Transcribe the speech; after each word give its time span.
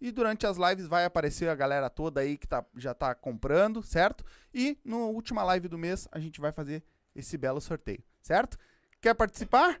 e 0.00 0.10
durante 0.10 0.46
as 0.46 0.56
lives 0.56 0.86
vai 0.86 1.04
aparecer 1.04 1.48
a 1.48 1.54
galera 1.54 1.88
toda 1.88 2.20
aí 2.20 2.36
que 2.36 2.46
tá, 2.46 2.64
já 2.76 2.94
tá 2.94 3.14
comprando, 3.14 3.82
certo? 3.82 4.24
E 4.52 4.78
na 4.84 4.96
última 4.96 5.42
live 5.42 5.68
do 5.68 5.78
mês 5.78 6.08
a 6.12 6.18
gente 6.18 6.40
vai 6.40 6.52
fazer 6.52 6.82
esse 7.14 7.36
belo 7.38 7.60
sorteio, 7.60 8.02
certo? 8.20 8.58
Quer 9.00 9.14
participar? 9.14 9.80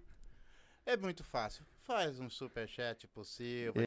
É 0.84 0.96
muito 0.96 1.24
fácil. 1.24 1.64
Faz 1.82 2.18
um 2.18 2.30
superchat 2.30 3.06
possível. 3.08 3.84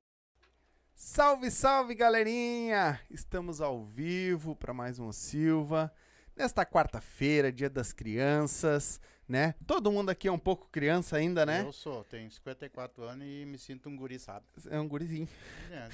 Salve, 0.93 1.49
salve, 1.49 1.95
galerinha! 1.95 2.99
Estamos 3.09 3.61
ao 3.61 3.83
vivo 3.83 4.55
para 4.55 4.73
mais 4.73 4.99
um 4.99 5.11
Silva. 5.11 5.91
Nesta 6.35 6.65
quarta-feira, 6.65 7.51
dia 7.51 7.69
das 7.69 7.93
crianças, 7.93 8.99
né? 9.29 9.53
Todo 9.67 9.91
mundo 9.91 10.09
aqui 10.09 10.27
é 10.27 10.31
um 10.31 10.39
pouco 10.39 10.67
criança 10.71 11.17
ainda, 11.17 11.45
né? 11.45 11.61
Eu 11.61 11.71
sou, 11.71 12.03
tenho 12.05 12.29
54 12.31 13.03
anos 13.03 13.27
e 13.27 13.45
me 13.45 13.59
sinto 13.59 13.87
um 13.87 13.95
guri, 13.95 14.17
sabe? 14.17 14.43
É 14.71 14.79
um 14.79 14.87
gurizinho. 14.87 15.29
É, 15.71 15.87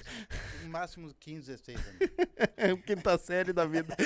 no 0.63 0.69
máximo 0.69 1.13
15, 1.19 1.51
16 1.51 1.77
anos. 1.77 1.99
É 2.57 2.71
o 2.71 2.77
quinta 2.77 3.17
série 3.17 3.51
da 3.51 3.65
vida. 3.65 3.95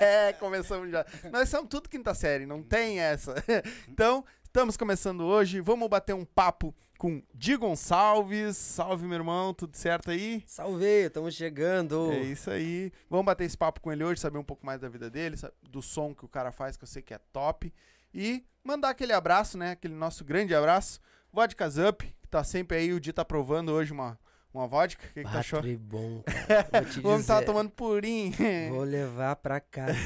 É, 0.00 0.32
começamos 0.34 0.90
já. 0.90 1.06
Nós 1.30 1.48
somos 1.48 1.68
tudo 1.68 1.88
quinta 1.88 2.12
série, 2.14 2.46
não 2.46 2.62
tem 2.62 2.98
essa. 2.98 3.34
Então, 3.88 4.24
estamos 4.42 4.76
começando 4.76 5.22
hoje. 5.22 5.60
Vamos 5.60 5.88
bater 5.88 6.14
um 6.14 6.24
papo 6.24 6.74
com 6.98 7.22
Di 7.32 7.56
Gonçalves. 7.56 8.56
Salve, 8.56 9.06
meu 9.06 9.18
irmão, 9.18 9.54
tudo 9.54 9.76
certo 9.76 10.10
aí? 10.10 10.42
Salve, 10.46 11.06
estamos 11.06 11.34
chegando. 11.34 12.10
É 12.12 12.20
isso 12.22 12.50
aí. 12.50 12.92
Vamos 13.08 13.26
bater 13.26 13.44
esse 13.44 13.56
papo 13.56 13.80
com 13.80 13.92
ele 13.92 14.02
hoje, 14.02 14.20
saber 14.20 14.38
um 14.38 14.44
pouco 14.44 14.66
mais 14.66 14.80
da 14.80 14.88
vida 14.88 15.08
dele, 15.08 15.36
do 15.62 15.80
som 15.80 16.14
que 16.14 16.24
o 16.24 16.28
cara 16.28 16.50
faz, 16.50 16.76
que 16.76 16.82
eu 16.84 16.88
sei 16.88 17.02
que 17.02 17.14
é 17.14 17.18
top. 17.32 17.72
E 18.14 18.44
mandar 18.62 18.90
aquele 18.90 19.12
abraço, 19.12 19.58
né? 19.58 19.72
Aquele 19.72 19.94
nosso 19.94 20.24
grande 20.24 20.54
abraço. 20.54 21.00
Vodka 21.32 21.66
Up, 21.88 22.06
que 22.22 22.28
tá 22.28 22.44
sempre 22.44 22.76
aí. 22.76 22.92
O 22.92 23.00
Di 23.00 23.12
tá 23.12 23.24
provando 23.24 23.72
hoje 23.72 23.92
uma, 23.92 24.16
uma 24.52 24.68
vodka. 24.68 25.04
O 25.04 25.12
que, 25.12 25.24
que 25.24 25.30
tu 25.30 25.36
achou? 25.36 25.60
Bom, 25.78 26.22
cara. 26.46 26.68
Vou 26.72 26.84
te 26.84 27.00
O 27.00 27.08
homem 27.08 27.26
tava 27.26 27.40
dizer, 27.40 27.52
tomando 27.52 27.70
purinho. 27.70 28.32
Vou 28.70 28.84
levar 28.84 29.34
pra 29.34 29.58
casa. 29.58 29.98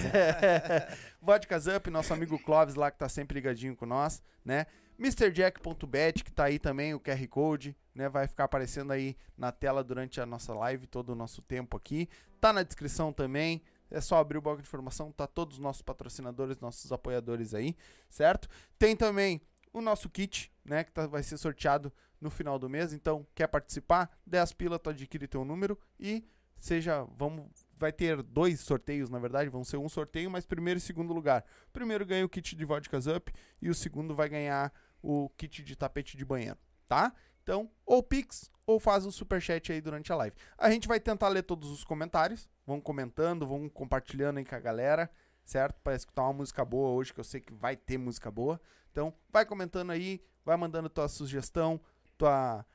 Vodka 1.21 1.59
Up, 1.77 1.91
nosso 1.91 2.15
amigo 2.15 2.39
Clóvis 2.39 2.75
lá 2.75 2.91
que 2.91 2.97
tá 2.97 3.09
sempre 3.09 3.35
ligadinho 3.35 3.77
com 3.77 3.85
nós, 3.85 4.23
né? 4.43 4.67
MrJack.bet, 4.99 6.25
que 6.25 6.33
tá 6.33 6.45
aí 6.45 6.59
também, 6.59 6.93
o 6.93 6.99
QR 6.99 7.25
Code, 7.29 7.77
né? 7.95 8.09
Vai 8.09 8.27
ficar 8.27 8.45
aparecendo 8.45 8.91
aí 8.91 9.17
na 9.37 9.53
tela 9.53 9.85
durante 9.85 10.21
a 10.21 10.27
nossa 10.27 10.53
live, 10.55 10.87
todo 10.87 11.11
o 11.11 11.15
nosso 11.15 11.41
tempo 11.43 11.77
aqui. 11.77 12.09
Tá 12.41 12.53
na 12.53 12.63
descrição 12.63 13.13
também. 13.13 13.63
É 13.91 14.01
só 14.01 14.19
abrir 14.19 14.39
o 14.39 14.43
bloco 14.43 14.61
de 14.63 14.69
informação, 14.69 15.11
tá 15.13 15.27
todos 15.27 15.57
os 15.57 15.63
nossos 15.63 15.83
patrocinadores, 15.83 16.59
nossos 16.61 16.91
apoiadores 16.93 17.55
aí, 17.55 17.77
certo? 18.09 18.49
Tem 18.79 18.95
também 18.97 19.41
o 19.73 19.81
nosso 19.81 20.09
kit, 20.11 20.53
né? 20.65 20.85
Que 20.85 20.93
tá- 20.93 21.07
vai 21.07 21.23
ser 21.23 21.37
sorteado 21.39 21.93
no 22.21 22.31
final 22.31 22.59
do 22.59 22.69
mês. 22.69 22.93
Então, 22.93 23.27
quer 23.35 23.47
participar? 23.47 24.11
10 24.27 24.53
pila, 24.53 24.79
tu 24.79 24.91
adquire 24.91 25.27
teu 25.27 25.45
número 25.45 25.79
e 25.99 26.25
seja, 26.59 27.07
vamos, 27.17 27.47
vai 27.77 27.93
ter 27.93 28.21
dois 28.23 28.61
sorteios, 28.61 29.09
na 29.09 29.19
verdade, 29.19 29.49
vão 29.49 29.63
ser 29.63 29.77
um 29.77 29.89
sorteio, 29.89 30.31
mas 30.31 30.45
primeiro 30.45 30.79
e 30.79 30.81
segundo 30.81 31.13
lugar. 31.15 31.45
O 31.69 31.73
primeiro 31.73 32.05
ganha 32.05 32.25
o 32.25 32.29
kit 32.29 32.57
de 32.57 32.65
Vodkas 32.65 33.07
Up 33.07 33.33
e 33.63 33.71
o 33.71 33.75
segundo 33.75 34.15
vai 34.15 34.29
ganhar 34.29 34.73
o 35.01 35.29
kit 35.31 35.63
de 35.63 35.77
tapete 35.77 36.17
de 36.17 36.25
banheiro, 36.25 36.59
tá? 36.89 37.15
Então, 37.49 37.71
ou 37.87 38.03
Pix 38.03 38.51
ou 38.67 38.79
faz 38.79 39.07
o 39.07 39.11
superchat 39.11 39.73
aí 39.73 39.81
durante 39.81 40.13
a 40.13 40.17
live. 40.17 40.37
A 40.59 40.71
gente 40.71 40.87
vai 40.87 41.01
tentar 41.01 41.29
ler 41.29 41.43
todos 41.43 41.71
os 41.71 41.83
comentários, 41.83 42.47
vão 42.67 42.79
comentando, 42.79 43.47
vão 43.47 43.71
compartilhando 43.71 44.37
aí 44.37 44.45
com 44.45 44.55
a 44.55 44.61
galera, 44.61 45.11
certo? 45.47 45.81
Para 45.81 45.95
escutar 45.95 46.25
uma 46.25 46.35
música 46.35 46.63
boa 46.63 46.91
hoje, 46.91 47.15
que 47.15 47.21
eu 47.21 47.25
sei 47.25 47.41
que 47.41 47.55
vai 47.55 47.75
ter 47.75 47.97
música 47.97 48.31
boa. 48.31 48.61
Então, 48.93 49.15
vai 49.31 49.47
comentando 49.47 49.93
aí, 49.93 50.23
vai 50.45 50.59
mandando 50.59 50.91
tua 50.91 51.09
sugestão, 51.09 51.81
tua 52.19 52.67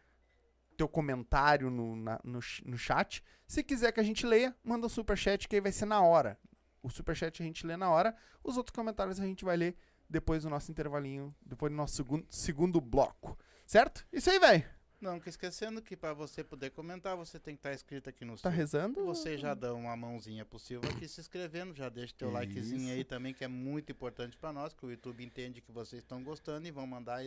teu 0.75 0.87
comentário 0.87 1.69
no, 1.69 1.95
na- 1.95 2.19
no, 2.23 2.39
no 2.65 2.75
chat. 2.75 3.23
Se 3.45 3.63
quiser 3.63 3.91
que 3.91 3.99
a 3.99 4.03
gente 4.03 4.25
leia, 4.25 4.55
manda 4.63 4.87
um 4.87 4.89
superchat 4.89 5.47
que 5.47 5.55
aí 5.55 5.61
vai 5.61 5.71
ser 5.71 5.85
na 5.85 6.01
hora. 6.01 6.35
O 6.81 6.89
superchat 6.89 7.43
a 7.43 7.45
gente 7.45 7.63
lê 7.63 7.77
na 7.77 7.91
hora, 7.91 8.15
os 8.43 8.57
outros 8.57 8.75
comentários 8.75 9.19
a 9.19 9.23
gente 9.23 9.45
vai 9.45 9.55
ler 9.55 9.75
depois 10.09 10.41
do 10.41 10.49
nosso 10.49 10.71
intervalinho, 10.71 11.33
depois 11.45 11.71
do 11.71 11.75
nosso 11.75 11.95
segundo, 11.95 12.25
segundo 12.27 12.81
bloco. 12.81 13.37
Certo? 13.73 14.05
Isso 14.13 14.29
aí, 14.29 14.37
velho. 14.37 14.63
Não, 15.01 15.19
que 15.19 15.27
esquecendo 15.27 15.81
que 15.81 15.97
para 15.97 16.13
você 16.13 16.43
poder 16.43 16.69
comentar, 16.69 17.17
você 17.17 17.39
tem 17.39 17.55
que 17.55 17.59
estar 17.59 17.73
inscrito 17.73 18.07
aqui 18.07 18.23
no 18.23 18.33
Tá 18.33 18.51
Silva. 18.51 18.55
rezando? 18.55 19.03
Você 19.05 19.35
já 19.35 19.55
dá 19.55 19.73
uma 19.73 19.97
mãozinha 19.97 20.45
pro 20.45 20.59
Silva 20.59 20.87
aqui 20.91 21.07
se 21.07 21.19
inscrevendo, 21.19 21.73
já 21.73 21.89
deixa 21.89 22.13
teu 22.15 22.29
likezinho 22.29 22.93
aí 22.93 22.99
Isso. 22.99 23.09
também, 23.09 23.33
que 23.33 23.43
é 23.43 23.47
muito 23.47 23.91
importante 23.91 24.37
para 24.37 24.53
nós, 24.53 24.75
que 24.75 24.85
o 24.85 24.91
YouTube 24.91 25.25
entende 25.25 25.59
que 25.59 25.71
vocês 25.71 26.03
estão 26.03 26.23
gostando 26.23 26.67
e 26.67 26.71
vão 26.71 26.85
mandar 26.85 27.25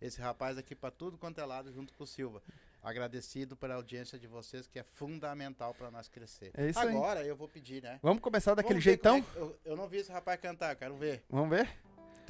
esse 0.00 0.18
rapaz 0.18 0.56
aqui 0.56 0.74
para 0.74 0.90
tudo 0.90 1.18
quanto 1.18 1.42
é 1.42 1.44
lado 1.44 1.70
junto 1.70 1.92
com 1.92 2.04
o 2.04 2.06
Silva. 2.06 2.42
Agradecido 2.82 3.54
pela 3.54 3.74
audiência 3.74 4.18
de 4.18 4.26
vocês, 4.26 4.66
que 4.66 4.78
é 4.78 4.82
fundamental 4.82 5.74
para 5.74 5.90
nós 5.90 6.08
crescer. 6.08 6.52
É 6.54 6.70
isso 6.70 6.78
aí. 6.78 6.88
Agora 6.88 7.22
eu 7.22 7.36
vou 7.36 7.48
pedir, 7.48 7.82
né? 7.82 8.00
Vamos 8.02 8.22
começar 8.22 8.54
daquele 8.54 8.80
Vamos 8.80 8.84
jeitão? 8.84 9.18
é 9.18 9.38
eu, 9.38 9.60
eu 9.66 9.76
não 9.76 9.86
vi 9.86 9.98
esse 9.98 10.10
rapaz 10.10 10.40
cantar, 10.40 10.74
quero 10.74 10.96
ver. 10.96 11.22
Vamos 11.28 11.50
ver? 11.50 11.68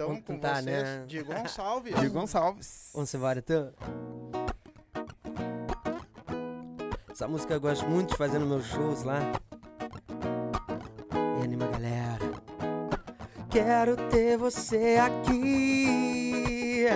Então, 0.03 0.09
Vamos 0.09 0.25
com 0.25 0.33
tentar, 0.35 0.55
vocês, 0.63 0.83
né? 0.83 1.05
digo 1.07 1.33
um 1.33 1.47
salve. 1.49 1.93
Di 1.95 2.09
Gonçalves. 2.09 2.91
Vamos 2.93 3.15
embora, 3.15 3.39
então. 3.39 3.73
Essa 7.11 7.29
música 7.29 7.55
eu 7.55 7.61
gosto 7.61 7.87
muito 7.89 8.11
de 8.11 8.17
fazer 8.17 8.39
nos 8.41 8.49
meus 8.49 8.67
shows 8.67 9.05
lá. 9.05 9.21
E 11.41 11.45
anima 11.45 11.67
a 11.67 11.69
galera. 11.69 12.33
Quero 13.49 13.97
ter 14.09 14.37
você 14.39 14.97
aqui, 14.99 16.87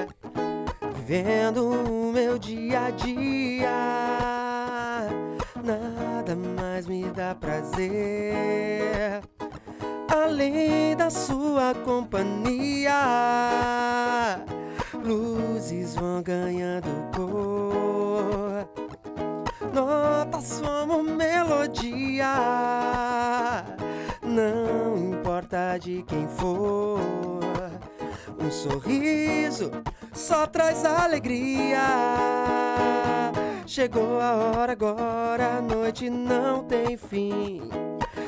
vivendo 0.94 1.69
o 1.69 2.12
meu 2.12 2.38
dia 2.38 2.87
a 2.87 2.91
dia. 2.91 3.70
Nada 5.62 6.35
mais 6.35 6.87
me 6.87 7.05
dá 7.11 7.35
prazer, 7.35 9.20
além 10.26 10.96
da 10.96 11.08
sua 11.08 11.73
companhia. 11.84 12.93
Luzes 15.05 15.94
vão 15.94 16.20
ganhando 16.23 16.88
cor, 17.14 18.69
notas 19.73 20.61
como 20.61 21.02
melodia. 21.02 22.34
Não 24.23 24.96
importa 24.96 25.78
de 25.78 26.02
quem 26.02 26.26
for, 26.28 27.00
um 28.40 28.50
sorriso 28.50 29.70
só 30.12 30.46
traz 30.46 30.84
alegria. 30.84 31.78
Chegou 33.64 34.20
a 34.20 34.34
hora 34.34 34.73
agora, 34.73 35.58
a 35.58 35.61
noite 35.61 36.11
não 36.11 36.64
tem 36.64 36.96
fim. 36.96 37.62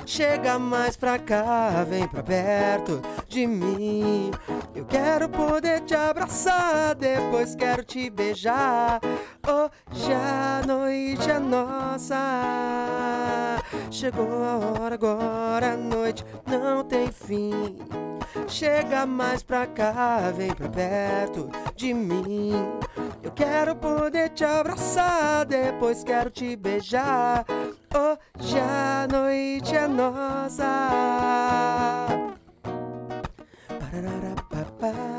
Chega 0.08 0.58
mais 0.58 0.96
pra 0.96 1.19
cá, 1.19 1.84
vem 1.87 2.08
pra 2.08 2.22
perto 2.22 3.02
de 3.28 3.46
mim. 3.46 4.31
Eu 4.75 4.87
quero 4.87 5.28
poder 5.28 5.81
te 5.82 5.94
abraçar, 5.94 6.94
depois 6.94 7.55
quero 7.55 7.84
te 7.84 8.08
beijar. 8.08 9.00
Hoje 9.46 10.10
a 10.10 10.62
noite 10.66 11.31
é 11.31 11.38
nossa. 11.38 12.16
Chegou 13.90 14.43
a 14.43 14.56
hora 14.81 14.94
agora, 14.94 15.75
a 15.75 15.76
noite 15.76 16.25
não 16.46 16.82
tem 16.82 17.12
fim. 17.12 17.76
Chega 18.49 19.05
mais 19.05 19.43
pra 19.43 19.66
cá, 19.66 20.32
vem 20.34 20.55
pra 20.55 20.70
perto 20.70 21.50
de 21.76 21.93
mim. 21.93 22.52
Eu 23.22 23.31
quero 23.32 23.76
poder 23.76 24.31
te 24.31 24.43
abraçar, 24.43 25.44
depois 25.44 26.02
quero 26.02 26.31
te 26.31 26.56
beijar. 26.56 27.44
Hoje 27.94 28.58
a 28.58 29.06
noite 29.11 29.75
é 29.75 29.88
nossa. 29.88 30.90
Parararapapá. 33.69 35.18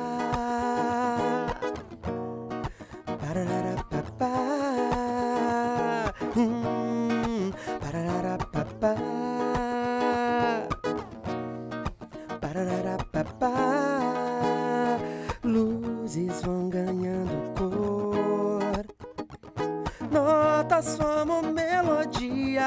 Como 20.82 21.42
melodia. 21.44 22.64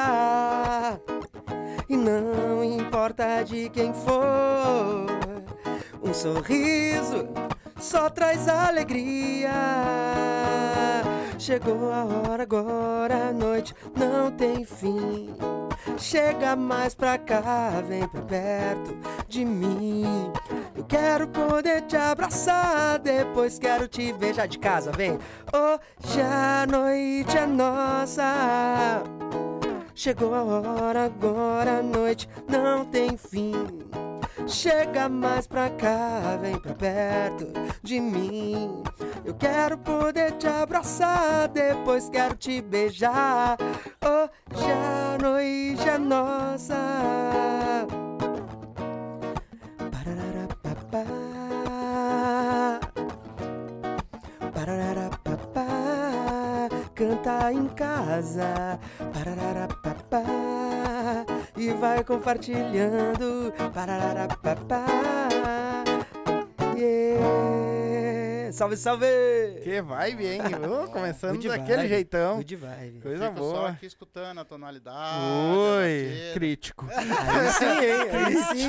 E 1.89 1.97
não 1.97 2.63
importa 2.63 3.43
de 3.43 3.71
quem 3.71 3.95
for, 3.95 5.07
um 6.03 6.13
sorriso 6.13 7.27
só 7.81 8.11
traz 8.11 8.47
alegria. 8.49 9.51
Chegou 11.43 11.93
a 11.93 12.05
hora 12.05 12.45
agora, 12.45 13.31
a 13.31 13.33
noite 13.33 13.75
não 13.97 14.31
tem 14.31 14.65
fim. 14.65 15.35
Chega 15.99 16.55
mais 16.55 16.95
pra 16.95 17.19
cá, 17.19 17.83
vem 17.85 18.07
pra 18.07 18.23
perto 18.23 18.97
de 19.27 19.45
mim. 19.45 20.31
Eu 20.77 20.85
quero 20.85 21.27
poder 21.27 21.83
te 21.83 21.97
abraçar, 21.97 23.01
depois 23.01 23.59
quero 23.59 23.89
te 23.89 24.13
beijar 24.13 24.47
de 24.47 24.57
casa, 24.61 24.93
vem. 24.93 25.19
Hoje 25.53 26.21
a 26.21 26.65
noite 26.65 27.37
é 27.37 27.45
nossa. 27.45 29.03
Chegou 29.95 30.35
a 30.35 30.43
hora 30.43 31.05
agora, 31.05 31.79
a 31.79 31.83
noite 31.83 32.29
não 32.49 32.85
tem 32.85 33.17
fim. 33.17 33.53
Chega 34.47 35.09
mais 35.09 35.47
pra 35.47 35.71
cá, 35.71 36.39
vem 36.41 36.59
pra 36.59 36.75
perto 36.75 37.53
de 37.83 38.01
mim. 38.01 38.83
Eu 39.25 39.35
quero 39.35 39.79
poder 39.79 40.33
te 40.33 40.47
abraçar, 40.47 41.49
depois 41.49 42.09
quero 42.09 42.35
te 42.35 42.61
beijar. 42.61 43.57
Hoje 44.03 44.71
a 44.71 45.19
noite 45.23 45.89
é 45.89 45.99
nossa. 45.99 46.77
Canta 57.23 57.53
em 57.53 57.69
casa. 57.69 58.81
Parararapapá. 59.15 60.25
E 61.57 61.71
vai 61.71 62.03
compartilhando. 62.03 63.53
Parararapapá. 63.73 64.87
Yeah. 66.77 68.51
Salve, 68.53 68.77
salve! 68.77 69.07
Que 69.63 69.81
vibe, 69.81 70.27
hein? 70.27 70.41
Começando 70.93 71.37
Good 71.37 71.49
daquele 71.49 71.77
vibe, 71.77 71.89
jeitão. 71.89 72.37
Good 72.39 72.57
vibe. 72.57 73.01
Coisa 73.01 73.29
Fico 73.29 73.39
só 73.39 73.53
boa. 73.53 73.69
aqui 73.71 73.87
escutando 73.87 74.41
a 74.41 74.45
tonalidade. 74.45 75.25
Oi, 75.79 76.33
crítico. 76.35 76.87
Aí 76.91 77.53
sim, 77.53 77.65
hein? 77.65 78.11
Aí 78.27 78.37
sim. 78.59 78.69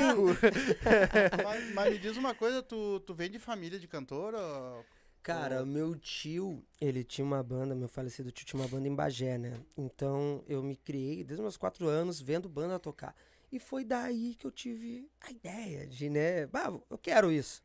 mas, 1.44 1.74
mas 1.74 1.92
me 1.92 1.98
diz 1.98 2.16
uma 2.16 2.34
coisa, 2.34 2.62
tu, 2.62 3.00
tu 3.00 3.12
vem 3.14 3.28
de 3.28 3.40
família 3.40 3.80
de 3.80 3.88
cantor? 3.88 4.32
ou- 4.34 4.84
Cara, 5.24 5.60
Ou- 5.60 5.66
meu 5.66 5.96
tio, 5.96 6.62
ele 6.80 7.02
tinha 7.02 7.24
uma 7.24 7.42
banda, 7.42 7.74
meu 7.74 7.88
falecido 7.88 8.30
tio 8.30 8.46
tinha 8.46 8.60
uma 8.60 8.68
banda 8.68 8.86
em 8.86 8.94
Bagé, 8.94 9.38
né? 9.38 9.58
Então 9.76 10.44
eu 10.46 10.62
me 10.62 10.76
criei 10.76 11.24
desde 11.24 11.42
meus 11.42 11.56
quatro 11.56 11.88
anos 11.88 12.20
vendo 12.20 12.48
banda 12.48 12.78
tocar. 12.78 13.16
E 13.50 13.58
foi 13.58 13.84
daí 13.84 14.34
que 14.34 14.46
eu 14.46 14.50
tive 14.52 15.10
a 15.20 15.30
ideia 15.30 15.86
de, 15.86 16.10
né? 16.10 16.46
Bah, 16.46 16.72
eu 16.90 16.98
quero 16.98 17.32
isso. 17.32 17.62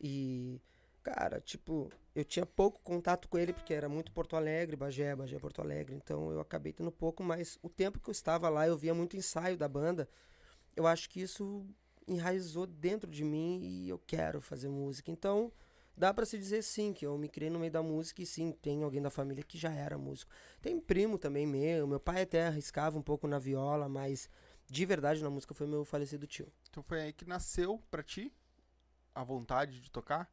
E, 0.00 0.60
cara, 1.02 1.40
tipo, 1.40 1.90
eu 2.14 2.24
tinha 2.24 2.46
pouco 2.46 2.80
contato 2.82 3.28
com 3.28 3.38
ele 3.38 3.52
porque 3.52 3.74
era 3.74 3.88
muito 3.88 4.12
Porto 4.12 4.36
Alegre, 4.36 4.76
Bagé, 4.76 5.14
Bagé, 5.16 5.38
Porto 5.38 5.62
Alegre. 5.62 5.94
Então 5.96 6.30
eu 6.32 6.40
acabei 6.40 6.72
tendo 6.72 6.92
pouco, 6.92 7.22
mas 7.22 7.58
o 7.62 7.68
tempo 7.70 8.00
que 8.00 8.08
eu 8.10 8.12
estava 8.12 8.48
lá, 8.48 8.66
eu 8.66 8.76
via 8.78 8.94
muito 8.94 9.16
ensaio 9.16 9.56
da 9.56 9.68
banda. 9.68 10.08
Eu 10.76 10.86
acho 10.86 11.08
que 11.10 11.20
isso 11.20 11.66
enraizou 12.08 12.66
dentro 12.66 13.10
de 13.10 13.24
mim 13.24 13.60
e 13.62 13.88
eu 13.88 13.98
quero 14.06 14.40
fazer 14.40 14.68
música. 14.68 15.10
Então, 15.10 15.52
dá 15.96 16.12
pra 16.12 16.26
se 16.26 16.38
dizer 16.38 16.62
sim, 16.62 16.92
que 16.92 17.06
eu 17.06 17.16
me 17.16 17.28
criei 17.28 17.50
no 17.50 17.58
meio 17.58 17.72
da 17.72 17.82
música 17.82 18.22
e 18.22 18.26
sim, 18.26 18.52
tem 18.52 18.82
alguém 18.82 19.00
da 19.00 19.10
família 19.10 19.42
que 19.42 19.56
já 19.56 19.72
era 19.72 19.96
músico. 19.96 20.30
Tem 20.60 20.78
primo 20.78 21.18
também 21.18 21.46
meu, 21.46 21.86
meu 21.86 22.00
pai 22.00 22.22
até 22.22 22.46
arriscava 22.46 22.98
um 22.98 23.02
pouco 23.02 23.26
na 23.26 23.38
viola, 23.38 23.88
mas 23.88 24.28
de 24.68 24.84
verdade 24.84 25.22
na 25.22 25.30
música 25.30 25.54
foi 25.54 25.66
meu 25.66 25.84
falecido 25.84 26.26
tio. 26.26 26.52
Então 26.70 26.82
foi 26.82 27.00
aí 27.00 27.12
que 27.12 27.24
nasceu 27.24 27.82
pra 27.90 28.02
ti 28.02 28.32
a 29.14 29.24
vontade 29.24 29.80
de 29.80 29.90
tocar? 29.90 30.30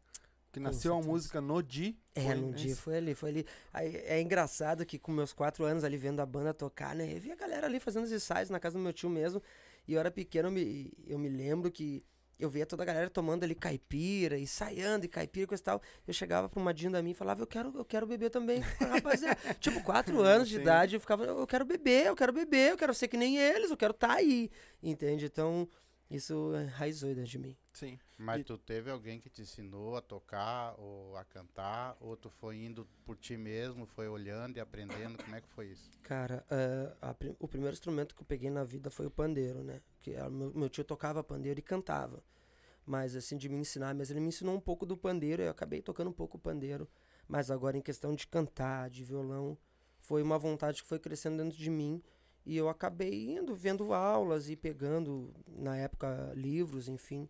Que 0.51 0.59
nasceu 0.59 0.93
a 0.93 1.01
música 1.01 1.41
no 1.41 1.63
Di? 1.63 1.97
É, 2.13 2.35
no 2.35 2.53
dia 2.53 2.75
foi 2.75 2.97
ali, 2.97 3.15
foi 3.15 3.29
ali. 3.29 3.47
Aí, 3.73 3.95
é 4.05 4.21
engraçado 4.21 4.85
que 4.85 4.99
com 4.99 5.11
meus 5.11 5.33
quatro 5.33 5.63
anos 5.63 5.83
ali 5.83 5.97
vendo 5.97 6.19
a 6.19 6.25
banda 6.27 6.53
tocar, 6.53 6.95
né? 6.95 7.11
Eu 7.11 7.19
vi 7.19 7.31
a 7.31 7.35
galera 7.35 7.65
ali 7.65 7.79
fazendo 7.79 8.03
os 8.03 8.11
ensaios 8.11 8.51
na 8.51 8.59
casa 8.59 8.77
do 8.77 8.83
meu 8.83 8.93
tio 8.93 9.09
mesmo. 9.09 9.41
E 9.87 9.93
eu 9.93 9.99
era 9.99 10.11
pequeno, 10.11 10.49
eu 10.49 10.51
me, 10.51 10.93
eu 11.07 11.17
me 11.17 11.27
lembro 11.27 11.71
que 11.71 12.05
eu 12.43 12.49
via 12.49 12.65
toda 12.65 12.83
a 12.83 12.85
galera 12.85 13.09
tomando 13.09 13.43
ali 13.43 13.55
caipira, 13.55 14.37
ensaiando 14.37 15.05
e 15.05 15.07
caipira 15.07 15.43
e 15.45 15.47
coisa 15.47 15.61
e 15.61 15.65
tal. 15.65 15.81
Eu 16.07 16.13
chegava 16.13 16.49
pra 16.49 16.59
uma 16.59 16.73
dinda 16.73 17.01
minha 17.01 17.13
e 17.13 17.15
falava, 17.15 17.41
eu 17.41 17.47
quero, 17.47 17.73
eu 17.75 17.85
quero 17.85 18.05
beber 18.05 18.29
também. 18.29 18.59
Rapaziada, 18.59 19.37
tipo, 19.59 19.81
quatro 19.83 20.21
anos 20.21 20.49
de 20.49 20.59
idade, 20.59 20.95
eu 20.95 20.99
ficava, 20.99 21.25
eu 21.25 21.47
quero 21.47 21.65
beber, 21.65 22.07
eu 22.07 22.15
quero 22.15 22.33
beber, 22.33 22.71
eu 22.71 22.77
quero 22.77 22.93
ser 22.93 23.07
que 23.07 23.17
nem 23.17 23.37
eles, 23.37 23.71
eu 23.71 23.77
quero 23.77 23.91
estar 23.91 24.13
aí. 24.13 24.49
Entende? 24.81 25.25
Então, 25.25 25.67
isso 26.09 26.51
enraizou 26.55 27.09
dentro 27.09 27.29
de 27.29 27.39
mim. 27.39 27.57
Sim. 27.73 27.99
Mas 28.17 28.41
E- 28.41 28.43
tu 28.43 28.57
teve 28.57 28.89
alguém 28.91 29.19
que 29.19 29.29
te 29.29 29.41
ensinou 29.41 29.97
a 29.97 30.01
tocar 30.01 30.75
ou 30.79 31.17
a 31.17 31.23
cantar? 31.25 31.97
Ou 31.99 32.15
tu 32.15 32.29
foi 32.29 32.57
indo 32.63 32.87
por 33.05 33.17
ti 33.17 33.35
mesmo, 33.35 33.85
foi 33.85 34.07
olhando 34.07 34.57
e 34.57 34.59
aprendendo? 34.59 35.17
Como 35.21 35.35
é 35.35 35.41
que 35.41 35.47
foi 35.49 35.67
isso? 35.67 35.91
Cara, 36.03 36.45
eh, 36.49 36.93
a 37.01 37.15
o 37.39 37.47
primeiro 37.47 37.73
instrumento 37.73 38.15
que 38.15 38.21
eu 38.21 38.25
peguei 38.25 38.49
na 38.49 38.63
vida 38.63 38.89
foi 38.89 39.05
o 39.07 39.11
pandeiro, 39.11 39.63
né? 39.63 39.81
Que 40.01 40.11
era- 40.11 40.29
meu, 40.29 40.53
meu 40.53 40.69
tio 40.69 40.83
tocava 40.83 41.23
pandeiro 41.23 41.59
e 41.59 41.63
cantava. 41.63 42.23
Mas 42.85 43.15
assim, 43.15 43.37
de 43.37 43.47
me 43.49 43.57
ensinar, 43.57 43.95
mas 43.95 44.11
ele 44.11 44.19
me 44.19 44.27
ensinou 44.27 44.55
um 44.55 44.59
pouco 44.59 44.85
do 44.85 44.97
pandeiro, 44.97 45.41
eu 45.41 45.49
acabei 45.51 45.81
tocando 45.81 46.09
um 46.09 46.13
pouco 46.13 46.37
o 46.37 46.39
pandeiro. 46.39 46.87
Mas 47.27 47.49
agora 47.49 47.77
em 47.77 47.81
questão 47.81 48.13
de 48.13 48.27
cantar, 48.27 48.89
de 48.89 49.03
violão, 49.03 49.57
foi 49.99 50.21
uma 50.21 50.37
vontade 50.37 50.81
que 50.83 50.87
foi 50.89 50.99
crescendo 50.99 51.37
dentro 51.41 51.57
de 51.57 51.69
mim. 51.69 52.03
E 52.45 52.57
eu 52.57 52.67
acabei 52.67 53.29
indo, 53.37 53.55
vendo 53.55 53.93
aulas 53.93 54.49
e 54.49 54.55
pegando, 54.57 55.33
na 55.47 55.77
época, 55.77 56.33
livros, 56.35 56.89
enfim. 56.89 57.29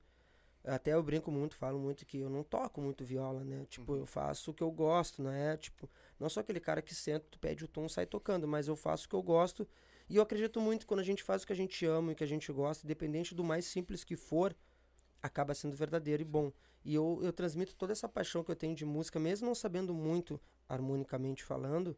Até 0.65 0.93
eu 0.93 1.03
brinco 1.03 1.29
muito, 1.29 1.55
falo 1.55 1.77
muito 1.77 2.05
que 2.05 2.19
eu 2.19 2.29
não 2.29 2.41
toco 2.41 2.81
muito 2.81 3.03
viola, 3.03 3.43
né? 3.43 3.65
Tipo, 3.69 3.97
eu 3.97 4.05
faço 4.05 4.51
o 4.51 4.53
que 4.53 4.63
eu 4.63 4.71
gosto, 4.71 5.21
né? 5.21 5.57
Tipo, 5.57 5.89
Não 6.19 6.29
sou 6.29 6.39
aquele 6.41 6.59
cara 6.59 6.81
que 6.81 6.95
senta, 6.95 7.25
tu 7.29 7.37
pede 7.37 7.65
o 7.65 7.67
tom, 7.67 7.89
sai 7.89 8.05
tocando, 8.05 8.47
mas 8.47 8.67
eu 8.69 8.75
faço 8.75 9.05
o 9.05 9.09
que 9.09 9.15
eu 9.15 9.21
gosto. 9.21 9.67
E 10.09 10.15
eu 10.15 10.23
acredito 10.23 10.61
muito 10.61 10.87
quando 10.87 11.01
a 11.01 11.03
gente 11.03 11.21
faz 11.21 11.43
o 11.43 11.47
que 11.47 11.53
a 11.53 11.55
gente 11.55 11.85
ama 11.85 12.11
e 12.13 12.15
que 12.15 12.23
a 12.23 12.27
gente 12.27 12.51
gosta, 12.51 12.85
independente 12.85 13.35
do 13.35 13.43
mais 13.43 13.65
simples 13.65 14.03
que 14.05 14.15
for, 14.15 14.55
acaba 15.21 15.53
sendo 15.53 15.75
verdadeiro 15.75 16.21
e 16.21 16.25
bom. 16.25 16.51
E 16.83 16.93
eu, 16.95 17.19
eu 17.21 17.33
transmito 17.33 17.75
toda 17.75 17.93
essa 17.93 18.07
paixão 18.07 18.43
que 18.43 18.51
eu 18.51 18.55
tenho 18.55 18.75
de 18.75 18.85
música, 18.85 19.19
mesmo 19.19 19.47
não 19.47 19.55
sabendo 19.55 19.93
muito 19.93 20.39
harmonicamente 20.67 21.43
falando, 21.43 21.97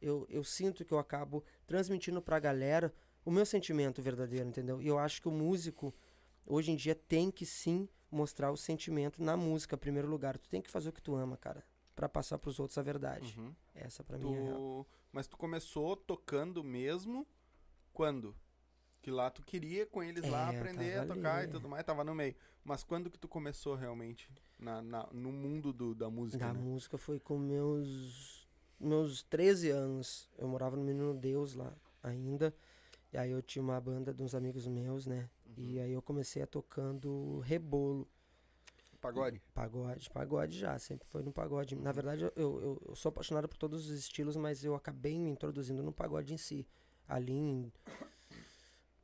eu, 0.00 0.26
eu 0.28 0.44
sinto 0.44 0.84
que 0.84 0.92
eu 0.92 0.98
acabo 0.98 1.44
transmitindo 1.66 2.20
pra 2.20 2.38
galera 2.38 2.92
o 3.24 3.30
meu 3.30 3.46
sentimento 3.46 4.02
verdadeiro, 4.02 4.48
entendeu? 4.48 4.80
E 4.82 4.86
eu 4.86 4.98
acho 4.98 5.20
que 5.22 5.28
o 5.28 5.32
músico, 5.32 5.94
hoje 6.44 6.72
em 6.72 6.76
dia, 6.76 6.94
tem 6.94 7.30
que 7.30 7.46
sim 7.46 7.88
mostrar 8.14 8.50
o 8.50 8.56
sentimento 8.56 9.22
na 9.22 9.36
música, 9.36 9.74
em 9.74 9.78
primeiro 9.78 10.08
lugar. 10.08 10.38
Tu 10.38 10.48
tem 10.48 10.62
que 10.62 10.70
fazer 10.70 10.88
o 10.88 10.92
que 10.92 11.02
tu 11.02 11.14
ama, 11.14 11.36
cara, 11.36 11.64
Pra 11.94 12.08
passar 12.08 12.38
pros 12.38 12.58
outros 12.58 12.76
a 12.76 12.82
verdade. 12.82 13.38
Uhum. 13.38 13.54
Essa 13.74 14.02
pra 14.02 14.18
mim 14.18 14.34
é 14.34 14.40
real. 14.42 14.86
Mas 15.12 15.28
tu 15.28 15.36
começou 15.36 15.96
tocando 15.96 16.62
mesmo 16.64 17.24
quando? 17.92 18.34
Que 19.00 19.10
lá 19.12 19.30
tu 19.30 19.42
queria 19.44 19.86
com 19.86 20.02
eles 20.02 20.28
lá 20.28 20.52
É, 20.52 20.56
aprender 20.58 20.98
a 20.98 21.06
tocar 21.06 21.36
ali. 21.38 21.48
e 21.48 21.50
tudo 21.52 21.68
mais, 21.68 21.84
tava 21.84 22.02
no 22.02 22.12
meio. 22.14 22.34
Mas 22.64 22.82
quando 22.82 23.08
que 23.10 23.18
tu 23.18 23.28
começou 23.28 23.76
realmente 23.76 24.28
na, 24.58 24.82
na- 24.82 25.08
no 25.12 25.30
mundo 25.30 25.72
do, 25.72 25.94
da 25.94 26.10
música? 26.10 26.44
Da 26.46 26.52
né? 26.52 26.58
música 26.60 26.98
foi 26.98 27.20
com 27.20 27.38
meus 27.38 28.48
meus 28.80 29.22
13 29.22 29.70
anos. 29.70 30.28
Eu 30.36 30.48
morava 30.48 30.74
no 30.76 30.82
Menino 30.82 31.14
Deus 31.14 31.54
lá 31.54 31.72
ainda. 32.02 32.52
E 33.14 33.16
aí 33.16 33.30
eu 33.30 33.40
tinha 33.40 33.62
uma 33.62 33.80
banda 33.80 34.12
de 34.12 34.20
uns 34.24 34.34
amigos 34.34 34.66
meus, 34.66 35.06
né? 35.06 35.30
Uhum. 35.46 35.54
E 35.56 35.78
aí 35.78 35.92
eu 35.92 36.02
comecei 36.02 36.42
a 36.42 36.48
tocando 36.48 37.38
rebolo. 37.38 38.08
Pagode? 39.00 39.40
Pagode, 39.54 40.10
pagode 40.10 40.58
já, 40.58 40.76
sempre 40.80 41.06
foi 41.06 41.22
no 41.22 41.32
pagode. 41.32 41.76
Na 41.76 41.92
verdade, 41.92 42.24
eu, 42.24 42.32
eu, 42.34 42.82
eu 42.88 42.96
sou 42.96 43.10
apaixonado 43.10 43.48
por 43.48 43.56
todos 43.56 43.88
os 43.88 43.96
estilos, 43.96 44.34
mas 44.34 44.64
eu 44.64 44.74
acabei 44.74 45.16
me 45.16 45.30
introduzindo 45.30 45.80
no 45.80 45.92
pagode 45.92 46.34
em 46.34 46.36
si. 46.36 46.66
Ali 47.06 47.34
em 47.34 47.72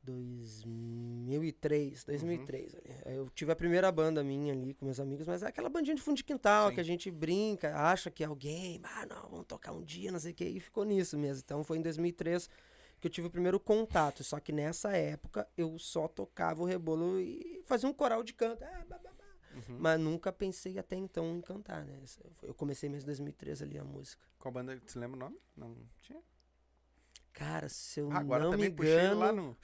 2003, 0.03 2.03
2003 2.03 2.75
ali. 2.75 2.93
Aí 3.05 3.15
Eu 3.15 3.29
tive 3.29 3.53
a 3.53 3.55
primeira 3.55 3.89
banda 3.93 4.21
minha 4.21 4.51
ali 4.51 4.73
com 4.73 4.83
meus 4.83 4.99
amigos, 4.99 5.25
mas 5.25 5.41
é 5.41 5.47
aquela 5.47 5.69
bandinha 5.69 5.95
de 5.95 6.01
fundo 6.01 6.17
de 6.17 6.25
quintal 6.25 6.67
Sim. 6.67 6.75
que 6.75 6.81
a 6.81 6.83
gente 6.83 7.09
brinca, 7.09 7.73
acha 7.77 8.11
que 8.11 8.25
é 8.25 8.27
alguém, 8.27 8.81
ah, 8.83 9.05
não, 9.05 9.29
vamos 9.29 9.45
tocar 9.45 9.71
um 9.71 9.81
dia, 9.81 10.11
não 10.11 10.19
sei 10.19 10.33
o 10.33 10.35
que, 10.35 10.43
e 10.43 10.59
ficou 10.59 10.83
nisso 10.83 11.17
mesmo. 11.17 11.43
Então 11.45 11.63
foi 11.63 11.77
em 11.77 11.81
2003 11.81 12.49
que 13.01 13.07
eu 13.07 13.11
tive 13.11 13.27
o 13.27 13.31
primeiro 13.31 13.59
contato, 13.59 14.23
só 14.23 14.39
que 14.39 14.51
nessa 14.51 14.95
época 14.95 15.47
eu 15.57 15.77
só 15.79 16.07
tocava 16.07 16.61
o 16.61 16.65
rebolo 16.65 17.19
e 17.19 17.63
fazia 17.65 17.89
um 17.89 17.93
coral 17.93 18.23
de 18.23 18.33
canto. 18.33 18.63
ah, 18.63 18.85
bah, 18.87 18.99
bah, 19.03 19.11
bah. 19.17 19.25
Uhum. 19.53 19.77
Mas 19.79 19.99
nunca 19.99 20.31
pensei 20.31 20.77
até 20.77 20.95
então 20.95 21.35
em 21.35 21.41
cantar, 21.41 21.83
né? 21.83 21.99
Eu 22.43 22.53
comecei 22.53 22.87
mesmo 22.87 23.05
em 23.05 23.07
2003 23.07 23.63
ali 23.63 23.77
a 23.77 23.83
música. 23.83 24.23
Qual 24.39 24.51
banda? 24.53 24.79
Tu 24.79 24.97
lembra 24.97 25.17
o 25.17 25.19
nome? 25.19 25.37
Não 25.57 25.75
tinha? 25.99 26.21
Cara, 27.33 27.67
se 27.67 27.99
eu 27.99 28.11
agora 28.11 28.43
não 28.43 28.57
me 28.57 28.67
engano, 28.67 29.19
lá 29.19 29.31
no. 29.31 29.57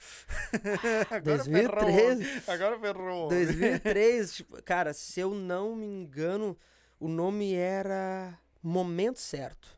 agora 1.10 1.44
2013. 1.44 2.24
Ferrou. 2.24 2.54
Agora 2.54 2.80
ferrou. 2.80 3.28
2003, 3.28 4.32
tipo, 4.34 4.62
cara, 4.62 4.92
se 4.92 5.20
eu 5.20 5.34
não 5.34 5.76
me 5.76 5.86
engano, 5.86 6.58
o 6.98 7.08
nome 7.08 7.54
era 7.54 8.38
Momento 8.62 9.20
Certo. 9.20 9.77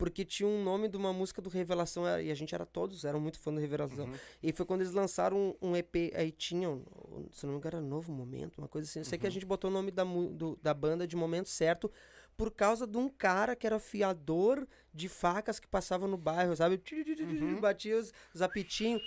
Porque 0.00 0.24
tinha 0.24 0.48
um 0.48 0.64
nome 0.64 0.88
de 0.88 0.96
uma 0.96 1.12
música 1.12 1.42
do 1.42 1.50
Revelação 1.50 2.04
e 2.20 2.30
a 2.30 2.34
gente 2.34 2.54
era 2.54 2.64
todos, 2.64 3.04
eram 3.04 3.20
muito 3.20 3.38
fã 3.38 3.52
do 3.52 3.60
Revelação. 3.60 4.06
Uhum. 4.06 4.14
E 4.42 4.52
foi 4.52 4.64
quando 4.64 4.80
eles 4.80 4.92
lançaram 4.94 5.54
um, 5.60 5.68
um 5.70 5.76
EP, 5.76 6.10
aí 6.16 6.32
tinha, 6.32 6.70
um- 6.70 7.28
se 7.30 7.44
não 7.44 7.52
me 7.52 7.58
engano, 7.58 7.76
era 7.76 7.86
Novo 7.86 8.10
Momento, 8.10 8.58
uma 8.58 8.66
coisa 8.68 8.88
assim. 8.88 9.00
Eu 9.00 9.04
sei 9.04 9.18
que 9.18 9.26
a 9.26 9.28
Uhum. 9.28 9.32
gente 9.34 9.44
botou 9.46 9.70
o 9.70 9.72
nome 9.72 9.90
da, 9.90 10.02
do- 10.04 10.58
da 10.62 10.72
banda 10.72 11.06
de 11.06 11.14
Momento 11.16 11.48
Certo 11.50 11.90
por 12.36 12.50
causa 12.50 12.86
de 12.86 12.96
um 12.96 13.08
cara 13.10 13.54
que 13.54 13.66
era 13.66 13.78
fiador 13.78 14.66
de 14.94 15.08
facas 15.08 15.60
que 15.60 15.68
passava 15.68 16.08
no 16.08 16.16
bairro, 16.16 16.56
sabe? 16.56 16.82
Uhum. 17.20 17.60
Batia 17.60 17.98
os, 17.98 18.12
os 18.34 18.40
apitinhos. 18.40 19.02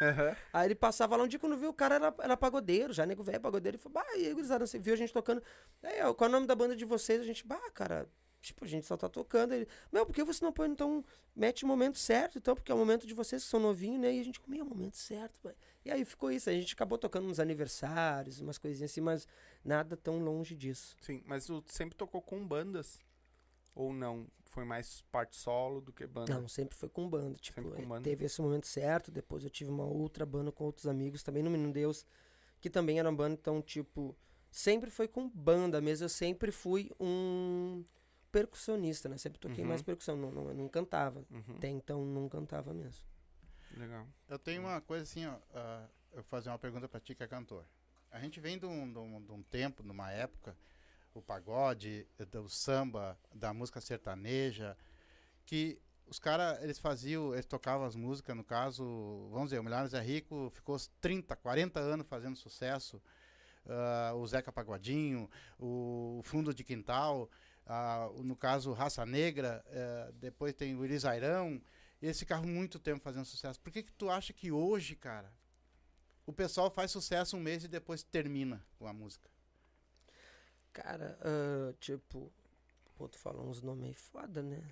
Aham. 0.00 0.36
Aí 0.52 0.66
ele 0.68 0.74
passava 0.74 1.16
lá 1.16 1.24
um 1.24 1.28
dia 1.28 1.38
quando 1.38 1.56
viu 1.56 1.70
o 1.70 1.74
cara 1.74 1.94
era, 1.96 2.14
era 2.20 2.36
pagodeiro, 2.36 2.92
já 2.92 3.06
nego 3.06 3.22
velho 3.22 3.40
pagodeiro. 3.40 3.76
Ele 3.76 3.82
falou, 3.82 3.94
bah, 3.94 4.16
e 4.16 4.26
aí, 4.26 4.32
gurizada, 4.34 4.64
viu 4.78 4.92
a 4.92 4.96
gente 4.96 5.12
tocando. 5.12 5.42
Aí, 5.82 6.02
ó, 6.02 6.12
qual 6.14 6.26
é 6.26 6.30
o 6.30 6.32
nome 6.32 6.46
da 6.46 6.54
banda 6.54 6.76
de 6.76 6.84
vocês? 6.84 7.20
A 7.20 7.24
gente, 7.24 7.46
bah, 7.46 7.70
cara, 7.72 8.06
tipo, 8.40 8.64
a 8.64 8.68
gente 8.68 8.86
só 8.86 8.96
tá 8.96 9.08
tocando. 9.08 9.52
Ele, 9.52 9.68
meu, 9.92 10.06
por 10.06 10.14
que 10.14 10.22
você 10.24 10.44
não 10.44 10.52
põe, 10.52 10.68
então, 10.68 11.04
mete 11.34 11.64
o 11.64 11.66
momento 11.68 11.98
certo, 11.98 12.38
então, 12.38 12.54
porque 12.54 12.70
é 12.70 12.74
o 12.74 12.78
momento 12.78 13.06
de 13.06 13.14
vocês 13.14 13.42
que 13.42 13.48
são 13.48 13.60
novinhos, 13.60 14.00
né? 14.00 14.14
E 14.14 14.20
a 14.20 14.24
gente, 14.24 14.40
meu, 14.46 14.60
é 14.60 14.62
o 14.62 14.66
momento 14.66 14.96
certo, 14.96 15.40
pai. 15.40 15.54
E 15.84 15.90
aí 15.90 16.04
ficou 16.04 16.30
isso, 16.30 16.48
a 16.48 16.52
gente 16.52 16.72
acabou 16.74 16.98
tocando 16.98 17.26
nos 17.26 17.40
aniversários, 17.40 18.40
umas 18.40 18.58
coisinhas 18.58 18.90
assim, 18.90 19.00
mas 19.00 19.26
nada 19.64 19.96
tão 19.96 20.18
longe 20.18 20.54
disso. 20.54 20.96
Sim, 21.00 21.22
mas 21.26 21.46
tu 21.46 21.62
sempre 21.66 21.96
tocou 21.96 22.22
com 22.22 22.46
bandas? 22.46 22.98
Ou 23.74 23.92
não? 23.92 24.26
Foi 24.46 24.64
mais 24.64 25.02
parte 25.12 25.36
solo 25.36 25.82
do 25.82 25.92
que 25.92 26.06
banda? 26.06 26.32
Não, 26.32 26.48
sempre 26.48 26.74
foi 26.74 26.88
com 26.88 27.06
banda. 27.06 27.38
Tipo, 27.38 27.62
com 27.62 27.82
eh, 27.82 27.84
banda. 27.84 28.02
teve 28.02 28.24
esse 28.24 28.40
momento 28.40 28.66
certo. 28.66 29.10
Depois 29.10 29.44
eu 29.44 29.50
tive 29.50 29.70
uma 29.70 29.84
outra 29.84 30.24
banda 30.24 30.50
com 30.50 30.64
outros 30.64 30.86
amigos, 30.86 31.22
também 31.22 31.42
no 31.42 31.50
Menino 31.50 31.72
Deus, 31.72 32.06
que 32.58 32.70
também 32.70 32.98
era 32.98 33.06
uma 33.06 33.14
banda. 33.14 33.34
Então, 33.38 33.60
tipo, 33.60 34.16
sempre 34.50 34.88
foi 34.88 35.06
com 35.06 35.28
banda 35.28 35.78
mesmo. 35.78 36.06
Eu 36.06 36.08
sempre 36.08 36.50
fui 36.50 36.90
um 36.98 37.84
percussionista, 38.40 39.08
né? 39.08 39.16
Sempre 39.16 39.38
toquei 39.40 39.62
Uhum. 39.64 39.68
mais 39.68 39.82
percussão, 39.82 40.16
não, 40.16 40.30
não, 40.30 40.52
não 40.54 40.68
cantava. 40.68 41.24
Uhum. 41.30 41.56
Até 41.56 41.68
então 41.68 42.04
não 42.04 42.28
cantava 42.28 42.74
mesmo. 42.74 43.02
Legal. 43.76 44.06
Eu 44.28 44.38
tenho 44.38 44.60
uma 44.62 44.80
coisa 44.80 45.04
assim, 45.04 45.26
ó. 45.26 45.36
ah, 45.54 45.86
eu 46.10 46.16
vou 46.16 46.24
fazer 46.24 46.50
uma 46.50 46.58
pergunta 46.58 46.86
pra 46.88 47.00
ti 47.00 47.14
que 47.14 47.22
é 47.22 47.26
cantor. 47.26 47.64
A 48.10 48.20
gente 48.20 48.38
vem 48.40 48.58
de 48.58 48.66
um, 48.66 48.90
de 48.92 48.98
um, 48.98 49.22
de 49.22 49.32
um 49.32 49.42
tempo, 49.42 49.82
de 49.82 49.90
uma 49.90 50.10
época, 50.10 50.56
o 51.14 51.22
pagode, 51.22 52.06
do 52.30 52.48
samba, 52.48 53.18
da 53.34 53.52
música 53.54 53.80
sertaneja, 53.80 54.76
que 55.46 55.80
os 56.06 56.18
caras, 56.18 56.62
eles 56.62 56.78
faziam, 56.78 57.32
eles 57.34 57.46
tocavam 57.46 57.84
as 57.86 57.96
músicas, 57.96 58.36
no 58.36 58.44
caso, 58.44 58.84
vamos 59.30 59.46
dizer, 59.48 59.58
o 59.58 59.64
Milhares 59.64 59.92
é 59.94 60.00
Rico 60.00 60.50
ficou 60.54 60.76
uns 60.76 60.86
30, 61.00 61.34
40 61.36 61.80
anos 61.80 62.06
fazendo 62.06 62.36
sucesso. 62.36 63.02
ah, 63.68 64.12
o 64.14 64.24
Zeca 64.26 64.52
Pagodinho, 64.52 65.28
o 65.58 66.20
Fundo 66.22 66.54
de 66.54 66.62
Quintal, 66.62 67.28
ah, 67.66 68.08
no 68.22 68.36
caso, 68.36 68.72
Raça 68.72 69.04
Negra, 69.04 69.64
eh, 69.66 70.12
depois 70.14 70.54
tem 70.54 70.76
o 70.76 70.84
Elisairão, 70.84 71.60
e 72.00 72.06
eles 72.06 72.18
ficaram 72.18 72.44
muito 72.44 72.78
tempo 72.78 73.02
fazendo 73.02 73.24
sucesso. 73.24 73.60
Por 73.60 73.72
que, 73.72 73.82
que 73.82 73.90
tu 73.92 74.08
acha 74.08 74.32
que 74.32 74.52
hoje, 74.52 74.94
cara, 74.94 75.32
o 76.24 76.32
pessoal 76.32 76.70
faz 76.70 76.92
sucesso 76.92 77.36
um 77.36 77.40
mês 77.40 77.64
e 77.64 77.68
depois 77.68 78.04
termina 78.04 78.64
com 78.78 78.86
a 78.86 78.92
música? 78.92 79.28
Cara, 80.72 81.18
ah, 81.20 81.74
tipo. 81.80 82.32
Pô, 82.94 83.08
tu 83.08 83.18
falou 83.18 83.46
uns 83.46 83.60
nomes 83.60 83.88
aí 83.88 83.94
foda, 83.94 84.42
né? 84.42 84.62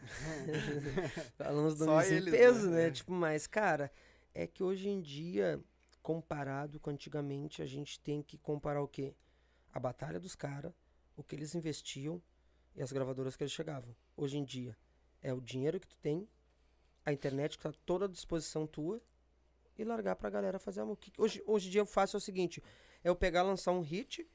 falou 1.36 1.66
uns 1.66 1.78
nomes 1.78 2.10
em 2.10 2.14
eles, 2.14 2.30
peso, 2.30 2.70
né? 2.70 2.76
né? 2.76 2.86
É. 2.86 2.90
Tipo, 2.90 3.12
mas, 3.12 3.46
cara, 3.46 3.92
é 4.32 4.46
que 4.46 4.62
hoje 4.62 4.88
em 4.88 5.02
dia, 5.02 5.62
comparado 6.00 6.80
com 6.80 6.90
antigamente, 6.90 7.60
a 7.60 7.66
gente 7.66 8.00
tem 8.00 8.22
que 8.22 8.38
comparar 8.38 8.80
o 8.80 8.88
quê? 8.88 9.14
A 9.72 9.80
batalha 9.80 10.18
dos 10.18 10.34
caras, 10.34 10.72
o 11.16 11.22
que 11.22 11.34
eles 11.34 11.54
investiam 11.54 12.22
e 12.74 12.82
as 12.82 12.92
gravadoras 12.92 13.36
que 13.36 13.42
eles 13.42 13.52
chegavam. 13.52 13.94
Hoje 14.16 14.36
em 14.36 14.44
dia, 14.44 14.76
é 15.22 15.32
o 15.32 15.40
dinheiro 15.40 15.80
que 15.80 15.86
tu 15.86 15.96
tem, 15.98 16.28
a 17.04 17.12
internet 17.12 17.56
que 17.56 17.62
tá 17.62 17.72
toda 17.84 18.06
à 18.06 18.08
disposição 18.08 18.66
tua 18.66 19.00
e 19.76 19.84
largar 19.84 20.16
pra 20.16 20.30
galera 20.30 20.58
fazer 20.58 20.80
a 20.80 20.84
música. 20.84 21.10
Hoje, 21.18 21.42
hoje 21.46 21.68
em 21.68 21.70
dia 21.70 21.80
eu 21.80 21.86
faço 21.86 22.16
é 22.16 22.18
o 22.18 22.20
seguinte, 22.20 22.62
é 23.02 23.08
eu 23.08 23.16
pegar, 23.16 23.42
lançar 23.42 23.72
um 23.72 23.80
hit 23.80 24.26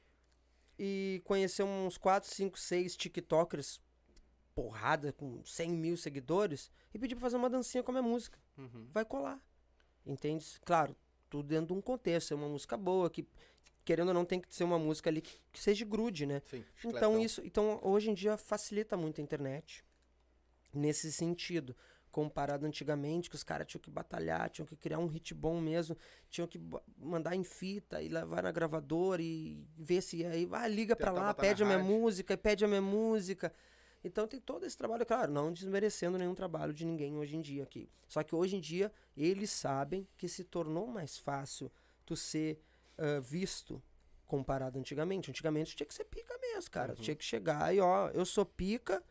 e 0.78 1.22
conhecer 1.26 1.64
uns 1.64 1.98
4, 1.98 2.30
5, 2.30 2.58
6 2.58 2.96
tiktokers 2.96 3.82
porrada 4.56 5.14
com 5.14 5.44
100 5.46 5.72
mil 5.72 5.98
seguidores 5.98 6.72
e 6.94 7.00
pedir 7.00 7.16
pra 7.16 7.22
fazer 7.22 7.38
uma 7.38 7.50
dancinha 7.50 7.84
com 7.84 7.92
a 7.92 7.94
minha 7.94 8.04
música. 8.04 8.38
Uhum. 8.58 8.88
Vai 8.92 9.06
colar. 9.06 9.42
Entende? 10.06 10.46
Claro, 10.66 10.96
tudo 11.30 11.48
dentro 11.48 11.68
de 11.68 11.74
um 11.74 11.82
contexto. 11.82 12.34
É 12.34 12.36
uma 12.36 12.50
música 12.50 12.76
boa, 12.76 13.10
que 13.10 13.28
querendo 13.90 14.10
ou 14.10 14.14
não 14.14 14.24
tem 14.24 14.40
que 14.40 14.54
ser 14.54 14.64
uma 14.64 14.78
música 14.78 15.10
ali 15.10 15.20
que, 15.20 15.42
que 15.52 15.60
seja 15.60 15.84
grude, 15.84 16.24
né? 16.24 16.44
Sim. 16.46 16.64
Então 16.86 17.20
isso, 17.20 17.42
então 17.44 17.80
hoje 17.82 18.12
em 18.12 18.14
dia 18.14 18.38
facilita 18.38 18.96
muito 18.96 19.20
a 19.20 19.24
internet 19.24 19.84
nesse 20.72 21.12
sentido, 21.12 21.76
comparado 22.12 22.68
antigamente 22.68 23.32
que 23.32 23.36
os 23.36 23.42
caras 23.44 23.66
tinham 23.66 23.82
que 23.82 23.90
batalhar, 23.90 24.48
tinham 24.52 24.68
que 24.68 24.76
criar 24.76 25.00
um 25.00 25.08
hit 25.08 25.34
bom 25.34 25.60
mesmo, 25.60 25.98
tinham 26.30 26.48
que 26.48 26.62
mandar 27.00 27.36
em 27.36 27.44
fita 27.44 28.00
e 28.00 28.10
levar 28.10 28.44
na 28.44 28.52
gravadora 28.52 29.24
e 29.24 29.66
ver 29.76 30.02
se 30.02 30.24
aí, 30.24 30.48
ah, 30.52 30.68
liga 30.68 30.96
pra 30.96 31.10
Tentar 31.10 31.24
lá, 31.24 31.34
pede 31.34 31.64
a 31.64 31.66
minha 31.66 31.80
rádio. 31.80 31.92
música, 31.92 32.36
e 32.36 32.38
pede 32.38 32.64
a 32.64 32.68
minha 32.68 32.84
música. 32.84 33.52
Então 34.04 34.28
tem 34.28 34.40
todo 34.40 34.68
esse 34.68 34.78
trabalho, 34.78 35.04
claro, 35.04 35.32
não 35.32 35.52
desmerecendo 35.52 36.16
nenhum 36.16 36.36
trabalho 36.36 36.76
de 36.76 36.86
ninguém 36.86 37.18
hoje 37.18 37.36
em 37.36 37.42
dia 37.42 37.64
aqui. 37.64 37.90
Só 38.08 38.22
que 38.22 38.36
hoje 38.36 38.56
em 38.56 38.60
dia 38.60 38.92
eles 39.18 39.50
sabem 39.50 40.08
que 40.16 40.28
se 40.28 40.44
tornou 40.44 40.86
mais 40.86 41.18
fácil 41.18 41.72
tu 42.06 42.16
ser 42.16 42.62
ah, 43.00 43.20
visto 43.20 43.82
comparado 44.28 44.78
antigamente. 44.78 45.30
Antigamente 45.32 45.76
tinha 45.76 45.88
que 45.88 45.94
ser 45.94 46.06
pica 46.06 46.38
mesmo, 46.40 46.70
cara. 46.70 46.94
Uhum. 46.94 47.02
Tinha 47.02 47.16
que 47.16 47.24
chegar 47.24 47.74
e, 47.74 47.80
ó, 47.80 48.10
eu 48.10 48.26
sou 48.26 48.46
pica, 48.46 49.04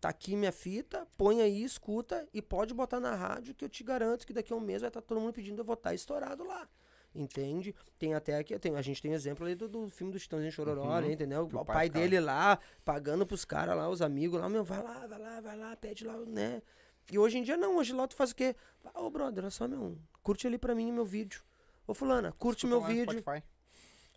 tá 0.00 0.08
aqui 0.10 0.36
minha 0.36 0.52
fita, 0.52 1.06
põe 1.16 1.40
aí, 1.42 1.62
escuta 1.64 2.28
e 2.32 2.40
pode 2.40 2.72
botar 2.74 3.00
na 3.00 3.14
rádio 3.14 3.54
que 3.54 3.64
eu 3.64 3.68
te 3.68 3.82
garanto 3.82 4.26
que 4.26 4.32
daqui 4.32 4.52
a 4.52 4.56
um 4.56 4.60
mês 4.60 4.80
vai 4.82 4.88
estar 4.88 5.00
todo 5.02 5.20
mundo 5.20 5.32
pedindo 5.32 5.60
eu 5.60 5.64
vou 5.64 5.74
estar 5.74 5.92
estourado 5.94 6.44
lá. 6.44 6.68
Entende? 7.14 7.74
Tem 7.98 8.14
até 8.14 8.38
aqui, 8.38 8.58
tem, 8.58 8.74
a 8.74 8.80
gente 8.80 9.02
tem 9.02 9.12
exemplo 9.12 9.44
ali 9.44 9.54
do, 9.54 9.68
do 9.68 9.88
filme 9.90 10.10
do 10.12 10.18
Chitãozinho 10.18 10.50
Chororó, 10.50 10.82
Uhum. 10.94 11.00
né, 11.02 11.12
entendeu? 11.12 11.42
O 11.42 11.44
o 11.46 11.48
pai, 11.50 11.64
pai 11.64 11.86
ficava- 11.86 12.04
dele 12.04 12.20
lá, 12.20 12.58
pagando 12.84 13.26
pros 13.26 13.44
caras 13.44 13.76
lá, 13.76 13.88
os 13.90 14.00
amigos 14.00 14.40
lá, 14.40 14.48
meu, 14.48 14.64
vai 14.64 14.82
lá, 14.82 15.06
vai 15.06 15.18
lá, 15.18 15.40
vai 15.40 15.56
lá, 15.58 15.76
pede 15.76 16.04
lá, 16.06 16.16
né? 16.26 16.62
E 17.10 17.18
hoje 17.18 17.36
em 17.36 17.42
dia 17.42 17.56
não, 17.56 17.76
hoje 17.76 17.92
lá 17.92 18.06
tu 18.08 18.14
faz 18.14 18.30
o 18.30 18.34
quê? 18.34 18.56
Ô, 18.94 19.10
brother, 19.10 19.44
olha 19.44 19.50
só, 19.50 19.68
meu, 19.68 19.98
curte 20.22 20.46
ali 20.46 20.56
pra 20.56 20.74
mim 20.74 20.90
meu 20.90 21.04
vídeo. 21.04 21.42
Ô, 21.86 21.94
fulana, 21.94 22.32
curte 22.32 22.66
Escuta 22.66 22.86
meu 22.86 22.94
vídeo, 22.96 23.20
Spotify. 23.20 23.42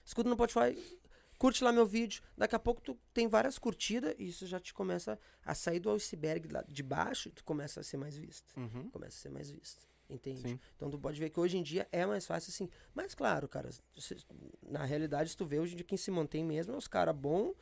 escuta 0.05 0.29
no 0.29 0.35
Spotify, 0.35 0.99
curte 1.37 1.63
lá 1.63 1.71
meu 1.71 1.85
vídeo. 1.85 2.21
Daqui 2.37 2.55
a 2.55 2.59
pouco 2.59 2.81
tu 2.81 2.97
tem 3.13 3.27
várias 3.27 3.57
curtidas 3.57 4.15
e 4.19 4.27
isso 4.27 4.45
já 4.45 4.59
te 4.59 4.73
começa 4.73 5.19
a 5.43 5.53
sair 5.55 5.79
do 5.79 5.89
iceberg 5.91 6.47
lá 6.51 6.63
de 6.67 6.83
baixo 6.83 7.29
e 7.29 7.31
tu 7.31 7.43
começa 7.43 7.79
a 7.79 7.83
ser 7.83 7.97
mais 7.97 8.15
visto. 8.15 8.53
Uhum. 8.57 8.89
Começa 8.91 9.17
a 9.17 9.21
ser 9.21 9.29
mais 9.29 9.49
visto. 9.49 9.85
Entende? 10.07 10.41
Sim. 10.41 10.59
Então 10.75 10.89
tu 10.91 10.99
pode 10.99 11.19
ver 11.19 11.31
que 11.31 11.39
hoje 11.39 11.57
em 11.57 11.63
dia 11.63 11.87
é 11.91 12.05
mais 12.05 12.27
fácil 12.27 12.51
assim. 12.51 12.69
Mas 12.93 13.15
claro, 13.15 13.47
cara, 13.47 13.71
se- 13.97 14.17
na 14.61 14.85
realidade, 14.85 15.31
se 15.31 15.35
tu 15.37 15.45
vê 15.47 15.59
hoje 15.59 15.73
em 15.73 15.77
dia 15.77 15.85
quem 15.85 15.97
se 15.97 16.11
mantém 16.11 16.43
mesmo 16.45 16.75
é 16.75 16.77
os 16.77 16.87
caras 16.87 17.15
bons 17.15 17.55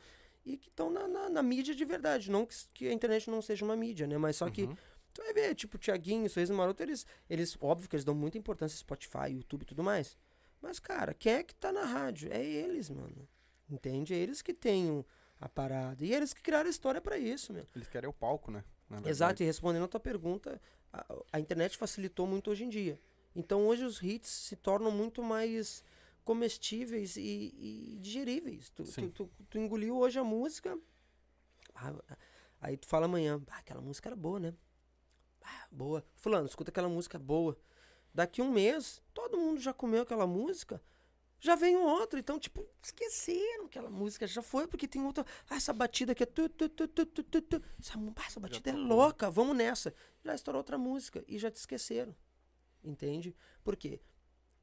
e 0.44 0.58
que 0.58 0.68
estão 0.68 0.90
na, 0.90 1.08
na, 1.08 1.30
na 1.30 1.42
mídia 1.42 1.74
de 1.74 1.84
verdade. 1.86 2.30
Não 2.30 2.44
que, 2.44 2.54
que 2.74 2.86
a 2.88 2.92
internet 2.92 3.30
não 3.30 3.40
seja 3.40 3.64
uma 3.64 3.74
mídia, 3.74 4.06
né? 4.06 4.18
Mas 4.18 4.36
só 4.36 4.50
que 4.50 4.64
Uhum. 4.64 4.76
Tu 5.14 5.22
vai 5.22 5.32
ver, 5.32 5.54
tipo, 5.54 5.76
o 5.76 5.80
Thiaguinho, 5.80 6.26
o 6.26 6.28
Sorriso 6.28 6.52
Maroto, 6.52 6.82
eles, 6.82 7.06
eles, 7.30 7.56
óbvio 7.60 7.88
que 7.88 7.96
eles 7.96 8.04
dão 8.04 8.14
muita 8.14 8.36
importância 8.36 8.76
Spotify, 8.76 9.30
YouTube 9.30 9.62
e 9.62 9.66
tudo 9.66 9.82
mais. 9.82 10.18
Mas, 10.60 10.78
cara, 10.78 11.14
quem 11.14 11.32
é 11.34 11.42
que 11.42 11.54
tá 11.54 11.72
na 11.72 11.84
rádio? 11.84 12.30
É 12.32 12.44
eles, 12.44 12.90
mano. 12.90 13.28
Entende? 13.70 14.12
É 14.12 14.16
eles 14.16 14.42
que 14.42 14.52
têm 14.52 15.04
a 15.40 15.48
parada. 15.48 16.04
E 16.04 16.12
eles 16.12 16.34
que 16.34 16.42
criaram 16.42 16.66
a 16.66 16.70
história 16.70 17.00
pra 17.00 17.16
isso, 17.18 17.52
meu. 17.52 17.66
Eles 17.74 17.88
querem 17.88 18.08
o 18.08 18.12
palco, 18.12 18.50
né? 18.50 18.64
Exato, 19.10 19.42
e 19.42 19.46
respondendo 19.46 19.84
a 19.84 19.88
tua 19.88 20.00
pergunta, 20.00 20.60
a, 20.92 21.06
a 21.32 21.40
internet 21.40 21.76
facilitou 21.76 22.26
muito 22.26 22.50
hoje 22.50 22.64
em 22.64 22.68
dia. 22.68 23.00
Então 23.34 23.66
hoje 23.66 23.84
os 23.84 24.02
hits 24.02 24.28
se 24.28 24.56
tornam 24.56 24.90
muito 24.90 25.22
mais 25.22 25.82
comestíveis 26.24 27.16
e, 27.16 27.54
e 27.58 27.98
digeríveis. 28.00 28.70
Tu, 28.70 28.84
tu, 28.84 29.10
tu, 29.10 29.30
tu 29.50 29.58
engoliu 29.58 29.96
hoje 29.98 30.18
a 30.18 30.24
música, 30.24 30.78
ah, 31.74 31.94
aí 32.60 32.76
tu 32.76 32.86
fala 32.86 33.06
amanhã, 33.06 33.42
"Ah, 33.48 33.58
aquela 33.58 33.80
música 33.80 34.08
era 34.08 34.16
boa, 34.16 34.38
né? 34.40 34.54
Ah, 35.44 35.66
boa. 35.70 36.04
Fulano, 36.16 36.46
escuta 36.46 36.70
aquela 36.70 36.88
música 36.88 37.18
boa. 37.18 37.56
Daqui 38.12 38.40
um 38.40 38.50
mês, 38.50 39.02
todo 39.12 39.36
mundo 39.36 39.60
já 39.60 39.72
comeu 39.72 40.02
aquela 40.02 40.26
música, 40.26 40.80
já 41.40 41.54
vem 41.54 41.76
outro. 41.76 42.18
Então, 42.18 42.38
tipo, 42.38 42.66
esqueceram 42.82 43.66
aquela 43.66 43.90
música, 43.90 44.26
já 44.26 44.40
foi, 44.40 44.66
porque 44.66 44.88
tem 44.88 45.04
outra. 45.04 45.24
Ah, 45.50 45.56
essa 45.56 45.72
batida 45.72 46.12
aqui 46.12 46.22
é. 46.22 46.26
Tu, 46.26 46.48
tu, 46.48 46.68
tu, 46.68 46.88
tu, 46.88 47.06
tu, 47.06 47.22
tu, 47.24 47.42
tu. 47.42 47.62
Essa, 47.78 47.94
ah, 47.98 48.22
essa 48.26 48.40
batida 48.40 48.70
é 48.70 48.72
louca, 48.72 49.30
vamos 49.30 49.56
nessa. 49.56 49.92
Já 50.24 50.34
estourou 50.34 50.60
outra 50.60 50.78
música 50.78 51.22
e 51.28 51.38
já 51.38 51.50
te 51.50 51.56
esqueceram. 51.56 52.14
Entende? 52.82 53.34
Por 53.62 53.76
quê? 53.76 54.00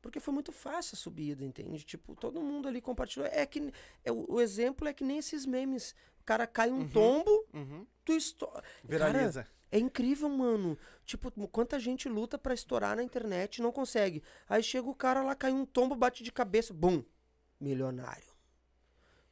Porque 0.01 0.19
foi 0.19 0.33
muito 0.33 0.51
fácil 0.51 0.95
a 0.95 0.97
subida, 0.97 1.43
entende? 1.45 1.83
Tipo, 1.83 2.15
todo 2.15 2.41
mundo 2.41 2.67
ali 2.67 2.81
compartilhou. 2.81 3.27
É 3.27 3.45
que. 3.45 3.71
É, 4.03 4.11
o, 4.11 4.39
exemplo 4.41 4.87
é 4.87 4.93
que 4.93 5.03
nem 5.03 5.19
esses 5.19 5.45
memes. 5.45 5.93
O 6.19 6.23
cara 6.23 6.47
cai 6.47 6.71
um 6.71 6.79
Uhum. 6.81 6.89
tombo, 6.89 7.45
Uhum. 7.53 7.85
tu 8.05 8.13
estoura. 8.13 8.63
Viraliza. 8.83 9.47
É 9.71 9.79
incrível, 9.79 10.27
mano. 10.29 10.77
Tipo, 11.05 11.31
quanta 11.47 11.79
gente 11.79 12.09
luta 12.09 12.37
pra 12.37 12.53
estourar 12.53 12.95
na 12.95 13.03
internet 13.03 13.57
e 13.57 13.61
não 13.61 13.71
consegue. 13.71 14.21
Aí 14.49 14.61
chega 14.61 14.89
o 14.89 14.93
cara 14.95 15.23
lá, 15.23 15.33
cai 15.33 15.51
um 15.53 15.65
tombo, 15.65 15.95
bate 15.95 16.23
de 16.23 16.31
cabeça, 16.31 16.73
bum, 16.73 17.03
milionário. 17.59 18.27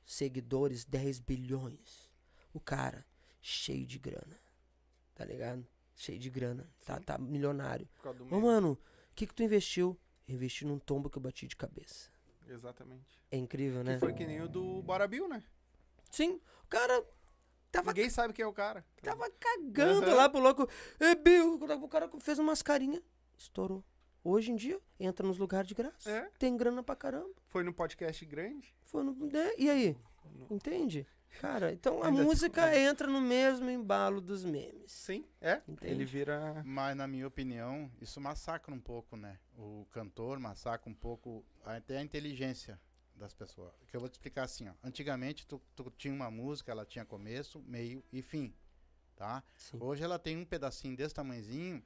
Seguidores, 0.05 0.85
10 0.85 1.19
bilhões. 1.19 2.09
O 2.53 2.59
cara, 2.59 3.05
cheio 3.41 3.85
de 3.85 3.99
grana. 3.99 4.39
Tá 5.13 5.25
ligado? 5.25 5.67
Cheio 5.95 6.17
de 6.17 6.29
grana. 6.29 6.67
Tá, 6.85 6.99
tá 6.99 7.17
milionário. 7.17 7.87
Ô, 8.31 8.39
mano, 8.39 8.73
o 9.11 9.15
que 9.15 9.27
que 9.27 9.33
tu 9.33 9.43
investiu? 9.43 9.99
Investi 10.27 10.65
num 10.65 10.79
tombo 10.79 11.09
que 11.09 11.17
eu 11.17 11.21
bati 11.21 11.47
de 11.47 11.55
cabeça. 11.55 12.09
Exatamente. 12.47 13.19
É 13.29 13.37
incrível, 13.37 13.81
Que 13.83 13.89
né? 13.89 13.99
foi 13.99 14.13
que 14.13 14.25
nem 14.25 14.41
o 14.41 14.47
do 14.47 14.81
Bora 14.81 15.07
Bill, 15.07 15.27
né? 15.27 15.43
Sim, 16.09 16.39
o 16.63 16.67
cara 16.67 17.05
tava 17.71 17.91
Ninguém 17.91 18.09
sabe 18.09 18.33
quem 18.33 18.43
é 18.43 18.47
o 18.47 18.53
cara. 18.53 18.85
Tava 19.01 19.29
cagando 19.31 20.07
Aham. 20.07 20.15
lá 20.15 20.29
pro 20.29 20.39
louco. 20.39 20.67
É, 20.99 21.15
Bill, 21.15 21.55
o 21.55 21.87
cara 21.87 22.09
fez 22.19 22.39
umas 22.39 22.61
carinhas, 22.61 23.01
estourou. 23.37 23.83
Hoje 24.23 24.51
em 24.51 24.55
dia, 24.55 24.79
entra 24.99 25.25
nos 25.25 25.37
lugares 25.37 25.67
de 25.67 25.73
graça. 25.73 26.09
É. 26.09 26.29
Tem 26.37 26.55
grana 26.55 26.83
pra 26.83 26.95
caramba. 26.95 27.33
Foi 27.47 27.63
no 27.63 27.73
podcast 27.73 28.25
grande. 28.25 28.75
Foi 28.83 29.03
no, 29.03 29.13
né? 29.13 29.51
E 29.57 29.69
aí? 29.69 29.97
Entende? 30.49 31.07
Cara, 31.39 31.71
então 31.71 32.01
a 32.03 32.07
Ainda 32.07 32.23
música 32.23 32.77
entra 32.77 33.07
no 33.07 33.21
mesmo 33.21 33.69
embalo 33.69 34.19
dos 34.19 34.43
memes. 34.43 34.91
Sim, 34.91 35.23
é. 35.39 35.61
Entende? 35.67 35.93
Ele 35.93 36.03
vira. 36.03 36.61
Mas, 36.65 36.97
na 36.97 37.07
minha 37.07 37.27
opinião, 37.27 37.89
isso 38.01 38.19
massacra 38.19 38.73
um 38.73 38.79
pouco, 38.79 39.15
né? 39.15 39.39
O 39.57 39.85
cantor 39.91 40.39
massacra 40.39 40.89
um 40.89 40.93
pouco 40.93 41.45
até 41.63 41.99
a 41.99 42.01
inteligência 42.01 42.79
das 43.19 43.33
pessoas. 43.33 43.73
Que 43.87 43.95
eu 43.95 43.99
vou 43.99 44.09
te 44.09 44.13
explicar 44.13 44.43
assim, 44.43 44.67
ó. 44.67 44.73
Antigamente, 44.83 45.45
tu, 45.45 45.61
tu 45.75 45.91
tinha 45.97 46.13
uma 46.13 46.31
música, 46.31 46.71
ela 46.71 46.85
tinha 46.85 47.05
começo, 47.05 47.61
meio 47.67 48.03
e 48.11 48.21
fim, 48.21 48.53
tá? 49.15 49.43
Sim. 49.55 49.77
Hoje 49.79 50.03
ela 50.03 50.17
tem 50.17 50.37
um 50.37 50.45
pedacinho 50.45 50.95
desse 50.95 51.13
tamanhozinho 51.13 51.83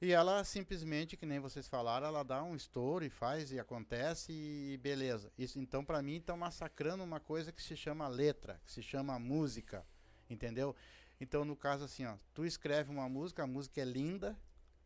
e 0.00 0.12
ela 0.12 0.44
simplesmente, 0.44 1.16
que 1.16 1.24
nem 1.24 1.38
vocês 1.38 1.66
falaram, 1.66 2.06
ela 2.06 2.22
dá 2.22 2.42
um 2.42 2.54
estouro 2.54 3.04
e 3.04 3.10
faz 3.10 3.52
e 3.52 3.58
acontece 3.58 4.32
e 4.32 4.76
beleza. 4.82 5.32
Isso, 5.38 5.58
então, 5.58 5.84
pra 5.84 6.02
mim, 6.02 6.16
estão 6.16 6.36
massacrando 6.36 7.02
uma 7.02 7.20
coisa 7.20 7.50
que 7.50 7.62
se 7.62 7.76
chama 7.76 8.06
letra, 8.06 8.60
que 8.66 8.72
se 8.72 8.82
chama 8.82 9.18
música, 9.18 9.86
entendeu? 10.28 10.76
Então, 11.20 11.44
no 11.44 11.56
caso 11.56 11.84
assim, 11.84 12.04
ó, 12.04 12.16
tu 12.34 12.44
escreve 12.44 12.90
uma 12.90 13.08
música, 13.08 13.44
a 13.44 13.46
música 13.46 13.80
é 13.80 13.84
linda 13.84 14.38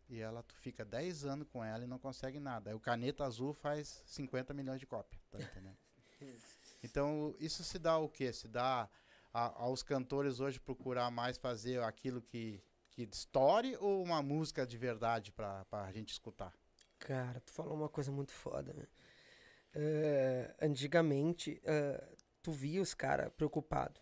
e 0.08 0.20
ela 0.20 0.42
tu 0.42 0.54
fica 0.54 0.84
10 0.84 1.24
anos 1.24 1.48
com 1.48 1.64
ela 1.64 1.84
e 1.84 1.86
não 1.86 1.98
consegue 1.98 2.38
nada. 2.38 2.70
Aí 2.70 2.76
o 2.76 2.80
Caneta 2.80 3.24
Azul 3.24 3.52
faz 3.52 4.02
50 4.06 4.54
milhões 4.54 4.78
de 4.78 4.86
cópias, 4.86 5.17
tá 5.30 5.38
entendendo? 5.38 5.76
Então, 6.82 7.34
isso 7.40 7.64
se 7.64 7.76
dá 7.78 7.98
o 7.98 8.08
quê? 8.08 8.32
Se 8.32 8.46
dá 8.46 8.88
a- 9.34 9.62
aos 9.62 9.82
cantores 9.82 10.38
hoje 10.38 10.60
procurar 10.60 11.10
mais 11.10 11.36
fazer 11.36 11.82
aquilo 11.82 12.22
que, 12.22 12.62
que 12.90 13.02
estoure 13.02 13.76
ou 13.80 14.00
uma 14.02 14.22
música 14.22 14.64
de 14.64 14.78
verdade 14.78 15.32
pra, 15.32 15.64
pra 15.64 15.90
gente 15.90 16.12
escutar? 16.12 16.54
Cara, 17.00 17.40
tu 17.40 17.50
falou 17.52 17.74
uma 17.74 17.88
coisa 17.88 18.12
muito 18.12 18.30
foda, 18.32 18.72
né? 18.72 18.86
Eh, 19.74 20.54
antigamente, 20.62 21.60
eh, 21.64 22.16
tu 22.42 22.52
via 22.52 22.80
os 22.80 22.94
caras 22.94 23.30
preocupados 23.36 24.00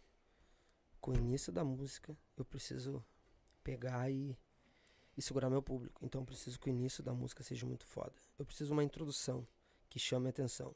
com 1.00 1.12
o 1.12 1.16
início 1.16 1.52
da 1.52 1.64
música. 1.64 2.16
Eu 2.36 2.44
preciso 2.44 3.04
pegar 3.64 4.10
e, 4.10 4.36
e 5.16 5.22
segurar 5.22 5.48
meu 5.50 5.62
público. 5.62 6.04
Então 6.04 6.20
eu 6.20 6.26
preciso 6.26 6.58
que 6.60 6.68
o 6.68 6.72
início 6.72 7.02
da 7.02 7.12
música 7.12 7.42
seja 7.42 7.66
muito 7.66 7.86
foda. 7.86 8.14
Eu 8.38 8.44
preciso 8.44 8.72
uma 8.72 8.84
introdução 8.84 9.46
que 9.88 9.98
chame 9.98 10.26
a 10.26 10.30
atenção. 10.30 10.74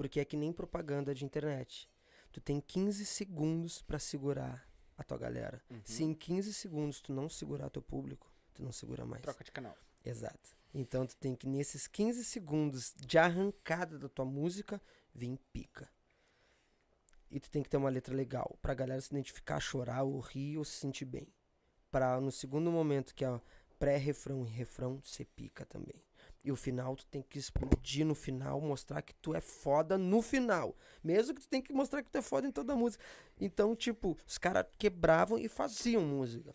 Porque 0.00 0.18
é 0.18 0.24
que 0.24 0.34
nem 0.34 0.50
propaganda 0.50 1.14
de 1.14 1.26
internet. 1.26 1.86
Tu 2.32 2.40
tem 2.40 2.58
15 2.58 3.04
segundos 3.04 3.82
pra 3.82 3.98
segurar 3.98 4.66
a 4.96 5.04
tua 5.04 5.18
galera. 5.18 5.62
Uhum. 5.70 5.82
Se 5.84 6.02
em 6.02 6.14
15 6.14 6.54
segundos 6.54 7.02
tu 7.02 7.12
não 7.12 7.28
segurar 7.28 7.68
teu 7.68 7.82
público, 7.82 8.32
tu 8.54 8.62
não 8.62 8.72
segura 8.72 9.04
mais. 9.04 9.20
Troca 9.20 9.44
de 9.44 9.52
canal. 9.52 9.76
Exato. 10.02 10.56
Então 10.72 11.06
tu 11.06 11.14
tem 11.18 11.36
que 11.36 11.46
nesses 11.46 11.86
15 11.86 12.24
segundos 12.24 12.94
de 12.96 13.18
arrancada 13.18 13.98
da 13.98 14.08
tua 14.08 14.24
música 14.24 14.80
vir 15.14 15.38
pica. 15.52 15.86
E 17.30 17.38
tu 17.38 17.50
tem 17.50 17.62
que 17.62 17.68
ter 17.68 17.76
uma 17.76 17.90
letra 17.90 18.16
legal 18.16 18.58
pra 18.62 18.72
galera 18.72 19.02
se 19.02 19.10
identificar, 19.10 19.60
chorar, 19.60 20.04
ou 20.04 20.18
rir 20.18 20.56
ou 20.56 20.64
se 20.64 20.78
sentir 20.78 21.04
bem. 21.04 21.28
Pra 21.90 22.18
no 22.22 22.32
segundo 22.32 22.72
momento 22.72 23.14
que 23.14 23.22
é 23.22 23.38
pré-refrão 23.78 24.46
e 24.46 24.48
refrão 24.48 24.98
ser 25.02 25.26
pica 25.26 25.66
também. 25.66 26.02
E 26.42 26.50
o 26.50 26.56
final 26.56 26.96
tu 26.96 27.06
tem 27.06 27.22
que 27.22 27.38
explodir 27.38 28.04
no 28.06 28.14
final, 28.14 28.60
mostrar 28.60 29.02
que 29.02 29.14
tu 29.14 29.34
é 29.34 29.40
foda 29.40 29.98
no 29.98 30.22
final. 30.22 30.74
Mesmo 31.04 31.34
que 31.34 31.42
tu 31.42 31.48
tem 31.48 31.60
que 31.60 31.72
mostrar 31.72 32.02
que 32.02 32.10
tu 32.10 32.16
é 32.16 32.22
foda 32.22 32.46
em 32.46 32.52
toda 32.52 32.72
a 32.72 32.76
música. 32.76 33.04
Então, 33.38 33.76
tipo, 33.76 34.16
os 34.26 34.38
caras 34.38 34.64
quebravam 34.78 35.38
e 35.38 35.48
faziam 35.48 36.02
música. 36.02 36.54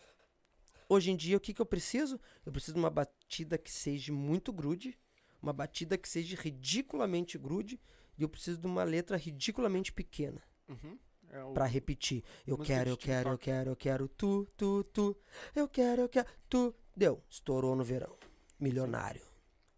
Hoje 0.88 1.10
em 1.10 1.16
dia, 1.16 1.36
o 1.36 1.40
que, 1.40 1.54
que 1.54 1.60
eu 1.60 1.66
preciso? 1.66 2.18
Eu 2.44 2.52
preciso 2.52 2.74
de 2.74 2.80
uma 2.80 2.90
batida 2.90 3.58
que 3.58 3.70
seja 3.70 4.12
muito 4.12 4.52
grude, 4.52 4.98
uma 5.40 5.52
batida 5.52 5.96
que 5.96 6.08
seja 6.08 6.36
ridiculamente 6.36 7.38
grude, 7.38 7.80
e 8.18 8.22
eu 8.22 8.28
preciso 8.28 8.58
de 8.58 8.66
uma 8.66 8.84
letra 8.84 9.16
ridiculamente 9.16 9.92
pequena 9.92 10.42
Uhum. 10.68 10.98
É 11.30 11.42
o... 11.44 11.52
pra 11.52 11.64
repetir. 11.64 12.24
Eu 12.46 12.58
quero, 12.58 12.90
eu 12.90 12.96
quero, 12.96 13.30
eu 13.30 13.38
quero, 13.38 13.70
eu 13.70 13.76
quero 13.76 14.08
tu, 14.08 14.46
tu, 14.56 14.84
tu. 14.84 15.16
Eu 15.54 15.68
quero, 15.68 16.02
eu 16.02 16.08
quero, 16.08 16.28
tu. 16.48 16.74
Deu, 16.96 17.22
estourou 17.28 17.76
no 17.76 17.84
verão. 17.84 18.16
Milionário. 18.58 19.22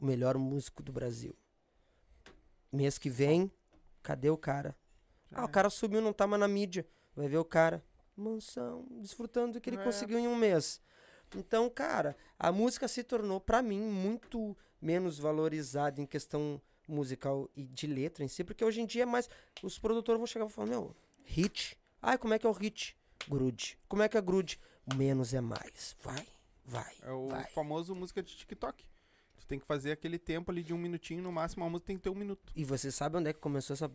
O 0.01 0.05
melhor 0.07 0.37
músico 0.39 0.83
do 0.83 0.93
Brasil. 0.93 1.35
Mês 2.73 2.99
que 2.99 3.09
vem, 3.11 3.51
cadê 4.03 4.31
o 4.31 4.37
cara? 4.37 4.77
Ah, 5.33 5.45
o 5.45 5.49
cara 5.49 5.69
subiu, 5.71 6.01
não 6.01 6.13
tá 6.13 6.27
mais 6.27 6.41
na 6.41 6.49
mídia. 6.49 6.87
Vai 7.15 7.29
ver 7.29 7.39
o 7.39 7.45
cara. 7.45 7.83
Mansão, 8.17 8.87
desfrutando 9.01 9.55
do 9.55 9.61
que 9.61 9.71
ele 9.71 9.77
É. 9.79 9.85
conseguiu 9.85 10.19
em 10.19 10.29
um 10.29 10.37
mês. 10.37 10.81
Então, 11.37 11.69
cara, 11.69 12.17
a 12.39 12.51
música 12.51 12.89
se 12.89 13.03
tornou, 13.05 13.41
pra 13.41 13.61
mim, 13.63 13.81
muito 13.81 14.57
menos 14.81 15.19
valorizada 15.19 16.01
em 16.01 16.07
questão 16.07 16.61
musical 16.87 17.51
e 17.55 17.65
de 17.65 17.87
letra 17.87 18.25
em 18.25 18.29
si, 18.29 18.43
porque 18.43 18.65
hoje 18.65 18.81
em 18.81 18.87
dia 18.87 19.03
é 19.03 19.07
mais. 19.07 19.29
Os 19.63 19.79
produtores 19.79 20.19
vão 20.19 20.27
chegar 20.27 20.47
e 20.47 20.49
falar: 20.49 20.69
Meu, 20.69 20.97
hit. 21.25 21.79
Ai, 22.01 22.17
como 22.17 22.33
é 22.35 22.39
que 22.39 22.47
é 22.47 22.49
o 22.49 22.53
hit? 22.53 22.97
Grude. 23.29 23.79
Como 23.89 24.03
é 24.03 24.09
que 24.09 24.17
é 24.17 24.21
grude? 24.23 24.59
Menos 24.97 25.35
é 25.35 25.41
mais. 25.41 25.95
Vai, 26.03 26.27
vai. 26.65 26.97
É 27.03 27.11
o 27.13 27.29
vai. 27.29 27.45
famoso 27.49 27.95
música 27.95 28.23
de 28.23 28.35
TikTok. 28.37 28.85
Tem 29.49 29.59
que 29.59 29.67
fazer 29.67 29.93
aquele 29.93 30.19
tempo 30.19 30.51
ali 30.51 30.63
de 30.63 30.75
um 30.75 30.79
minutinho, 30.79 31.23
no 31.23 31.33
máximo 31.33 31.65
a 31.65 31.71
música 31.71 31.87
tem 31.87 31.97
que 31.97 32.03
ter 32.03 32.11
um 32.11 32.15
minuto. 32.15 32.53
E 32.55 32.65
você 32.65 32.93
sabe 32.93 33.17
onde 33.17 33.31
é 33.31 33.33
que 33.33 33.41
começou 33.41 33.73
essa, 33.73 33.91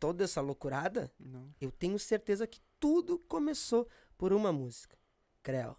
toda 0.00 0.24
essa 0.24 0.40
loucurada? 0.40 1.10
Não. 1.18 1.54
Eu 1.60 1.70
tenho 1.70 1.96
certeza 1.96 2.44
que 2.44 2.60
tudo 2.80 3.16
começou 3.20 3.88
por 4.18 4.32
uma 4.32 4.52
música. 4.52 4.98
Creu. 5.44 5.76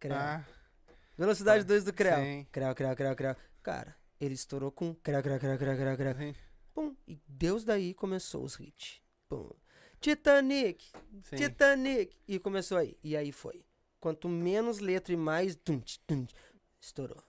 Creu. 0.00 0.16
Ah, 0.16 0.42
Velocidade 1.18 1.64
tá. 1.64 1.68
2 1.68 1.84
do 1.84 1.92
Creu. 1.92 2.16
sim. 2.16 2.46
Creu, 2.50 2.74
Creu, 2.74 2.96
Creu, 2.96 3.14
Creu. 3.14 3.36
Cara, 3.62 3.94
ele 4.18 4.32
estourou 4.32 4.72
com 4.72 4.94
Creu, 4.94 5.22
Creu, 5.22 5.38
Creu, 5.38 5.58
Creu, 5.58 5.76
Creu, 5.76 5.96
Creu. 5.96 6.14
Sim. 6.16 6.34
Pum. 6.72 6.96
E 7.06 7.20
Deus 7.28 7.64
daí 7.64 7.92
começou 7.92 8.42
os 8.42 8.58
hits. 8.58 9.02
Pum. 9.28 9.50
Titanic, 10.00 10.90
Sim. 11.24 11.36
Titanic. 11.36 12.16
E 12.26 12.38
começou 12.38 12.78
aí. 12.78 12.96
E 13.04 13.16
aí 13.16 13.30
foi. 13.30 13.64
Quanto 14.00 14.28
menos 14.28 14.78
letra 14.78 15.12
e 15.12 15.16
mais. 15.16 15.54
Tum, 15.54 15.80
tum, 16.06 16.26
estourou. 16.80 17.22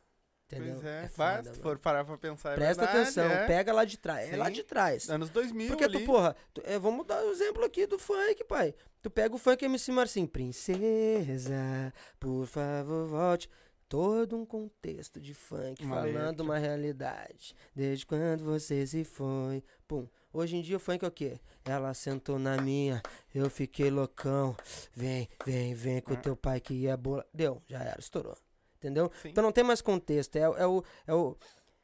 Entendeu? 0.54 0.74
Pois 0.76 0.86
é. 0.86 1.04
É 1.04 1.08
foda, 1.08 1.54
se 1.54 1.60
for 1.62 1.78
parar 1.80 2.04
pra 2.06 2.18
pensar. 2.18 2.52
é 2.54 2.56
Presta 2.56 2.86
verdade, 2.86 3.02
atenção, 3.02 3.26
é. 3.26 3.48
pega 3.48 3.74
lá 3.74 3.86
de 3.86 3.98
trás. 3.98 4.32
É 4.34 4.38
lá 4.38 4.50
de 4.50 4.64
trás. 4.64 5.10
Anos 5.10 5.30
2000 5.30 5.68
Porque 5.68 5.84
ali. 5.84 6.00
tu, 6.00 6.06
porra, 6.06 6.36
tu- 6.54 6.62
é, 6.66 6.78
vamos 6.80 7.06
dar 7.06 7.24
o 7.24 7.32
exemplo 7.32 7.64
aqui 7.64 7.86
do 7.86 8.00
funk, 8.00 8.44
pai. 8.46 8.74
Tu 9.02 9.10
pega 9.10 9.36
o 9.36 9.38
funk 9.38 9.64
MC 9.66 9.92
Marcinho, 9.92 10.28
princesa, 10.28 11.94
por 12.20 12.46
favor, 12.48 13.08
volte. 13.08 13.50
Todo 13.90 14.36
um 14.36 14.46
contexto 14.46 15.20
de 15.20 15.34
funk, 15.36 15.84
Uma 15.84 15.98
falando 15.98 16.14
letra. 16.30 16.44
uma 16.44 16.58
realidade. 16.58 17.54
Desde 17.76 18.06
quando 18.06 18.44
você 18.44 18.88
se 18.88 19.04
foi. 19.04 19.64
Pum. 19.88 20.08
Hoje 20.32 20.56
em 20.56 20.62
dia 20.64 20.78
o 20.78 20.80
funk 20.80 21.06
é 21.06 21.08
o 21.08 21.12
quê? 21.12 21.40
Ela 21.64 21.94
sentou 21.94 22.40
na 22.40 22.58
minha, 22.60 23.04
eu 23.36 23.48
fiquei 23.52 23.92
loucão. 23.92 24.58
Vem, 24.96 25.30
vem, 25.46 25.76
vem 25.76 26.02
com 26.02 26.14
o 26.14 26.18
Ah. 26.18 26.20
teu 26.22 26.36
pai 26.36 26.60
que 26.60 26.74
ia 26.74 26.98
bola. 26.98 27.24
Deu, 27.32 27.62
já 27.68 27.84
era, 27.84 28.00
estourou. 28.00 28.36
Entendeu? 28.84 29.10
Sim. 29.22 29.30
Então 29.30 29.42
não 29.42 29.52
tem 29.52 29.64
mais 29.64 29.82
contexto. 29.82 30.36
É, 30.36 30.42
é 30.42 30.68
o, 30.68 30.84
é, 31.08 31.14
o, 31.14 31.38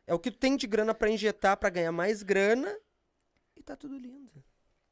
é 0.05 0.13
o 0.13 0.19
que 0.19 0.29
tu 0.29 0.37
tem 0.37 0.57
de 0.57 0.67
grana 0.67 0.93
pra 0.93 1.09
injetar 1.09 1.55
pra 1.55 1.69
ganhar 1.69 1.93
mais 1.93 2.21
grana 2.23 2.77
e 3.55 3.63
tá 3.63 3.75
tudo 3.75 3.97
lindo. 3.97 4.43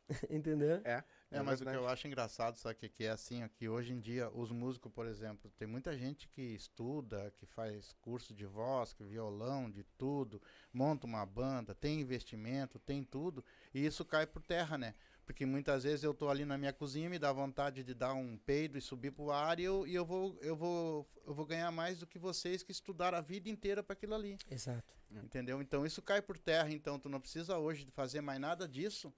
Entendeu? 0.30 0.80
É. 0.86 1.04
É, 1.30 1.42
mas 1.42 1.56
o 1.56 1.58
que 1.58 1.66
verdade. 1.66 1.86
eu 1.86 1.90
acho 1.90 2.08
engraçado, 2.08 2.56
sabe 2.56 2.76
o 2.76 2.78
que, 2.78 2.88
que 2.88 3.04
é 3.04 3.10
assim, 3.10 3.44
ó, 3.44 3.50
que 3.50 3.68
hoje 3.68 3.92
em 3.92 4.00
dia 4.00 4.30
os 4.30 4.50
músicos, 4.50 4.90
por 4.94 5.06
exemplo, 5.06 5.52
tem 5.58 5.68
muita 5.68 5.98
gente 5.98 6.26
que 6.30 6.42
estuda, 6.42 7.34
que 7.38 7.46
faz 7.46 7.92
curso 8.00 8.34
de 8.34 8.46
voz, 8.46 8.94
que 8.94 9.04
violão, 9.04 9.70
de 9.70 9.84
tudo, 9.98 10.42
monta 10.72 11.06
uma 11.06 11.26
banda, 11.26 11.76
tem 11.76 12.00
investimento, 12.00 12.80
tem 12.80 13.04
tudo, 13.04 13.44
e 13.74 13.86
isso 13.86 14.06
cai 14.06 14.26
por 14.26 14.42
terra, 14.42 14.78
né? 14.78 14.96
Porque 15.28 15.46
muitas 15.46 15.84
vezes 15.84 16.06
eu 16.06 16.14
tô 16.14 16.30
ali 16.30 16.46
na 16.46 16.58
minha 16.58 16.72
cozinha, 16.72 17.10
me 17.10 17.20
dá 17.20 17.34
vontade 17.34 17.84
de 17.84 17.94
dar 17.94 18.14
um 18.14 18.38
peido 18.38 18.78
e 18.78 18.82
subir 18.82 19.12
pro 19.12 19.30
ar 19.30 19.60
e 19.60 19.66
eu, 19.66 19.86
e 19.86 19.94
eu, 19.94 20.06
vou, 20.06 20.40
eu, 20.42 20.56
vou, 20.56 21.06
eu 21.26 21.34
vou 21.34 21.46
ganhar 21.46 21.70
mais 21.70 22.00
do 22.00 22.08
que 22.08 22.18
vocês 22.18 22.64
que 22.64 22.72
estudaram 22.72 23.18
a 23.18 23.22
vida 23.22 23.50
inteira 23.50 23.84
para 23.84 23.92
aquilo 23.92 24.16
ali. 24.16 24.38
Exato. 24.50 24.96
Entendeu? 25.12 25.62
Então 25.62 25.86
isso 25.86 26.02
cai 26.02 26.22
por 26.22 26.40
terra, 26.40 26.72
então 26.72 26.98
tu 26.98 27.10
não 27.10 27.20
precisa 27.20 27.58
hoje 27.58 27.84
de 27.84 27.92
fazer 27.92 28.22
mais 28.22 28.40
nada 28.40 28.66
disso 28.66 29.14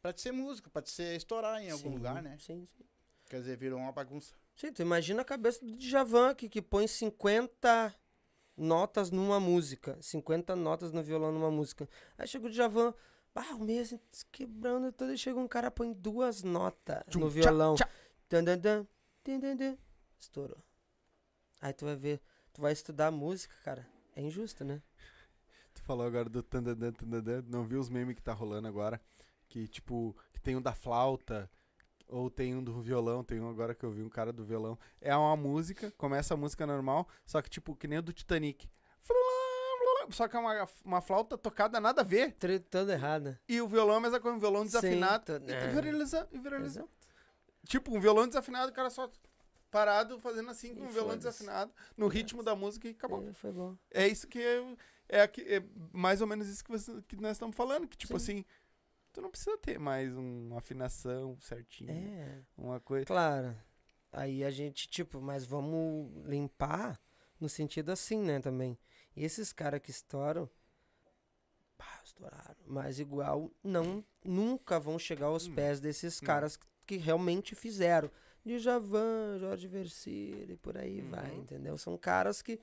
pra 0.00 0.12
te 0.12 0.20
ser 0.20 0.30
músico, 0.30 0.70
pra 0.70 0.80
te 0.80 0.90
ser 0.90 1.16
estourar 1.16 1.60
em 1.60 1.72
algum 1.72 1.90
Sim, 1.90 1.94
lugar, 1.96 2.22
né? 2.22 2.38
Sim, 2.38 2.64
sim. 2.64 2.84
Quer 3.28 3.40
dizer, 3.40 3.58
virou 3.58 3.80
uma 3.80 3.90
bagunça. 3.90 4.36
Sim, 4.54 4.72
tu 4.72 4.80
imagina 4.80 5.22
a 5.22 5.24
cabeça 5.24 5.58
do 5.64 5.76
Djavan 5.76 6.36
que, 6.36 6.48
que 6.48 6.62
põe 6.62 6.86
50 6.86 7.92
notas 8.56 9.10
numa 9.10 9.40
música. 9.40 9.98
50 10.00 10.54
notas 10.54 10.92
no 10.92 11.02
violão 11.02 11.32
numa 11.32 11.50
música. 11.50 11.88
Aí 12.16 12.28
chega 12.28 12.46
o 12.46 12.50
Djavan, 12.50 12.94
ah, 13.38 13.54
o 13.54 13.64
mês 13.64 13.94
se 14.10 14.26
quebrando 14.26 14.92
todo, 14.92 15.16
chega 15.16 15.38
um 15.38 15.48
cara 15.48 15.70
põe 15.70 15.92
duas 15.92 16.42
notas 16.42 17.02
no 17.14 17.28
tchá, 17.28 17.28
violão. 17.28 17.74
tchá. 17.76 17.88
Dan, 18.28 18.44
dan, 18.44 18.58
dan, 18.58 18.86
dan, 19.24 19.40
dan, 19.40 19.56
dan. 19.56 19.78
Estourou. 20.18 20.58
Aí 21.60 21.72
tu 21.72 21.84
vai 21.84 21.96
ver, 21.96 22.20
tu 22.52 22.60
vai 22.60 22.72
estudar 22.72 23.10
música, 23.10 23.54
cara. 23.64 23.86
É 24.14 24.22
injusto, 24.22 24.64
né? 24.64 24.82
Tu 25.72 25.82
falou 25.82 26.06
agora 26.06 26.28
do 26.28 26.42
tandadã, 26.42 26.92
tandadã. 26.92 27.42
Não 27.46 27.64
viu 27.64 27.80
os 27.80 27.88
memes 27.88 28.16
que 28.16 28.22
tá 28.22 28.32
rolando 28.32 28.66
agora? 28.66 29.00
Que, 29.48 29.68
tipo, 29.68 30.16
que 30.32 30.40
tem 30.40 30.56
um 30.56 30.60
da 30.60 30.74
flauta, 30.74 31.50
ou 32.08 32.30
tem 32.30 32.54
um 32.54 32.62
do 32.62 32.80
violão, 32.80 33.22
tem 33.22 33.40
um 33.40 33.48
agora 33.48 33.74
que 33.74 33.84
eu 33.84 33.90
vi 33.90 34.02
um 34.02 34.08
cara 34.08 34.32
do 34.32 34.44
violão. 34.44 34.78
É 35.00 35.14
uma 35.16 35.36
música, 35.36 35.92
começa 35.92 36.34
a 36.34 36.36
música 36.36 36.66
normal, 36.66 37.08
só 37.24 37.40
que, 37.40 37.48
tipo, 37.48 37.76
que 37.76 37.86
nem 37.86 37.98
o 37.98 38.02
do 38.02 38.12
Titanic. 38.12 38.68
Só 40.10 40.26
que 40.28 40.36
é 40.36 40.38
uma, 40.40 40.68
uma 40.84 41.00
flauta 41.00 41.36
tocada 41.36 41.78
nada 41.80 42.00
a 42.00 42.04
ver. 42.04 42.34
Toda 42.70 42.92
errada. 42.92 43.40
E 43.48 43.60
o 43.60 43.68
violão 43.68 43.94
é 43.94 43.98
a 43.98 44.00
mesma 44.00 44.20
coisa, 44.20 44.36
um 44.36 44.40
violão 44.40 44.64
desafinado. 44.64 45.32
Sim, 45.34 45.40
to- 45.40 45.50
e 45.50 45.54
é. 45.54 45.68
viraliza, 45.68 46.28
e 46.32 46.38
viraliza. 46.38 46.80
Exato. 46.80 46.90
Tipo, 47.66 47.94
um 47.96 48.00
violão 48.00 48.26
desafinado, 48.26 48.70
o 48.70 48.74
cara 48.74 48.88
só 48.90 49.10
parado 49.70 50.18
fazendo 50.20 50.48
assim 50.50 50.74
com 50.74 50.84
um 50.84 50.88
violão 50.88 51.16
desafinado, 51.16 51.70
no 51.96 52.08
ritmo 52.08 52.42
da 52.42 52.56
música 52.56 52.88
e 52.88 52.92
acabou. 52.92 53.28
É, 53.28 53.32
foi 53.34 53.52
bom. 53.52 53.76
É 53.90 54.08
isso 54.08 54.26
que 54.26 54.38
é, 54.40 54.62
é, 55.08 55.24
é 55.56 55.62
mais 55.92 56.20
ou 56.22 56.26
menos 56.26 56.48
isso 56.48 56.64
que, 56.64 56.70
você- 56.70 57.02
que 57.06 57.16
nós 57.16 57.32
estamos 57.32 57.54
falando. 57.54 57.86
Que, 57.86 57.96
tipo 57.96 58.18
Sim. 58.18 58.32
assim, 58.38 58.44
tu 59.12 59.20
não 59.20 59.30
precisa 59.30 59.58
ter 59.58 59.78
mais 59.78 60.14
uma 60.16 60.58
afinação 60.58 61.36
certinha. 61.40 61.92
É. 61.92 62.40
Uma 62.56 62.80
coisa. 62.80 63.04
Claro. 63.04 63.54
Aí 64.10 64.42
a 64.42 64.50
gente, 64.50 64.88
tipo, 64.88 65.20
mas 65.20 65.44
vamos 65.44 66.10
limpar 66.26 66.98
no 67.38 67.48
sentido 67.48 67.90
assim, 67.92 68.22
né, 68.22 68.40
também. 68.40 68.78
E 69.18 69.24
esses 69.24 69.52
caras 69.52 69.80
que 69.80 69.90
estouram, 69.90 70.48
pá, 71.76 72.00
estouraram. 72.04 72.56
Mas 72.66 72.98
igual, 73.00 73.50
não, 73.62 74.04
nunca 74.24 74.78
vão 74.78 74.98
chegar 74.98 75.26
aos 75.26 75.46
Hum, 75.48 75.54
pés 75.54 75.80
desses 75.80 76.20
não. 76.20 76.26
caras 76.26 76.56
que, 76.56 76.66
que 76.86 76.96
realmente 76.96 77.54
fizeram. 77.54 78.10
Djavan, 78.44 79.38
Jorge 79.38 79.66
Versilo 79.68 80.52
e 80.52 80.56
por 80.56 80.76
aí 80.78 81.00
vai, 81.02 81.32
Uhum. 81.32 81.40
entendeu? 81.42 81.76
São 81.76 81.98
caras 81.98 82.40
que 82.40 82.58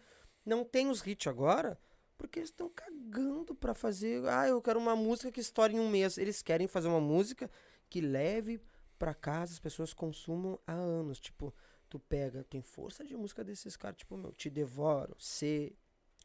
não 0.45 0.63
tem 0.63 0.89
os 0.89 1.05
hits 1.05 1.27
agora, 1.27 1.79
porque 2.17 2.39
eles 2.39 2.49
estão 2.49 2.69
cagando 2.69 3.53
pra 3.53 3.73
fazer. 3.73 4.25
Ah, 4.27 4.47
eu 4.47 4.61
quero 4.61 4.79
uma 4.79 4.95
música 4.95 5.31
que 5.31 5.41
estoure 5.41 5.75
em 5.75 5.79
um 5.79 5.89
mês. 5.89 6.17
Eles 6.17 6.41
querem 6.41 6.67
fazer 6.67 6.87
uma 6.87 7.01
música 7.01 7.51
que 7.89 8.01
leve 8.01 8.59
pra 8.97 9.13
casa, 9.13 9.51
as 9.53 9.59
pessoas 9.59 9.93
consumam 9.93 10.57
há 10.65 10.73
anos. 10.73 11.19
Tipo, 11.19 11.53
tu 11.89 11.99
pega, 11.99 12.43
tem 12.45 12.61
força 12.61 13.03
de 13.03 13.15
música 13.15 13.43
desses 13.43 13.75
caras, 13.77 13.97
tipo, 13.97 14.17
meu, 14.17 14.31
Te 14.31 14.49
Devoro, 14.49 15.15
C, 15.19 15.75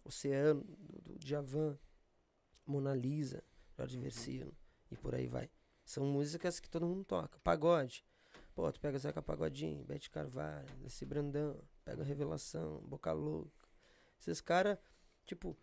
Oceano, 0.05 0.65
do, 0.65 1.03
do 1.03 1.19
Djavan, 1.19 1.79
Mona 2.67 2.95
Lisa, 2.95 3.43
Jorge 3.77 3.99
Versilo, 3.99 4.57
e 4.91 4.97
por 4.97 5.15
aí 5.15 5.27
vai. 5.27 5.51
São 5.85 6.05
músicas 6.05 6.61
que 6.61 6.69
todo 6.69 6.87
mundo 6.87 7.05
toca. 7.05 7.39
Pagode. 7.41 8.05
Pô, 8.55 8.71
tu 8.71 8.81
pega 8.81 8.99
Zeca 8.99 9.23
Pagodinho, 9.23 9.85
Bete 9.85 10.11
Carvalho, 10.11 10.69
Desse 10.79 11.05
Brandão, 11.05 11.63
pega 11.85 12.03
Revelação, 12.03 12.81
Boca 12.81 13.13
Louca. 13.13 13.69
Esses 14.21 14.41
caras, 14.41 14.79
tipo, 15.25 15.57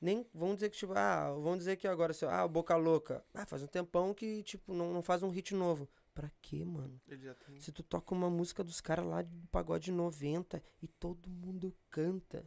nem 0.00 0.26
vão 0.34 0.54
dizer 0.54 0.68
que, 0.68 0.76
tipo, 0.76 0.92
ah, 0.94 1.32
vão 1.32 1.56
dizer 1.56 1.76
que 1.76 1.86
agora, 1.86 2.10
assim, 2.10 2.26
ah, 2.26 2.46
Boca 2.46 2.76
Louca. 2.76 3.24
Ah, 3.32 3.46
faz 3.46 3.62
um 3.62 3.66
tempão 3.66 4.12
que, 4.12 4.42
tipo, 4.42 4.74
não, 4.74 4.92
não 4.92 5.02
faz 5.02 5.22
um 5.22 5.30
hit 5.30 5.54
novo. 5.54 5.88
Pra 6.12 6.30
quê, 6.42 6.64
mano? 6.64 7.00
Tem. 7.46 7.58
Se 7.60 7.72
tu 7.72 7.82
toca 7.82 8.14
uma 8.14 8.28
música 8.28 8.62
dos 8.62 8.80
caras 8.80 9.06
lá 9.06 9.22
do 9.22 9.46
pagode 9.48 9.90
90 9.90 10.62
e 10.82 10.86
todo 10.86 11.30
mundo 11.30 11.74
canta. 11.88 12.44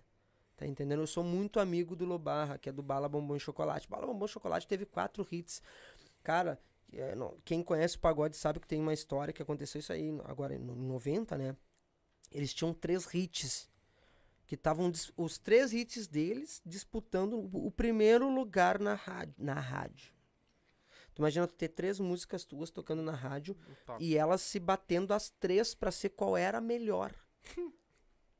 Tá 0.58 0.66
entendendo? 0.66 1.02
Eu 1.02 1.08
sou 1.08 1.24
muito 1.24 1.60
amigo 1.60 1.96
do 1.96 2.06
Lobarra, 2.06 2.58
que 2.58 2.70
é 2.70 2.72
do 2.72 2.82
Bala 2.82 3.10
Bombom 3.10 3.38
Chocolate. 3.38 3.90
Bala 3.90 4.06
Bombom 4.08 4.28
Chocolate 4.28 4.66
teve 4.68 4.86
quatro 4.86 5.28
hits. 5.30 5.62
Cara, 6.24 6.58
é, 6.94 7.14
não- 7.14 7.38
quem 7.44 7.62
conhece 7.62 7.98
o 7.98 8.00
pagode 8.00 8.38
sabe 8.38 8.60
que 8.62 8.68
tem 8.68 8.80
uma 8.80 8.94
história 8.94 9.34
que 9.34 9.42
aconteceu 9.42 9.80
isso 9.80 9.92
aí 9.92 10.10
agora 10.24 10.56
em 10.56 10.60
no- 10.60 10.76
90, 10.76 11.38
né? 11.38 11.56
Eles 12.32 12.54
tinham 12.54 12.74
três 12.74 13.14
hits. 13.14 13.70
Que 14.48 14.54
estavam 14.56 14.92
os 15.18 15.40
três 15.40 15.74
hits 15.74 16.06
deles 16.08 16.62
disputando 16.64 17.34
o, 17.34 17.66
o 17.68 17.72
primeiro 17.72 18.30
lugar 18.30 18.80
na 18.80 18.94
rádio, 18.94 19.34
na 19.40 19.56
rádio. 19.56 20.14
Tu 21.16 21.20
imagina 21.22 21.48
tu 21.48 21.56
ter 21.56 21.70
três 21.70 22.00
músicas 22.00 22.46
tuas 22.46 22.70
tocando 22.70 23.02
na 23.02 23.12
rádio 23.14 23.58
e 24.00 24.16
elas 24.16 24.42
se 24.42 24.60
batendo 24.60 25.14
as 25.16 25.32
três 25.32 25.74
pra 25.74 25.92
ser 25.92 26.10
qual 26.10 26.38
era 26.38 26.60
a 26.60 26.62
melhor. 26.62 27.12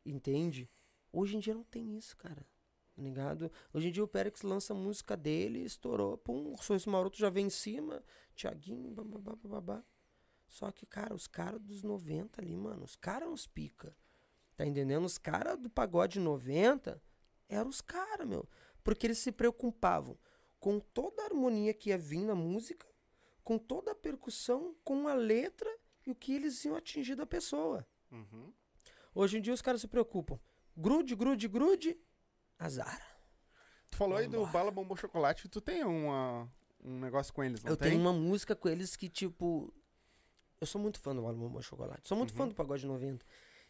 Entende? 0.06 0.70
Hoje 1.16 1.38
em 1.38 1.40
dia 1.40 1.54
não 1.54 1.64
tem 1.64 1.96
isso, 1.96 2.18
cara. 2.18 2.46
Tá 2.94 3.02
ligado? 3.02 3.50
Hoje 3.74 3.88
em 3.88 3.92
dia 3.92 4.04
o 4.04 4.08
Pérex 4.08 4.42
lança 4.42 4.74
a 4.74 4.76
música 4.76 5.16
dele, 5.16 5.60
estourou, 5.64 6.18
pum, 6.18 6.54
o 6.54 6.58
Sorriso 6.58 6.90
Maroto 6.90 7.18
já 7.18 7.30
vem 7.30 7.48
em 7.48 7.50
cima, 7.50 8.04
Tiaguinho, 8.36 8.92
bababá, 8.92 9.34
bababá. 9.36 9.84
Só 10.48 10.72
que, 10.72 10.86
cara, 10.86 11.16
os 11.16 11.26
caras 11.26 11.62
dos 11.62 11.84
90 11.84 12.42
ali, 12.42 12.56
mano, 12.58 12.84
os 12.84 12.98
caras 12.98 13.30
uns 13.30 13.48
pica. 13.48 13.96
Tá 14.58 14.66
entendendo? 14.66 15.06
Os 15.06 15.18
caras 15.18 15.58
do 15.58 15.70
pagode 15.70 16.20
90 16.20 17.02
eram 17.48 17.70
os 17.70 17.80
caras, 17.80 18.28
meu. 18.28 18.48
Porque 18.84 19.08
eles 19.08 19.18
se 19.18 19.32
preocupavam 19.32 20.18
com 20.60 20.80
toda 20.80 21.22
a 21.22 21.26
harmonia 21.26 21.74
que 21.74 21.90
ia 21.90 21.98
vir 21.98 22.26
na 22.26 22.36
música, 22.36 22.88
com 23.42 23.58
toda 23.58 23.92
a 23.92 23.96
percussão, 23.96 24.76
com 24.84 25.08
a 25.08 25.14
letra 25.14 25.70
e 26.06 26.12
o 26.12 26.16
que 26.16 26.34
eles 26.34 26.64
iam 26.66 26.76
atingir 26.76 27.16
da 27.16 27.26
pessoa. 27.26 27.88
Uhum. 28.12 28.54
Hoje 29.14 29.38
em 29.38 29.42
dia 29.42 29.54
os 29.54 29.62
caras 29.62 29.80
se 29.80 29.88
preocupam. 29.88 30.38
Grude, 30.78 31.16
grude, 31.16 31.48
grude, 31.48 31.98
azar. 32.60 33.02
Tu 33.90 33.98
falou 33.98 34.18
aí 34.18 34.26
do 34.28 34.34
Vambora. 34.40 34.52
Bala 34.52 34.72
Bombom 34.72 34.96
Chocolate, 34.96 35.48
tu 35.48 35.62
tem 35.62 35.84
uma, 35.84 36.50
um 36.84 37.00
negócio 37.00 37.34
com 37.34 37.44
eles, 37.44 37.64
não 37.64 37.72
eu 37.72 37.78
tem? 37.78 37.92
tenho 37.92 38.02
uma 38.02 38.12
música 38.14 38.56
com 38.56 38.68
eles 38.68 38.96
que, 38.96 39.08
tipo. 39.10 39.74
Eu 40.60 40.68
sou 40.68 40.82
muito 40.82 41.00
fã 41.00 41.16
do 41.16 41.22
Bala 41.22 41.34
Bombom 41.36 41.62
Chocolate. 41.62 42.08
Sou 42.08 42.18
muito 42.18 42.34
fã 42.34 42.44
Uhum. 42.44 42.50
do 42.50 42.56
Pagode 42.56 42.86
90. 42.86 43.26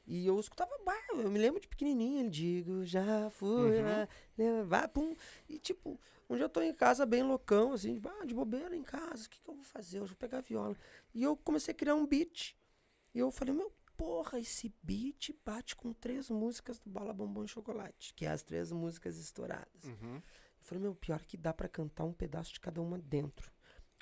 E 0.08 0.26
eu 0.28 0.40
escutava, 0.40 0.72
bah, 0.86 0.94
eu 1.10 1.30
me 1.32 1.40
lembro 1.40 1.60
de 1.60 1.68
pequenininho, 1.68 2.30
digo, 2.30 2.86
já 2.86 3.28
fui, 3.32 3.80
Uhum. 3.80 4.08
né, 4.38 4.64
vai, 4.64 4.88
pum. 4.88 5.16
E 5.50 5.58
tipo, 5.58 6.00
um 6.30 6.36
dia 6.36 6.46
eu 6.46 6.50
tô 6.50 6.62
em 6.62 6.72
casa 6.74 7.08
bem 7.08 7.24
loucão, 7.24 7.74
assim, 7.74 7.98
de, 8.00 8.08
ah, 8.08 8.24
de 8.26 8.34
bobeira 8.36 8.76
em 8.76 8.84
casa, 8.84 9.26
o 9.26 9.30
que, 9.30 9.42
que 9.42 9.50
eu 9.50 9.56
vou 9.56 9.64
fazer? 9.64 9.98
Eu 10.00 10.06
vou 10.06 10.16
pegar 10.16 10.38
a 10.38 10.42
viola. 10.42 10.76
E 11.14 11.24
eu 11.24 11.36
comecei 11.36 11.72
a 11.74 11.76
criar 11.76 11.96
um 11.96 12.06
beat. 12.06 12.56
E 13.16 13.20
eu 13.20 13.32
falei, 13.32 13.54
meu, 13.56 13.74
porra, 13.98 14.40
esse 14.40 14.74
beat 14.82 15.32
bate 15.44 15.76
com 15.76 15.94
três 15.94 16.30
músicas 16.30 16.80
do 16.80 16.90
Bala 16.90 17.14
Bombom 17.14 17.44
e 17.44 17.48
Chocolate, 17.48 18.14
que 18.14 18.26
é 18.26 18.30
as 18.30 18.44
três 18.44 18.72
músicas 18.72 19.18
estouradas. 19.18 19.84
Uhum. 19.84 20.16
Eu 20.16 20.22
falei, 20.62 20.82
meu, 20.84 20.96
pior 20.96 21.24
que 21.26 21.38
dá 21.38 21.54
pra 21.54 21.68
cantar 21.68 22.04
um 22.04 22.14
pedaço 22.14 22.54
de 22.54 22.60
cada 22.60 22.82
uma 22.82 22.98
dentro. 22.98 23.52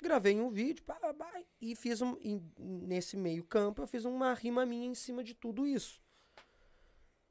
Gravei 0.02 0.38
um 0.40 0.50
vídeo, 0.50 0.82
pá, 0.84 0.94
pá, 0.94 1.14
pá, 1.14 1.42
e 1.60 1.74
fiz 1.76 2.02
um. 2.02 2.16
e 2.20 2.40
nesse 2.58 3.16
meio 3.16 3.44
campo, 3.44 3.82
eu 3.82 3.86
fiz 3.86 4.04
uma 4.04 4.34
rima 4.34 4.66
minha 4.66 4.86
em 4.86 4.94
cima 4.94 5.22
de 5.22 5.34
tudo 5.34 5.66
isso. 5.66 6.02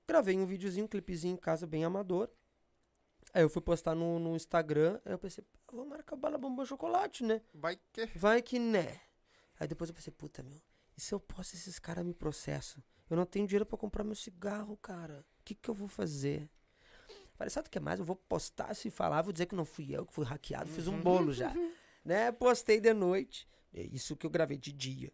Gravei 0.07 0.37
um 0.37 0.45
videozinho, 0.45 0.85
um 0.85 0.87
clipezinho 0.87 1.33
em 1.33 1.37
casa, 1.37 1.67
bem 1.67 1.85
amador. 1.85 2.29
Aí 3.33 3.41
eu 3.41 3.49
fui 3.49 3.61
postar 3.61 3.95
no, 3.95 4.19
no 4.19 4.35
Instagram, 4.35 4.99
aí 5.05 5.13
eu 5.13 5.19
pensei, 5.19 5.43
vou 5.71 5.85
marcar 5.85 6.15
bala 6.15 6.37
bombom 6.37 6.65
chocolate, 6.65 7.23
né? 7.23 7.41
Vai 7.53 7.79
que. 7.91 8.05
Vai 8.15 8.41
que 8.41 8.59
né. 8.59 9.01
Aí 9.59 9.67
depois 9.67 9.89
eu 9.89 9.95
pensei, 9.95 10.11
puta, 10.11 10.43
meu, 10.43 10.61
e 10.97 11.01
se 11.01 11.13
eu 11.13 11.19
posso 11.19 11.55
esses 11.55 11.79
caras 11.79 12.05
me 12.05 12.13
processam? 12.13 12.83
Eu 13.09 13.17
não 13.17 13.25
tenho 13.25 13.47
dinheiro 13.47 13.65
pra 13.65 13.77
comprar 13.77 14.03
meu 14.03 14.15
cigarro, 14.15 14.77
cara. 14.77 15.25
O 15.39 15.43
que 15.43 15.53
que 15.55 15.69
eu 15.69 15.73
vou 15.73 15.87
fazer? 15.87 16.49
Falei, 17.35 17.49
sabe 17.49 17.67
o 17.67 17.71
que 17.71 17.79
mais? 17.79 17.99
Eu 17.99 18.05
vou 18.05 18.15
postar, 18.15 18.73
se 18.75 18.89
falar, 18.89 19.21
vou 19.21 19.33
dizer 19.33 19.47
que 19.47 19.55
não 19.55 19.65
fui 19.65 19.93
eu, 19.95 20.05
que 20.05 20.13
fui 20.13 20.25
hackeado, 20.25 20.69
fiz 20.69 20.87
um 20.87 20.99
bolo 21.01 21.33
já. 21.33 21.51
né? 22.05 22.31
Postei 22.31 22.79
de 22.79 22.93
noite. 22.93 23.47
É 23.73 23.81
Isso 23.81 24.15
que 24.15 24.25
eu 24.25 24.29
gravei 24.29 24.57
de 24.57 24.71
dia. 24.71 25.11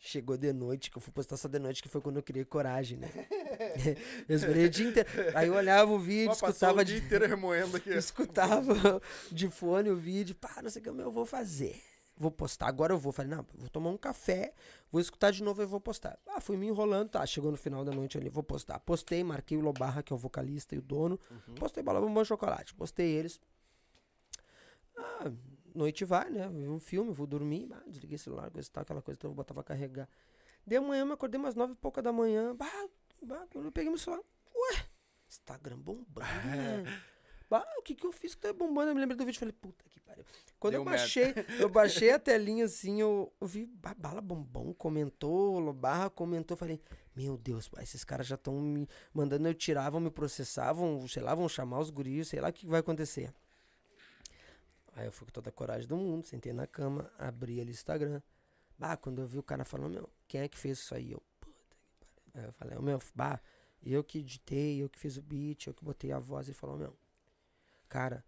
Chegou 0.00 0.36
de 0.36 0.52
noite, 0.52 0.92
que 0.92 0.96
eu 0.96 1.02
fui 1.02 1.12
postar 1.12 1.36
só 1.36 1.48
de 1.48 1.58
noite, 1.58 1.82
que 1.82 1.88
foi 1.88 2.00
quando 2.00 2.18
eu 2.18 2.22
criei 2.22 2.44
coragem, 2.44 2.98
né? 2.98 3.10
eu 4.28 4.36
esperei 4.36 4.66
o 4.66 4.70
dia 4.70 4.88
inteiro. 4.88 5.08
Aí 5.34 5.48
eu 5.48 5.54
olhava 5.54 5.90
o 5.90 5.98
vídeo, 5.98 6.28
passou 6.28 6.50
escutava 6.50 6.80
o 6.80 6.84
de 6.84 6.92
dia 6.94 7.04
inteiro 7.04 7.26
remoendo 7.26 7.76
aqui. 7.76 7.90
escutava 7.98 9.02
de 9.32 9.50
fone 9.50 9.90
o 9.90 9.96
vídeo, 9.96 10.36
pá, 10.36 10.60
não 10.62 10.70
sei 10.70 10.80
o 10.80 10.82
que, 10.84 10.88
eu 10.88 11.10
vou 11.10 11.26
fazer. 11.26 11.82
Vou 12.18 12.30
postar, 12.30 12.66
agora 12.66 12.92
eu 12.92 12.98
vou. 12.98 13.12
Falei, 13.12 13.30
não, 13.30 13.46
vou 13.54 13.68
tomar 13.68 13.90
um 13.90 13.96
café, 13.96 14.52
vou 14.90 15.00
escutar 15.00 15.30
de 15.30 15.42
novo 15.42 15.62
e 15.62 15.66
vou 15.66 15.80
postar. 15.80 16.18
Ah, 16.26 16.40
fui 16.40 16.56
me 16.56 16.66
enrolando, 16.66 17.10
tá, 17.10 17.24
chegou 17.24 17.50
no 17.50 17.56
final 17.56 17.84
da 17.84 17.92
noite 17.92 18.18
ali, 18.18 18.28
vou 18.28 18.42
postar. 18.42 18.80
Postei, 18.80 19.22
marquei 19.22 19.56
o 19.56 19.60
Lobarra, 19.60 20.02
que 20.02 20.12
é 20.12 20.16
o 20.16 20.18
vocalista 20.18 20.74
e 20.74 20.78
o 20.78 20.82
dono. 20.82 21.18
Postei 21.54 21.82
Bala 21.82 22.00
Bombom 22.00 22.24
Chocolate, 22.24 22.74
postei 22.74 23.08
eles. 23.08 23.40
Ah, 24.96 25.30
noite 25.74 26.04
vai, 26.04 26.28
né, 26.28 26.48
vi 26.48 26.68
um 26.68 26.80
filme, 26.80 27.12
vou 27.12 27.26
dormir, 27.26 27.68
ah, 27.72 27.82
desliguei 27.86 28.16
o 28.16 28.18
celular, 28.18 28.50
coisa 28.50 28.68
e 28.68 28.72
tal, 28.72 28.82
aquela 28.82 29.00
coisa, 29.00 29.16
então 29.16 29.30
eu 29.30 29.34
vou 29.34 29.36
botar 29.36 29.54
pra 29.54 29.62
carregar. 29.62 30.08
De 30.66 30.80
manhã, 30.80 31.02
eu 31.02 31.06
me 31.06 31.12
acordei 31.12 31.38
umas 31.38 31.54
nove 31.54 31.74
e 31.74 31.76
pouca 31.76 32.02
da 32.02 32.12
manhã, 32.12 32.54
bah, 32.54 32.88
bah, 33.22 33.46
eu 33.54 33.70
peguei 33.70 33.88
meu 33.88 33.98
celular, 33.98 34.24
ué, 34.54 34.86
Instagram 35.28 35.78
bombando, 35.78 36.04
né? 36.84 37.00
Bah, 37.50 37.66
o 37.78 37.82
que 37.82 37.94
que 37.94 38.06
eu 38.06 38.12
fiz 38.12 38.34
que 38.34 38.42
tá 38.42 38.52
bombando? 38.52 38.90
Eu 38.90 38.94
me 38.94 39.00
lembrei 39.00 39.16
do 39.16 39.24
vídeo 39.24 39.38
falei, 39.38 39.52
puta 39.52 39.84
que 39.88 39.98
pariu. 40.00 40.24
Quando 40.60 40.72
Deu 40.72 40.80
eu 40.80 40.84
baixei, 40.84 41.34
eu 41.58 41.68
baixei 41.68 42.10
a 42.10 42.18
telinha 42.18 42.64
assim, 42.64 43.00
eu, 43.00 43.32
eu 43.40 43.46
vi 43.46 43.64
bah, 43.64 43.94
Bala 43.96 44.20
Bombom, 44.20 44.74
comentou, 44.74 45.58
Lobarra 45.58 46.10
comentou, 46.10 46.56
falei, 46.56 46.80
meu 47.14 47.38
Deus, 47.38 47.70
esses 47.80 48.04
caras 48.04 48.26
já 48.26 48.34
estão 48.34 48.60
me 48.60 48.88
mandando 49.14 49.48
eu 49.48 49.54
tirar, 49.54 49.88
vão 49.88 50.00
me 50.00 50.10
processar, 50.10 50.72
vão, 50.72 51.06
sei 51.08 51.22
lá, 51.22 51.34
vão 51.34 51.48
chamar 51.48 51.78
os 51.78 51.90
guris, 51.90 52.28
sei 52.28 52.40
lá 52.40 52.48
o 52.48 52.52
que 52.52 52.66
vai 52.66 52.80
acontecer. 52.80 53.32
Aí 54.94 55.06
eu 55.06 55.12
fui 55.12 55.26
com 55.26 55.32
toda 55.32 55.48
a 55.48 55.52
coragem 55.52 55.86
do 55.86 55.96
mundo, 55.96 56.26
sentei 56.26 56.52
na 56.52 56.66
cama, 56.66 57.10
abri 57.16 57.60
ali 57.60 57.70
o 57.70 57.72
Instagram. 57.72 58.20
Bah, 58.76 58.96
quando 58.96 59.20
eu 59.20 59.26
vi 59.26 59.38
o 59.38 59.42
cara 59.42 59.64
falando, 59.64 59.92
meu, 59.92 60.10
quem 60.26 60.40
é 60.40 60.48
que 60.48 60.58
fez 60.58 60.78
isso 60.78 60.94
aí? 60.94 61.12
Eu, 61.12 61.22
puta 61.40 61.56
que 61.76 61.86
pariu. 61.86 62.08
Aí 62.34 62.44
eu 62.48 62.52
falei, 62.52 62.78
meu, 62.78 62.98
bah, 63.14 63.40
eu 63.82 64.02
que 64.02 64.18
editei, 64.18 64.82
eu 64.82 64.88
que 64.88 64.98
fiz 64.98 65.16
o 65.16 65.22
beat, 65.22 65.68
eu 65.68 65.74
que 65.74 65.84
botei 65.84 66.10
a 66.10 66.18
voz. 66.18 66.48
Ele 66.48 66.54
falou, 66.54 66.76
meu, 66.76 66.96
cara, 67.88 68.24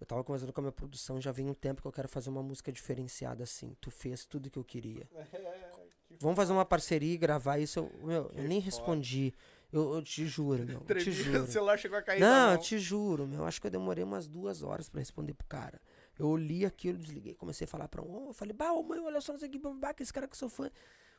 eu 0.00 0.06
tava 0.06 0.24
conversando 0.24 0.52
com 0.52 0.60
a 0.60 0.64
minha 0.64 0.72
produção, 0.72 1.20
já 1.20 1.30
vem 1.30 1.48
um 1.48 1.54
tempo 1.54 1.80
que 1.80 1.86
eu 1.86 1.92
quero 1.92 2.08
fazer 2.08 2.28
uma 2.28 2.42
música 2.42 2.72
diferenciada 2.72 3.44
assim. 3.44 3.76
Tu 3.80 3.90
fez 3.90 4.24
tudo 4.24 4.50
que 4.50 4.58
eu 4.58 4.64
queria. 4.64 5.08
Vamos 6.20 6.36
fazer 6.36 6.52
uma 6.52 6.64
parceria 6.64 7.14
e 7.14 7.16
gravar 7.16 7.58
isso. 7.58 7.78
Eu, 7.78 8.06
meu, 8.06 8.30
eu 8.34 8.44
nem 8.44 8.60
respondi. 8.60 9.32
Eu, 9.72 9.94
eu 9.94 10.02
te 10.02 10.26
juro, 10.26 10.66
meu. 10.66 10.84
Eu 10.86 10.98
te 10.98 11.10
juro. 11.10 11.44
o 11.44 11.46
celular 11.46 11.78
chegou 11.78 11.96
a 11.96 12.02
cair 12.02 12.20
Não, 12.20 12.52
eu 12.52 12.58
te 12.58 12.78
juro, 12.78 13.26
meu. 13.26 13.44
Acho 13.44 13.60
que 13.60 13.66
eu 13.66 13.70
demorei 13.70 14.04
umas 14.04 14.28
duas 14.28 14.62
horas 14.62 14.88
pra 14.88 14.98
responder 14.98 15.32
pro 15.32 15.46
cara. 15.46 15.80
Eu 16.18 16.28
olhei 16.28 16.64
aquilo, 16.64 16.98
desliguei, 16.98 17.34
comecei 17.34 17.64
a 17.64 17.68
falar 17.68 17.88
pra 17.88 18.02
um. 18.02 18.26
eu 18.26 18.34
falei, 18.34 18.52
bah, 18.52 18.72
ô, 18.72 18.82
mãe, 18.82 19.00
olha 19.00 19.20
só 19.20 19.34
isso 19.34 19.44
aqui, 19.44 19.58
babá, 19.58 19.94
que 19.94 20.02
esse 20.02 20.12
cara 20.12 20.28
que 20.28 20.34
eu 20.34 20.38
sou 20.38 20.48
fã. 20.48 20.70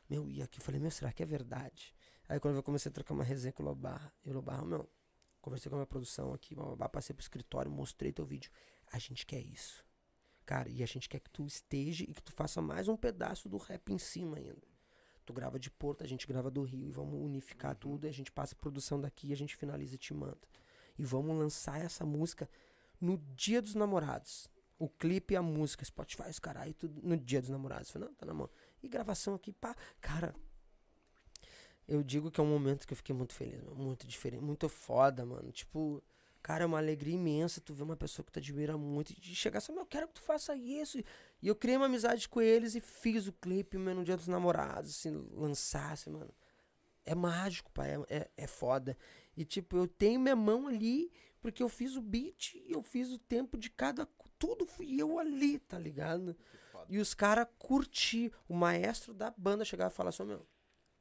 Meu, 0.08 0.30
e 0.30 0.40
aqui 0.40 0.60
eu 0.60 0.62
falei, 0.62 0.80
meu, 0.80 0.90
será 0.90 1.12
que 1.12 1.22
é 1.22 1.26
verdade? 1.26 1.94
Aí 2.28 2.38
quando 2.38 2.56
eu 2.56 2.62
comecei 2.62 2.90
a 2.90 2.92
trocar 2.92 3.12
uma 3.14 3.24
resenha 3.24 3.52
com 3.52 3.62
o 3.62 3.66
Lobarra, 3.66 4.12
e 4.24 4.30
o 4.30 4.34
Lobarra, 4.34 4.64
meu, 4.64 4.88
conversei 5.44 5.68
com 5.68 5.76
a 5.76 5.80
minha 5.80 5.86
produção 5.86 6.32
aqui, 6.32 6.54
babá, 6.54 6.88
passei 6.88 7.14
pro 7.14 7.22
escritório, 7.22 7.70
mostrei 7.70 8.10
teu 8.10 8.24
vídeo. 8.24 8.50
A 8.90 8.98
gente 8.98 9.26
quer 9.26 9.40
isso. 9.40 9.84
Cara, 10.46 10.70
e 10.70 10.82
a 10.82 10.86
gente 10.86 11.06
quer 11.06 11.20
que 11.20 11.28
tu 11.28 11.44
esteja 11.46 12.02
e 12.02 12.14
que 12.14 12.22
tu 12.22 12.32
faça 12.32 12.62
mais 12.62 12.88
um 12.88 12.96
pedaço 12.96 13.46
do 13.46 13.58
rap 13.58 13.92
em 13.92 13.98
cima 13.98 14.38
ainda. 14.38 14.66
Tu 15.26 15.34
grava 15.34 15.58
de 15.58 15.70
Porto, 15.70 16.02
a 16.02 16.06
gente 16.06 16.26
grava 16.26 16.50
do 16.50 16.62
Rio 16.62 16.86
e 16.86 16.90
vamos 16.90 17.20
unificar 17.20 17.76
tudo, 17.76 18.06
e 18.06 18.08
a 18.08 18.12
gente 18.12 18.32
passa 18.32 18.54
a 18.54 18.58
produção 18.58 18.98
daqui 18.98 19.28
e 19.28 19.32
a 19.34 19.36
gente 19.36 19.54
finaliza 19.54 19.96
e 19.96 19.98
te 19.98 20.14
manda. 20.14 20.48
E 20.98 21.04
vamos 21.04 21.36
lançar 21.36 21.78
essa 21.78 22.06
música 22.06 22.48
no 22.98 23.18
Dia 23.36 23.60
dos 23.60 23.74
Namorados. 23.74 24.50
O 24.78 24.88
clipe 24.88 25.34
e 25.34 25.36
a 25.36 25.42
música, 25.42 25.84
Spotify, 25.84 26.30
os 26.30 26.38
caralho, 26.38 26.72
tudo 26.72 27.02
no 27.02 27.18
Dia 27.18 27.42
dos 27.42 27.50
Namorados. 27.50 27.90
Falei, 27.90 28.08
não, 28.08 28.14
tá 28.14 28.24
na 28.24 28.32
mão. 28.32 28.48
E 28.82 28.88
gravação 28.88 29.34
aqui, 29.34 29.52
pá. 29.52 29.76
Cara, 30.00 30.34
eu 31.86 32.02
digo 32.02 32.30
que 32.30 32.40
é 32.40 32.44
um 32.44 32.48
momento 32.48 32.86
que 32.86 32.92
eu 32.92 32.96
fiquei 32.96 33.14
muito 33.14 33.34
feliz, 33.34 33.62
muito 33.74 34.06
diferente, 34.06 34.42
muito 34.42 34.68
foda, 34.68 35.24
mano. 35.24 35.52
Tipo, 35.52 36.02
cara, 36.42 36.64
é 36.64 36.66
uma 36.66 36.78
alegria 36.78 37.14
imensa 37.14 37.60
tu 37.60 37.74
ver 37.74 37.82
uma 37.82 37.96
pessoa 37.96 38.24
que 38.24 38.32
tu 38.32 38.38
admira 38.38 38.76
muito 38.76 39.10
e 39.10 39.14
de 39.14 39.34
chegar 39.34 39.58
assim, 39.58 39.72
meu, 39.72 39.82
eu 39.82 39.86
quero 39.86 40.08
que 40.08 40.14
tu 40.14 40.22
faça 40.22 40.56
isso. 40.56 40.98
E 41.42 41.48
eu 41.48 41.54
criei 41.54 41.76
uma 41.76 41.86
amizade 41.86 42.28
com 42.28 42.40
eles 42.40 42.74
e 42.74 42.80
fiz 42.80 43.26
o 43.26 43.32
clipe, 43.32 43.76
meu, 43.76 43.94
no 43.94 44.04
Dia 44.04 44.16
dos 44.16 44.28
Namorados, 44.28 44.90
assim, 44.90 45.10
lançasse, 45.32 46.08
mano. 46.08 46.32
É 47.04 47.14
mágico, 47.14 47.70
pai, 47.70 47.94
é, 47.94 48.16
é, 48.16 48.30
é 48.36 48.46
foda. 48.46 48.96
E, 49.36 49.44
tipo, 49.44 49.76
eu 49.76 49.86
tenho 49.86 50.18
minha 50.20 50.36
mão 50.36 50.66
ali, 50.66 51.12
porque 51.40 51.62
eu 51.62 51.68
fiz 51.68 51.96
o 51.96 52.00
beat, 52.00 52.54
eu 52.66 52.82
fiz 52.82 53.10
o 53.10 53.18
tempo 53.18 53.58
de 53.58 53.68
cada. 53.68 54.08
Tudo 54.38 54.66
fui 54.66 55.00
eu 55.00 55.18
ali, 55.18 55.58
tá 55.58 55.78
ligado? 55.78 56.34
E 56.88 56.98
os 56.98 57.14
caras 57.14 57.46
curti. 57.58 58.32
O 58.48 58.54
maestro 58.54 59.12
da 59.12 59.30
banda 59.30 59.64
chegava 59.64 59.92
e 59.92 59.94
falava 59.94 60.10
assim: 60.10 60.22
"Ô, 60.22 60.26
meu, 60.26 60.46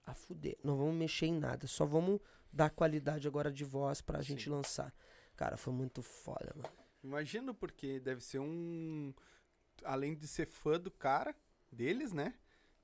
a 0.06 0.14
fuder, 0.14 0.58
não 0.64 0.78
vamos 0.78 0.96
mexer 0.96 1.28
em 1.28 1.38
nada, 1.40 1.66
só 1.68 1.86
vamos 1.86 2.20
dar 2.52 2.70
qualidade 2.70 3.28
agora 3.28 3.52
de 3.52 3.64
voz 3.64 4.02
pra 4.02 4.22
gente 4.22 4.50
lançar. 4.50 4.94
Cara, 5.36 5.58
foi 5.58 5.74
muito 5.74 6.02
foda, 6.02 6.54
mano. 6.56 6.70
Imagino, 7.04 7.54
porque 7.54 8.00
deve 8.00 8.22
ser 8.22 8.40
um. 8.40 9.14
Além 9.84 10.14
de 10.16 10.28
ser 10.28 10.46
fã 10.46 10.80
do 10.80 10.92
cara, 10.92 11.36
deles, 11.72 12.14
né? 12.14 12.34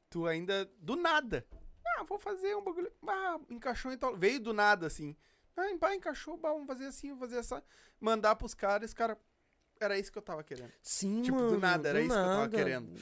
Tu 0.10 0.26
ainda. 0.26 0.66
Do 0.80 0.96
nada. 0.96 1.46
Ah, 1.86 2.04
vou 2.04 2.18
fazer 2.18 2.56
um 2.56 2.64
bagulho. 2.64 2.92
Ah, 3.08 3.40
encaixou 3.50 3.92
em 3.92 3.98
tal. 3.98 4.16
Veio 4.18 4.40
do 4.40 4.54
nada, 4.54 4.88
assim. 4.88 5.16
Ah, 5.56 5.64
pá, 5.80 5.94
encaixou, 5.94 6.38
bah, 6.38 6.52
vamos 6.52 6.68
fazer 6.68 6.86
assim, 6.88 7.10
vamos 7.10 7.26
fazer 7.26 7.38
essa. 7.38 7.64
Mandar 8.00 8.36
pros 8.36 8.54
caras, 8.54 8.94
cara. 8.94 9.18
Era 9.80 9.98
isso 9.98 10.12
que 10.12 10.18
eu 10.18 10.22
tava 10.22 10.44
querendo. 10.44 10.72
Sim, 10.82 11.22
Tipo, 11.22 11.38
do 11.38 11.44
mano. 11.44 11.60
nada, 11.60 11.90
era 11.90 12.00
do 12.00 12.06
isso 12.06 12.14
que 12.14 12.20
eu 12.20 12.26
tava 12.26 12.38
nada. 12.40 12.58
querendo. 12.58 13.02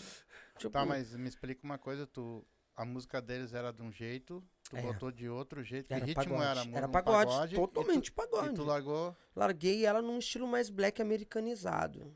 Tipo, 0.57 0.69
Tá, 0.71 0.85
mas 0.85 1.15
me 1.15 1.27
explica 1.27 1.63
uma 1.63 1.77
coisa, 1.77 2.05
tu. 2.05 2.45
A 2.77 2.85
música 2.85 3.19
deles 3.19 3.53
era 3.55 3.73
de 3.73 3.81
um 3.81 3.91
jeito, 3.91 4.41
tu 4.69 4.77
É. 4.77 4.81
botou 4.83 5.11
de 5.11 5.27
outro 5.27 5.63
jeito. 5.63 5.87
Que 5.87 5.93
Era 5.95 6.05
ritmo 6.05 6.23
pagode. 6.23 6.43
era? 6.69 6.77
Era 6.77 6.87
um 6.87 6.91
pagode, 6.91 7.53
e 7.53 7.57
totalmente 7.57 8.11
tu, 8.11 8.13
pagode. 8.13 8.49
E 8.49 8.53
tu 8.53 8.63
largou. 8.63 9.15
Larguei 9.35 9.83
ela 9.83 9.99
num 9.99 10.19
estilo 10.19 10.47
mais 10.47 10.69
black 10.69 11.01
americanizado. 11.01 12.15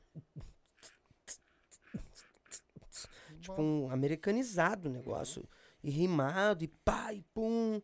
Tipo, 3.40 3.60
um 3.60 3.90
americanizado 3.90 4.88
o 4.88 4.92
negócio. 4.92 5.48
E 5.84 5.90
rimado, 5.90 6.64
e 6.64 6.68
pá, 6.68 7.12
e 7.12 7.22
pum. 7.34 7.82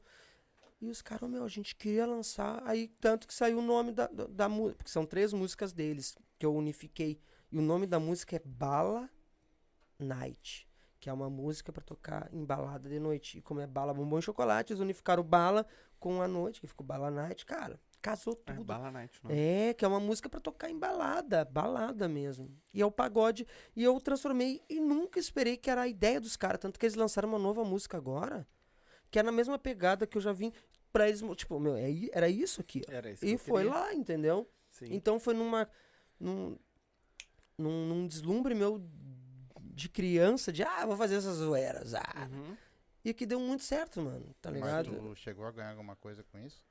E 0.79 0.87
os 0.91 1.01
caras, 1.01 1.27
meu, 1.27 1.43
a 1.43 1.47
gente 1.49 1.75
queria 1.75 2.05
lançar. 2.05 2.61
Aí, 2.63 2.89
tanto 2.99 3.27
que 3.27 3.33
saiu 3.33 3.57
o 3.57 3.61
nome 3.63 3.91
da, 3.91 4.05
da, 4.05 4.27
da 4.27 4.47
música. 4.47 4.77
Porque 4.77 4.91
são 4.91 5.03
três 5.03 5.33
músicas 5.33 5.73
deles 5.73 6.15
que 6.37 6.45
eu 6.45 6.53
unifiquei. 6.55 7.19
E 7.51 7.57
o 7.57 7.61
nome 7.61 7.87
da 7.87 7.99
música 7.99 8.35
é 8.35 8.41
Bala 8.45 9.09
Night. 9.97 10.66
Que 10.99 11.09
é 11.09 11.13
uma 11.13 11.29
música 11.29 11.71
pra 11.71 11.83
tocar 11.83 12.29
em 12.33 12.43
balada 12.43 12.89
de 12.89 12.99
noite. 12.99 13.37
E 13.37 13.41
como 13.41 13.59
é 13.59 13.67
bala, 13.67 13.93
bombom 13.93 14.19
e 14.19 14.21
chocolate, 14.21 14.73
eles 14.73 14.81
unificaram 14.81 15.23
bala 15.23 15.65
com 15.99 16.21
a 16.21 16.27
noite, 16.27 16.61
que 16.61 16.67
ficou 16.67 16.85
Bala 16.85 17.09
Night. 17.09 17.45
Cara, 17.45 17.79
casou 18.01 18.33
É, 18.45 18.53
tudo. 18.53 18.63
Bala 18.63 18.91
Night, 18.91 19.19
não. 19.23 19.31
É, 19.31 19.73
que 19.73 19.83
é 19.83 19.87
uma 19.87 19.99
música 19.99 20.29
pra 20.29 20.39
tocar 20.39 20.69
em 20.69 20.77
balada, 20.77 21.43
balada 21.45 22.07
mesmo. 22.07 22.55
E 22.73 22.81
é 22.81 22.85
o 22.85 22.91
pagode. 22.91 23.45
E 23.75 23.83
eu 23.83 23.99
transformei 23.99 24.61
e 24.69 24.79
nunca 24.79 25.19
esperei 25.19 25.57
que 25.57 25.69
era 25.69 25.81
a 25.81 25.87
ideia 25.87 26.19
dos 26.19 26.35
caras. 26.35 26.59
Tanto 26.59 26.79
que 26.79 26.85
eles 26.85 26.95
lançaram 26.95 27.29
uma 27.29 27.39
nova 27.39 27.63
música 27.63 27.97
agora, 27.97 28.47
que 29.09 29.19
é 29.19 29.23
na 29.23 29.31
mesma 29.31 29.57
pegada 29.57 30.05
que 30.07 30.17
eu 30.17 30.21
já 30.21 30.31
vim 30.31 30.51
pra 30.91 31.07
eles. 31.07 31.21
Tipo, 31.35 31.59
meu, 31.59 31.75
é 31.75 31.89
era 32.11 32.29
isso 32.29 32.61
aqui. 32.61 32.81
Era 32.87 33.11
isso. 33.11 33.25
E 33.25 33.37
foi 33.37 33.63
queria. 33.63 33.77
lá, 33.77 33.93
entendeu? 33.93 34.49
Sim. 34.69 34.87
Então 34.91 35.19
foi 35.19 35.33
numa. 35.33 35.67
Num, 36.19 36.57
num, 37.57 37.87
num 37.87 38.07
deslumbre 38.07 38.53
meu 38.53 38.79
de 39.77 39.87
criança, 39.87 40.51
de 40.51 40.63
ah, 40.63 40.85
vou 40.85 40.97
fazer 40.97 41.15
essas 41.15 41.37
zoeiras. 41.37 41.93
Ah. 41.93 42.27
Uhum. 42.31 42.57
E 43.05 43.13
que 43.13 43.25
deu 43.25 43.39
muito 43.39 43.63
certo, 43.63 44.01
mano, 44.01 44.35
tá 44.41 44.49
Mas 44.49 44.59
ligado? 44.59 44.89
tu 44.91 45.15
chegou 45.15 45.45
a 45.45 45.51
ganhar 45.51 45.69
alguma 45.69 45.95
coisa 45.95 46.23
com 46.23 46.39
isso? 46.39 46.65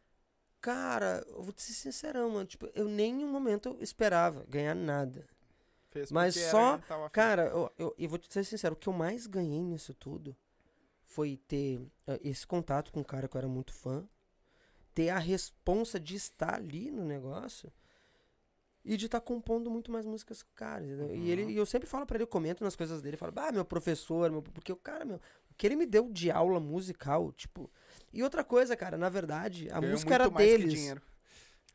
Cara, 0.60 1.24
eu 1.28 1.42
vou 1.42 1.52
te 1.52 1.62
ser 1.62 1.72
sincerão, 1.72 2.28
mano. 2.28 2.44
Tipo, 2.44 2.68
eu 2.74 2.88
nem 2.88 3.22
em 3.22 3.24
um 3.24 3.30
momento 3.30 3.78
esperava 3.80 4.44
ganhar 4.48 4.74
nada. 4.74 5.24
Fez 5.90 6.10
Mas 6.10 6.34
só, 6.34 6.74
era-. 6.74 7.10
Cara, 7.10 7.42
eu, 7.44 7.72
eu, 7.78 7.94
eu 7.96 8.08
vou 8.08 8.18
te 8.18 8.30
ser 8.30 8.44
sincero, 8.44 8.74
o 8.74 8.76
que 8.76 8.88
eu 8.88 8.92
mais 8.92 9.26
ganhei 9.26 9.62
nisso 9.62 9.94
tudo 9.94 10.36
foi 11.04 11.36
ter 11.46 11.80
eh, 12.06 12.20
esse 12.24 12.44
contato 12.44 12.92
com 12.92 13.00
um 13.00 13.04
cara 13.04 13.28
que 13.28 13.36
eu 13.36 13.38
era 13.38 13.48
muito 13.48 13.72
fã, 13.72 14.06
ter 14.92 15.10
a 15.10 15.18
responsa 15.18 16.00
de 16.00 16.16
estar 16.16 16.56
ali 16.56 16.90
no 16.90 17.04
negócio 17.04 17.72
e 18.86 18.96
de 18.96 19.06
estar 19.06 19.20
compondo 19.20 19.68
muito 19.70 19.90
mais 19.90 20.06
músicas 20.06 20.42
com 20.42 20.50
o 20.50 20.54
cara. 20.54 20.84
entendeu? 20.84 21.14
E 21.14 21.30
ele, 21.30 21.42
Uhum. 21.42 21.50
e 21.50 21.56
eu 21.56 21.66
sempre 21.66 21.88
falo 21.88 22.06
pra 22.06 22.16
ele, 22.16 22.22
eu 22.22 22.28
comento 22.28 22.62
nas 22.62 22.76
coisas 22.76 23.02
dele, 23.02 23.16
falo, 23.16 23.32
ah, 23.36 23.50
meu 23.52 23.64
professor, 23.64 24.30
meu, 24.30 24.40
porque 24.42 24.72
o 24.72 24.76
cara, 24.76 25.04
meu, 25.04 25.16
o 25.50 25.54
que 25.56 25.66
ele 25.66 25.74
me 25.76 25.84
deu 25.84 26.08
de 26.10 26.30
aula 26.30 26.60
musical, 26.60 27.32
tipo. 27.32 27.68
E 28.12 28.22
outra 28.22 28.44
coisa, 28.44 28.76
cara, 28.76 28.96
na 28.96 29.08
verdade, 29.08 29.68
a 29.70 29.80
Ganhou 29.80 29.92
música 29.92 30.14
era 30.14 30.30
deles. 30.30 30.94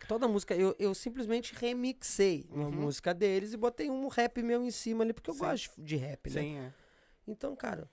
Toda 0.08 0.26
a 0.26 0.30
música, 0.30 0.56
eu, 0.56 0.76
eu 0.80 0.96
simplesmente 0.96 1.54
remixei 1.54 2.48
uma 2.50 2.66
Uhum. 2.66 2.72
música 2.72 3.14
deles 3.14 3.54
e 3.54 3.58
botei 3.58 3.90
um 3.90 4.08
rap 4.08 4.42
meu 4.42 4.64
em 4.64 4.72
cima 4.72 5.04
ali, 5.04 5.14
porque 5.14 5.30
eu 5.30 5.34
Sim. 5.36 5.40
gosto 5.42 5.82
de 5.82 5.96
rap, 5.96 6.30
né? 6.32 6.42
Sim, 6.42 6.58
é. 6.58 6.74
Então, 7.28 7.56
cara. 7.56 7.88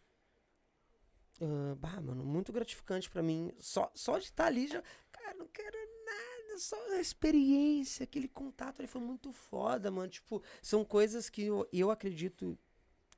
ah, 1.41 1.75
bah, 1.77 2.01
mano, 2.01 2.25
muito 2.25 2.53
gratificante 2.53 3.11
pra 3.11 3.23
mim. 3.23 3.53
Só, 3.59 3.91
só 3.95 4.17
de 4.19 4.25
estar 4.25 4.47
ali 4.47 4.69
já. 4.69 4.83
Cara, 5.13 5.35
não 5.35 5.47
quero 5.49 5.77
nada, 6.07 6.38
só 6.59 6.77
a 6.93 7.01
experiência, 7.01 8.05
aquele 8.05 8.29
contato 8.29 8.81
ali 8.81 8.89
foi 8.89 9.01
muito 9.01 9.33
foda, 9.33 9.91
mano. 9.91 10.09
Tipo, 10.09 10.43
são 10.63 10.85
coisas 10.85 11.29
que 11.29 11.45
eu, 11.45 11.69
eu 11.73 11.91
acredito. 11.91 12.59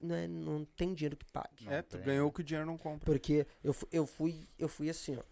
Né, 0.01 0.27
não 0.27 0.65
tem 0.65 0.95
dinheiro 0.95 1.15
que 1.15 1.27
pague. 1.27 1.69
É, 1.69 1.83
tu 1.83 1.99
ganhou 1.99 2.29
o 2.29 2.33
que 2.33 2.41
o 2.41 2.45
dinheiro 2.45 2.67
não 2.67 2.79
compra. 2.79 3.05
Porque 3.05 3.47
eu, 3.63 3.77
eu 3.93 4.07
fui 4.07 4.49
eu 4.59 4.67
fui 4.67 4.89
assim, 4.89 5.17
ó. 5.17 5.23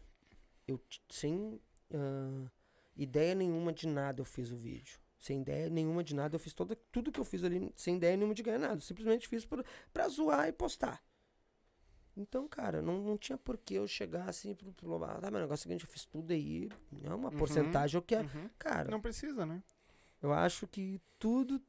Eu 0.66 0.78
sem 1.08 1.58
ah, 1.94 2.50
ideia 2.94 3.34
nenhuma 3.34 3.72
de 3.72 3.86
nada 3.86 4.20
eu 4.20 4.26
fiz 4.26 4.52
o 4.52 4.56
vídeo. 4.56 5.00
Sem 5.18 5.40
ideia 5.40 5.68
nenhuma 5.68 6.04
de 6.04 6.14
nada, 6.14 6.36
eu 6.36 6.38
fiz 6.38 6.54
toda, 6.54 6.76
tudo 6.92 7.10
que 7.10 7.18
eu 7.18 7.24
fiz 7.24 7.42
ali 7.42 7.72
sem 7.74 7.96
ideia 7.96 8.16
nenhuma 8.16 8.34
de 8.34 8.42
ganhar 8.42 8.58
nada. 8.58 8.74
Eu 8.74 8.80
simplesmente 8.80 9.26
fiz 9.26 9.44
por, 9.44 9.64
pra 9.92 10.08
zoar 10.08 10.48
e 10.48 10.52
postar. 10.52 11.02
Então, 12.20 12.48
cara, 12.48 12.82
não, 12.82 13.00
não 13.00 13.16
tinha 13.16 13.38
por 13.38 13.56
que 13.56 13.74
eu 13.74 13.86
chegar 13.86 14.28
assim 14.28 14.54
pro, 14.54 14.72
pro 14.72 15.04
ah, 15.04 15.18
tá, 15.20 15.30
meu 15.30 15.40
negócio 15.40 15.62
é 15.62 15.66
o 15.66 15.68
seguinte, 15.68 15.84
eu 15.84 15.90
fiz 15.90 16.04
tudo 16.04 16.32
aí. 16.32 16.68
É 17.04 17.14
uma 17.14 17.30
Uhum, 17.30 17.38
porcentagem 17.38 17.96
eu 17.96 18.02
quero. 18.02 18.28
Uhum. 18.34 18.50
Cara, 18.58 18.90
Não 18.90 19.00
precisa, 19.00 19.46
né? 19.46 19.62
eu 20.20 20.32
acho 20.32 20.66
que 20.66 21.00
tudo 21.18 21.62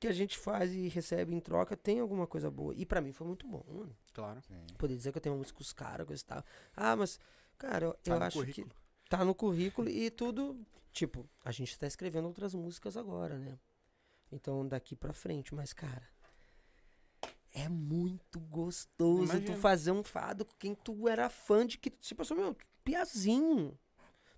que 0.00 0.08
a 0.08 0.12
gente 0.12 0.38
faz 0.38 0.72
e 0.72 0.88
recebe 0.88 1.34
em 1.34 1.40
troca 1.40 1.76
tem 1.76 2.00
alguma 2.00 2.26
coisa 2.26 2.50
boa. 2.50 2.74
E 2.74 2.84
pra 2.86 3.00
mim 3.00 3.12
foi 3.12 3.26
muito 3.26 3.46
bom, 3.46 3.62
mano 3.68 3.94
Claro. 4.12 4.40
Sim. 4.42 4.64
poder 4.78 4.96
dizer 4.96 5.12
que 5.12 5.18
eu 5.18 5.22
tenho 5.22 5.34
uma 5.34 5.38
música 5.40 5.56
com 5.56 5.62
os 5.62 5.72
caras, 5.72 6.06
coisa 6.06 6.22
e 6.22 6.26
tal. 6.26 6.44
Ah, 6.74 6.96
mas, 6.96 7.18
cara, 7.58 7.86
eu, 7.86 7.92
Tá 7.94 8.12
eu 8.14 8.18
no 8.18 8.24
acho 8.24 8.38
currículo. 8.38 8.68
que 8.68 8.74
tá 9.10 9.24
no 9.24 9.34
currículo 9.34 9.88
e 9.90 10.10
tudo. 10.10 10.58
Tipo, 10.92 11.28
a 11.44 11.50
gente 11.52 11.78
tá 11.78 11.86
escrevendo 11.86 12.26
outras 12.28 12.54
músicas 12.54 12.96
agora, 12.96 13.36
né? 13.38 13.58
Então, 14.32 14.66
daqui 14.66 14.96
pra 14.96 15.12
frente, 15.12 15.54
mas, 15.54 15.72
cara. 15.72 16.08
É 17.54 17.68
muito 17.68 18.40
gostoso 18.40 19.28
tu 19.28 19.36
Imagino. 19.36 19.56
fazer 19.58 19.92
um 19.92 20.02
fado 20.02 20.44
com 20.44 20.52
quem 20.58 20.74
tu 20.74 21.08
era 21.08 21.30
fã 21.30 21.64
de 21.64 21.78
que, 21.78 21.88
tipo 21.88 22.22
assim, 22.22 22.34
meu, 22.34 22.56
piazinho. 22.82 23.78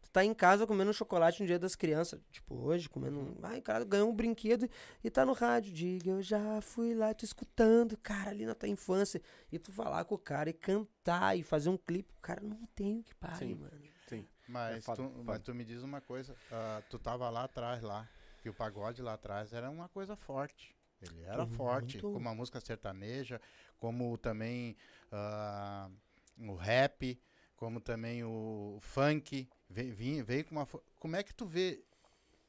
Tu 0.02 0.11
tá 0.11 0.22
em 0.22 0.35
casa 0.35 0.66
comendo 0.66 0.92
chocolate 0.92 1.40
no 1.40 1.46
dia 1.46 1.59
das 1.59 1.74
crianças. 1.74 2.20
Tipo, 2.31 2.55
hoje, 2.55 2.88
comendo 2.90 3.18
um. 3.18 3.35
Ai, 3.42 3.62
cara, 3.62 3.85
ganhou 3.85 4.11
um 4.11 4.14
brinquedo 4.14 4.68
e 5.02 5.11
tá 5.11 5.24
no 5.24 5.33
rádio. 5.33 5.72
Diga, 5.72 6.11
eu 6.11 6.22
já 6.22 6.61
fui 6.61 6.94
lá, 6.94 7.14
tô 7.14 7.24
escutando, 7.24 7.96
cara, 7.96 8.31
ali 8.31 8.44
na 8.44 8.55
tua 8.55 8.68
infância. 8.68 9.20
E 9.50 9.59
tu 9.59 9.72
falar 9.72 10.05
com 10.05 10.14
o 10.14 10.18
cara 10.18 10.50
e 10.50 10.52
cantar 10.52 11.37
e 11.38 11.42
fazer 11.42 11.70
um 11.70 11.76
clipe. 11.76 12.12
O 12.18 12.20
cara 12.20 12.42
não 12.42 12.66
tem 12.74 13.00
o 13.00 13.02
que 13.02 13.14
pagar, 13.14 13.38
Sim. 13.38 13.55
mano. 13.55 13.72
Sim. 14.07 14.26
Mas, 14.46 14.87
É 14.87 14.94
tu, 14.94 15.12
mas 15.24 15.40
tu 15.40 15.55
me 15.55 15.64
diz 15.64 15.83
uma 15.83 16.00
coisa, 16.00 16.37
ah, 16.52 16.83
tu 16.88 16.98
tava 16.98 17.29
lá 17.31 17.44
atrás 17.44 17.83
lá, 17.83 18.09
que 18.42 18.48
o 18.48 18.55
pagode 18.55 19.02
lá 19.02 19.14
atrás 19.14 19.52
era 19.52 19.70
uma 19.70 19.88
coisa 19.88 20.14
forte. 20.14 20.75
Ele 21.07 21.25
era 21.25 21.45
Muito. 21.45 21.57
forte, 21.57 22.01
como 22.01 22.29
a 22.29 22.35
música 22.35 22.61
sertaneja, 22.61 23.40
como 23.79 24.16
também 24.19 24.77
ah, 25.12 25.90
o 26.38 26.55
rap, 26.55 27.19
como 27.57 27.81
também 27.81 28.25
o 28.25 28.79
funk. 28.81 29.49
Veio, 29.69 30.25
veio 30.25 30.45
com 30.45 30.55
uma. 30.55 30.66
Como 30.99 31.16
é 31.16 31.23
que 31.23 31.35
tu 31.35 31.47
vê 31.47 31.83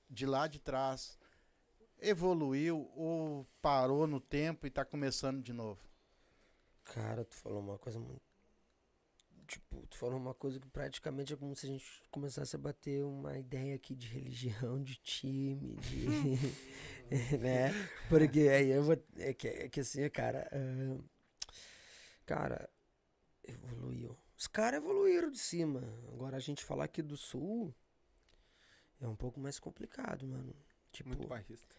de 0.09 0.25
lá 0.25 0.47
de 0.47 0.59
trás? 0.59 1.17
Evoluiu 1.99 2.91
ou 2.95 3.47
parou 3.61 4.05
no 4.05 4.19
tempo 4.19 4.67
e 4.67 4.69
tá 4.69 4.85
começando 4.85 5.41
de 5.41 5.51
novo? 5.51 5.81
Cara, 6.83 7.25
tu 7.25 7.35
falou 7.35 7.59
uma 7.59 7.77
coisa 7.77 7.99
muito. 7.99 8.26
Tipo, 9.47 9.87
tu 9.87 9.97
falou 9.97 10.17
uma 10.17 10.33
coisa 10.33 10.59
que 10.59 10.67
praticamente 10.67 11.33
é 11.33 11.37
como 11.37 11.55
se 11.55 11.65
a 11.65 11.69
gente 11.69 11.85
começasse 12.11 12.55
a 12.55 12.59
bater 12.59 13.03
uma 13.03 13.37
ideia 13.37 13.75
aqui 13.75 13.95
de 13.95 14.07
religião, 14.07 14.83
de 14.83 14.95
time, 14.97 15.75
de. 15.75 15.97
né? 17.39 17.71
Porque 18.09 18.41
aí 18.41 18.69
eu 18.69 18.83
vou. 18.83 19.01
É 19.15 19.33
que, 19.33 19.47
é 19.47 19.69
que 19.69 19.79
assim, 19.79 20.07
cara. 20.09 20.49
ah, 20.51 21.01
cara, 22.25 22.69
evoluiu. 23.47 24.17
Os 24.37 24.47
caras 24.47 24.83
evoluíram 24.83 25.31
de 25.31 25.39
cima. 25.39 25.81
Agora 26.11 26.35
a 26.35 26.41
gente 26.41 26.63
falar 26.63 26.83
aqui 26.83 27.01
do 27.01 27.15
sul 27.15 27.73
é 28.99 29.07
um 29.07 29.15
pouco 29.15 29.39
mais 29.39 29.59
complicado, 29.59 30.27
mano. 30.27 30.53
Tipo, 30.91 31.09
Muito 31.09 31.27
barrista. 31.27 31.75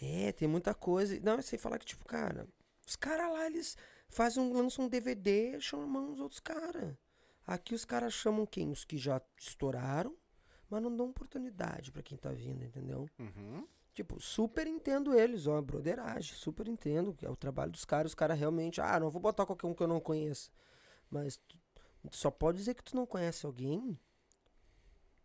é, 0.00 0.30
tem 0.32 0.46
muita 0.46 0.74
coisa. 0.74 1.18
Não, 1.20 1.40
sei 1.40 1.58
falar 1.58 1.78
que, 1.78 1.86
tipo, 1.86 2.04
cara, 2.04 2.46
os 2.86 2.96
caras 2.96 3.32
lá, 3.32 3.46
eles 3.46 3.76
fazem 4.08 4.42
um, 4.42 4.52
lançam 4.52 4.86
um 4.86 4.88
DVD 4.88 5.60
chamam 5.60 6.12
os 6.12 6.20
outros 6.20 6.40
caras. 6.40 6.96
Aqui 7.46 7.74
os 7.74 7.84
caras 7.84 8.12
chamam 8.12 8.44
quem? 8.44 8.70
Os 8.70 8.84
que 8.84 8.98
já 8.98 9.20
estouraram, 9.38 10.14
mas 10.68 10.82
não 10.82 10.94
dão 10.94 11.08
oportunidade 11.08 11.90
pra 11.90 12.02
quem 12.02 12.18
tá 12.18 12.30
vindo, 12.30 12.64
entendeu? 12.64 13.08
Uhum. 13.18 13.66
Tipo, 13.94 14.20
super 14.20 14.66
entendo 14.66 15.18
eles, 15.18 15.46
ó, 15.46 15.60
broderagem, 15.60 16.34
super 16.34 16.68
entendo, 16.68 17.14
que 17.14 17.26
é 17.26 17.30
o 17.30 17.34
trabalho 17.34 17.72
dos 17.72 17.84
caras, 17.84 18.12
os 18.12 18.14
caras 18.14 18.38
realmente, 18.38 18.80
ah, 18.80 19.00
não 19.00 19.10
vou 19.10 19.20
botar 19.20 19.46
qualquer 19.46 19.66
um 19.66 19.74
que 19.74 19.82
eu 19.82 19.88
não 19.88 19.98
conheça. 19.98 20.50
Mas 21.10 21.36
tu, 21.48 21.58
tu 22.10 22.16
só 22.16 22.30
pode 22.30 22.58
dizer 22.58 22.74
que 22.74 22.84
tu 22.84 22.94
não 22.94 23.06
conhece 23.06 23.44
alguém. 23.44 23.98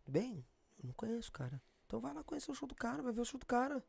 Bem, 0.06 0.44
eu 0.78 0.86
não 0.86 0.94
conheço, 0.94 1.30
cara. 1.30 1.60
Então 1.86 2.00
vai 2.00 2.12
lá 2.12 2.24
conhecer 2.24 2.50
o 2.50 2.54
show 2.54 2.66
do 2.66 2.74
cara, 2.74 3.02
vai 3.02 3.12
ver 3.12 3.20
o 3.20 3.24
show 3.24 3.38
do 3.38 3.46
cara. 3.46 3.84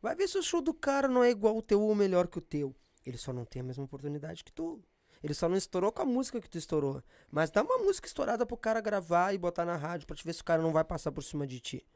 Vai 0.00 0.16
ver 0.16 0.28
se 0.28 0.38
o 0.38 0.42
show 0.42 0.60
do 0.60 0.74
cara 0.74 1.08
não 1.08 1.22
é 1.22 1.30
igual 1.30 1.56
o 1.56 1.62
teu 1.62 1.80
ou 1.80 1.94
melhor 1.94 2.26
que 2.26 2.38
o 2.38 2.42
teu. 2.42 2.74
Ele 3.06 3.16
só 3.16 3.32
não 3.32 3.44
tem 3.44 3.60
a 3.60 3.64
mesma 3.64 3.84
oportunidade 3.84 4.42
que 4.42 4.52
tu. 4.52 4.82
Ele 5.22 5.32
só 5.32 5.48
não 5.48 5.56
estourou 5.56 5.92
com 5.92 6.02
a 6.02 6.04
música 6.04 6.40
que 6.40 6.50
tu 6.50 6.58
estourou. 6.58 7.02
Mas 7.30 7.50
dá 7.50 7.62
uma 7.62 7.78
música 7.78 8.06
estourada 8.06 8.44
pro 8.44 8.56
cara 8.56 8.80
gravar 8.80 9.32
e 9.32 9.38
botar 9.38 9.64
na 9.64 9.76
rádio 9.76 10.06
pra 10.06 10.16
te 10.16 10.24
ver 10.24 10.34
se 10.34 10.42
o 10.42 10.44
cara 10.44 10.60
não 10.60 10.72
vai 10.72 10.84
passar 10.84 11.12
por 11.12 11.22
cima 11.22 11.46
de 11.46 11.60
ti. 11.60 11.86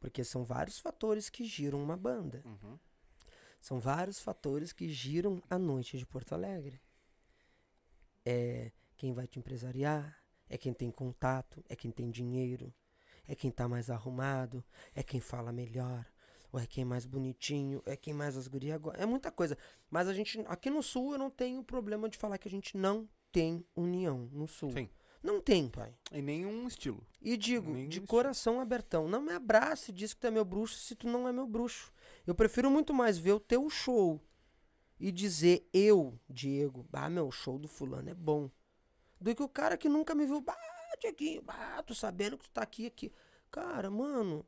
Porque 0.00 0.24
são 0.24 0.42
vários 0.42 0.78
fatores 0.78 1.28
que 1.28 1.44
giram 1.44 1.80
uma 1.80 1.96
banda. 1.96 2.42
Uhum. 2.44 2.78
São 3.60 3.78
vários 3.78 4.20
fatores 4.20 4.72
que 4.72 4.88
giram 4.88 5.40
a 5.48 5.58
noite 5.58 5.96
de 5.96 6.06
Porto 6.06 6.32
Alegre. 6.32 6.80
É 8.24 8.72
quem 8.96 9.12
vai 9.12 9.26
te 9.26 9.38
empresariar, 9.38 10.16
é 10.48 10.56
quem 10.56 10.72
tem 10.72 10.90
contato, 10.90 11.62
é 11.68 11.74
quem 11.74 11.90
tem 11.90 12.10
dinheiro, 12.10 12.72
é 13.26 13.34
quem 13.34 13.50
tá 13.50 13.68
mais 13.68 13.90
arrumado, 13.90 14.64
é 14.94 15.02
quem 15.02 15.20
fala 15.20 15.52
melhor, 15.52 16.06
é 16.58 16.66
quem 16.66 16.84
mais 16.84 17.06
bonitinho, 17.06 17.82
é 17.86 17.96
quem 17.96 18.12
mais 18.12 18.36
as 18.36 18.46
gurias 18.46 18.80
É 18.94 19.06
muita 19.06 19.30
coisa. 19.30 19.56
Mas 19.90 20.08
a 20.08 20.12
gente, 20.12 20.38
aqui 20.46 20.68
no 20.68 20.82
Sul, 20.82 21.12
eu 21.12 21.18
não 21.18 21.30
tenho 21.30 21.62
problema 21.62 22.08
de 22.08 22.18
falar 22.18 22.38
que 22.38 22.48
a 22.48 22.50
gente 22.50 22.76
não 22.76 23.08
tem 23.30 23.64
união 23.74 24.28
no 24.32 24.46
Sul. 24.46 24.70
Sim. 24.70 24.88
Não 25.22 25.40
tem, 25.40 25.68
pai. 25.68 25.94
E 26.10 26.20
nenhum 26.20 26.66
estilo. 26.66 27.06
E 27.20 27.36
digo, 27.36 27.72
Nem 27.72 27.88
de 27.88 27.98
isso. 27.98 28.06
coração 28.08 28.60
abertão, 28.60 29.08
não 29.08 29.22
me 29.22 29.32
abrace 29.32 29.90
e 29.90 29.94
diz 29.94 30.12
que 30.12 30.20
tu 30.20 30.26
é 30.26 30.30
meu 30.30 30.44
bruxo 30.44 30.76
se 30.78 30.96
tu 30.96 31.08
não 31.08 31.28
é 31.28 31.32
meu 31.32 31.46
bruxo. 31.46 31.92
Eu 32.26 32.34
prefiro 32.34 32.70
muito 32.70 32.92
mais 32.92 33.16
ver 33.18 33.32
o 33.32 33.40
teu 33.40 33.70
show 33.70 34.20
e 34.98 35.12
dizer 35.12 35.68
eu, 35.72 36.18
Diego, 36.28 36.86
ah, 36.92 37.08
meu 37.08 37.30
show 37.30 37.58
do 37.58 37.68
fulano 37.68 38.10
é 38.10 38.14
bom. 38.14 38.50
Do 39.20 39.34
que 39.34 39.42
o 39.42 39.48
cara 39.48 39.76
que 39.76 39.88
nunca 39.88 40.14
me 40.14 40.26
viu, 40.26 40.40
bah, 40.40 40.56
Dieguinho, 41.00 41.42
bah, 41.42 41.82
tô 41.84 41.94
sabendo 41.94 42.36
que 42.36 42.44
tu 42.44 42.50
tá 42.50 42.62
aqui, 42.62 42.86
aqui. 42.86 43.12
Cara, 43.50 43.90
mano, 43.90 44.44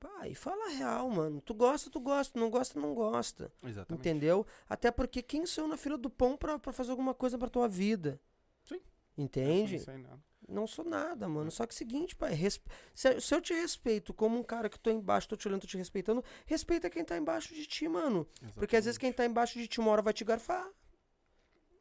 pai, 0.00 0.34
fala 0.34 0.68
real, 0.70 1.08
mano. 1.10 1.40
Tu 1.40 1.52
gosta, 1.54 1.90
tu 1.90 2.00
gosta, 2.00 2.38
não 2.38 2.50
gosta, 2.50 2.80
não 2.80 2.94
gosta. 2.94 3.52
Exatamente. 3.64 4.00
Entendeu? 4.00 4.46
Até 4.68 4.90
porque 4.90 5.22
quem 5.22 5.44
sou 5.46 5.64
eu 5.64 5.68
na 5.68 5.76
fila 5.76 5.98
do 5.98 6.08
pão 6.10 6.36
pra, 6.36 6.58
pra 6.58 6.72
fazer 6.72 6.90
alguma 6.90 7.14
coisa 7.14 7.36
pra 7.38 7.48
tua 7.48 7.68
vida? 7.68 8.20
Sim. 8.64 8.80
Entende? 9.16 9.76
Não 9.78 9.84
sei 9.84 9.96
nada. 9.98 10.28
Não 10.48 10.66
sou 10.66 10.84
nada, 10.84 11.28
mano. 11.28 11.50
Só 11.50 11.66
que 11.66 11.72
é 11.72 11.74
o 11.74 11.76
seguinte, 11.76 12.16
pai, 12.16 12.32
resp- 12.32 12.66
se, 12.94 13.20
se 13.20 13.34
eu 13.34 13.40
te 13.42 13.52
respeito 13.52 14.14
como 14.14 14.38
um 14.38 14.42
cara 14.42 14.70
que 14.70 14.78
tô 14.78 14.90
embaixo, 14.90 15.28
tô 15.28 15.36
te 15.36 15.46
olhando, 15.46 15.60
tô 15.62 15.66
te 15.66 15.76
respeitando, 15.76 16.24
respeita 16.46 16.88
quem 16.88 17.04
tá 17.04 17.18
embaixo 17.18 17.54
de 17.54 17.66
ti, 17.66 17.86
mano. 17.86 18.26
Porque 18.54 18.74
às 18.76 18.86
vezes 18.86 18.96
quem 18.96 19.12
tá 19.12 19.26
embaixo 19.26 19.58
de 19.58 19.68
ti 19.68 19.78
uma 19.78 19.90
hora 19.90 20.00
vai 20.00 20.14
te 20.14 20.24
garfar. 20.24 20.66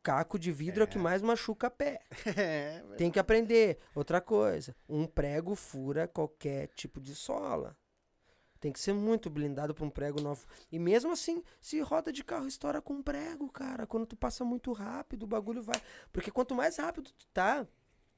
Caco 0.04 0.40
de 0.40 0.52
vidro 0.52 0.82
é, 0.82 0.86
o 0.86 0.88
que 0.88 0.98
mais 0.98 1.22
machuca 1.22 1.70
pé. 1.70 2.02
é, 2.38 2.82
Tem 2.98 3.12
que 3.12 3.20
aprender. 3.20 3.78
Outra 3.96 4.22
coisa, 4.22 4.76
um 4.88 5.06
prego 5.06 5.54
fura 5.56 6.08
qualquer 6.08 6.68
tipo 6.70 7.00
de 7.02 7.14
sola. 7.16 7.76
Tem 8.60 8.72
que 8.72 8.80
ser 8.80 8.94
muito 8.94 9.30
blindado 9.30 9.74
pra 9.74 9.86
um 9.86 9.90
prego 9.90 10.22
novo. 10.22 10.46
E 10.72 10.80
mesmo 10.80 11.12
assim, 11.12 11.44
se 11.62 11.80
roda 11.80 12.12
de 12.12 12.24
carro 12.24 12.48
estoura 12.48 12.82
com 12.82 12.96
um 12.96 13.04
prego, 13.04 13.50
cara. 13.50 13.86
Quando 13.86 14.06
tu 14.06 14.16
passa 14.16 14.44
muito 14.44 14.72
rápido, 14.72 15.24
o 15.24 15.28
bagulho 15.28 15.62
vai. 15.62 15.82
Porque 16.12 16.32
quanto 16.32 16.56
mais 16.56 16.78
rápido 16.78 17.12
tu 17.12 17.28
tá, 17.34 17.68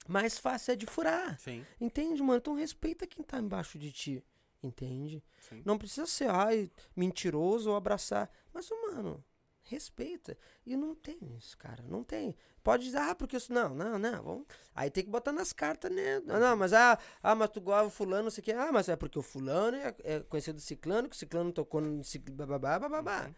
mais 0.07 0.37
fácil 0.37 0.73
é 0.73 0.75
de 0.75 0.85
furar. 0.85 1.39
Sim, 1.39 1.65
Entende, 1.79 2.21
mano? 2.21 2.37
Então 2.37 2.53
respeita 2.55 3.05
quem 3.05 3.23
tá 3.23 3.39
embaixo 3.39 3.77
de 3.77 3.91
ti. 3.91 4.23
Entende? 4.61 5.23
sim. 5.39 5.61
Não 5.63 5.77
precisa 5.77 6.05
ser, 6.05 6.29
ai, 6.29 6.69
mentiroso 6.95 7.69
ou 7.69 7.77
abraçar. 7.77 8.29
Mas, 8.53 8.69
mano, 8.69 9.23
respeita. 9.69 10.37
E 10.65 10.75
não 10.75 10.95
tem 10.95 11.17
isso, 11.37 11.57
cara. 11.57 11.83
Não 11.87 12.03
tem. 12.03 12.35
Pode 12.63 12.83
dizer, 12.83 12.97
ah, 12.97 13.15
porque 13.15 13.37
isso. 13.37 13.53
Não, 13.53 13.73
não, 13.73 13.97
não. 13.97 14.23
Vamos... 14.23 14.47
Aí 14.75 14.89
tem 14.89 15.03
que 15.03 15.09
botar 15.09 15.31
nas 15.31 15.53
cartas, 15.53 15.91
né? 15.91 16.19
Não, 16.21 16.55
mas 16.57 16.73
ah, 16.73 16.97
ah, 17.21 17.35
mas 17.35 17.49
tu 17.49 17.61
gosta 17.61 17.85
do 17.85 17.89
fulano, 17.89 18.23
não 18.23 18.31
sei 18.31 18.41
o 18.41 18.45
quê. 18.45 18.51
Ah, 18.51 18.71
mas 18.71 18.89
é 18.89 18.95
porque 18.95 19.17
o 19.17 19.21
fulano 19.21 19.77
é, 19.77 19.95
é 20.03 20.19
conhecido 20.21 20.55
do 20.55 20.61
ciclano, 20.61 21.07
que 21.07 21.15
o 21.15 21.19
ciclano 21.19 21.51
tocou 21.51 21.81
no 21.81 22.03
ciclano, 22.03 22.37
bababá, 22.37 22.79
bababá. 22.79 23.27
Uhum. 23.27 23.35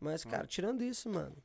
Mas, 0.00 0.24
cara, 0.24 0.46
tirando 0.46 0.82
isso, 0.82 1.08
mano. 1.08 1.36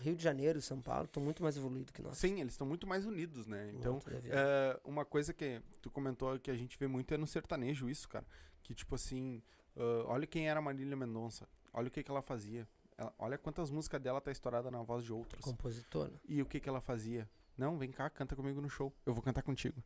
Rio 0.00 0.14
de 0.14 0.22
Janeiro 0.22 0.58
e 0.58 0.62
São 0.62 0.80
Paulo 0.80 1.06
estão 1.06 1.22
muito 1.22 1.42
mais 1.42 1.56
evoluídos 1.56 1.90
que 1.90 2.02
nós. 2.02 2.16
Sim, 2.16 2.40
eles 2.40 2.52
estão 2.52 2.66
muito 2.66 2.86
mais 2.86 3.04
unidos, 3.04 3.46
né? 3.46 3.72
Então? 3.74 4.00
É, 4.24 4.78
uma 4.84 5.04
coisa 5.04 5.32
que 5.32 5.60
tu 5.80 5.90
comentou 5.90 6.38
que 6.38 6.50
a 6.50 6.56
gente 6.56 6.78
vê 6.78 6.86
muito 6.86 7.12
é 7.12 7.16
no 7.16 7.26
sertanejo 7.26 7.88
isso, 7.88 8.08
cara. 8.08 8.26
Que 8.62 8.74
tipo 8.74 8.94
assim, 8.94 9.42
ah, 9.76 10.04
olha 10.06 10.26
quem 10.26 10.48
era 10.48 10.58
a 10.58 10.62
Marília 10.62 10.96
Mendonça, 10.96 11.48
olha 11.72 11.88
o 11.88 11.90
que, 11.90 12.02
que 12.02 12.10
ela 12.10 12.22
fazia. 12.22 12.68
Ela- 13.00 13.14
olha 13.18 13.38
quantas 13.38 13.70
músicas 13.70 14.00
dela 14.00 14.20
tá 14.20 14.30
estourada 14.30 14.70
na 14.70 14.82
voz 14.82 15.02
de 15.04 15.12
outros. 15.12 15.42
Compositora. 15.42 16.12
E 16.28 16.42
o 16.42 16.46
que, 16.46 16.60
que 16.60 16.68
ela 16.68 16.80
fazia? 16.82 17.26
Não, 17.56 17.78
vem 17.78 17.90
cá, 17.90 18.10
canta 18.10 18.36
comigo 18.36 18.60
no 18.60 18.68
show. 18.68 18.94
Eu 19.06 19.14
vou 19.14 19.22
cantar 19.22 19.42
contigo. 19.42 19.82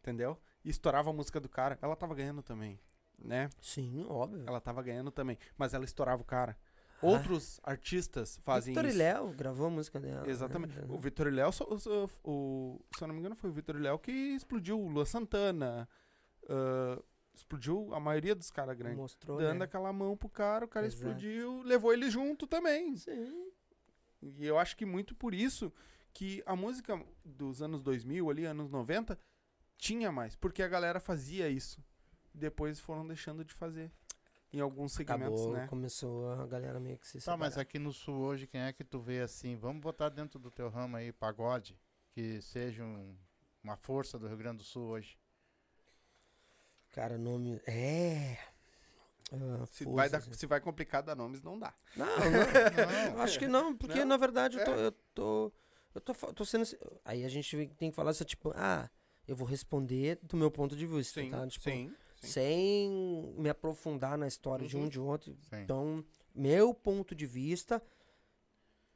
Entendeu? 0.00 0.36
E 0.64 0.68
estourava 0.70 1.10
a 1.10 1.12
música 1.12 1.38
do 1.40 1.48
cara. 1.48 1.78
Ela 1.80 1.94
tava 1.96 2.14
ganhando 2.14 2.42
também, 2.42 2.78
né? 3.18 3.48
Sim, 3.60 4.04
óbvio. 4.08 4.44
Ela 4.46 4.60
tava 4.60 4.82
ganhando 4.82 5.10
também. 5.10 5.38
Mas 5.56 5.74
ela 5.74 5.84
estourava 5.84 6.22
o 6.22 6.24
cara. 6.24 6.58
Ah. 7.02 7.06
Outros 7.06 7.60
artistas 7.62 8.38
fazem 8.42 8.72
Vitor 8.74 8.84
e 8.86 8.88
isso. 8.88 8.98
Léo 8.98 9.32
gravou 9.32 9.66
a 9.66 9.70
música 9.70 10.00
dela. 10.00 10.28
Exatamente. 10.28 10.74
né? 10.76 10.86
O 10.88 10.98
Vitor 10.98 11.26
e 11.28 11.30
Léo, 11.30 11.52
só- 11.52 11.66
o, 12.24 12.80
se 12.96 13.02
eu 13.02 13.06
não 13.08 13.14
me 13.14 13.20
engano, 13.20 13.36
foi 13.36 13.50
o 13.50 13.52
Vitor 13.52 13.76
e 13.76 13.80
Léo 13.80 13.98
que 13.98 14.10
explodiu 14.10 14.80
o 14.80 14.88
Lua 14.88 15.06
Santana. 15.06 15.88
ah, 16.48 17.00
explodiu 17.34 17.92
a 17.94 18.00
maioria 18.00 18.34
dos 18.34 18.50
caras 18.50 18.76
grandes. 18.76 18.98
Mostrou, 18.98 19.38
Dando 19.38 19.58
né? 19.60 19.64
aquela 19.64 19.92
mão 19.92 20.16
pro 20.16 20.28
cara, 20.28 20.64
o 20.64 20.68
cara 20.68 20.86
Exato. 20.86 21.02
explodiu, 21.04 21.62
levou 21.62 21.92
ele 21.92 22.10
junto 22.10 22.46
também. 22.46 22.96
Sim. 22.96 23.50
E 24.22 24.44
eu 24.46 24.58
acho 24.58 24.76
que 24.76 24.86
muito 24.86 25.14
por 25.14 25.34
isso 25.34 25.72
que 26.12 26.42
a 26.46 26.54
música 26.56 27.02
dos 27.24 27.60
anos 27.60 27.82
2000, 27.82 28.30
ali, 28.30 28.44
anos 28.44 28.70
90, 28.70 29.18
tinha 29.76 30.10
mais. 30.12 30.36
Porque 30.36 30.62
a 30.62 30.68
galera 30.68 31.00
fazia 31.00 31.48
isso. 31.48 31.82
Depois 32.32 32.78
foram 32.80 33.06
deixando 33.06 33.44
de 33.44 33.52
fazer. 33.52 33.90
Em 34.52 34.60
alguns 34.60 34.92
segmentos, 34.92 35.34
Acabou, 35.40 35.52
né? 35.52 35.66
começou 35.66 36.30
a 36.30 36.46
galera 36.46 36.78
meio 36.78 36.96
que 36.96 37.06
se 37.08 37.20
Tá, 37.20 37.36
mas 37.36 37.48
separar. 37.54 37.62
aqui 37.62 37.78
no 37.80 37.92
sul 37.92 38.14
hoje, 38.20 38.46
quem 38.46 38.60
é 38.60 38.72
que 38.72 38.84
tu 38.84 39.00
vê 39.00 39.20
assim? 39.20 39.56
Vamos 39.56 39.82
botar 39.82 40.08
dentro 40.08 40.38
do 40.38 40.48
teu 40.48 40.68
ramo 40.68 40.96
aí, 40.96 41.12
pagode, 41.12 41.76
que 42.12 42.40
seja 42.40 42.84
um- 42.84 43.16
uma 43.64 43.76
força 43.76 44.16
do 44.16 44.28
Rio 44.28 44.36
Grande 44.36 44.58
do 44.58 44.62
Sul 44.64 44.84
hoje. 44.90 45.18
Cara, 46.94 47.18
nome. 47.18 47.60
É. 47.66 48.38
Ah, 49.32 49.66
Se 49.66 49.82
força, 49.84 49.96
vai, 49.96 50.08
dar- 50.10 50.20
se 50.22 50.46
vai 50.46 50.60
complicar 50.60 51.02
dar 51.02 51.16
nomes, 51.16 51.42
não 51.42 51.58
dá. 51.58 51.74
Não, 51.96 52.06
não. 52.06 53.10
Não, 53.10 53.16
Eu 53.16 53.20
acho 53.22 53.38
que 53.38 53.48
não, 53.48 53.76
porque 53.76 53.98
Não? 54.00 54.06
na 54.06 54.16
verdade 54.16 54.58
eu 54.58 54.64
tô. 54.64 54.70
É. 54.72 54.86
Eu 54.86 54.92
tô, 55.14 55.52
eu 55.96 56.00
tô, 56.00 56.14
fa- 56.14 56.32
tô 56.32 56.44
sendo. 56.44 56.64
Aí 57.04 57.24
a 57.24 57.28
gente 57.28 57.66
tem 57.76 57.90
que 57.90 57.96
falar 57.96 58.12
isso, 58.12 58.24
tipo, 58.24 58.52
ah, 58.54 58.88
eu 59.26 59.34
vou 59.34 59.46
responder 59.46 60.18
do 60.22 60.36
meu 60.36 60.50
ponto 60.50 60.76
de 60.76 60.86
vista, 60.86 61.20
Sim, 61.20 61.30
tá? 61.30 61.44
Tipo, 61.48 61.64
sim. 61.64 61.92
sim. 62.16 62.26
sem 62.28 63.34
me 63.38 63.48
aprofundar 63.48 64.16
na 64.16 64.28
história 64.28 64.66
de 64.68 64.76
um 64.76 64.82
Uhum. 64.82 64.88
de 64.88 65.00
outro. 65.00 65.36
Sim. 65.50 65.62
Então, 65.62 66.04
meu 66.34 66.72
ponto 66.72 67.12
de 67.14 67.26
vista, 67.26 67.82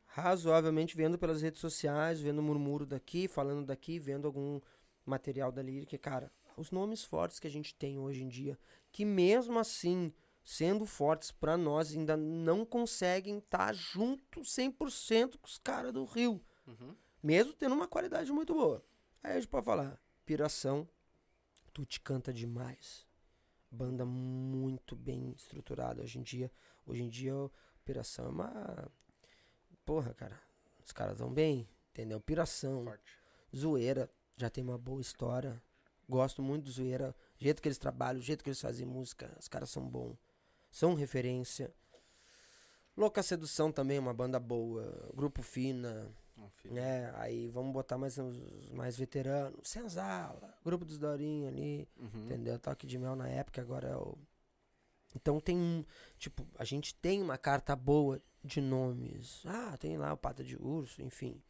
razoavelmente 0.06 0.96
vendo 0.96 1.18
pelas 1.18 1.42
redes 1.42 1.60
sociais, 1.60 2.20
vendo 2.20 2.42
murmúrio 2.42 2.86
daqui, 2.86 3.26
falando 3.28 3.64
daqui, 3.66 3.98
vendo 3.98 4.26
algum 4.26 4.60
material 5.04 5.50
dali, 5.50 5.86
que, 5.86 5.96
cara, 5.98 6.30
os 6.58 6.70
nomes 6.70 7.04
fortes 7.04 7.38
que 7.38 7.46
a 7.46 7.50
gente 7.50 7.74
tem 7.74 7.98
hoje 7.98 8.22
em 8.22 8.28
dia, 8.28 8.58
que 8.90 9.04
mesmo 9.04 9.58
assim, 9.58 10.12
sendo 10.44 10.84
fortes 10.86 11.30
pra 11.30 11.56
nós, 11.56 11.92
ainda 11.92 12.16
não 12.16 12.64
conseguem 12.64 13.38
estar 13.38 13.72
junto 13.74 14.40
100% 14.40 15.36
com 15.38 15.46
os 15.46 15.58
caras 15.58 15.92
do 15.92 16.04
Rio, 16.04 16.42
Uhum. 16.66 16.94
mesmo 17.22 17.52
tendo 17.52 17.74
uma 17.74 17.86
qualidade 17.88 18.32
muito 18.32 18.54
boa. 18.54 18.84
Aí 19.22 19.32
a 19.32 19.34
gente 19.40 19.48
pode 19.48 19.64
falar, 19.64 20.00
Piração, 20.26 20.88
tu 21.72 21.84
te 21.86 22.00
canta 22.00 22.32
demais. 22.32 23.06
Banda 23.70 24.04
muito 24.04 24.96
bem 24.96 25.32
estruturada 25.32 26.02
hoje 26.02 26.18
em 26.18 26.22
dia. 26.22 26.50
Hoje 26.86 27.02
em 27.02 27.08
dia, 27.08 27.34
o 27.36 27.50
Piração 27.84 28.26
é 28.26 28.28
uma. 28.28 28.90
Porra, 29.84 30.14
cara. 30.14 30.40
Os 30.84 30.92
caras 30.92 31.18
vão 31.18 31.32
bem, 31.32 31.68
entendeu? 31.90 32.20
Piração, 32.20 32.84
Forte. 32.84 33.12
Zoeira, 33.54 34.10
já 34.36 34.48
tem 34.48 34.64
uma 34.64 34.78
boa 34.78 35.00
história. 35.00 35.62
Gosto 36.08 36.42
muito 36.42 36.64
do 36.64 36.70
Zoeira. 36.70 37.14
O 37.38 37.44
jeito 37.44 37.60
que 37.60 37.68
eles 37.68 37.78
trabalham, 37.78 38.18
o 38.20 38.22
jeito 38.22 38.42
que 38.42 38.48
eles 38.50 38.60
fazem 38.60 38.86
música. 38.86 39.30
Os 39.38 39.46
caras 39.48 39.68
são 39.70 39.86
bons. 39.86 40.16
São 40.70 40.94
referência. 40.94 41.72
Louca 42.96 43.22
Sedução 43.22 43.70
também, 43.70 43.98
é 43.98 44.00
uma 44.00 44.14
banda 44.14 44.40
boa. 44.40 45.10
Grupo 45.14 45.42
Fina. 45.42 46.10
Né? 46.64 47.12
Aí 47.16 47.48
vamos 47.48 47.72
botar 47.72 47.98
mais 47.98 48.16
mais 48.72 48.96
veteranos. 48.96 49.68
Senzala, 49.68 50.56
grupo 50.64 50.84
dos 50.84 50.98
Dorinho 50.98 51.48
ali, 51.48 51.88
Uhum. 51.96 52.24
entendeu? 52.26 52.58
Toque 52.60 52.86
de 52.86 52.96
mel 52.96 53.16
na 53.16 53.28
época, 53.28 53.60
agora 53.60 53.88
é 53.88 53.96
o. 53.96 54.16
Então 55.16 55.40
tem 55.40 55.56
um. 55.58 55.84
Tipo, 56.16 56.46
a 56.56 56.64
gente 56.64 56.94
tem 56.94 57.20
uma 57.20 57.36
carta 57.36 57.74
boa 57.74 58.22
de 58.44 58.60
nomes. 58.60 59.42
Ah, 59.46 59.76
tem 59.78 59.96
lá 59.98 60.12
o 60.12 60.16
Pata 60.16 60.44
de 60.44 60.56
Urso, 60.56 61.02
enfim. 61.02 61.42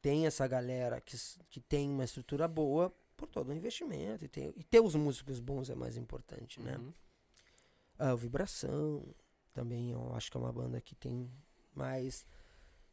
Tem 0.00 0.26
essa 0.26 0.46
galera 0.46 1.00
que, 1.00 1.16
que 1.50 1.60
tem 1.60 1.90
uma 1.90 2.04
estrutura 2.04 2.46
boa 2.46 2.94
por 3.18 3.28
todo 3.28 3.50
o 3.50 3.52
investimento. 3.52 4.24
E, 4.24 4.28
tem, 4.28 4.54
e 4.56 4.64
ter 4.64 4.80
os 4.80 4.94
músicos 4.94 5.40
bons 5.40 5.68
é 5.68 5.74
mais 5.74 5.96
importante, 5.96 6.60
né? 6.62 6.78
Uhum. 6.78 8.14
O 8.14 8.16
Vibração 8.16 9.14
também 9.52 9.90
eu 9.90 10.14
acho 10.14 10.30
que 10.30 10.36
é 10.36 10.40
uma 10.40 10.52
banda 10.52 10.80
que 10.80 10.94
tem 10.94 11.28
mais. 11.74 12.24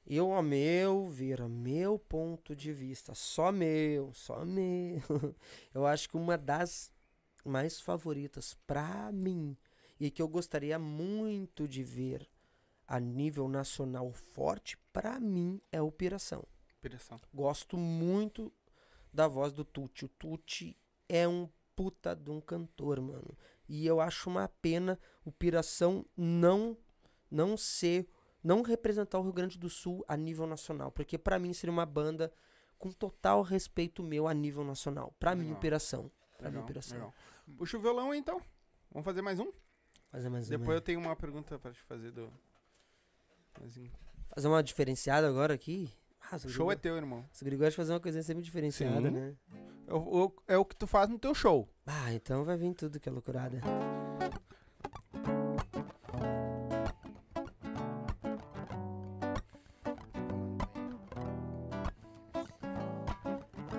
Eu, 0.06 0.34
a 0.34 0.42
meu 0.42 1.08
ver, 1.08 1.42
a 1.42 1.48
meu 1.48 1.98
ponto 2.00 2.56
de 2.56 2.74
vista, 2.74 3.14
só 3.14 3.52
meu, 3.52 4.12
só 4.14 4.44
meu. 4.44 5.02
Eu 5.74 5.86
acho 5.86 6.10
que 6.10 6.16
uma 6.16 6.38
das 6.38 6.92
mais 7.44 7.80
favoritas 7.80 8.56
pra 8.68 9.12
mim 9.12 9.58
e 10.00 10.12
que 10.12 10.22
eu 10.22 10.28
gostaria 10.28 10.78
muito 10.78 11.68
de 11.68 11.84
ver 11.84 12.28
a 12.88 13.00
nível 13.00 13.48
nacional 13.48 14.12
forte, 14.12 14.78
pra 14.92 15.20
mim 15.20 15.62
é 15.72 15.82
o 15.82 15.92
Piração. 15.92 16.44
Piração. 16.82 17.20
Gosto 17.34 17.78
muito 17.78 18.52
da 19.16 19.28
voz 19.28 19.54
do 19.54 19.64
Tuti. 19.64 20.06
O 20.06 20.10
Tuti 20.10 20.78
é 21.08 21.28
um 21.28 21.50
puta 21.76 22.16
de 22.16 22.30
um 22.30 22.42
cantor, 22.42 23.00
mano. 23.00 23.36
E 23.68 23.88
eu 23.88 24.00
acho 24.00 24.30
uma 24.30 24.48
pena 24.62 25.00
o 25.24 25.32
Piração 25.32 26.06
não 26.16 26.78
não 27.32 27.58
ser 27.58 28.08
não 28.44 28.62
representar 28.62 29.18
o 29.18 29.24
Rio 29.24 29.34
Grande 29.34 29.58
do 29.58 29.70
Sul 29.70 30.06
a 30.08 30.16
nível 30.16 30.46
nacional, 30.46 30.92
porque 30.92 31.18
pra 31.18 31.40
mim 31.40 31.52
seria 31.52 31.74
uma 31.74 31.86
banda 31.86 32.32
com 32.78 32.92
total 32.92 33.42
respeito 33.42 34.04
meu 34.04 34.28
a 34.28 34.34
nível 34.34 34.64
nacional. 34.64 35.16
Pra 35.20 35.34
mim. 35.34 35.56
Piração. 35.56 36.12
Pra 36.38 36.52
mim, 36.52 36.64
Piração. 36.64 36.98
legal. 36.98 37.14
Puxa 37.58 37.78
o 37.78 37.82
violão 37.82 38.14
então. 38.14 38.40
Vamos 38.92 39.06
fazer 39.06 39.22
mais 39.22 39.40
um? 39.40 39.52
Fazer 40.12 40.30
mais 40.30 40.48
Depois 40.48 40.70
uma, 40.70 40.76
eu 40.76 40.82
tenho 40.82 41.00
uma 41.00 41.16
pergunta 41.16 41.58
pra 41.58 41.72
te 41.72 41.82
fazer 41.82 42.12
do. 42.12 42.32
Mas, 43.60 43.80
fazer 44.28 44.48
uma 44.48 44.62
diferenciada 44.62 45.28
agora 45.28 45.54
aqui. 45.54 45.92
Ah, 46.32 46.36
O 46.44 46.50
show 46.50 46.72
é 46.72 46.76
teu, 46.76 46.96
irmão. 46.98 47.24
Os 47.34 47.42
gringos 47.42 47.60
gostam 47.66 47.70
de 47.72 47.76
fazer 47.78 47.94
uma 47.94 48.00
coisinha 48.00 48.24
sempre 48.24 48.44
diferenciada, 48.44 49.02
Sim. 49.10 49.12
né? 49.12 49.36
É 49.88 49.94
o, 49.94 49.98
o- 50.26 50.34
é 50.48 50.58
o 50.58 50.66
que 50.66 50.76
tu 50.76 50.88
faz 50.88 51.08
no 51.10 51.20
teu 51.20 51.34
show. 51.36 51.70
Ah, 51.86 52.12
então 52.14 52.44
vai 52.44 52.58
vir 52.58 52.74
tudo 52.74 53.00
que 53.00 53.08
é 53.08 53.12
loucurada. 53.12 53.62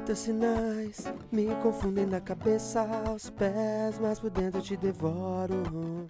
Teus 0.05 0.19
sinais 0.21 1.05
me 1.33 1.47
confundem 1.63 2.07
da 2.09 2.21
cabeça 2.21 2.87
aos 3.07 3.29
pés, 3.29 3.99
mas 4.01 4.21
por 4.21 4.31
dentro 4.31 4.61
eu 4.61 4.63
te 4.63 4.77
devoro. 4.77 6.09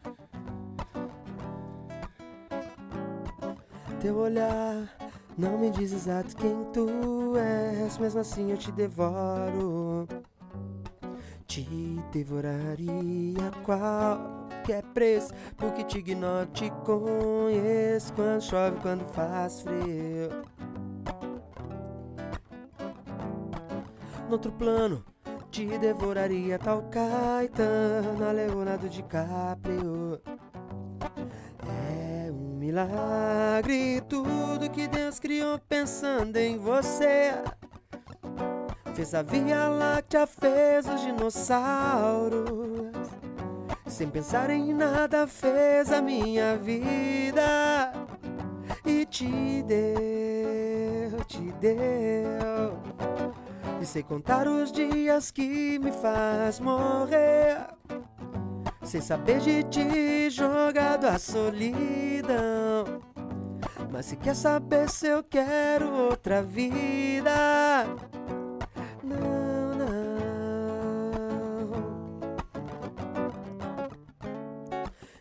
Teu 4.00 4.16
olhar 4.16 4.94
não 5.36 5.58
me 5.58 5.70
diz 5.70 5.92
exato 5.92 6.34
quem 6.36 6.64
tu 6.72 7.36
és, 7.36 7.98
mesmo 7.98 8.20
assim 8.20 8.50
eu 8.50 8.56
te 8.56 8.72
devoro. 8.72 10.08
Te 11.46 11.64
devoraria 12.10 13.48
a 13.48 13.62
qualquer 13.62 14.82
preço, 14.94 15.32
porque 15.56 15.84
te 15.84 15.98
ignoro, 15.98 16.46
te 16.46 16.70
conheço 16.84 18.12
quando 18.14 18.42
chove, 18.42 18.80
quando 18.80 19.04
faz 19.12 19.60
frio. 19.60 20.42
No 24.26 24.32
outro 24.32 24.50
plano, 24.52 25.04
te 25.50 25.66
devoraria 25.78 26.58
tal 26.58 26.82
Caetano, 26.90 28.32
Leonardo 28.32 28.88
DiCaprio. 28.88 30.20
Milagre 32.76 34.02
tudo 34.02 34.68
que 34.70 34.86
Deus 34.86 35.18
criou 35.18 35.58
pensando 35.58 36.36
em 36.36 36.58
você. 36.58 37.32
Fez 38.94 39.14
a 39.14 39.22
Via 39.22 39.66
Láctea, 39.66 40.26
fez 40.26 40.86
os 40.86 41.00
dinossauros. 41.00 42.44
Sem 43.86 44.10
pensar 44.10 44.50
em 44.50 44.74
nada, 44.74 45.26
fez 45.26 45.90
a 45.90 46.02
minha 46.02 46.58
vida. 46.58 47.94
E 48.84 49.06
te 49.06 49.62
deu, 49.62 51.24
te 51.24 51.50
deu. 51.52 52.76
E 53.80 53.86
sei 53.86 54.02
contar 54.02 54.46
os 54.46 54.70
dias 54.70 55.30
que 55.30 55.78
me 55.78 55.92
faz 55.92 56.60
morrer. 56.60 57.75
Sem 58.96 59.02
saber 59.02 59.40
de 59.40 59.62
ti 59.64 60.30
jogado 60.30 61.04
à 61.04 61.18
solidão. 61.18 63.02
Mas 63.92 64.06
se 64.06 64.16
quer 64.16 64.34
saber 64.34 64.88
se 64.88 65.06
eu 65.06 65.22
quero 65.22 65.92
outra 65.92 66.42
vida. 66.42 67.84
Não, 69.04 69.74
não. 69.74 69.86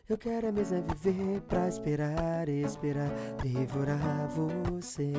Eu 0.08 0.18
quero 0.18 0.48
é 0.48 0.52
mesmo 0.54 0.78
é 0.78 0.82
viver 0.82 1.42
pra 1.42 1.68
esperar, 1.68 2.48
esperar, 2.48 3.10
devorar 3.44 4.30
você. 4.30 5.12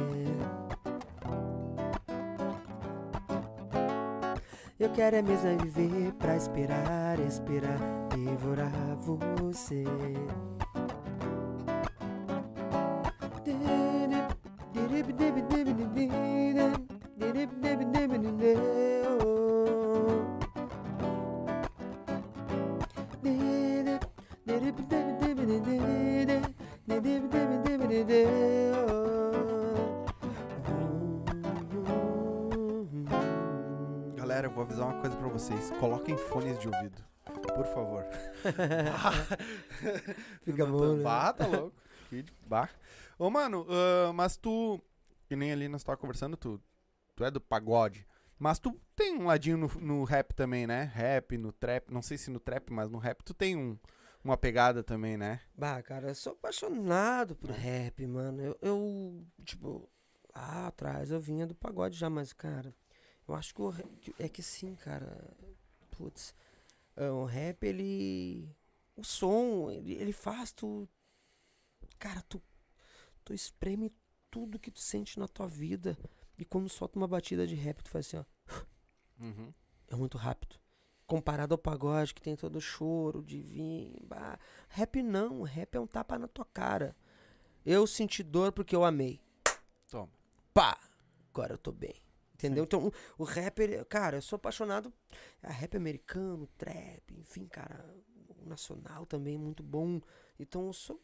Quero 4.97 5.17
é 5.17 5.21
mesmo 5.21 5.47
é 5.47 5.57
viver 5.57 6.13
pra 6.15 6.35
esperar, 6.37 7.21
esperar, 7.21 7.79
devorar 8.09 8.97
você. 8.97 9.85
Fica 40.43 40.67
bom, 40.67 40.97
né? 40.97 41.03
Bah, 41.03 41.33
tá 41.33 41.47
louco. 41.49 41.77
Que 42.09 42.25
Bah. 42.47 42.69
Ô, 43.19 43.31
mano, 43.31 43.67
ah, 43.69 44.13
mas 44.13 44.37
tu. 44.37 44.81
Que 45.29 45.35
nem 45.35 45.53
ali 45.53 45.69
nós 45.69 45.83
tava 45.83 45.97
conversando, 45.97 46.37
tu, 46.37 46.61
tu 47.15 47.25
é 47.25 47.31
do 47.31 47.41
pagode. 47.41 48.07
Mas 48.39 48.59
tu 48.59 48.79
tem 48.95 49.17
um 49.17 49.27
ladinho 49.27 49.57
no, 49.57 49.69
no 49.81 50.05
rap 50.05 50.35
também, 50.35 50.67
né? 50.67 50.85
Rap, 50.95 51.37
no 51.39 51.53
trap. 51.53 51.91
Não 51.91 52.03
sei 52.03 52.19
se 52.19 52.31
no 52.31 52.39
trap, 52.39 52.71
mas 52.71 52.91
no 52.91 52.99
rap 52.99 53.23
tu 53.25 53.33
tem 53.33 53.57
um, 53.57 53.79
uma 54.23 54.37
pegada 54.37 54.83
também, 54.85 55.17
né? 55.17 55.41
Bah, 55.55 55.83
cara, 55.83 56.09
eu 56.09 56.15
sou 56.15 56.33
apaixonado 56.33 57.35
por 57.35 57.51
rap, 57.51 58.07
mano. 58.07 58.43
Eu, 58.43 58.59
eu, 58.61 59.27
tipo, 59.45 59.89
lá 60.35 60.67
atrás 60.67 61.11
eu 61.11 61.19
vinha 61.19 61.47
do 61.47 61.55
pagode 61.55 61.97
já, 61.97 62.11
mas, 62.11 62.33
cara, 62.33 62.75
eu 63.27 63.35
acho 63.35 63.55
que 63.55 63.63
o 63.63 63.75
é 64.19 64.29
que 64.29 64.43
sim, 64.43 64.75
cara. 64.77 65.35
Putz, 65.91 66.35
é, 66.95 67.11
o 67.11 67.25
rap, 67.25 67.65
ele. 67.65 68.55
O 68.97 69.05
som, 69.05 69.71
ele, 69.71 69.93
ele 69.95 70.13
faz 70.13 70.53
tu. 70.53 70.89
Cara, 71.99 72.23
tu, 72.23 72.43
tu 73.25 73.35
espreme 73.35 73.93
tudo 74.31 74.59
que 74.59 74.71
tu 74.71 74.81
sente 74.81 75.19
na 75.19 75.29
tua 75.29 75.47
vida. 75.47 75.97
E 76.39 76.45
quando 76.45 76.69
solta 76.69 76.99
uma 76.99 77.09
batida 77.09 77.47
de 77.47 77.55
rap, 77.55 77.83
tu 77.83 77.91
faz 77.91 78.07
assim, 78.07 78.17
ó. 78.19 79.25
Uhum. 79.25 79.53
É 79.89 79.97
muito 79.97 80.19
rápido. 80.19 80.57
Comparado 81.07 81.55
ao 81.55 81.59
pagode, 81.59 82.13
que 82.15 82.21
tem 82.21 82.37
todo 82.37 82.57
o 82.57 82.61
choro 82.61 83.23
de 83.23 83.41
vir. 83.41 83.97
bah. 84.03 84.39
Rap 84.69 85.03
não, 85.03 85.43
rap 85.43 85.75
é 85.77 85.81
um 85.81 85.87
tapa 85.87 86.19
na 86.19 86.27
tua 86.29 86.45
cara. 86.45 86.97
Eu 87.65 87.87
senti 87.87 88.23
dor 88.23 88.53
porque 88.53 88.75
eu 88.75 88.85
amei. 88.85 89.21
Toma. 89.91 90.11
Pá! 90.53 90.79
Agora 91.33 91.55
eu 91.55 91.59
tô 91.59 91.71
bem. 91.73 91.95
Entendeu? 92.35 92.65
Então, 92.65 92.89
o- 92.89 92.93
o 93.19 93.25
rap, 93.25 93.59
ele- 93.61 93.83
cara, 93.87 94.19
eu 94.19 94.23
sou 94.23 94.37
apaixonado. 94.37 94.93
A 95.43 95.51
rap 95.51 95.77
americano, 95.77 96.47
trap, 96.59 97.15
enfim, 97.19 97.47
cara. 97.47 97.85
Nacional 98.47 99.05
também 99.07 99.37
muito 99.37 99.63
bom. 99.63 100.01
Então 100.39 100.67
eu 100.67 100.73
sou 100.73 101.01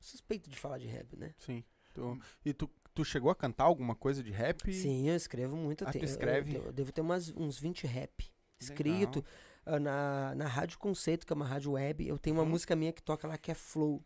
suspeito 0.00 0.48
de 0.48 0.56
falar 0.58 0.78
de 0.78 0.86
rap, 0.86 1.16
né? 1.16 1.34
Sim. 1.38 1.62
Tu- 1.92 2.20
e 2.44 2.52
tu, 2.54 2.70
tu 2.94 3.04
chegou 3.04 3.30
a 3.30 3.34
cantar 3.34 3.64
alguma 3.64 3.94
coisa 3.94 4.22
de 4.22 4.30
rap? 4.30 4.72
Sim, 4.72 5.08
eu 5.08 5.16
escrevo 5.16 5.56
muito. 5.56 5.84
Ah, 5.86 5.90
eu- 5.94 6.04
escreve? 6.04 6.54
Eu, 6.56 6.66
eu 6.66 6.72
devo 6.72 6.92
ter 6.92 7.00
umas, 7.00 7.30
uns 7.36 7.58
20 7.58 7.86
rap 7.86 8.24
escrito. 8.58 9.24
Ah, 9.66 9.78
Na, 9.78 10.34
na 10.34 10.46
Rádio 10.46 10.78
Conceito, 10.78 11.26
que 11.26 11.32
é 11.32 11.36
uma 11.36 11.44
rádio 11.46 11.72
web, 11.72 12.06
eu 12.06 12.18
tenho 12.18 12.34
uma 12.36 12.42
Uhum. 12.42 12.48
música 12.48 12.74
minha 12.74 12.92
que 12.92 13.02
toca 13.02 13.28
lá 13.28 13.36
que 13.36 13.50
é 13.50 13.54
Flow. 13.54 14.02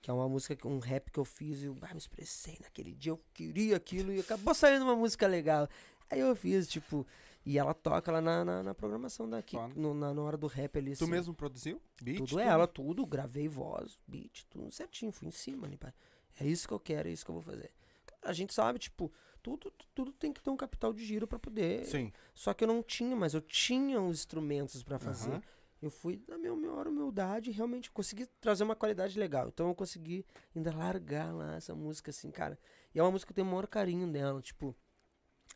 Que 0.00 0.10
é 0.10 0.14
uma 0.14 0.28
música, 0.28 0.68
um 0.68 0.78
rap 0.78 1.10
que 1.10 1.18
eu 1.18 1.24
fiz 1.24 1.62
e 1.62 1.66
eu 1.66 1.76
ah, 1.82 1.92
me 1.92 1.98
expressei 1.98 2.56
naquele 2.62 2.94
dia, 2.94 3.10
eu 3.10 3.20
queria 3.34 3.76
aquilo 3.76 4.12
e 4.12 4.20
acabou 4.20 4.54
saindo 4.54 4.84
uma 4.84 4.94
música 4.94 5.26
legal. 5.26 5.68
Aí 6.08 6.20
eu 6.20 6.36
fiz, 6.36 6.68
tipo, 6.68 7.04
e 7.46 7.56
ela 7.58 7.72
toca 7.72 8.10
lá 8.10 8.20
na, 8.20 8.44
na, 8.44 8.62
na 8.64 8.74
programação 8.74 9.30
daqui, 9.30 9.56
no- 9.76 9.94
na, 9.94 10.12
na 10.12 10.20
hora 10.20 10.36
do 10.36 10.48
rap 10.48 10.76
ali. 10.76 10.96
Tu 10.96 11.04
assim. 11.04 11.10
mesmo 11.12 11.32
produziu? 11.32 11.80
Beat? 12.02 12.18
Tudo 12.18 12.40
é 12.40 12.44
ela, 12.46 12.66
tudo, 12.66 13.06
gravei 13.06 13.46
voz, 13.48 14.00
beat, 14.06 14.44
tudo 14.50 14.70
certinho, 14.72 15.12
fui 15.12 15.28
em 15.28 15.30
cima 15.30 15.66
ali, 15.66 15.76
pai. 15.76 15.94
É 16.40 16.44
isso 16.44 16.66
que 16.66 16.74
eu 16.74 16.80
quero, 16.80 17.08
é 17.08 17.12
isso 17.12 17.24
que 17.24 17.30
eu 17.30 17.34
vou 17.34 17.42
fazer. 17.42 17.70
A 18.22 18.32
gente 18.32 18.52
sabe, 18.52 18.80
tipo, 18.80 19.12
tudo, 19.40 19.72
tudo 19.94 20.12
tem 20.12 20.32
que 20.32 20.42
ter 20.42 20.50
um 20.50 20.56
capital 20.56 20.92
de 20.92 21.04
giro 21.04 21.26
pra 21.28 21.38
poder. 21.38 21.84
Sim. 21.86 22.12
Só 22.34 22.52
que 22.52 22.64
eu 22.64 22.68
não 22.68 22.82
tinha, 22.82 23.14
mas 23.14 23.32
eu 23.32 23.40
tinha 23.40 24.00
os 24.00 24.18
instrumentos 24.18 24.82
pra 24.82 24.98
fazer. 24.98 25.30
Aham. 25.30 25.42
Eu 25.80 25.90
fui 25.90 26.20
na 26.26 26.36
minha 26.36 26.54
maior 26.54 26.88
humildade 26.88 27.50
e 27.50 27.52
realmente 27.52 27.90
consegui 27.90 28.26
trazer 28.40 28.64
uma 28.64 28.74
qualidade 28.74 29.16
legal. 29.18 29.46
Então 29.48 29.68
eu 29.68 29.74
consegui 29.74 30.26
ainda 30.54 30.74
largar 30.74 31.32
lá 31.32 31.54
essa 31.54 31.74
música, 31.74 32.10
assim, 32.10 32.30
cara. 32.30 32.58
E 32.94 32.98
é 32.98 33.02
uma 33.02 33.10
música 33.12 33.28
que 33.32 33.32
eu 33.32 33.44
tenho 33.44 33.46
o 33.46 33.50
maior 33.50 33.66
carinho 33.68 34.10
dela, 34.10 34.40
tipo. 34.42 34.74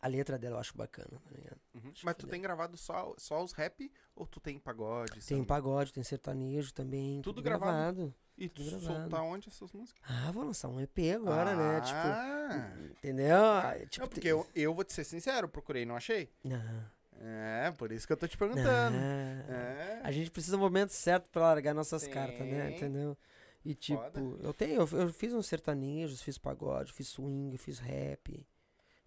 A 0.02 0.08
letra 0.08 0.38
dela 0.38 0.56
eu 0.56 0.60
acho 0.60 0.76
bacana, 0.76 1.20
tá 1.22 1.30
ligado? 1.34 1.60
Uhum. 1.74 1.92
Mas 2.02 2.14
tu 2.16 2.24
que 2.24 2.30
tem 2.30 2.40
gravado 2.40 2.76
só, 2.76 3.14
só 3.18 3.42
os 3.44 3.52
rap 3.52 3.92
ou 4.16 4.26
tu 4.26 4.40
tem 4.40 4.58
pagode? 4.58 5.12
Tem 5.12 5.20
samba? 5.20 5.44
pagode, 5.46 5.92
tem 5.92 6.02
sertanejo 6.02 6.72
também. 6.72 7.20
Tudo 7.20 7.34
Tudo, 7.36 7.44
gravado? 7.44 7.70
gravado. 7.96 8.14
E 8.38 8.48
tu 8.48 8.62
gravado. 8.64 8.84
soltar 8.86 9.22
onde 9.22 9.48
essas 9.48 9.70
músicas? 9.72 10.02
Ah, 10.08 10.30
vou 10.32 10.44
lançar 10.44 10.68
um 10.68 10.80
EP 10.80 10.98
agora, 11.14 11.54
né? 11.54 11.80
Tipo. 11.82 11.98
Ah. 11.98 12.72
Entendeu? 12.96 13.36
Ah, 13.44 13.74
Tipo, 13.90 14.04
não, 14.06 14.08
porque 14.08 14.28
eu, 14.28 14.46
eu 14.54 14.72
vou 14.74 14.82
te 14.84 14.94
ser 14.94 15.04
sincero, 15.04 15.46
procurei 15.48 15.82
e 15.82 15.86
não 15.86 15.96
achei. 15.96 16.32
Não. 16.42 16.86
É, 17.22 17.70
por 17.72 17.92
isso 17.92 18.06
que 18.06 18.12
eu 18.14 18.16
tô 18.16 18.26
te 18.26 18.38
perguntando. 18.38 18.96
É. 18.96 20.00
A 20.02 20.10
gente 20.10 20.30
precisa 20.30 20.56
do 20.56 20.60
momento 20.60 20.90
certo 20.90 21.28
pra 21.28 21.42
largar 21.42 21.74
nossas 21.74 22.02
Sim. 22.02 22.10
cartas, 22.10 22.46
né? 22.46 22.70
Entendeu? 22.74 23.14
E 23.62 23.74
tipo, 23.74 24.00
Foda. 24.02 24.20
eu 24.42 24.54
tenho, 24.54 24.80
eu, 24.80 24.88
eu 25.00 25.12
fiz 25.12 25.34
uns 25.34 25.46
sertanejos, 25.46 26.22
fiz 26.22 26.38
pagode, 26.38 26.94
fiz 26.94 27.08
swing, 27.08 27.54
fiz 27.58 27.78
rap. 27.78 28.46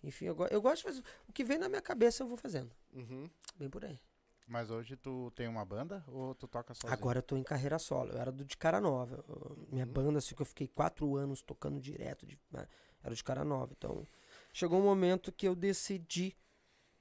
Enfim, 0.03 0.25
eu, 0.25 0.35
go- 0.35 0.47
eu 0.47 0.61
gosto 0.61 0.77
de 0.77 0.83
fazer. 0.83 1.03
O 1.27 1.31
que 1.33 1.43
vem 1.43 1.57
na 1.57 1.69
minha 1.69 1.81
cabeça 1.81 2.23
eu 2.23 2.27
vou 2.27 2.37
fazendo. 2.37 2.71
Uhum. 2.93 3.29
Bem 3.55 3.69
por 3.69 3.85
aí. 3.85 3.99
Mas 4.45 4.69
hoje 4.69 4.97
tu 4.97 5.31
tem 5.35 5.47
uma 5.47 5.63
banda 5.63 6.03
ou 6.07 6.35
tu 6.35 6.47
toca 6.47 6.73
sozinho? 6.73 6.91
Agora 6.93 7.19
eu 7.19 7.23
tô 7.23 7.37
em 7.37 7.43
carreira 7.43 7.79
solo. 7.79 8.11
Eu 8.11 8.17
era 8.19 8.29
do 8.31 8.43
de 8.43 8.57
cara 8.57 8.81
nova. 8.81 9.23
Eu- 9.27 9.67
minha 9.71 9.85
Uhum. 9.85 9.91
banda, 9.93 10.19
assim, 10.19 10.35
que 10.35 10.41
eu 10.41 10.45
fiquei 10.45 10.67
quatro 10.67 11.15
anos 11.15 11.41
tocando 11.41 11.79
direto, 11.79 12.25
de, 12.25 12.37
né, 12.51 12.67
era 13.01 13.15
de 13.15 13.23
cara 13.23 13.45
nova. 13.45 13.71
Então, 13.77 14.05
chegou 14.51 14.77
um 14.79 14.83
momento 14.83 15.31
que 15.31 15.47
eu 15.47 15.55
decidi 15.55 16.35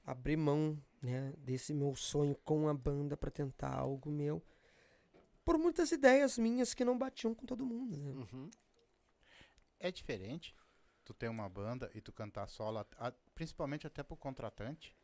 abrir 0.05 0.37
mão, 0.37 0.81
né, 1.01 1.33
desse 1.37 1.73
meu 1.73 1.93
sonho 1.95 2.35
com 2.45 2.69
a 2.69 2.73
banda 2.73 3.17
pra 3.17 3.29
tentar 3.29 3.73
algo 3.75 4.09
meu. 4.09 4.41
Por 5.43 5.57
muitas 5.57 5.91
ideias 5.91 6.37
minhas 6.37 6.73
que 6.73 6.85
não 6.85 6.97
batiam 6.97 7.35
com 7.35 7.45
todo 7.45 7.65
mundo, 7.65 7.97
né? 7.97 8.11
Uhum. 8.13 8.49
É 9.79 9.91
diferente 9.91 10.55
tu 11.03 11.13
ter 11.13 11.29
uma 11.29 11.47
banda 11.49 11.89
e 11.93 12.01
tu 12.01 12.11
cantar 12.11 12.47
solo, 12.47 12.79
a- 12.97 13.13
principalmente 13.35 13.85
até 13.87 14.03
pro 14.03 14.15
contratante. 14.17 14.95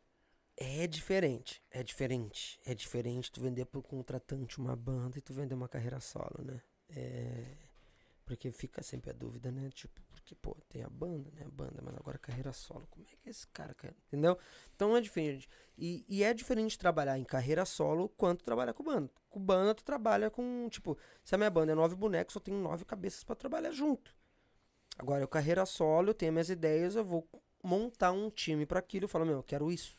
É 0.56 0.86
diferente, 0.86 1.62
é 1.70 1.82
diferente. 1.82 2.60
É 2.66 2.74
diferente 2.74 3.32
tu 3.32 3.40
vender 3.40 3.64
pro 3.64 3.82
contratante 3.82 4.58
uma 4.58 4.76
banda 4.76 5.18
e 5.18 5.20
tu 5.22 5.32
vender 5.32 5.54
uma 5.54 5.68
carreira 5.68 6.00
solo, 6.00 6.42
né? 6.44 6.60
É. 6.90 7.56
Porque 8.26 8.52
fica 8.52 8.82
sempre 8.82 9.10
a 9.10 9.12
dúvida, 9.12 9.50
né? 9.50 9.70
Tipo, 9.70 10.00
porque, 10.10 10.34
pô, 10.34 10.54
tem 10.68 10.82
a 10.82 10.88
banda, 10.88 11.30
né? 11.32 11.44
A 11.46 11.50
banda, 11.50 11.80
mas 11.82 11.96
agora 11.96 12.18
carreira 12.18 12.52
solo, 12.52 12.86
como 12.90 13.04
é 13.10 13.16
que 13.16 13.28
esse 13.28 13.46
cara 13.48 13.74
quer? 13.74 13.94
Entendeu? 14.06 14.38
Então 14.76 14.96
é 14.96 15.00
diferente. 15.00 15.48
E, 15.76 16.04
e 16.08 16.22
é 16.22 16.32
diferente 16.34 16.78
trabalhar 16.78 17.18
em 17.18 17.24
carreira 17.24 17.64
solo 17.64 18.08
quanto 18.10 18.44
trabalhar 18.44 18.72
com 18.74 18.84
banda. 18.84 19.10
Com 19.30 19.40
banda, 19.40 19.74
tu 19.74 19.82
trabalha 19.82 20.30
com, 20.30 20.68
tipo, 20.70 20.96
se 21.24 21.34
a 21.34 21.38
minha 21.38 21.50
banda 21.50 21.72
é 21.72 21.74
nove 21.74 21.96
bonecos, 21.96 22.34
eu 22.34 22.40
tenho 22.40 22.58
nove 22.58 22.84
cabeças 22.84 23.24
pra 23.24 23.34
trabalhar 23.34 23.72
junto. 23.72 24.14
Agora, 25.00 25.22
eu 25.22 25.28
carreira 25.28 25.64
solo, 25.64 26.10
eu 26.10 26.14
tenho 26.14 26.30
minhas 26.30 26.50
ideias, 26.50 26.94
eu 26.94 27.02
vou 27.02 27.26
montar 27.62 28.12
um 28.12 28.28
time 28.28 28.66
pra 28.66 28.80
aquilo. 28.80 29.04
Eu 29.04 29.08
falo, 29.08 29.24
meu, 29.24 29.36
eu 29.36 29.42
quero 29.42 29.72
isso. 29.72 29.98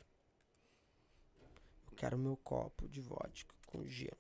quero 1.95 2.19
meu 2.19 2.37
copo 2.37 2.87
de 2.87 3.01
vodka 3.01 3.55
com 3.65 3.83
gelo. 3.83 4.15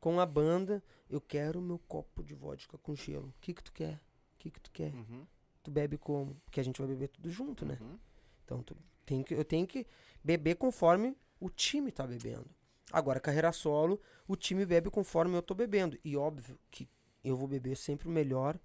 Com 0.00 0.18
a 0.18 0.26
banda, 0.26 0.82
eu 1.08 1.20
quero 1.20 1.60
meu 1.60 1.78
copo 1.78 2.24
de 2.24 2.34
vodka 2.34 2.76
com 2.78 2.92
gelo. 2.96 3.28
O 3.28 3.34
que 3.40 3.54
que 3.54 3.62
tu 3.62 3.72
quer? 3.72 4.00
O 4.34 4.38
que 4.40 4.50
que 4.50 4.60
tu 4.60 4.72
quer? 4.72 4.92
Uhum. 4.92 5.24
Tu 5.62 5.70
bebe 5.70 5.96
como? 5.96 6.34
Porque 6.44 6.58
a 6.58 6.64
gente 6.64 6.80
vai 6.80 6.88
beber 6.88 7.06
tudo 7.06 7.30
junto, 7.30 7.64
né? 7.64 7.78
Uhum. 7.80 7.96
Então 8.44 8.62
tu 8.64 8.76
tem 9.06 9.22
que, 9.22 9.32
eu 9.32 9.44
tenho 9.44 9.64
que 9.64 9.86
beber 10.24 10.56
conforme 10.56 11.16
o 11.38 11.48
time 11.48 11.92
tá 11.92 12.04
bebendo. 12.04 12.50
Agora, 12.92 13.20
carreira 13.20 13.52
solo, 13.52 14.00
o 14.26 14.34
time 14.34 14.66
bebe 14.66 14.90
conforme 14.90 15.36
eu 15.36 15.42
tô 15.42 15.54
bebendo. 15.54 15.96
E 16.04 16.16
óbvio 16.16 16.58
que 16.68 16.88
eu 17.22 17.36
vou 17.36 17.46
beber 17.46 17.76
sempre 17.76 18.08
o 18.08 18.10
melhor. 18.10 18.58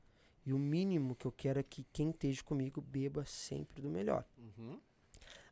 E 0.45 0.53
o 0.53 0.59
mínimo 0.59 1.15
que 1.15 1.25
eu 1.25 1.31
quero 1.31 1.59
é 1.59 1.63
que 1.63 1.85
quem 1.91 2.11
esteja 2.11 2.43
comigo 2.43 2.79
beba 2.79 3.25
sempre 3.25 3.81
do 3.81 3.89
melhor. 3.89 4.23
Uhum. 4.37 4.79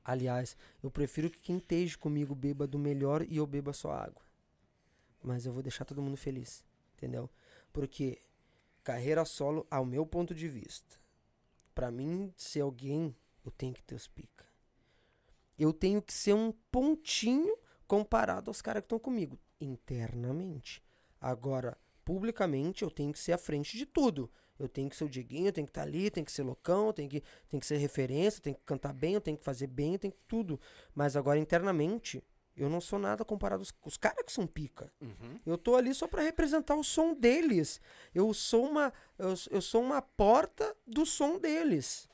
Aliás, 0.04 0.56
eu 0.84 0.92
prefiro 0.92 1.30
que 1.30 1.40
quem 1.40 1.58
esteja 1.58 1.98
comigo 1.98 2.36
beba 2.36 2.68
do 2.68 2.78
melhor 2.78 3.24
e 3.24 3.38
eu 3.38 3.48
beba 3.48 3.74
só 3.74 3.92
água. 3.92 4.22
Mas 5.22 5.46
eu 5.46 5.54
vou 5.54 5.64
deixar 5.64 5.86
todo 5.86 6.02
mundo 6.02 6.18
feliz, 6.18 6.64
entendeu? 6.94 7.30
Porque 7.72 8.22
carreira 8.84 9.24
solo, 9.24 9.66
ao 9.72 9.86
meu 9.86 10.06
ponto 10.06 10.36
de 10.36 10.48
vista, 10.48 11.00
pra 11.74 11.90
mim 11.90 12.34
ser 12.36 12.62
alguém, 12.62 13.16
eu 13.46 13.52
tenho 13.52 13.74
que 13.74 13.82
ter 13.82 13.96
os 13.96 14.08
pica. 14.08 14.46
Eu 15.58 15.72
tenho 15.72 16.02
que 16.02 16.14
ser 16.14 16.34
um 16.34 16.52
pontinho 16.72 17.58
comparado 17.88 18.50
aos 18.50 18.62
caras 18.62 18.82
que 18.82 18.86
estão 18.86 19.00
comigo, 19.00 19.40
internamente. 19.62 20.84
Agora, 21.22 21.78
publicamente, 22.04 22.84
eu 22.84 22.92
tenho 22.92 23.14
que 23.14 23.20
ser 23.20 23.32
à 23.32 23.38
frente 23.38 23.78
de 23.78 23.86
tudo. 23.86 24.30
Eu 24.60 24.68
tenho 24.68 24.90
que 24.90 24.96
ser 24.96 25.06
o 25.06 25.10
Dieguinho, 25.10 25.48
eu 25.48 25.54
tenho 25.54 25.68
que 25.68 25.72
estar 25.72 25.82
ali, 25.82 26.10
tenho 26.10 26.26
que 26.26 26.32
ser 26.32 26.44
loucão, 26.44 26.94
tenho 26.94 27.10
que, 27.10 27.24
tenho 27.50 27.60
que 27.60 27.66
ser 27.66 27.78
referência, 27.78 28.42
tenho 28.42 28.56
que 28.56 28.64
cantar 28.66 28.94
bem, 28.94 29.16
eu 29.16 29.22
tenho 29.22 29.38
que 29.38 29.44
fazer 29.44 29.68
bem, 29.68 29.94
eu 29.94 30.00
tenho 30.00 30.14
que 30.14 30.24
tudo. 30.26 30.60
Mas 30.94 31.16
agora, 31.16 31.40
internamente, 31.40 32.24
eu 32.56 32.70
não 32.70 32.80
sou 32.80 33.00
nada 33.00 33.26
comparado 33.26 33.62
aos 33.62 33.74
os 33.84 33.98
caras 33.98 34.24
que 34.24 34.32
são 34.32 34.46
pica. 34.46 34.92
Uhum. 35.02 35.40
Eu 35.46 35.58
tô 35.58 35.76
ali 35.76 35.94
só 35.94 36.08
pra 36.08 36.22
representar 36.22 36.76
o 36.76 36.84
som 36.84 37.14
deles. 37.14 37.82
Eu 38.14 38.34
sou 38.34 38.70
uma 38.70 38.94
eu, 39.18 39.34
eu 39.50 39.62
sou 39.62 39.82
uma 39.82 40.02
porta 40.02 40.76
do 40.86 41.06
som 41.06 41.40
deles. 41.40 42.08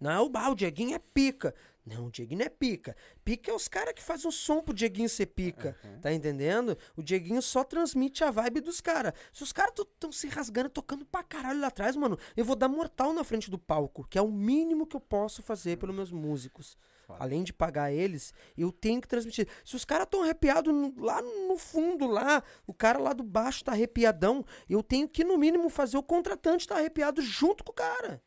Não, 0.00 0.28
bah, 0.28 0.50
o 0.50 0.54
Dieguinho 0.54 0.94
é 0.94 0.98
pica. 0.98 1.54
Não, 1.86 2.06
o 2.06 2.10
Dieguinho 2.10 2.42
é 2.42 2.48
pica. 2.48 2.96
Pica 3.22 3.50
é 3.50 3.54
os 3.54 3.68
caras 3.68 3.92
que 3.92 4.02
fazem 4.02 4.26
o 4.26 4.32
som 4.32 4.62
pro 4.62 4.72
Dieguinho 4.72 5.08
ser 5.08 5.26
pica. 5.26 5.76
Uhum. 5.84 6.00
Tá 6.00 6.12
entendendo? 6.12 6.78
O 6.96 7.02
Dieguinho 7.02 7.42
só 7.42 7.62
transmite 7.62 8.24
a 8.24 8.30
vibe 8.30 8.60
dos 8.60 8.80
caras. 8.80 9.12
Se 9.32 9.42
os 9.42 9.52
caras 9.52 9.74
estão 9.78 10.10
se 10.10 10.26
rasgando, 10.28 10.70
tocando 10.70 11.04
pra 11.04 11.22
caralho 11.22 11.60
lá 11.60 11.66
atrás, 11.66 11.94
mano, 11.94 12.18
eu 12.34 12.44
vou 12.44 12.56
dar 12.56 12.68
mortal 12.68 13.12
na 13.12 13.22
frente 13.22 13.50
do 13.50 13.58
palco, 13.58 14.06
que 14.08 14.16
é 14.16 14.22
o 14.22 14.32
mínimo 14.32 14.86
que 14.86 14.96
eu 14.96 15.00
posso 15.00 15.42
fazer 15.42 15.76
pelos 15.76 15.94
meus 15.94 16.10
músicos. 16.10 16.78
Foda. 17.06 17.22
Além 17.22 17.44
de 17.44 17.52
pagar 17.52 17.92
eles, 17.92 18.32
eu 18.56 18.72
tenho 18.72 18.98
que 18.98 19.06
transmitir. 19.06 19.46
Se 19.62 19.76
os 19.76 19.84
caras 19.84 20.06
estão 20.06 20.22
arrepiados 20.22 20.72
lá 20.96 21.20
no 21.20 21.58
fundo, 21.58 22.06
lá, 22.06 22.42
o 22.66 22.72
cara 22.72 22.98
lá 22.98 23.12
do 23.12 23.22
baixo 23.22 23.62
tá 23.62 23.72
arrepiadão, 23.72 24.42
eu 24.70 24.82
tenho 24.82 25.06
que, 25.06 25.22
no 25.22 25.36
mínimo, 25.36 25.68
fazer 25.68 25.98
o 25.98 26.02
contratante 26.02 26.66
tá 26.66 26.76
arrepiado 26.76 27.20
junto 27.20 27.62
com 27.62 27.72
o 27.72 27.74
cara. 27.74 28.22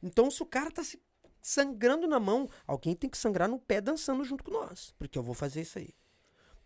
Então, 0.00 0.30
se 0.30 0.40
o 0.40 0.46
cara 0.46 0.70
tá 0.70 0.84
se 0.84 1.00
sangrando 1.46 2.08
na 2.08 2.18
mão, 2.18 2.48
alguém 2.66 2.96
tem 2.96 3.08
que 3.08 3.16
sangrar 3.16 3.48
no 3.48 3.56
pé 3.56 3.80
dançando 3.80 4.24
junto 4.24 4.42
com 4.42 4.50
nós. 4.50 4.92
Porque 4.98 5.16
eu 5.16 5.22
vou 5.22 5.32
fazer 5.32 5.60
isso 5.60 5.78
aí. 5.78 5.94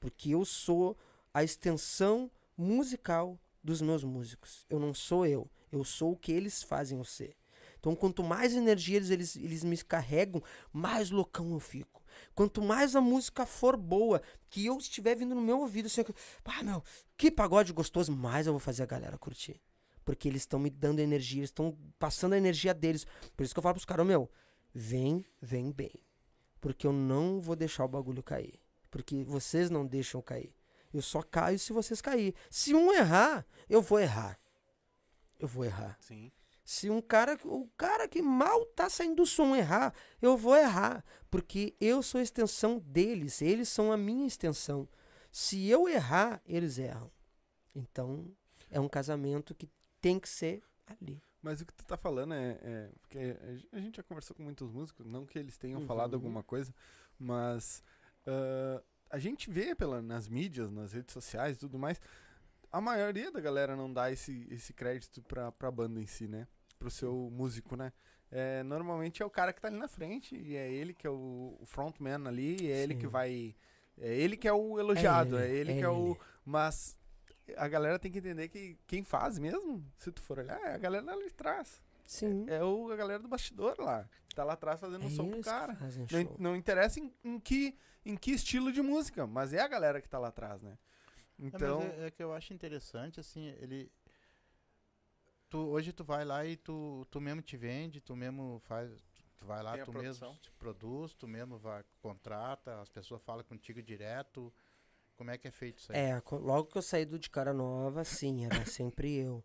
Porque 0.00 0.30
eu 0.30 0.42
sou 0.42 0.96
a 1.34 1.44
extensão 1.44 2.30
musical 2.56 3.38
dos 3.62 3.82
meus 3.82 4.02
músicos. 4.02 4.64
Eu 4.70 4.80
não 4.80 4.94
sou 4.94 5.26
eu. 5.26 5.50
Eu 5.70 5.84
sou 5.84 6.12
o 6.12 6.16
que 6.16 6.32
eles 6.32 6.62
fazem 6.62 6.96
eu 6.96 7.04
ser. 7.04 7.36
Então, 7.78 7.94
quanto 7.94 8.22
mais 8.24 8.54
energia 8.54 8.96
eles, 8.96 9.10
eles, 9.10 9.36
eles 9.36 9.64
me 9.64 9.76
carregam, 9.76 10.42
mais 10.72 11.10
loucão 11.10 11.52
eu 11.52 11.60
fico. 11.60 12.02
Quanto 12.34 12.62
mais 12.62 12.96
a 12.96 13.02
música 13.02 13.44
for 13.44 13.76
boa, 13.76 14.22
que 14.48 14.64
eu 14.64 14.78
estiver 14.78 15.14
vindo 15.14 15.34
no 15.34 15.42
meu 15.42 15.60
ouvido, 15.60 15.86
assim, 15.86 16.02
ah, 16.44 16.62
meu, 16.62 16.82
que 17.18 17.30
pagode 17.30 17.74
gostoso, 17.74 18.12
mais 18.12 18.46
eu 18.46 18.54
vou 18.54 18.60
fazer 18.60 18.82
a 18.82 18.86
galera 18.86 19.18
curtir. 19.18 19.60
Porque 20.06 20.26
eles 20.26 20.42
estão 20.42 20.58
me 20.58 20.70
dando 20.70 21.00
energia, 21.00 21.40
eles 21.40 21.50
estão 21.50 21.76
passando 21.98 22.32
a 22.32 22.38
energia 22.38 22.72
deles. 22.72 23.06
Por 23.36 23.44
isso 23.44 23.54
que 23.54 23.58
eu 23.58 23.62
falo 23.62 23.74
pros 23.74 23.84
caras, 23.84 24.06
meu, 24.06 24.30
vem, 24.74 25.24
vem 25.40 25.70
bem. 25.70 25.92
Porque 26.60 26.86
eu 26.86 26.92
não 26.92 27.40
vou 27.40 27.56
deixar 27.56 27.84
o 27.84 27.88
bagulho 27.88 28.22
cair. 28.22 28.60
Porque 28.90 29.24
vocês 29.24 29.70
não 29.70 29.86
deixam 29.86 30.20
cair. 30.20 30.54
Eu 30.92 31.00
só 31.00 31.22
caio 31.22 31.58
se 31.58 31.72
vocês 31.72 32.00
caírem. 32.00 32.34
Se 32.50 32.74
um 32.74 32.92
errar, 32.92 33.46
eu 33.68 33.80
vou 33.80 33.98
errar. 33.98 34.38
Eu 35.38 35.48
vou 35.48 35.64
errar. 35.64 35.96
Sim. 36.00 36.30
Se 36.64 36.90
um 36.90 37.00
cara, 37.00 37.38
o 37.44 37.68
cara 37.76 38.06
que 38.06 38.22
mal 38.22 38.64
tá 38.66 38.88
saindo 38.88 39.16
do 39.16 39.26
som 39.26 39.56
errar, 39.56 39.92
eu 40.22 40.36
vou 40.36 40.56
errar, 40.56 41.04
porque 41.28 41.74
eu 41.80 42.00
sou 42.00 42.20
a 42.20 42.22
extensão 42.22 42.78
deles, 42.78 43.42
eles 43.42 43.68
são 43.68 43.90
a 43.90 43.96
minha 43.96 44.26
extensão. 44.26 44.88
Se 45.32 45.66
eu 45.68 45.88
errar, 45.88 46.40
eles 46.46 46.78
erram. 46.78 47.10
Então, 47.74 48.30
é 48.70 48.78
um 48.78 48.88
casamento 48.88 49.54
que 49.54 49.68
tem 50.00 50.20
que 50.20 50.28
ser 50.28 50.62
ali. 50.86 51.20
Mas 51.42 51.60
o 51.60 51.66
que 51.66 51.72
tu 51.72 51.84
tá 51.84 51.96
falando 51.96 52.34
é, 52.34 52.58
é- 52.62 52.90
Porque 53.00 53.18
a 53.18 53.54
gen- 53.54 53.68
a 53.72 53.80
gente 53.80 53.96
já 53.96 54.02
conversou 54.02 54.36
com 54.36 54.42
muitos 54.42 54.70
músicos, 54.70 55.06
não 55.06 55.24
que 55.24 55.38
eles 55.38 55.56
tenham 55.56 55.80
Uhum. 55.80 55.86
falado 55.86 56.14
alguma 56.14 56.42
coisa, 56.42 56.72
mas 57.18 57.82
ah, 58.26 58.82
a 59.08 59.18
gente 59.18 59.50
vê 59.50 59.74
pela, 59.74 60.02
nas 60.02 60.28
mídias, 60.28 60.70
nas 60.70 60.92
redes 60.92 61.12
sociais 61.12 61.56
e 61.56 61.60
tudo 61.60 61.78
mais, 61.78 62.00
a 62.70 62.80
maioria 62.80 63.32
da 63.32 63.40
galera 63.40 63.74
não 63.74 63.92
dá 63.92 64.12
esse, 64.12 64.46
esse 64.50 64.72
crédito 64.72 65.22
pra, 65.22 65.50
pra 65.50 65.70
banda 65.70 66.00
em 66.00 66.06
si, 66.06 66.28
né? 66.28 66.46
Pro 66.78 66.90
seu 66.90 67.28
músico, 67.32 67.74
né? 67.76 67.92
É, 68.30 68.62
normalmente 68.62 69.22
é 69.22 69.26
o 69.26 69.30
cara 69.30 69.52
que 69.52 69.60
tá 69.60 69.66
ali 69.68 69.76
na 69.78 69.88
frente, 69.88 70.36
e 70.36 70.54
é 70.54 70.70
ele 70.70 70.94
que 70.94 71.06
é 71.06 71.10
o, 71.10 71.56
o 71.58 71.66
frontman 71.66 72.28
ali, 72.28 72.56
e 72.62 72.70
é 72.70 72.82
ele 72.82 72.94
que 72.94 73.02
Sim. 73.06 73.08
vai. 73.08 73.56
É 73.98 74.14
ele 74.14 74.36
que 74.36 74.46
é 74.46 74.52
o 74.52 74.78
elogiado, 74.78 75.36
é 75.36 75.48
ele, 75.48 75.72
ele, 75.72 75.74
que 75.74 75.84
é 75.84 75.86
é 75.86 75.88
o. 75.90 76.10
ele. 76.10 76.20
Mas 76.44 76.96
a 77.56 77.68
galera 77.68 77.98
tem 77.98 78.10
que 78.10 78.18
entender 78.18 78.48
que 78.48 78.76
quem 78.86 79.02
faz 79.04 79.38
mesmo, 79.38 79.84
se 79.98 80.10
tu 80.12 80.20
for 80.22 80.38
olhar, 80.38 80.60
é 80.62 80.74
a 80.74 80.78
galera 80.78 81.04
lá 81.04 81.16
de 81.16 81.32
trás. 81.32 81.82
Sim. 82.04 82.44
É 82.48 82.62
o, 82.64 82.90
a 82.90 82.96
galera 82.96 83.22
do 83.22 83.28
bastidor 83.28 83.76
lá. 83.78 84.08
Que 84.28 84.34
tá 84.34 84.42
lá 84.44 84.54
atrás 84.54 84.80
fazendo 84.80 85.06
um 85.06 85.10
som 85.10 85.28
pro 85.30 85.40
cara. 85.42 85.76
Não, 86.10 86.36
não 86.50 86.56
interessa 86.56 86.98
em, 87.00 87.12
em 87.24 87.38
que, 87.38 87.76
em 88.04 88.16
que 88.16 88.32
estilo 88.32 88.72
de 88.72 88.82
música, 88.82 89.26
mas 89.26 89.52
é 89.52 89.60
a 89.60 89.68
galera 89.68 90.00
que 90.00 90.08
tá 90.08 90.18
lá 90.18 90.28
atrás, 90.28 90.62
né? 90.62 90.72
É, 90.72 91.42
mas 91.44 91.54
Então. 91.54 91.80
é, 91.82 92.06
é 92.06 92.10
que 92.10 92.22
eu 92.22 92.32
acho 92.32 92.52
interessante, 92.52 93.20
assim, 93.20 93.46
ele. 93.60 93.90
Tu, 95.48 95.58
hoje 95.58 95.92
tu 95.92 96.04
vai 96.04 96.24
lá 96.24 96.44
e 96.46 96.56
tu, 96.56 97.06
tu 97.10 97.20
mesmo 97.20 97.42
te 97.42 97.56
vende, 97.56 98.00
tu 98.00 98.14
mesmo 98.14 98.60
faz. 98.66 98.90
Tu 99.36 99.46
vai 99.46 99.62
lá, 99.62 99.72
Tem 99.74 99.84
tu 99.84 99.90
produção. 99.90 100.28
mesmo 100.30 100.42
te 100.42 100.50
produz, 100.52 101.14
tu 101.14 101.26
mesmo 101.26 101.58
vai, 101.58 101.82
contrata, 102.00 102.80
as 102.80 102.88
pessoas 102.90 103.22
falam 103.22 103.42
contigo 103.44 103.82
direto. 103.82 104.52
Como 105.20 105.30
é 105.30 105.36
que 105.36 105.46
é 105.46 105.50
feito 105.50 105.80
isso 105.80 105.92
aí? 105.92 105.98
É, 105.98 106.22
logo 106.32 106.68
que 106.68 106.78
eu 106.78 106.80
saí 106.80 107.04
do 107.04 107.18
de 107.18 107.28
cara 107.28 107.52
nova, 107.52 108.06
sim, 108.06 108.46
era 108.46 108.64
sempre 108.64 109.14
eu. 109.14 109.44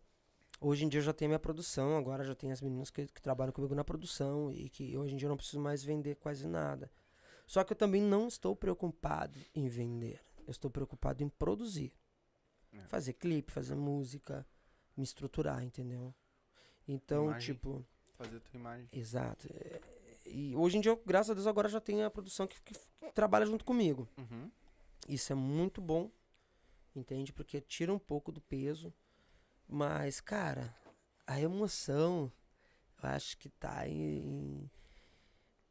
Hoje 0.58 0.86
em 0.86 0.88
dia 0.88 1.00
eu 1.00 1.04
já 1.04 1.12
tenho 1.12 1.28
minha 1.28 1.38
produção, 1.38 1.98
agora 1.98 2.24
já 2.24 2.34
tem 2.34 2.50
as 2.50 2.62
meninas 2.62 2.88
que, 2.88 3.06
que 3.06 3.20
trabalham 3.20 3.52
comigo 3.52 3.74
na 3.74 3.84
produção 3.84 4.50
e 4.50 4.70
que 4.70 4.96
hoje 4.96 5.12
em 5.12 5.18
dia 5.18 5.26
eu 5.26 5.28
não 5.28 5.36
preciso 5.36 5.60
mais 5.60 5.84
vender 5.84 6.14
quase 6.14 6.48
nada. 6.48 6.90
Só 7.46 7.62
que 7.62 7.74
eu 7.74 7.76
também 7.76 8.00
não 8.00 8.26
estou 8.26 8.56
preocupado 8.56 9.38
em 9.54 9.68
vender. 9.68 10.18
Eu 10.46 10.50
estou 10.50 10.70
preocupado 10.70 11.22
em 11.22 11.28
produzir. 11.28 11.92
É. 12.72 12.80
Fazer 12.86 13.12
clipe, 13.12 13.52
fazer 13.52 13.74
música, 13.74 14.46
me 14.96 15.04
estruturar, 15.04 15.62
entendeu? 15.62 16.14
Então, 16.88 17.26
Imagem. 17.26 17.54
tipo, 17.54 17.84
Fazer 18.14 18.40
tua 18.40 18.58
imagem. 18.58 18.88
exato. 18.94 19.46
É, 19.52 19.82
E 20.24 20.56
hoje 20.56 20.78
em 20.78 20.80
dia, 20.80 20.92
eu, 20.92 21.02
graças 21.04 21.32
a 21.32 21.34
Deus, 21.34 21.46
agora 21.46 21.68
já 21.68 21.82
tenho 21.82 22.06
a 22.06 22.10
produção 22.10 22.46
que, 22.46 22.58
que 22.62 22.72
trabalha 23.12 23.44
junto 23.44 23.62
comigo. 23.62 24.08
Uhum. 24.16 24.50
Isso 25.08 25.32
é 25.32 25.36
muito 25.36 25.80
bom, 25.80 26.10
entende? 26.94 27.32
Porque 27.32 27.60
tira 27.60 27.92
um 27.92 27.98
pouco 27.98 28.32
do 28.32 28.40
peso. 28.40 28.92
Mas, 29.68 30.20
cara, 30.20 30.74
a 31.26 31.40
emoção, 31.40 32.30
eu 33.02 33.08
acho 33.08 33.36
que 33.38 33.48
tá 33.48 33.88
em, 33.88 34.70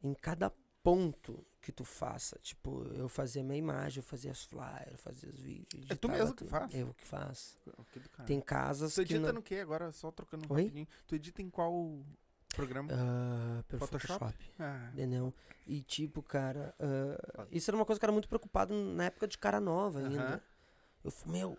em 0.02 0.14
cada 0.14 0.50
ponto 0.82 1.44
que 1.60 1.72
tu 1.72 1.84
faça. 1.84 2.38
Tipo, 2.40 2.84
eu 2.94 3.08
fazia 3.08 3.42
minha 3.42 3.58
imagem, 3.58 3.98
eu 3.98 4.02
fazia 4.04 4.30
as 4.30 4.44
flyers, 4.44 4.92
eu 4.92 4.98
fazia 4.98 5.28
os 5.28 5.40
vídeos. 5.40 5.90
É 5.90 5.96
tu 5.96 6.08
mesmo 6.08 6.34
que 6.34 6.44
faz? 6.44 6.72
Eu 6.72 6.94
que 6.94 7.04
faço. 7.04 7.58
Do 7.64 8.08
cara. 8.10 8.24
Tem 8.26 8.40
casas 8.40 8.94
Tu 8.94 9.04
que 9.04 9.14
edita 9.14 9.26
não... 9.26 9.34
no 9.34 9.42
que 9.42 9.56
agora? 9.56 9.90
Só 9.90 10.12
trocando 10.12 10.46
Oi? 10.48 10.62
rapidinho. 10.62 10.86
Tu 11.06 11.16
edita 11.16 11.42
em 11.42 11.50
qual 11.50 11.98
programa? 12.56 12.88
Ah, 12.92 13.62
pelo 13.68 13.80
Photoshop? 13.80 14.18
Photoshop. 14.18 14.52
Ah, 14.58 14.90
Entendeu? 14.92 15.32
E 15.66 15.80
tipo, 15.82 16.22
cara, 16.22 16.74
ah, 16.80 17.46
isso 17.50 17.70
era 17.70 17.76
uma 17.76 17.84
coisa 17.84 17.98
que 18.00 18.04
eu 18.04 18.08
era 18.08 18.12
muito 18.12 18.28
preocupado 18.28 18.74
na 18.74 19.04
época 19.04 19.28
de 19.28 19.36
cara 19.38 19.60
nova 19.60 20.00
ainda. 20.00 20.22
Aham. 20.24 20.40
Eu 21.04 21.10
falei, 21.10 21.40
meu, 21.40 21.58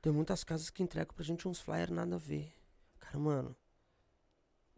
tem 0.00 0.12
muitas 0.12 0.42
casas 0.44 0.70
que 0.70 0.82
entregam 0.82 1.14
pra 1.14 1.24
gente 1.24 1.46
uns 1.48 1.60
flyers 1.60 1.90
nada 1.90 2.14
a 2.14 2.18
ver. 2.18 2.52
Cara, 2.98 3.18
mano, 3.18 3.56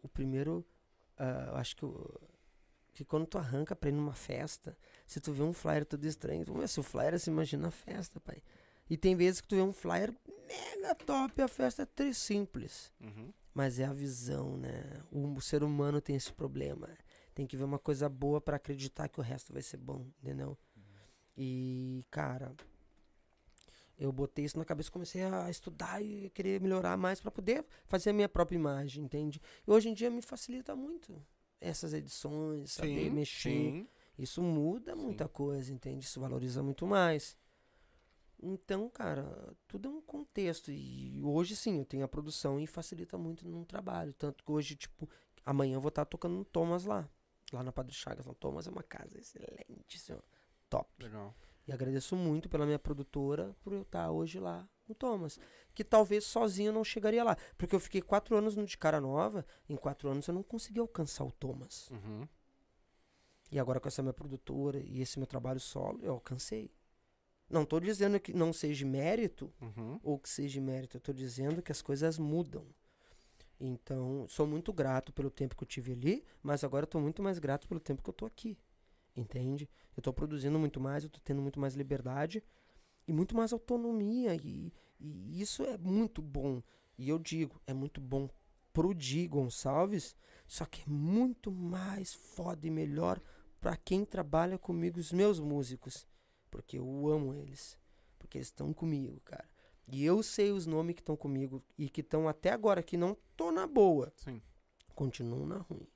o 0.03 0.07
primeiro, 0.07 0.65
eu 1.49 1.55
acho 1.57 1.75
que, 1.75 1.85
o- 1.85 2.19
que 2.93 3.05
quando 3.05 3.25
tu 3.25 3.37
arranca 3.37 3.75
pra 3.75 3.89
ir 3.89 3.93
numa 3.93 4.13
festa, 4.13 4.77
se 5.05 5.19
tu 5.19 5.31
vê 5.33 5.43
um 5.43 5.53
flyer 5.53 5.85
todo 5.85 6.03
estranho, 6.05 6.45
tu, 6.45 6.53
"Meu, 6.53 6.67
se 6.67 6.79
o 6.79 6.83
flyer 6.83 7.19
se 7.19 7.29
imagina 7.29 7.67
a 7.67 7.71
festa, 7.71 8.19
pai. 8.19 8.41
E 8.89 8.95
tem 8.97 9.15
vezes 9.15 9.41
que 9.41 9.47
tu 9.47 9.55
vê 9.55 9.61
um 9.61 9.73
flyer 9.73 10.13
mega 10.47 10.95
top 10.95 11.41
a 11.41 11.47
festa 11.47 11.83
é 11.83 11.85
tri 11.85 12.13
simples. 12.13 12.91
uhum. 13.01 13.33
Mas 13.57 13.79
é 13.79 13.85
a 13.85 13.91
visão, 13.91 14.55
né? 14.55 14.83
O, 15.11 15.33
o 15.33 15.41
ser 15.41 15.63
humano 15.63 15.99
tem 15.99 16.15
esse 16.15 16.31
problema. 16.31 16.87
Tem 17.33 17.47
que 17.47 17.57
ver 17.57 17.63
uma 17.63 17.79
coisa 17.79 18.07
boa 18.07 18.39
pra 18.39 18.57
acreditar 18.57 19.07
que 19.07 19.19
o 19.19 19.23
resto 19.23 19.51
vai 19.51 19.63
ser 19.63 19.77
bom, 19.77 20.05
entendeu? 20.21 20.55
E, 21.35 22.05
cara, 22.11 22.55
eu 23.97 24.11
botei 24.11 24.45
isso 24.45 24.59
na 24.59 24.63
cabeça, 24.63 24.91
comecei 24.91 25.23
a 25.23 25.49
estudar 25.49 25.99
e 26.03 26.29
querer 26.29 26.61
melhorar 26.61 26.97
mais 26.97 27.19
para 27.19 27.31
poder 27.31 27.65
fazer 27.87 28.11
a 28.11 28.13
minha 28.13 28.29
própria 28.29 28.55
imagem, 28.55 29.03
entende? 29.03 29.41
E 29.67 29.71
hoje 29.71 29.89
em 29.89 29.93
dia 29.95 30.11
me 30.11 30.21
facilita 30.21 30.75
muito 30.75 31.19
essas 31.59 31.93
edições, 31.93 32.73
saber 32.73 33.11
mexer. 33.11 33.49
sim. 33.49 33.87
Isso 34.19 34.39
muda 34.39 34.95
muita 34.95 35.27
coisa, 35.27 35.73
entende? 35.73 36.05
Isso 36.05 36.19
valoriza 36.19 36.61
muito 36.61 36.85
mais. 36.85 37.35
Então, 38.41 38.89
cara, 38.89 39.55
tudo 39.67 39.87
é 39.87 39.91
um 39.91 40.01
contexto. 40.01 40.71
E 40.71 41.21
hoje 41.23 41.55
sim, 41.55 41.79
eu 41.79 41.85
tenho 41.85 42.05
a 42.05 42.07
produção 42.07 42.59
e 42.59 42.67
facilita 42.67 43.17
muito 43.17 43.47
no 43.47 43.65
trabalho. 43.65 44.13
Tanto 44.13 44.43
que 44.43 44.51
hoje, 44.51 44.75
tipo, 44.75 45.09
amanhã 45.45 45.75
eu 45.75 45.81
vou 45.81 45.89
estar 45.89 46.05
tocando 46.05 46.35
no 46.35 46.45
Thomas 46.45 46.85
lá. 46.85 47.09
Lá 47.51 47.63
na 47.63 47.71
Padre 47.71 47.93
Chagas. 47.93 48.27
O 48.27 48.35
Thomas 48.35 48.67
é 48.67 48.69
uma 48.69 48.83
casa 48.83 49.17
excelente, 49.17 49.99
senhor. 49.99 50.23
Top. 50.69 50.89
Legal. 51.01 51.33
E 51.67 51.71
agradeço 51.71 52.15
muito 52.15 52.47
pela 52.47 52.65
minha 52.65 52.79
produtora 52.79 53.55
por 53.61 53.73
eu 53.73 53.81
estar 53.81 54.09
hoje 54.11 54.39
lá 54.39 54.69
no 54.87 54.95
Thomas. 54.95 55.39
Que 55.73 55.83
talvez 55.83 56.23
sozinho 56.23 56.69
eu 56.69 56.73
não 56.73 56.83
chegaria 56.83 57.23
lá. 57.23 57.35
Porque 57.57 57.75
eu 57.75 57.79
fiquei 57.79 58.01
quatro 58.01 58.35
anos 58.37 58.55
no 58.55 58.65
de 58.65 58.77
cara 58.77 59.01
nova. 59.01 59.45
Em 59.67 59.75
quatro 59.75 60.09
anos 60.09 60.27
eu 60.27 60.33
não 60.33 60.43
consegui 60.43 60.79
alcançar 60.79 61.25
o 61.25 61.31
Thomas. 61.31 61.89
Uhum. 61.89 62.27
E 63.51 63.59
agora 63.59 63.79
com 63.79 63.87
essa 63.87 64.01
minha 64.01 64.13
produtora 64.13 64.79
e 64.79 65.01
esse 65.01 65.17
meu 65.17 65.27
trabalho 65.27 65.59
solo, 65.59 65.99
eu 66.01 66.13
alcancei. 66.13 66.71
Não 67.49 67.65
tô 67.65 67.79
dizendo 67.79 68.19
que 68.19 68.33
não 68.33 68.51
seja 68.51 68.85
mérito 68.85 69.51
Uhum. 69.61 69.99
ou 70.03 70.19
que 70.19 70.29
seja 70.29 70.59
mérito, 70.59 70.97
eu 70.97 71.01
tô 71.01 71.13
dizendo 71.13 71.61
que 71.61 71.71
as 71.71 71.81
coisas 71.81 72.17
mudam. 72.17 72.65
Então, 73.59 74.25
sou 74.27 74.45
muito 74.45 74.71
grato 74.71 75.11
pelo 75.11 75.31
tempo 75.31 75.55
que 75.55 75.63
eu 75.63 75.67
tive 75.67 75.93
ali, 75.93 76.23
mas 76.43 76.63
agora 76.63 76.85
tô 76.85 76.99
muito 76.99 77.23
mais 77.23 77.39
grato 77.39 77.67
pelo 77.67 77.79
tempo 77.79 78.03
que 78.03 78.09
eu 78.09 78.13
tô 78.13 78.25
aqui. 78.25 78.57
Entende? 79.15 79.67
Eu 79.95 80.03
tô 80.03 80.13
produzindo 80.13 80.59
muito 80.59 80.79
mais, 80.79 81.03
eu 81.03 81.09
tô 81.09 81.19
tendo 81.23 81.41
muito 81.41 81.59
mais 81.59 81.73
liberdade 81.73 82.43
e 83.07 83.13
muito 83.13 83.35
mais 83.35 83.51
autonomia 83.51 84.35
e, 84.35 84.71
e 84.99 85.41
isso 85.41 85.63
é 85.63 85.75
muito 85.77 86.21
bom. 86.21 86.61
E 86.97 87.09
eu 87.09 87.17
digo, 87.17 87.59
é 87.65 87.73
muito 87.73 87.99
bom 87.99 88.29
pro 88.71 88.93
Di 88.93 89.27
Gonçalves, 89.27 90.15
só 90.45 90.65
que 90.65 90.83
é 90.83 90.85
muito 90.87 91.51
mais 91.51 92.13
foda 92.13 92.67
e 92.67 92.69
melhor 92.69 93.19
pra 93.59 93.75
quem 93.75 94.05
trabalha 94.05 94.57
comigo, 94.59 94.99
os 94.99 95.11
meus 95.11 95.39
músicos. 95.39 96.07
Porque 96.49 96.77
eu 96.77 97.07
amo 97.07 97.33
eles. 97.33 97.77
Porque 98.17 98.37
eles 98.37 98.47
estão 98.47 98.73
comigo, 98.73 99.19
cara. 99.21 99.47
E 99.89 100.03
eu 100.03 100.21
sei 100.21 100.51
os 100.51 100.65
nomes 100.65 100.95
que 100.95 101.01
estão 101.01 101.15
comigo 101.15 101.63
e 101.77 101.89
que 101.89 102.01
estão 102.01 102.27
até 102.27 102.49
agora, 102.49 102.83
que 102.83 102.97
não 102.97 103.15
tô 103.35 103.51
na 103.51 103.65
boa. 103.65 104.11
Sim. 104.17 104.41
Continuam 104.93 105.45
na 105.45 105.57
ruim. 105.59 105.87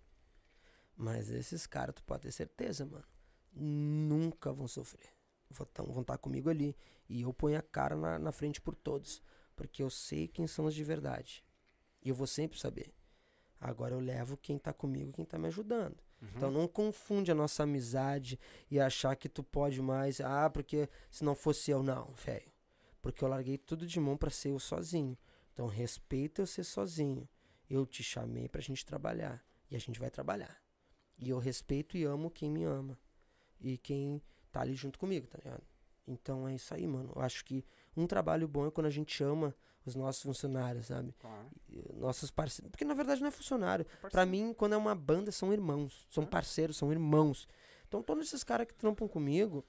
Mas 0.96 1.30
esses 1.30 1.66
caras, 1.66 1.96
tu 1.96 2.04
pode 2.04 2.24
ter 2.24 2.32
certeza, 2.32 2.86
mano. 2.86 3.06
Nunca 3.54 4.54
vão 4.54 4.68
sofrer. 4.68 5.10
Vão 5.50 6.02
estar 6.02 6.18
comigo 6.18 6.50
ali. 6.50 6.78
E 7.10 7.22
eu 7.22 7.34
ponho 7.34 7.58
a 7.58 7.62
cara 7.62 7.96
na, 7.96 8.18
na 8.18 8.32
frente 8.32 8.62
por 8.62 8.76
todos. 8.76 9.22
Porque 9.56 9.84
eu 9.84 9.90
sei 9.90 10.28
quem 10.28 10.48
são 10.48 10.66
os 10.66 10.76
de 10.76 10.84
verdade. 10.84 11.44
E 12.02 12.10
eu 12.10 12.16
vou 12.16 12.28
sempre 12.28 12.58
saber. 12.58 12.94
Agora 13.60 13.94
eu 13.94 14.00
levo 14.00 14.38
quem 14.38 14.58
tá 14.58 14.72
comigo, 14.72 15.12
quem 15.12 15.26
tá 15.26 15.38
me 15.38 15.48
ajudando. 15.48 16.02
Uhum. 16.22 16.30
Então 16.36 16.52
não 16.52 16.68
confunde 16.68 17.32
a 17.32 17.36
nossa 17.36 17.64
amizade 17.64 18.40
e 18.70 18.80
achar 18.80 19.16
que 19.16 19.28
tu 19.28 19.44
pode 19.44 19.82
mais. 19.82 20.22
Ah, 20.22 20.50
porque 20.50 20.88
se 21.10 21.24
não 21.24 21.36
fosse 21.36 21.72
eu, 21.72 21.82
não, 21.82 22.14
velho. 22.14 22.52
Porque 23.02 23.24
eu 23.24 23.28
larguei 23.28 23.58
tudo 23.58 23.88
de 23.88 24.00
mão 24.00 24.16
pra 24.16 24.30
ser 24.30 24.50
eu 24.50 24.60
sozinho. 24.60 25.18
Então 25.54 25.68
respeita 25.68 26.42
eu 26.42 26.48
ser 26.48 26.64
sozinho. 26.64 27.28
Eu 27.70 27.86
te 27.86 28.04
chamei 28.04 28.48
pra 28.48 28.62
gente 28.62 28.86
trabalhar. 28.86 29.44
E 29.70 29.76
a 29.76 29.80
gente 29.80 30.00
vai 30.00 30.12
trabalhar. 30.12 30.62
E 31.18 31.30
eu 31.30 31.40
respeito 31.40 31.98
e 31.98 32.04
amo 32.04 32.30
quem 32.30 32.52
me 32.52 32.64
ama. 32.64 33.00
E 33.60 33.78
quem 33.78 34.22
tá 34.52 34.62
ali 34.62 34.76
junto 34.76 35.00
comigo, 35.00 35.28
tá 35.28 35.38
ligado? 35.38 35.64
Então 36.08 36.48
é 36.48 36.56
isso 36.56 36.74
aí, 36.74 36.86
mano. 36.86 37.12
Eu 37.16 37.22
acho 37.22 37.44
que 37.46 37.66
um 37.96 38.06
trabalho 38.06 38.48
bom 38.48 38.68
é 38.68 38.72
quando 38.72 38.88
a 38.88 38.92
gente 38.92 39.24
ama 39.24 39.56
os 39.86 39.96
nossos 39.96 40.22
funcionários, 40.24 40.88
sabe? 40.88 41.14
Claro. 41.20 41.48
E 41.70 41.82
Nossos 41.96 42.30
parceiros. 42.32 42.70
Porque 42.72 42.86
na 42.86 42.94
verdade 42.94 43.22
não 43.22 43.28
é 43.28 43.32
funcionário. 43.32 43.86
Pra 43.86 44.10
Parceiro. 44.10 44.30
mim, 44.30 44.54
quando 44.54 44.74
é 44.74 44.78
uma 44.78 44.94
banda, 44.96 45.32
são 45.32 45.52
irmãos. 45.52 46.06
São 46.10 46.24
É. 46.24 46.28
parceiros, 46.28 46.78
são 46.78 46.92
irmãos. 46.92 47.48
Então, 47.88 48.02
todos 48.02 48.28
esses 48.28 48.44
caras 48.44 48.68
que 48.68 48.74
trampam 48.74 49.08
comigo, 49.08 49.66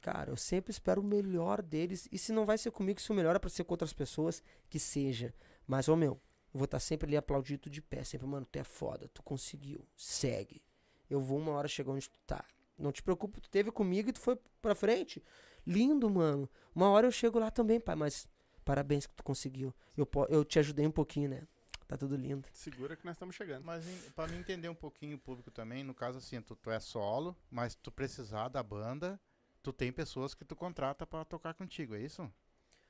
cara, 0.00 0.30
eu 0.30 0.36
sempre 0.36 0.70
espero 0.70 1.00
o 1.00 1.04
melhor 1.04 1.62
deles. 1.62 2.08
E 2.12 2.18
se 2.18 2.32
não 2.32 2.44
vai 2.44 2.58
ser 2.58 2.70
comigo, 2.70 3.00
se 3.00 3.10
o 3.10 3.14
melhor 3.14 3.34
é 3.36 3.38
pra 3.38 3.48
ser 3.50 3.64
com 3.64 3.72
outras 3.72 3.92
pessoas, 3.92 4.42
que 4.68 4.78
seja. 4.78 5.32
Mas, 5.66 5.88
ô 5.88 5.96
meu, 5.96 6.12
eu 6.52 6.58
vou 6.58 6.64
estar 6.64 6.80
sempre 6.80 7.06
ali 7.06 7.16
aplaudido 7.16 7.70
de 7.70 7.80
pé. 7.80 8.04
Sempre, 8.04 8.26
mano, 8.26 8.46
tu 8.50 8.56
é 8.58 8.64
foda, 8.64 9.08
tu 9.14 9.22
conseguiu. 9.22 9.86
Segue. 9.96 10.62
Eu 11.08 11.20
vou 11.20 11.38
uma 11.38 11.52
hora 11.52 11.68
chegar 11.68 11.92
onde 11.92 12.10
tu 12.10 12.18
tá. 12.26 12.44
Não 12.78 12.90
te 12.90 13.02
preocupa, 13.02 13.40
tu 13.40 13.48
teve 13.48 13.70
comigo 13.70 14.08
e 14.08 14.12
tu 14.12 14.18
foi 14.20 14.36
pra 14.60 14.74
frente. 14.74 15.22
Lindo, 15.66 16.10
mano. 16.10 16.48
Uma 16.74 16.90
hora 16.90 17.06
eu 17.06 17.12
chego 17.12 17.38
lá 17.38 17.50
também, 17.50 17.78
pai, 17.78 17.94
mas 17.94 18.26
parabéns 18.64 19.06
que 19.06 19.14
tu 19.14 19.22
conseguiu. 19.22 19.74
Eu, 19.96 20.08
eu 20.28 20.44
te 20.44 20.58
ajudei 20.58 20.86
um 20.86 20.90
pouquinho, 20.90 21.28
né? 21.30 21.46
Tá 21.88 21.96
tudo 21.96 22.16
lindo. 22.16 22.48
Segura 22.52 22.96
que 22.96 23.04
nós 23.04 23.14
estamos 23.16 23.34
chegando. 23.34 23.64
Mas 23.64 23.84
pra 24.16 24.26
mim 24.26 24.38
entender 24.38 24.68
um 24.68 24.74
pouquinho 24.74 25.16
o 25.16 25.20
público 25.20 25.50
também, 25.50 25.82
no 25.84 25.92
caso 25.94 26.18
assim, 26.18 26.40
tu, 26.40 26.56
tu 26.56 26.70
é 26.70 26.80
solo, 26.80 27.36
mas 27.50 27.74
tu 27.74 27.90
precisar 27.92 28.48
da 28.48 28.62
banda, 28.62 29.20
tu 29.62 29.72
tem 29.72 29.92
pessoas 29.92 30.32
que 30.34 30.44
tu 30.44 30.56
contrata 30.56 31.06
pra 31.06 31.24
tocar 31.24 31.52
contigo, 31.54 31.94
é 31.94 32.00
isso? 32.00 32.30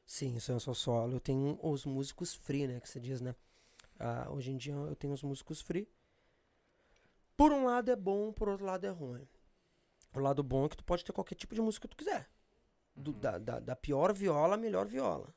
Sim, 0.07 0.37
isso 0.37 0.53
eu 0.53 0.61
sou 0.61 0.75
solo. 0.75 1.15
Eu 1.15 1.21
tenho 1.21 1.59
os 1.63 1.85
músicos 1.85 2.35
free, 2.35 2.67
né? 2.69 2.79
Que 2.81 2.89
você 2.89 3.01
diz, 3.01 3.21
né? 3.21 3.35
Ah, 3.99 4.29
hoje 4.31 4.51
em 4.53 4.57
dia 4.57 4.73
eu 4.75 4.95
tenho 4.97 5.13
os 5.13 5.23
músicos 5.23 5.61
free. 5.61 5.89
Por 7.37 7.53
um 7.53 7.65
lado 7.65 7.91
é 7.91 7.97
bom, 7.97 8.33
por 8.33 8.49
outro 8.49 8.65
lado 8.67 8.85
é 8.87 8.91
ruim. 8.91 9.27
O 10.15 10.21
lado 10.21 10.43
bom 10.43 10.67
é 10.67 10.69
que 10.69 10.77
tu 10.77 10.85
pode 10.85 11.05
ter 11.05 11.13
qualquer 11.13 11.35
tipo 11.35 11.55
de 11.55 11.61
música 11.61 11.89
que 11.89 11.95
tu 11.95 11.99
quiser. 11.99 12.29
Do- 12.95 13.13
Uhum. 13.13 13.19
da, 13.19 13.39
da, 13.39 13.59
da 13.61 13.75
pior 13.77 14.13
viola 14.13 14.55
à 14.55 14.59
melhor 14.59 14.87
viola. 14.87 15.35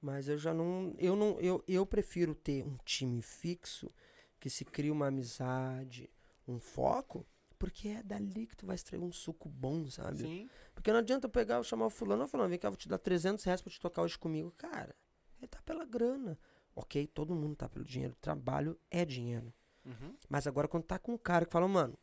Mas 0.00 0.28
eu 0.28 0.38
já 0.38 0.52
não. 0.52 0.94
Eu 0.98 1.16
não. 1.16 1.40
Eu, 1.40 1.62
eu 1.66 1.86
prefiro 1.86 2.34
ter 2.34 2.64
um 2.64 2.76
time 2.84 3.22
fixo 3.22 3.90
que 4.38 4.50
se 4.50 4.64
cria 4.64 4.92
uma 4.92 5.08
amizade, 5.08 6.10
um 6.46 6.60
foco, 6.60 7.26
porque 7.58 7.88
é 7.88 8.02
dali 8.02 8.46
que 8.46 8.56
tu 8.56 8.66
vai 8.66 8.76
extrair 8.76 9.00
um 9.00 9.12
suco 9.12 9.48
bom, 9.48 9.88
sabe? 9.88 10.18
Sim. 10.18 10.50
Porque 10.74 10.92
não 10.92 10.98
adianta 10.98 11.26
eu 11.26 11.30
pegar, 11.30 11.56
eu 11.56 11.64
chamar 11.64 11.86
o 11.86 11.90
fulano 11.90 12.24
e 12.24 12.28
falar, 12.28 12.46
vem 12.46 12.58
cá, 12.58 12.68
vou 12.68 12.76
te 12.76 12.88
dar 12.88 12.98
300 12.98 13.44
reais 13.44 13.62
pra 13.62 13.72
te 13.72 13.80
tocar 13.80 14.02
hoje 14.02 14.18
comigo. 14.18 14.52
Cara, 14.56 14.94
ele 15.38 15.48
tá 15.48 15.60
pela 15.62 15.84
grana. 15.84 16.38
Ok, 16.74 17.06
todo 17.06 17.34
mundo 17.34 17.56
tá 17.56 17.68
pelo 17.68 17.84
dinheiro. 17.84 18.14
Trabalho 18.20 18.78
é 18.90 19.04
dinheiro. 19.04 19.52
Uhum. 19.84 20.14
Mas 20.28 20.46
agora 20.46 20.68
quando 20.68 20.84
tá 20.84 20.98
com 20.98 21.14
um 21.14 21.18
cara 21.18 21.46
que 21.46 21.52
fala, 21.52 21.66
mano, 21.66 21.96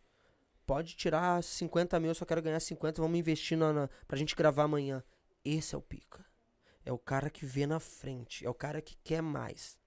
pode 0.65 0.95
tirar 0.95 1.43
50 1.43 1.99
mil, 1.99 2.09
eu 2.09 2.15
só 2.15 2.25
quero 2.25 2.41
ganhar 2.41 2.59
50, 2.59 3.01
vamos 3.01 3.19
investir 3.19 3.57
na, 3.57 3.71
na, 3.71 3.89
pra 4.07 4.17
gente 4.17 4.35
gravar 4.35 4.63
amanhã. 4.63 5.03
Esse 5.45 5.75
é 5.75 5.77
o 5.77 5.81
pica. 5.81 6.25
É 6.85 6.91
o 6.91 6.97
cara 6.97 7.29
que 7.29 7.45
vê 7.45 7.65
na 7.65 7.79
frente. 7.79 8.45
É 8.45 8.49
o 8.49 8.53
cara 8.53 8.81
que 8.81 8.95
quer 8.97 9.21
mais. 9.21 9.77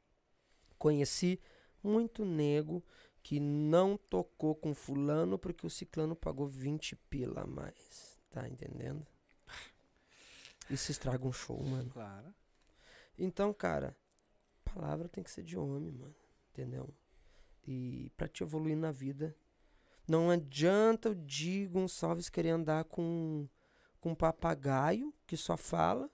Conheci 0.78 1.40
muito 1.82 2.24
nego 2.24 2.84
que 3.22 3.40
não 3.40 3.97
tocou 3.97 4.55
com 4.55 4.74
fulano 4.74 5.38
porque 5.38 5.66
o 5.66 5.70
ciclano 5.70 6.14
pagou 6.14 6.47
20 6.47 6.97
pila 7.11 7.42
a 7.42 7.47
mais. 7.47 8.18
Tá 8.30 8.49
entendendo? 8.49 9.07
Isso 10.70 10.90
estraga 10.90 11.26
um 11.26 11.32
show, 11.32 11.62
mano. 11.62 11.90
Claro. 11.90 12.34
Então, 13.18 13.53
cara, 13.53 13.97
palavra 14.64 15.09
tem 15.09 15.22
que 15.22 15.30
ser 15.30 15.42
de 15.42 15.57
homem, 15.57 15.92
mano. 15.92 16.14
Entendeu? 16.53 16.92
E 17.66 18.11
pra 18.16 18.28
te 18.28 18.42
evoluir 18.42 18.76
na 18.76 18.92
vida, 18.92 19.36
não 20.07 20.30
adianta 20.30 21.11
o 21.11 21.14
Di 21.14 21.66
Gonçalves 21.66 22.28
querer 22.28 22.51
andar 22.51 22.84
com, 22.84 23.49
com 24.01 24.11
um 24.11 24.14
papagaio 24.14 25.12
que 25.26 25.36
só 25.36 25.57
fala, 25.57 26.11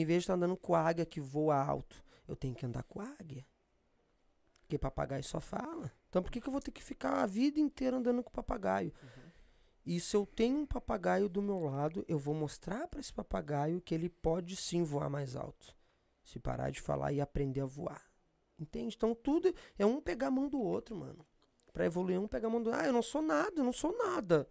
em 0.00 0.04
vez 0.04 0.18
de 0.18 0.24
estar 0.24 0.34
andando 0.34 0.56
com 0.56 0.74
a 0.74 0.80
águia 0.80 1.06
que 1.06 1.20
voa 1.20 1.56
alto. 1.56 2.04
Eu 2.28 2.36
tenho 2.36 2.54
que 2.54 2.66
andar 2.66 2.82
com 2.82 3.00
a 3.00 3.04
águia. 3.18 3.46
Porque 4.60 4.78
papagaio 4.78 5.22
só 5.22 5.40
fala. 5.40 5.92
Então 6.08 6.22
por 6.22 6.30
que, 6.30 6.40
que 6.40 6.48
eu 6.48 6.52
vou 6.52 6.60
ter 6.60 6.72
que 6.72 6.82
ficar 6.82 7.22
a 7.22 7.26
vida 7.26 7.60
inteira 7.60 7.96
andando 7.96 8.22
com 8.22 8.30
papagaio? 8.30 8.92
E 9.84 10.00
se 10.00 10.16
eu 10.16 10.26
tenho 10.26 10.58
um 10.58 10.66
papagaio 10.66 11.28
do 11.28 11.40
meu 11.40 11.60
lado, 11.60 12.04
eu 12.08 12.18
vou 12.18 12.34
mostrar 12.34 12.88
para 12.88 12.98
esse 12.98 13.12
papagaio 13.12 13.80
que 13.80 13.94
ele 13.94 14.08
pode 14.08 14.56
sim 14.56 14.82
voar 14.82 15.08
mais 15.08 15.36
alto. 15.36 15.76
Se 16.24 16.40
parar 16.40 16.70
de 16.70 16.80
falar 16.80 17.12
e 17.12 17.20
aprender 17.20 17.60
a 17.60 17.66
voar. 17.66 18.02
Entende? 18.58 18.96
Então 18.96 19.14
tudo 19.14 19.54
é 19.78 19.86
um 19.86 20.00
pegar 20.00 20.26
a 20.26 20.30
mão 20.30 20.48
do 20.48 20.60
outro, 20.60 20.96
mano. 20.96 21.24
Pra 21.72 21.86
evoluir, 21.86 22.20
um 22.20 22.26
pegar 22.26 22.48
a 22.48 22.50
mão 22.50 22.62
do 22.62 22.72
Ah, 22.72 22.86
eu 22.86 22.92
não 22.92 23.02
sou 23.02 23.22
nada, 23.22 23.52
eu 23.56 23.64
não 23.64 23.72
sou 23.72 23.96
nada. 23.96 24.48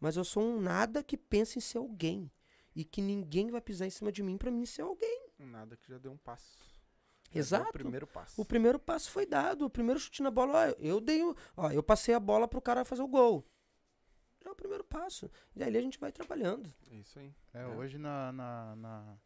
Mas 0.00 0.16
eu 0.16 0.24
sou 0.24 0.42
um 0.42 0.60
nada 0.60 1.02
que 1.02 1.16
pensa 1.16 1.58
em 1.58 1.60
ser 1.60 1.78
alguém. 1.78 2.30
E 2.78 2.84
que 2.84 3.02
ninguém 3.02 3.50
vai 3.50 3.60
pisar 3.60 3.86
em 3.86 3.90
cima 3.90 4.12
de 4.12 4.22
mim 4.22 4.38
pra 4.38 4.52
mim 4.52 4.64
ser 4.64 4.82
alguém. 4.82 5.32
Nada 5.36 5.76
que 5.76 5.88
já 5.88 5.98
deu 5.98 6.12
um 6.12 6.16
passo. 6.16 6.56
Já 7.32 7.40
Exato. 7.40 7.70
O 7.70 7.72
primeiro 7.72 8.06
passo. 8.06 8.40
O 8.40 8.44
primeiro 8.44 8.78
passo 8.78 9.10
foi 9.10 9.26
dado. 9.26 9.64
O 9.66 9.70
primeiro 9.70 9.98
chute 9.98 10.22
na 10.22 10.30
bola, 10.30 10.52
ó, 10.52 10.74
eu 10.78 11.00
dei 11.00 11.20
o. 11.24 11.34
Ó, 11.56 11.72
eu 11.72 11.82
passei 11.82 12.14
a 12.14 12.20
bola 12.20 12.46
pro 12.46 12.62
cara 12.62 12.84
fazer 12.84 13.02
o 13.02 13.08
gol. 13.08 13.44
É 14.44 14.48
o 14.48 14.54
primeiro 14.54 14.84
passo. 14.84 15.28
E 15.56 15.64
aí 15.64 15.76
a 15.76 15.80
gente 15.82 15.98
vai 15.98 16.12
trabalhando. 16.12 16.72
É 16.88 16.94
isso 16.94 17.18
aí. 17.18 17.34
É, 17.52 17.62
É. 17.62 17.66
hoje 17.66 17.98
na, 17.98 18.30
na, 18.30 18.76
na, 18.76 19.18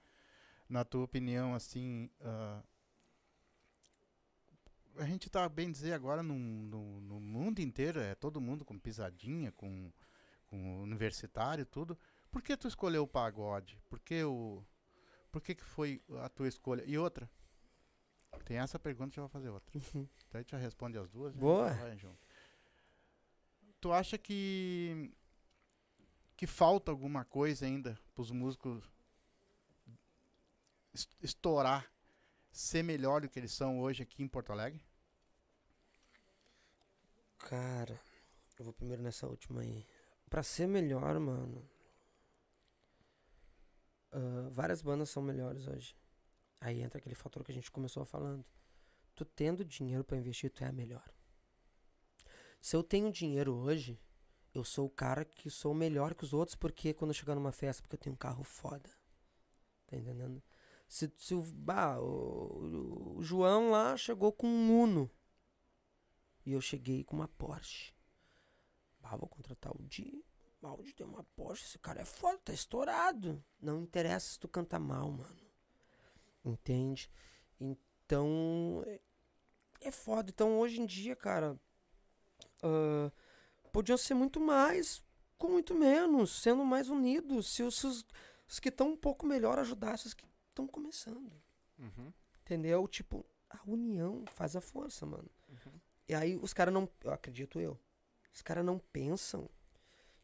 na 0.66 0.84
tua 0.86 1.04
opinião, 1.04 1.54
assim, 1.54 2.08
ah, 2.22 2.62
a 4.96 5.04
gente 5.04 5.28
tá 5.28 5.46
bem 5.46 5.70
dizer 5.70 5.92
agora 5.92 6.22
no, 6.22 6.34
no, 6.38 7.00
no 7.02 7.20
mundo 7.20 7.60
inteiro, 7.60 8.00
é 8.00 8.14
todo 8.14 8.40
mundo 8.40 8.64
com 8.64 8.78
pisadinha, 8.78 9.52
com, 9.52 9.92
com 10.46 10.80
universitário, 10.80 11.66
tudo. 11.66 11.98
Por 12.32 12.42
que 12.42 12.56
tu 12.56 12.66
escolheu 12.66 13.04
o 13.04 13.06
pagode? 13.08 13.78
Por 13.88 14.00
que 14.00 14.24
o. 14.24 14.64
Por 15.30 15.40
que, 15.40 15.54
que 15.54 15.62
foi 15.64 16.02
a 16.20 16.28
tua 16.28 16.48
escolha? 16.48 16.82
E 16.86 16.98
outra? 16.98 17.30
Tem 18.44 18.56
essa 18.58 18.78
pergunta, 18.78 19.14
já 19.14 19.22
vou 19.22 19.28
fazer 19.28 19.50
outra. 19.50 19.70
Uhum. 19.94 20.08
Daí 20.30 20.38
a 20.38 20.42
gente 20.42 20.50
já 20.50 20.58
responde 20.58 20.98
as 20.98 21.08
duas. 21.10 21.34
né? 21.34 21.40
Boa. 21.40 21.68
Vai 21.74 21.96
junto. 21.96 22.18
Tu 23.80 23.92
acha 23.92 24.16
que. 24.18 25.14
que 26.36 26.46
falta 26.46 26.90
alguma 26.90 27.24
coisa 27.24 27.66
ainda 27.66 27.98
pros 28.14 28.30
músicos 28.30 28.82
es- 30.94 31.08
estourar, 31.22 31.90
ser 32.50 32.82
melhor 32.82 33.20
do 33.20 33.28
que 33.28 33.38
eles 33.38 33.52
são 33.52 33.80
hoje 33.80 34.02
aqui 34.02 34.22
em 34.22 34.28
Porto 34.28 34.50
Alegre? 34.52 34.82
Cara, 37.38 38.00
eu 38.58 38.64
vou 38.64 38.72
primeiro 38.72 39.02
nessa 39.02 39.26
última 39.26 39.60
aí. 39.62 39.84
Pra 40.30 40.42
ser 40.42 40.66
melhor, 40.66 41.18
mano. 41.18 41.68
Ah, 44.12 44.48
várias 44.50 44.82
bandas 44.82 45.10
são 45.10 45.22
melhores 45.22 45.66
hoje. 45.66 45.96
Aí 46.60 46.80
entra 46.80 46.98
aquele 46.98 47.14
fator 47.14 47.42
que 47.42 47.50
a 47.50 47.54
gente 47.54 47.70
começou 47.70 48.04
falando. 48.04 48.44
Tu 49.14 49.24
tendo 49.24 49.64
dinheiro 49.64 50.04
pra 50.04 50.16
investir, 50.16 50.50
tu 50.50 50.62
é 50.62 50.68
a 50.68 50.72
melhor. 50.72 51.04
Se 52.60 52.76
eu 52.76 52.82
tenho 52.82 53.10
dinheiro 53.10 53.54
hoje, 53.54 54.00
eu 54.54 54.62
sou 54.62 54.86
o 54.86 54.90
cara 54.90 55.24
que 55.24 55.50
sou 55.50 55.74
melhor 55.74 56.14
que 56.14 56.24
os 56.24 56.32
outros, 56.32 56.54
porque 56.54 56.94
quando 56.94 57.10
eu 57.10 57.14
chegar 57.14 57.34
numa 57.34 57.52
festa, 57.52 57.82
porque 57.82 57.96
eu 57.96 58.00
tenho 58.00 58.14
um 58.14 58.18
carro 58.18 58.44
foda. 58.44 58.88
Tá 59.86 59.96
entendendo? 59.96 60.42
Se, 60.86 61.12
se 61.16 61.34
bah, 61.54 61.98
o, 61.98 63.16
o 63.16 63.22
João 63.22 63.70
lá 63.70 63.96
chegou 63.96 64.32
com 64.32 64.46
um 64.46 64.82
Uno. 64.82 65.10
E 66.44 66.52
eu 66.52 66.60
cheguei 66.60 67.02
com 67.02 67.16
uma 67.16 67.28
Porsche. 67.28 67.94
Bah, 69.00 69.16
vou 69.16 69.28
contratar 69.28 69.72
o 69.74 69.82
Di. 69.82 70.24
Ah, 70.62 70.74
o 70.74 70.82
Di 70.82 70.94
tem 70.94 71.06
uma 71.06 71.24
Porsche, 71.36 71.64
esse 71.64 71.78
cara 71.78 72.00
é 72.00 72.04
foda, 72.04 72.38
tá 72.44 72.52
estourado. 72.52 73.42
Não 73.60 73.82
interessa 73.82 74.32
se 74.32 74.38
tu 74.38 74.48
canta 74.48 74.78
mal, 74.78 75.10
mano. 75.10 75.36
Entende? 76.44 77.10
Então. 77.60 78.82
É, 78.86 79.00
é 79.80 79.90
foda. 79.90 80.30
Então 80.30 80.58
hoje 80.58 80.80
em 80.80 80.86
dia, 80.86 81.16
cara. 81.16 81.58
ah, 82.62 83.10
podiam 83.72 83.98
ser 83.98 84.14
muito 84.14 84.40
mais 84.40 85.02
com 85.42 85.48
muito 85.48 85.74
menos, 85.74 86.40
sendo 86.40 86.64
mais 86.64 86.88
unidos. 86.88 87.52
Se 87.52 87.64
os, 87.64 87.82
os, 87.82 88.06
os 88.48 88.60
que 88.60 88.68
estão 88.68 88.90
um 88.90 88.96
pouco 88.96 89.26
melhor 89.26 89.58
ajudassem 89.58 90.06
os 90.06 90.14
que 90.14 90.24
estão 90.48 90.68
começando. 90.68 91.32
Uhum. 91.76 92.12
Entendeu? 92.42 92.86
Tipo, 92.86 93.26
a 93.50 93.58
união 93.66 94.24
faz 94.26 94.54
a 94.54 94.60
força, 94.60 95.04
mano. 95.04 95.28
E 96.08 96.14
aí 96.14 96.36
os 96.36 96.52
caras 96.52 96.72
não. 96.72 96.88
Eu 97.02 97.12
acredito 97.12 97.58
eu. 97.58 97.76
Os 98.32 98.40
caras 98.40 98.64
não 98.64 98.78
pensam 98.78 99.50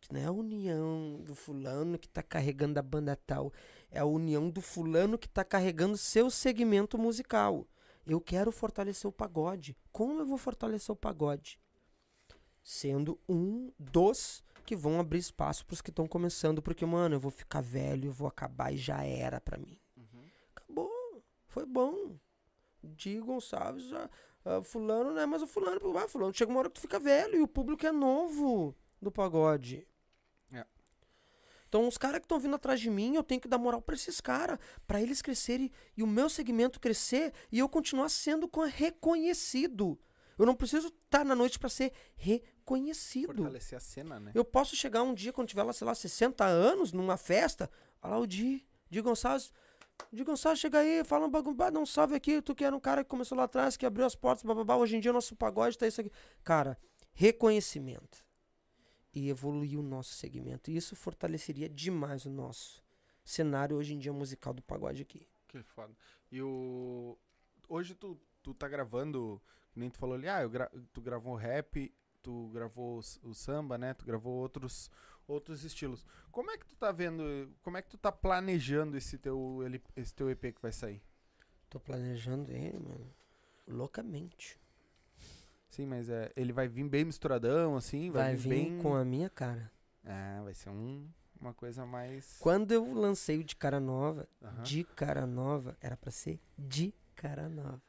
que 0.01 0.13
não 0.13 0.21
é 0.21 0.25
a 0.25 0.33
união 0.33 1.21
do 1.23 1.35
fulano 1.35 1.99
que 1.99 2.09
tá 2.09 2.23
carregando 2.23 2.79
a 2.79 2.83
banda 2.83 3.17
tal. 3.17 3.53
É 3.91 3.99
a 3.99 4.05
união 4.05 4.49
do 4.51 4.61
fulano 4.61 5.19
que 5.19 5.29
tá 5.29 5.45
carregando 5.45 5.97
seu 5.97 6.31
segmento 6.31 6.99
musical. 6.99 7.67
Eu 8.07 8.21
quero 8.21 8.51
fortalecer 8.51 9.09
o 9.09 9.13
pagode. 9.13 9.77
Como 9.93 10.21
eu 10.21 10.27
vou 10.27 10.39
fortalecer 10.39 10.93
o 10.93 10.97
pagode? 10.97 11.61
Sendo 12.63 13.19
um 13.29 13.73
dos 13.79 14.43
que 14.65 14.77
vão 14.77 15.01
abrir 15.01 15.19
espaço 15.19 15.65
pros 15.67 15.81
que 15.81 15.91
estão 15.91 16.07
começando. 16.07 16.63
Porque, 16.63 16.87
mano, 16.87 17.17
eu 17.17 17.21
vou 17.21 17.31
ficar 17.31 17.61
velho, 17.61 18.07
eu 18.07 18.13
vou 18.13 18.29
acabar 18.29 18.73
e 18.73 18.77
já 18.77 19.05
era 19.05 19.41
pra 19.41 19.59
mim. 19.59 19.79
Acabou. 20.55 21.23
Foi 21.47 21.67
bom. 21.67 22.17
Di 22.83 23.19
Gonçalves, 23.19 23.93
ah, 23.93 24.09
ah, 24.45 24.63
fulano 24.63 25.11
não 25.11 25.21
é 25.21 25.27
mais 25.27 25.43
o 25.43 25.47
fulano. 25.47 25.99
Ah, 25.99 26.09
fulano, 26.09 26.33
chega 26.33 26.51
uma 26.51 26.61
hora 26.61 26.69
que 26.69 26.77
tu 26.77 26.81
fica 26.81 26.99
velho 26.99 27.37
e 27.37 27.43
o 27.43 27.49
público 27.49 27.85
é 27.85 27.93
novo 27.93 28.75
do 29.01 29.11
pagode. 29.11 29.87
É. 30.53 30.65
Então, 31.69 31.87
os 31.87 31.99
caras 31.99 32.19
que 32.21 32.25
estão 32.25 32.39
vindo 32.41 32.55
atrás 32.57 32.81
de 32.81 32.89
mim, 32.91 33.15
eu 33.15 33.23
tenho 33.23 33.41
que 33.41 33.49
dar 33.49 33.59
moral 33.59 33.81
pra 33.83 33.95
esses 33.95 34.21
caras, 34.21 34.59
pra 34.87 35.01
eles 35.03 35.21
crescerem 35.21 35.71
e 35.97 36.03
o 36.03 36.07
meu 36.07 36.29
segmento 36.31 36.81
crescer 36.81 37.33
e 37.53 37.59
eu 37.59 37.69
continuar 37.69 38.09
sendo 38.09 38.49
co- 38.49 38.65
reconhecido. 38.65 39.99
Eu 40.39 40.47
não 40.47 40.55
preciso 40.55 40.89
estar 40.89 41.25
na 41.25 41.35
noite 41.35 41.59
pra 41.59 41.69
ser 41.69 41.93
reconhecido. 42.17 43.27
Fortalecer 43.35 43.77
a 43.77 43.81
cena, 43.81 44.21
né? 44.21 44.31
Eu 44.35 44.45
posso 44.45 44.77
chegar 44.77 45.03
um 45.03 45.13
dia, 45.13 45.33
quando 45.33 45.49
tiver 45.49 45.63
lá, 45.65 45.73
sei 45.73 45.87
lá, 45.87 45.95
60 45.95 46.45
anos, 46.45 46.93
numa 46.93 47.17
festa, 47.17 47.69
olha 48.03 48.15
lá 48.15 48.19
o 48.21 48.27
Di, 48.27 48.65
Di 48.89 49.01
Gonçalves. 49.01 49.53
Di 50.13 50.23
Gonçalves, 50.23 50.61
chega 50.61 50.79
aí, 50.79 51.03
fala 51.05 51.27
um 51.27 51.31
bagulho, 51.31 51.57
dá 51.57 51.71
um 51.81 51.85
salve 51.85 52.15
aqui, 52.15 52.41
tu 52.41 52.55
que 52.55 52.65
era 52.65 52.75
um 52.75 52.79
cara 52.81 53.03
que 53.03 53.11
começou 53.11 53.37
lá 53.37 53.45
atrás, 53.45 53.77
que 53.77 53.85
abriu 53.85 54.07
as 54.07 54.15
portas, 54.15 54.45
bababá, 54.45 54.77
hoje 54.77 54.97
em 54.97 55.01
dia 55.01 55.11
o 55.11 55.15
nosso 55.15 55.35
pagode 55.35 55.77
tá 55.77 55.87
isso 55.89 56.01
aqui. 56.01 56.11
Cara, 56.45 56.79
reconhecimento. 57.13 58.25
E 59.19 59.29
evoluir 59.29 59.79
o 59.79 59.83
nosso 59.83 60.15
segmento. 60.15 60.71
E 60.71 60.77
isso 60.77 60.95
fortaleceria 60.95 61.69
demais 61.69 62.25
o 62.25 62.31
nosso 62.31 62.81
cenário 63.25 63.77
hoje 63.77 63.95
em 63.95 63.99
dia 63.99 64.13
musical 64.13 64.55
do 64.55 64.63
pagode 64.63 65.03
aqui. 65.03 65.27
Que 65.49 65.61
foda. 65.63 65.93
E 66.31 66.41
o. 66.41 67.19
Hoje 67.69 67.95
tu, 67.95 68.17
tu 68.43 68.55
tá 68.55 68.69
gravando, 68.69 69.43
nem 69.75 69.91
tu 69.91 69.99
falou 69.99 70.15
ali, 70.15 70.29
ah, 70.29 70.47
gra... 70.47 70.71
tu 70.93 71.01
gravou 71.01 71.35
rap, 71.35 71.93
tu 72.23 72.49
gravou 72.49 73.01
o 73.23 73.35
samba, 73.35 73.77
né? 73.77 73.93
Tu 73.93 74.05
gravou 74.05 74.35
outros, 74.35 74.91
outros 75.27 75.65
estilos. 75.65 76.07
Como 76.31 76.51
é 76.51 76.57
que 76.57 76.67
tu 76.67 76.77
tá 76.77 76.93
vendo, 76.93 77.53
como 77.63 77.77
é 77.77 77.83
que 77.83 77.91
tu 77.91 77.99
tá 77.99 78.13
planejando 78.13 78.97
esse 78.97 79.19
teu, 79.19 79.61
esse 79.97 80.15
teu 80.15 80.31
EP 80.31 80.55
que 80.55 80.63
vai 80.63 80.73
sair? 80.73 81.03
Tô 81.69 81.81
planejando 81.81 82.53
ele, 82.53 82.79
mano, 82.79 83.15
loucamente. 83.67 84.59
Sim, 85.79 85.87
mas 85.87 86.11
é, 86.11 86.33
ele 86.35 86.53
vai 86.53 86.67
vir 86.67 86.83
bem 86.89 87.05
misturadão, 87.05 87.77
assim? 87.77 88.11
Vai, 88.11 88.25
Vai 88.25 88.35
vir, 88.35 88.43
vir 88.43 88.49
bem... 88.49 88.79
com 88.79 88.97
a 88.97 89.05
minha 89.05 89.31
cara. 89.31 89.71
É, 90.05 90.43
vai 90.43 90.53
ser 90.53 90.71
um, 90.71 91.09
uma 91.41 91.55
coisa 91.55 91.87
mais... 91.87 92.37
Quando 92.41 92.73
eu 92.73 92.93
lancei 92.93 93.39
o 93.39 93.45
de 93.45 93.55
cara 93.55 93.79
nova, 93.79 94.29
de 94.65 94.83
cara 94.83 95.25
nova, 95.25 95.77
era 95.81 95.97
pra 95.97 96.11
ser 96.11 96.41
de 96.59 96.93
cara 97.15 97.49
nova. 97.49 97.81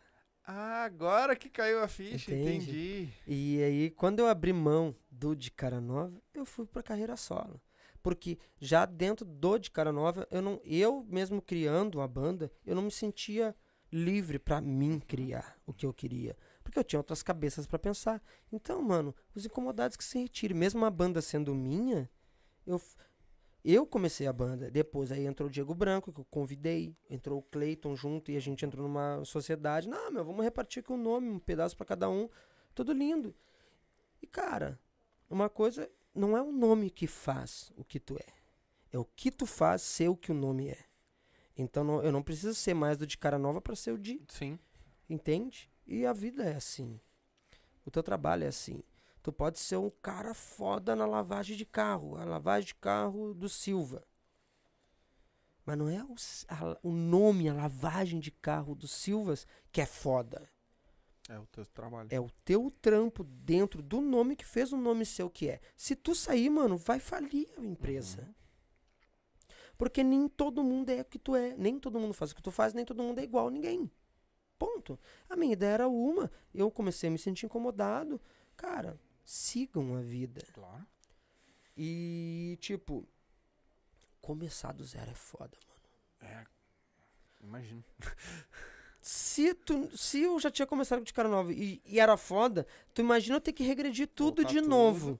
Ah, 0.45 0.83
agora 0.83 1.35
que 1.35 1.49
caiu 1.49 1.81
a 1.81 1.87
ficha, 1.87 2.31
Entende? 2.31 2.69
entendi. 2.69 3.09
E 3.25 3.63
aí, 3.63 3.89
quando 3.89 4.19
eu 4.19 4.27
abri 4.27 4.53
mão 4.53 4.95
do 5.09 5.35
de 5.35 5.49
cara 5.49 5.81
nova, 5.81 6.21
eu 6.31 6.45
fui 6.45 6.67
pra 6.67 6.83
carreira 6.83 7.17
solo. 7.17 7.59
Porque 8.03 8.37
já 8.59 8.85
dentro 8.85 9.25
do 9.25 9.57
de 9.57 9.71
cara 9.71 9.91
nova, 9.91 10.27
eu 10.29 10.43
não, 10.43 10.61
eu 10.63 11.03
mesmo 11.09 11.41
criando 11.41 12.01
a 12.01 12.07
banda, 12.07 12.51
eu 12.63 12.75
não 12.75 12.83
me 12.83 12.91
sentia 12.91 13.55
livre 13.91 14.37
pra 14.37 14.61
mim 14.61 14.99
criar 14.99 15.57
o 15.65 15.73
que 15.73 15.87
eu 15.87 15.91
queria, 15.91 16.37
porque 16.70 16.80
eu 16.80 16.84
tinha 16.84 16.99
outras 16.99 17.22
cabeças 17.24 17.65
pra 17.67 17.78
pensar. 17.80 18.22
Então, 18.51 18.82
mano, 18.82 19.15
os 19.36 19.45
incomodados 19.45 19.97
que 19.97 20.03
se 20.03 20.20
retirem, 20.20 20.57
mesmo 20.57 20.86
a 20.86 20.89
banda 20.89 21.22
sendo 21.22 21.53
minha, 21.55 22.09
eu 22.65 22.82
eu 23.63 23.86
comecei 23.86 24.26
a 24.26 24.32
banda. 24.32 24.72
Depois 24.72 25.11
aí 25.11 25.26
entrou 25.26 25.49
o 25.49 25.51
Diego 25.51 25.76
Branco, 25.76 26.13
que 26.13 26.20
eu 26.22 26.26
convidei. 26.26 26.95
Entrou 27.09 27.39
o 27.39 27.43
Cleiton 27.43 27.93
junto 27.95 28.32
e 28.32 28.38
a 28.38 28.39
gente 28.39 28.65
entrou 28.65 28.88
numa 28.88 29.24
sociedade. 29.26 29.89
Não, 29.89 30.09
meu, 30.11 30.24
vamos 30.24 30.43
repartir 30.43 30.80
aqui 30.82 30.93
o 30.93 30.97
nome, 30.97 31.30
um 31.30 31.39
pedaço 31.39 31.76
pra 31.76 31.86
cada 31.86 32.09
um. 32.09 32.30
Tudo 32.74 32.93
lindo. 32.93 33.36
E, 34.22 34.28
cara, 34.28 34.80
uma 35.30 35.49
coisa 35.49 35.89
não 36.15 36.38
é 36.38 36.41
o 36.41 36.51
nome 36.53 36.89
que 36.89 37.05
faz 37.05 37.72
o 37.76 37.84
que 37.84 37.99
tu 37.99 38.15
é. 38.17 38.26
É 38.93 38.97
o 38.97 39.05
que 39.05 39.30
tu 39.30 39.45
faz 39.45 39.82
ser 39.82 40.07
o 40.09 40.15
que 40.15 40.32
o 40.32 40.36
nome 40.36 40.70
é. 40.70 40.80
Então 41.57 41.84
não- 41.84 42.01
eu 42.01 42.11
não 42.13 42.24
preciso 42.24 42.55
ser 42.55 42.74
mais 42.74 42.97
do 42.97 43.05
de 43.05 43.17
cara 43.17 43.38
nova 43.38 43.59
pra 43.59 43.76
ser 43.76 43.91
o 43.91 43.97
de 43.97 44.22
Sim. 44.30 44.57
Entende? 45.09 45.70
E 45.91 46.05
a 46.05 46.13
vida 46.13 46.43
é 46.43 46.55
assim. 46.55 46.99
O 47.83 47.89
teu 47.89 48.03
trabalho 48.03 48.43
é 48.43 48.47
assim. 48.47 48.83
Tu 49.23 49.33
pode 49.33 49.57
ser 49.59 49.77
um 49.77 49.89
cara 49.89 50.33
foda 50.35 50.95
na 50.95 51.05
lavagem 51.05 51.57
de 51.57 51.65
carro, 51.65 52.15
a 52.15 52.23
lavagem 52.23 52.67
de 52.67 52.75
carro 52.75 53.33
do 53.33 53.49
Silva. 53.49 54.05
Mas 55.65 55.77
não 55.77 55.89
é 55.89 56.03
o, 56.03 56.15
a- 56.47 56.77
o 56.83 56.91
nome, 56.91 57.49
a 57.49 57.53
lavagem 57.53 58.19
de 58.19 58.29
carro 58.29 58.75
do 58.75 58.87
Silvas 58.87 59.47
que 59.71 59.81
é 59.81 59.85
foda. 59.85 60.47
É 61.27 61.37
o 61.39 61.45
teu 61.47 61.65
trabalho. 61.65 62.07
É 62.11 62.19
o 62.19 62.29
teu 62.45 62.71
trampo 62.81 63.23
dentro 63.23 63.81
do 63.81 63.99
nome 63.99 64.35
que 64.35 64.45
fez 64.45 64.71
o 64.71 64.77
nome 64.77 65.05
ser 65.05 65.23
o 65.23 65.29
que 65.29 65.49
é. 65.49 65.59
Se 65.75 65.95
tu 65.95 66.13
sair, 66.15 66.49
mano, 66.49 66.77
vai 66.77 66.99
falir 66.99 67.47
a 67.57 67.61
empresa. 67.61 68.27
Porque 69.77 70.03
nem 70.03 70.27
todo 70.27 70.63
mundo 70.63 70.89
é 70.89 71.01
o 71.01 71.05
que 71.05 71.17
tu 71.19 71.35
é. 71.35 71.55
Nem 71.57 71.79
todo 71.79 71.99
mundo 71.99 72.13
faz 72.13 72.31
o 72.31 72.35
que 72.35 72.41
tu 72.43 72.51
faz, 72.51 72.73
nem 72.73 72.85
todo 72.85 73.01
mundo 73.03 73.19
é 73.19 73.23
igual 73.23 73.47
a 73.47 73.51
ninguém. 73.51 73.89
Ponto. 74.60 74.99
A 75.30 75.38
minha 75.38 75.53
ideia 75.53 75.72
era 75.72 75.88
uma. 75.88 76.30
Eu 76.53 76.70
comecei 76.70 77.07
a 77.07 77.12
me 77.12 77.18
sentir 77.18 77.45
incomodado. 77.45 78.20
Cara, 78.57 78.99
sigam 79.24 79.95
a 79.95 80.01
vida. 80.01 80.45
Claro. 80.53 80.86
E, 81.78 82.57
tipo, 82.60 83.07
começar 84.22 84.74
do 84.74 84.84
zero 84.84 85.10
é 85.10 85.16
foda, 85.16 85.57
mano. 85.66 86.34
É. 86.34 86.45
Imagino. 87.41 87.84
Se, 89.01 89.53
tu, 89.53 89.89
se 89.97 90.24
eu 90.24 90.38
já 90.39 90.51
tinha 90.51 90.68
começado 90.68 91.01
de 91.05 91.14
cara 91.14 91.30
nova 91.30 91.53
e, 91.53 91.82
e 91.86 92.01
era 92.01 92.18
foda, 92.18 92.68
tu 92.93 92.99
imagina 92.99 93.38
eu 93.38 93.41
ter 93.41 93.53
que 93.53 93.64
regredir 93.64 94.07
tudo 94.07 94.41
Voltar 94.41 94.49
de 94.51 94.60
tudo. 94.60 94.70
novo. 94.70 95.20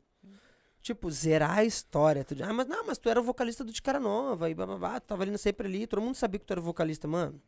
Tipo, 0.82 1.10
zerar 1.10 1.60
a 1.60 1.64
história. 1.64 2.26
Tu, 2.26 2.36
ah, 2.44 2.54
mas 2.54 2.68
não, 2.68 2.86
mas 2.86 2.98
tu 2.98 3.10
era 3.10 3.22
o 3.22 3.24
vocalista 3.24 3.64
do 3.64 3.72
de 3.72 3.82
cara 3.82 4.00
nova 4.00 4.50
e 4.50 4.54
bababá, 4.54 5.00
tu 5.00 5.08
tava 5.08 5.24
ali 5.24 5.38
sempre 5.38 5.66
ali, 5.66 5.88
todo 5.88 6.02
mundo 6.02 6.16
sabia 6.16 6.40
que 6.40 6.46
tu 6.46 6.52
era 6.52 6.60
vocalista, 6.60 7.08
mano. 7.08 7.42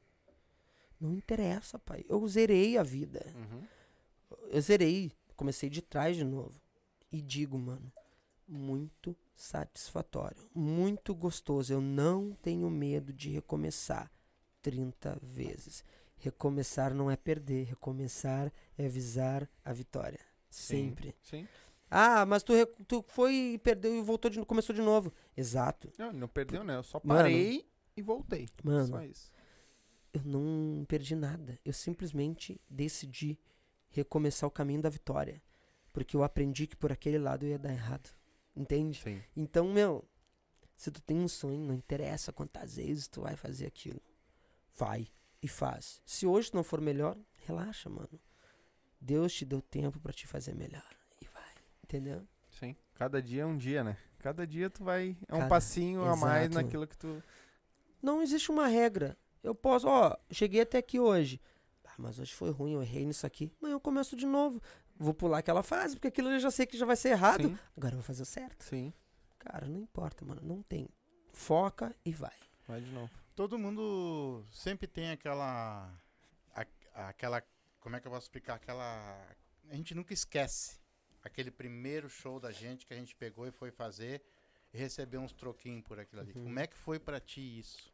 Não 1.01 1.15
interessa, 1.15 1.79
pai. 1.79 2.05
Eu 2.07 2.25
zerei 2.27 2.77
a 2.77 2.83
vida. 2.83 3.25
Uhum. 3.35 3.63
Eu 4.51 4.61
zerei. 4.61 5.11
Comecei 5.35 5.69
de 5.69 5.81
trás 5.81 6.15
de 6.15 6.23
novo. 6.23 6.61
E 7.11 7.19
digo, 7.19 7.57
mano, 7.57 7.91
muito 8.47 9.17
satisfatório, 9.35 10.47
muito 10.53 11.15
gostoso. 11.15 11.73
Eu 11.73 11.81
não 11.81 12.31
tenho 12.41 12.69
medo 12.69 13.11
de 13.11 13.29
recomeçar 13.29 14.11
30 14.61 15.17
vezes. 15.21 15.83
Recomeçar 16.17 16.93
não 16.93 17.09
é 17.09 17.15
perder, 17.17 17.65
recomeçar 17.65 18.53
é 18.77 18.87
visar 18.87 19.49
a 19.65 19.73
vitória. 19.73 20.19
Sempre. 20.49 21.15
Sim. 21.23 21.47
Ah, 21.89 22.25
mas 22.25 22.43
tu, 22.43 22.53
tu 22.87 23.03
foi 23.07 23.33
e 23.53 23.57
perdeu 23.57 23.93
e 23.97 24.01
voltou 24.01 24.29
de, 24.29 24.45
começou 24.45 24.73
de 24.73 24.81
novo. 24.81 25.11
Exato. 25.35 25.91
Não, 25.97 26.13
não 26.13 26.27
perdeu, 26.27 26.63
né? 26.63 26.77
Eu 26.77 26.83
só 26.83 27.01
Mano. 27.03 27.19
parei 27.19 27.65
e 27.97 28.01
voltei. 28.01 28.47
Mano, 28.63 28.87
Só 28.87 29.03
isso. 29.03 29.31
Eu 30.13 30.21
não 30.23 30.85
perdi 30.87 31.15
nada. 31.15 31.59
Eu 31.63 31.73
simplesmente 31.73 32.59
decidi 32.69 33.37
recomeçar 33.89 34.47
o 34.47 34.51
caminho 34.51 34.81
da 34.81 34.89
vitória. 34.89 35.41
Porque 35.93 36.15
eu 36.15 36.23
aprendi 36.23 36.67
que 36.67 36.75
por 36.75 36.91
aquele 36.91 37.17
lado 37.17 37.45
eu 37.45 37.49
ia 37.49 37.59
dar 37.59 37.71
errado. 37.73 38.09
Entende? 38.55 39.01
Sim. 39.01 39.21
Então, 39.35 39.71
meu, 39.71 40.05
se 40.75 40.89
tu 40.91 41.01
tem 41.01 41.17
um 41.17 41.27
sonho, 41.27 41.59
não 41.59 41.75
interessa 41.75 42.31
quantas 42.31 42.75
vezes 42.77 43.07
tu 43.07 43.21
vai 43.21 43.35
fazer 43.35 43.65
aquilo. 43.67 44.01
Vai 44.75 45.07
e 45.41 45.47
faz. 45.47 46.01
Se 46.05 46.25
hoje 46.25 46.51
não 46.53 46.63
for 46.63 46.79
melhor, 46.79 47.17
relaxa, 47.45 47.89
mano. 47.89 48.19
Deus 48.99 49.33
te 49.33 49.43
deu 49.45 49.61
tempo 49.61 49.99
pra 49.99 50.13
te 50.13 50.27
fazer 50.27 50.53
melhor. 50.55 50.85
E 51.21 51.25
vai. 51.25 51.51
Entendeu? 51.83 52.25
Sim. 52.49 52.75
Cada 52.93 53.21
dia 53.21 53.41
é 53.43 53.45
um 53.45 53.57
dia, 53.57 53.83
né? 53.83 53.97
Cada 54.19 54.45
dia 54.45 54.69
tu 54.69 54.83
vai. 54.83 55.17
É 55.27 55.33
um 55.33 55.39
Cada- 55.39 55.49
passinho 55.49 56.03
a 56.05 56.15
mais 56.15 56.49
Exato. 56.49 56.63
naquilo 56.65 56.87
que 56.87 56.97
tu. 56.97 57.21
Não 58.01 58.21
existe 58.21 58.51
uma 58.51 58.67
regra. 58.67 59.17
Eu 59.43 59.55
posso, 59.55 59.87
ó, 59.87 60.15
cheguei 60.31 60.61
até 60.61 60.77
aqui 60.77 60.99
hoje. 60.99 61.39
Ah, 61.85 61.93
mas 61.97 62.19
hoje 62.19 62.33
foi 62.33 62.51
ruim, 62.51 62.73
eu 62.73 62.81
errei 62.81 63.05
nisso 63.05 63.25
aqui. 63.25 63.51
Amanhã 63.59 63.73
eu 63.75 63.79
começo 63.79 64.15
de 64.15 64.25
novo. 64.25 64.61
Vou 64.95 65.13
pular 65.13 65.39
aquela 65.39 65.63
fase, 65.63 65.95
porque 65.95 66.07
aquilo 66.07 66.29
eu 66.29 66.39
já 66.39 66.51
sei 66.51 66.65
que 66.65 66.77
já 66.77 66.85
vai 66.85 66.95
ser 66.95 67.09
errado. 67.09 67.43
Sim. 67.49 67.57
Agora 67.75 67.93
eu 67.93 67.97
vou 67.97 68.03
fazer 68.03 68.21
o 68.21 68.25
certo. 68.25 68.63
Sim. 68.63 68.93
Cara, 69.39 69.67
não 69.67 69.79
importa, 69.79 70.23
mano. 70.23 70.41
Não 70.43 70.61
tem. 70.61 70.87
Foca 71.33 71.95
e 72.05 72.11
vai. 72.13 72.35
Vai 72.67 72.81
de 72.81 72.91
novo. 72.91 73.11
Todo 73.35 73.57
mundo 73.57 74.45
sempre 74.51 74.87
tem 74.87 75.09
aquela. 75.11 75.91
a- 76.53 77.07
aquela. 77.09 77.41
Como 77.79 77.95
é 77.95 77.99
que 77.99 78.07
eu 78.07 78.11
posso 78.11 78.25
explicar? 78.25 78.55
Aquela. 78.55 79.25
A 79.69 79.75
gente 79.75 79.95
nunca 79.95 80.13
esquece 80.13 80.79
aquele 81.23 81.49
primeiro 81.49 82.09
show 82.09 82.39
da 82.39 82.51
gente 82.51 82.85
que 82.85 82.93
a 82.93 82.97
gente 82.97 83.15
pegou 83.15 83.47
e 83.47 83.51
foi 83.51 83.71
fazer 83.71 84.21
e 84.73 84.77
recebeu 84.77 85.21
uns 85.21 85.31
troquinhos 85.33 85.83
por 85.83 85.99
aquilo 85.99 86.21
ali. 86.21 86.33
Uhum. 86.35 86.43
Como 86.43 86.59
é 86.59 86.67
que 86.67 86.75
foi 86.77 86.99
pra 86.99 87.19
ti 87.19 87.59
isso? 87.59 87.90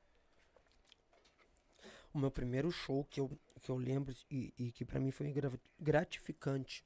O 2.17 2.19
meu 2.19 2.31
primeiro 2.31 2.71
show 2.71 3.05
que 3.05 3.19
eu, 3.21 3.29
que 3.61 3.69
eu 3.69 3.77
lembro 3.77 4.11
e, 4.29 4.51
e 4.57 4.71
que 4.71 4.83
pra 4.83 4.99
mim 4.99 5.11
foi 5.11 5.31
gra- 5.31 5.51
gratificante. 5.79 6.83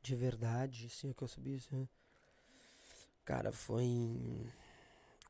De 0.00 0.14
verdade, 0.14 0.86
assim, 0.86 1.12
que 1.12 1.22
eu 1.24 1.26
subi. 1.28 1.56
Assim, 1.56 1.88
cara, 3.24 3.52
foi. 3.52 3.82
em- 3.84 4.46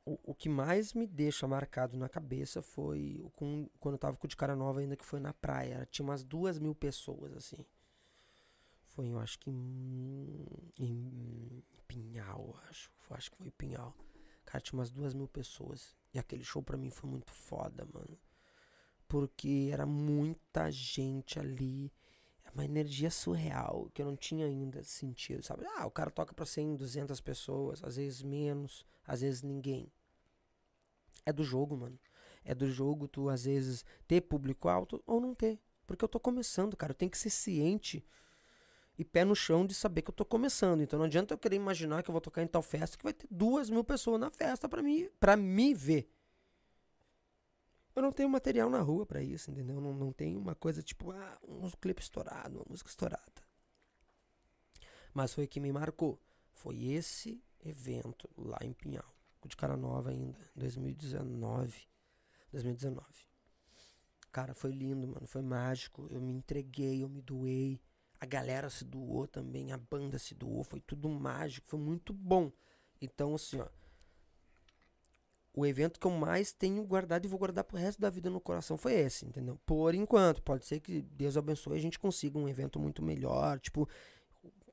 O, 0.07 0.19
o 0.33 0.35
que 0.35 0.49
mais 0.51 0.95
me 0.95 1.07
deixa 1.07 1.49
marcado 1.49 1.97
na 1.97 2.09
cabeça 2.09 2.63
foi 2.63 3.25
com, 3.37 3.69
quando 3.81 3.95
eu 3.95 3.99
tava 3.99 4.17
com 4.19 4.27
o 4.27 4.29
de 4.29 4.37
cara 4.37 4.57
nova 4.57 4.81
ainda, 4.81 4.97
que 4.97 5.05
foi 5.05 5.21
na 5.21 5.33
praia. 5.35 5.87
Tinha 5.91 6.05
umas 6.05 6.25
duas 6.25 6.59
mil 6.59 6.75
pessoas, 6.75 7.33
assim. 7.35 7.65
Foi, 8.95 9.09
eu 9.11 9.19
acho 9.19 9.39
que 9.41 9.51
em, 9.51 10.47
em 10.79 11.63
Pinhal, 11.89 12.57
acho. 12.69 12.91
Acho 13.11 13.31
que 13.31 13.37
foi 13.39 13.51
Pinhal. 13.51 13.95
Cara, 14.45 14.61
tinha 14.61 14.79
umas 14.79 14.91
duas 14.91 15.15
mil 15.15 15.29
pessoas. 15.29 15.95
E 16.13 16.19
aquele 16.19 16.45
show 16.45 16.63
pra 16.63 16.77
mim 16.77 16.91
foi 16.91 17.11
muito 17.11 17.31
foda, 17.33 17.87
mano. 17.93 18.19
Porque 19.09 19.71
era 19.73 19.87
muita 19.87 20.71
gente 20.71 21.39
ali. 21.39 21.93
É 22.45 22.51
uma 22.51 22.65
energia 22.65 23.11
surreal 23.11 23.91
que 23.93 24.03
eu 24.03 24.07
não 24.07 24.17
tinha 24.17 24.47
ainda 24.47 24.83
sentido, 24.85 25.43
sabe? 25.43 25.65
Ah, 25.77 25.87
o 25.87 25.91
cara 25.91 26.11
toca 26.11 26.35
pra 26.35 26.47
100, 26.47 26.77
200 26.77 27.21
pessoas, 27.21 27.83
às 27.83 27.97
vezes 27.97 28.23
menos, 28.23 28.87
às 29.07 29.21
vezes 29.21 29.43
ninguém. 29.43 29.91
É 31.27 31.33
do 31.33 31.43
jogo, 31.43 31.77
mano. 31.77 31.99
É 32.45 32.55
do 32.55 32.71
jogo 32.71 33.09
tu, 33.09 33.29
às 33.29 33.45
vezes, 33.45 33.85
ter 34.07 34.21
público 34.21 34.69
alto 34.69 35.03
ou 35.07 35.21
não 35.21 35.35
ter. 35.35 35.59
Porque 35.87 36.05
eu 36.05 36.09
tô 36.09 36.21
começando, 36.21 36.77
cara. 36.77 36.93
Eu 36.93 36.97
tenho 36.97 37.11
que 37.11 37.19
ser 37.19 37.31
ciente 37.31 38.05
e 38.99 39.05
pé 39.05 39.25
no 39.25 39.35
chão 39.35 39.67
de 39.67 39.75
saber 39.75 40.03
que 40.03 40.11
eu 40.11 40.15
tô 40.15 40.25
começando. 40.25 40.83
Então 40.83 40.99
não 40.99 41.07
adianta 41.07 41.35
eu 41.35 41.39
querer 41.39 41.57
imaginar 41.57 42.03
que 42.03 42.11
eu 42.11 42.13
vou 42.13 42.21
tocar 42.21 42.43
em 42.43 42.47
tal 42.47 42.63
festa 42.63 42.97
que 42.97 43.05
vai 43.05 43.13
ter 43.13 43.27
duas 43.31 43.69
mil 43.71 43.83
pessoas 43.83 44.21
na 44.21 44.31
festa 44.31 44.69
pra 44.69 44.83
mim, 44.83 45.09
pra 45.19 45.37
me 45.37 45.75
ver. 45.75 46.09
Eu 47.95 48.03
não 48.03 48.13
tenho 48.13 48.29
material 48.29 48.69
na 48.69 48.81
rua 48.81 49.07
pra 49.07 49.23
isso, 49.23 49.51
entendeu? 49.51 49.81
Não, 49.81 49.95
não 49.95 50.13
tenho 50.13 50.39
uma 50.39 50.55
coisa 50.55 50.83
tipo, 50.83 51.13
ah, 51.13 51.39
um 51.47 51.71
clipe 51.71 52.03
estourado, 52.03 52.59
uma 52.59 52.67
música 52.69 52.91
estourada. 52.91 53.45
Mas 55.13 55.33
foi 55.33 55.45
o 55.45 55.49
que 55.49 55.61
me 55.61 55.73
marcou. 55.73 56.21
Foi 56.53 56.83
esse 56.87 57.43
evento 57.65 58.29
lá 58.37 58.59
em 58.63 58.73
Pinhal. 58.73 59.05
De 59.47 59.57
cara 59.57 59.77
nova 59.77 60.11
ainda, 60.11 60.39
2019. 60.57 61.87
2019. 62.51 63.07
Cara, 64.33 64.55
foi 64.55 64.73
lindo, 64.73 65.07
mano. 65.07 65.27
Foi 65.27 65.43
mágico. 65.43 66.09
Eu 66.11 66.21
me 66.21 66.33
entreguei, 66.33 67.05
eu 67.05 67.09
me 67.09 67.21
doei. 67.21 67.81
A 68.19 68.27
galera 68.27 68.71
se 68.71 68.85
doou 68.85 69.29
também, 69.29 69.71
a 69.71 69.77
banda 69.77 70.19
se 70.19 70.35
doou. 70.35 70.65
Foi 70.65 70.81
tudo 70.81 71.09
mágico, 71.09 71.69
foi 71.69 71.79
muito 71.79 72.13
bom. 72.13 72.51
Então, 73.01 73.35
assim, 73.35 73.61
ó. 73.61 73.69
O 75.57 75.65
evento 75.65 76.01
que 76.01 76.07
eu 76.07 76.11
mais 76.11 76.53
tenho 76.53 76.83
guardado 76.85 77.25
e 77.25 77.29
vou 77.29 77.39
guardar 77.39 77.63
pro 77.63 77.79
resto 77.79 78.01
da 78.01 78.11
vida 78.11 78.29
no 78.29 78.41
coração 78.41 78.77
foi 78.77 78.95
esse, 78.95 79.25
entendeu? 79.25 79.57
Por 79.65 79.95
enquanto. 79.95 80.43
Pode 80.43 80.67
ser 80.67 80.81
que 80.81 81.03
Deus 81.03 81.37
abençoe 81.37 81.75
e 81.75 81.79
a 81.79 81.83
gente 81.83 81.99
consiga 81.99 82.37
um 82.37 82.49
evento 82.49 82.81
muito 82.81 83.01
melhor. 83.01 83.61
Tipo, 83.61 83.89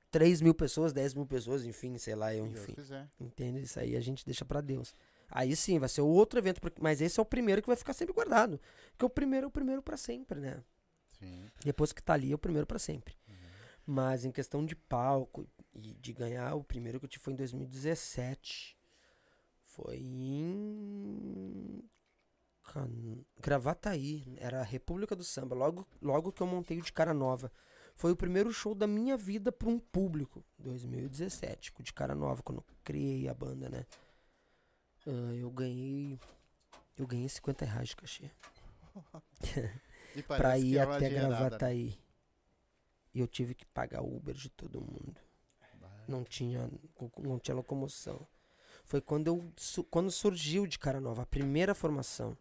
3 0.09 0.41
mil 0.41 0.55
pessoas, 0.55 0.91
10 0.91 1.13
mil 1.13 1.25
pessoas, 1.27 1.65
enfim, 1.65 1.97
sei 1.99 2.15
lá, 2.15 2.33
eu, 2.33 2.47
enfim. 2.47 2.73
quiser. 2.73 3.07
Entende? 3.19 3.61
Isso 3.61 3.79
aí 3.79 3.95
a 3.95 4.01
gente 4.01 4.25
deixa 4.25 4.43
pra 4.43 4.59
Deus. 4.59 4.95
Aí 5.29 5.55
sim, 5.55 5.77
vai 5.77 5.87
ser 5.87 6.01
outro 6.01 6.39
evento, 6.39 6.59
mas 6.81 6.99
esse 6.99 7.19
é 7.19 7.23
o 7.23 7.25
primeiro 7.25 7.61
que 7.61 7.67
vai 7.67 7.77
ficar 7.77 7.93
sempre 7.93 8.13
guardado. 8.13 8.59
Porque 8.91 9.05
o 9.05 9.09
primeiro 9.09 9.45
é 9.45 9.47
o 9.47 9.51
primeiro 9.51 9.81
pra 9.83 9.95
sempre, 9.95 10.39
né? 10.39 10.63
Sim. 11.11 11.45
Depois 11.63 11.93
que 11.93 12.01
tá 12.01 12.13
ali, 12.13 12.31
é 12.31 12.35
o 12.35 12.39
primeiro 12.39 12.65
pra 12.65 12.79
sempre. 12.79 13.15
Uhum. 13.29 13.35
Mas 13.85 14.25
em 14.25 14.31
questão 14.31 14.65
de 14.65 14.75
palco 14.75 15.47
e 15.73 15.93
de 15.93 16.11
ganhar, 16.11 16.55
o 16.55 16.63
primeiro 16.63 16.99
que 16.99 17.05
eu 17.05 17.09
tive 17.09 17.23
foi 17.23 17.33
em 17.33 17.37
2017. 17.37 18.80
Foi 19.71 19.97
em. 19.97 21.81
Can... 22.63 23.23
Gravataí. 23.39 24.35
Era 24.37 24.61
a 24.61 24.63
República 24.63 25.15
do 25.15 25.23
Samba. 25.23 25.55
Logo, 25.55 25.87
logo 26.01 26.31
que 26.31 26.41
eu 26.41 26.47
montei 26.47 26.79
o 26.79 26.81
de 26.81 26.91
cara 26.91 27.13
nova. 27.13 27.51
Foi 27.95 28.11
o 28.11 28.15
primeiro 28.15 28.51
show 28.51 28.75
da 28.75 28.87
minha 28.87 29.15
vida 29.15 29.51
pra 29.51 29.69
um 29.69 29.79
público. 29.79 30.43
2017. 30.59 31.71
Com 31.71 31.81
o 31.81 31.85
de 31.85 31.93
cara 31.93 32.13
nova, 32.13 32.43
quando 32.43 32.57
eu 32.59 32.65
criei 32.83 33.27
a 33.27 33.33
banda, 33.33 33.69
né? 33.69 33.85
Ah, 35.07 35.33
eu 35.35 35.49
ganhei. 35.49 36.19
Eu 36.97 37.07
ganhei 37.07 37.29
50 37.29 37.65
reais 37.65 37.89
de 37.89 37.95
cachê. 37.95 38.31
Pra 40.27 40.57
ir 40.57 40.77
é 40.77 40.81
até 40.81 41.09
né? 41.09 41.27
Gravataí. 41.27 41.97
E 43.13 43.19
eu 43.19 43.27
tive 43.27 43.55
que 43.55 43.65
pagar 43.65 44.01
Uber 44.01 44.35
de 44.35 44.49
todo 44.49 44.81
mundo. 44.81 45.19
Não 46.07 46.25
tinha, 46.25 46.69
não 47.17 47.39
tinha 47.39 47.55
locomoção. 47.55 48.27
Foi 48.91 48.99
quando 48.99 49.27
eu 49.27 49.85
quando 49.89 50.11
surgiu 50.11 50.67
de 50.67 50.77
cara 50.77 50.99
nova, 50.99 51.21
a 51.21 51.25
primeira 51.25 51.73
formação. 51.73 52.37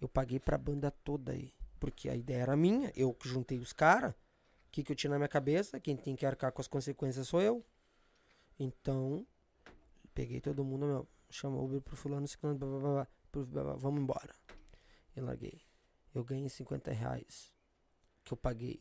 Eu 0.00 0.08
paguei 0.08 0.38
pra 0.38 0.56
banda 0.56 0.92
toda 0.92 1.32
aí. 1.32 1.52
Porque 1.80 2.08
a 2.08 2.14
ideia 2.14 2.42
era 2.42 2.56
minha, 2.56 2.92
eu 2.94 3.16
juntei 3.24 3.58
os 3.58 3.72
caras. 3.72 4.12
O 4.12 4.16
que, 4.70 4.84
que 4.84 4.92
eu 4.92 4.94
tinha 4.94 5.10
na 5.10 5.16
minha 5.16 5.26
cabeça? 5.28 5.80
Quem 5.80 5.96
tem 5.96 6.14
que 6.14 6.24
arcar 6.24 6.52
com 6.52 6.60
as 6.60 6.68
consequências 6.68 7.26
sou 7.26 7.42
eu. 7.42 7.64
Então, 8.60 9.26
peguei 10.14 10.40
todo 10.40 10.64
mundo, 10.64 10.86
meu, 10.86 11.08
chama 11.28 11.60
Uber 11.60 11.80
pro 11.80 11.96
fulano, 11.96 12.28
ciclano, 12.28 12.56
blá, 12.56 12.68
blá, 12.68 12.78
blá, 12.78 13.08
blá, 13.32 13.44
blá, 13.44 13.62
blá, 13.64 13.74
vamos 13.74 14.00
embora. 14.00 14.36
Eu 15.16 15.24
larguei. 15.24 15.62
Eu 16.14 16.22
ganhei 16.22 16.48
50 16.48 16.92
reais. 16.92 17.52
Que 18.22 18.32
eu 18.32 18.36
paguei. 18.36 18.80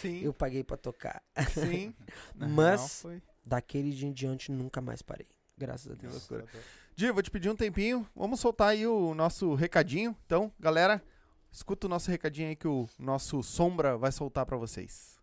Sim. 0.00 0.20
Eu 0.22 0.32
paguei 0.32 0.62
pra 0.62 0.76
tocar. 0.76 1.20
Sim. 1.52 1.92
Mas- 2.32 3.02
real. 3.02 3.20
Daquele 3.44 3.90
dia 3.90 4.08
em 4.08 4.12
diante 4.12 4.52
nunca 4.52 4.80
mais 4.80 5.02
parei. 5.02 5.35
Graças 5.56 5.90
a 5.92 5.96
Que 5.96 6.02
Deus. 6.02 6.28
loucura. 6.30 6.46
Di, 6.94 7.10
vou 7.10 7.22
te 7.22 7.30
pedir 7.30 7.50
um 7.50 7.56
tempinho. 7.56 8.06
Vamos 8.14 8.40
soltar 8.40 8.68
aí 8.68 8.86
o 8.86 9.14
nosso 9.14 9.54
recadinho. 9.54 10.16
Então, 10.26 10.52
galera, 10.58 11.02
escuta 11.50 11.86
o 11.86 11.90
nosso 11.90 12.10
recadinho 12.10 12.48
aí 12.48 12.56
que 12.56 12.68
o 12.68 12.88
nosso 12.98 13.42
Sombra 13.42 13.96
vai 13.96 14.12
soltar 14.12 14.44
pra 14.46 14.56
vocês. 14.56 15.18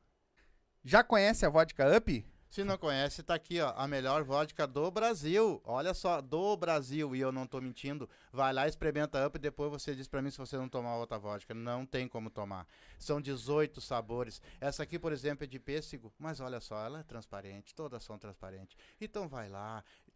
Já 0.83 1.03
conhece 1.03 1.45
a 1.45 1.49
Vodka 1.49 1.95
Up? 1.97 2.25
Se 2.49 2.63
não 2.63 2.77
conhece, 2.77 3.23
tá 3.23 3.33
aqui, 3.33 3.59
ó, 3.59 3.73
a 3.75 3.87
melhor 3.87 4.23
vodka 4.23 4.67
do 4.67 4.91
Brasil. 4.91 5.59
Olha 5.65 5.91
só, 5.91 6.21
do 6.21 6.55
Brasil, 6.55 7.15
e 7.15 7.19
eu 7.19 7.31
não 7.31 7.47
tô 7.47 7.59
mentindo. 7.59 8.07
Vai 8.31 8.53
lá, 8.53 8.67
experimenta 8.67 9.25
Up 9.25 9.35
e 9.35 9.41
depois 9.41 9.71
você 9.71 9.95
diz 9.95 10.07
pra 10.07 10.21
mim 10.21 10.29
se 10.29 10.37
você 10.37 10.55
não 10.55 10.69
tomar 10.69 10.97
outra 10.97 11.17
vodka. 11.17 11.51
Não 11.55 11.83
tem 11.83 12.07
como 12.07 12.29
tomar. 12.29 12.67
São 12.99 13.19
18 13.19 13.81
sabores. 13.81 14.39
Essa 14.61 14.83
aqui, 14.83 14.99
por 14.99 15.11
exemplo, 15.11 15.45
é 15.45 15.47
de 15.47 15.57
pêssego, 15.57 16.13
mas 16.19 16.39
olha 16.41 16.59
só, 16.59 16.85
ela 16.85 16.99
é 16.99 17.03
transparente, 17.03 17.73
todas 17.73 18.03
são 18.03 18.19
transparentes. 18.19 18.77
Então 19.01 19.27
vai 19.27 19.49
lá, 19.49 19.83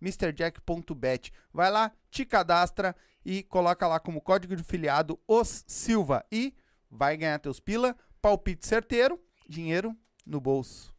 MrJack.bet. 0.00 1.32
Vai 1.52 1.70
lá, 1.70 1.92
te 2.10 2.24
cadastra 2.24 2.94
e 3.24 3.42
coloca 3.42 3.86
lá 3.86 4.00
como 4.00 4.20
código 4.20 4.56
de 4.56 4.62
filiado 4.62 5.18
os 5.26 5.64
Silva 5.66 6.24
e 6.30 6.54
vai 6.90 7.16
ganhar 7.16 7.38
teus 7.38 7.60
pila, 7.60 7.96
palpite 8.20 8.66
certeiro, 8.66 9.20
dinheiro 9.48 9.96
no 10.24 10.40
bolso. 10.40 10.94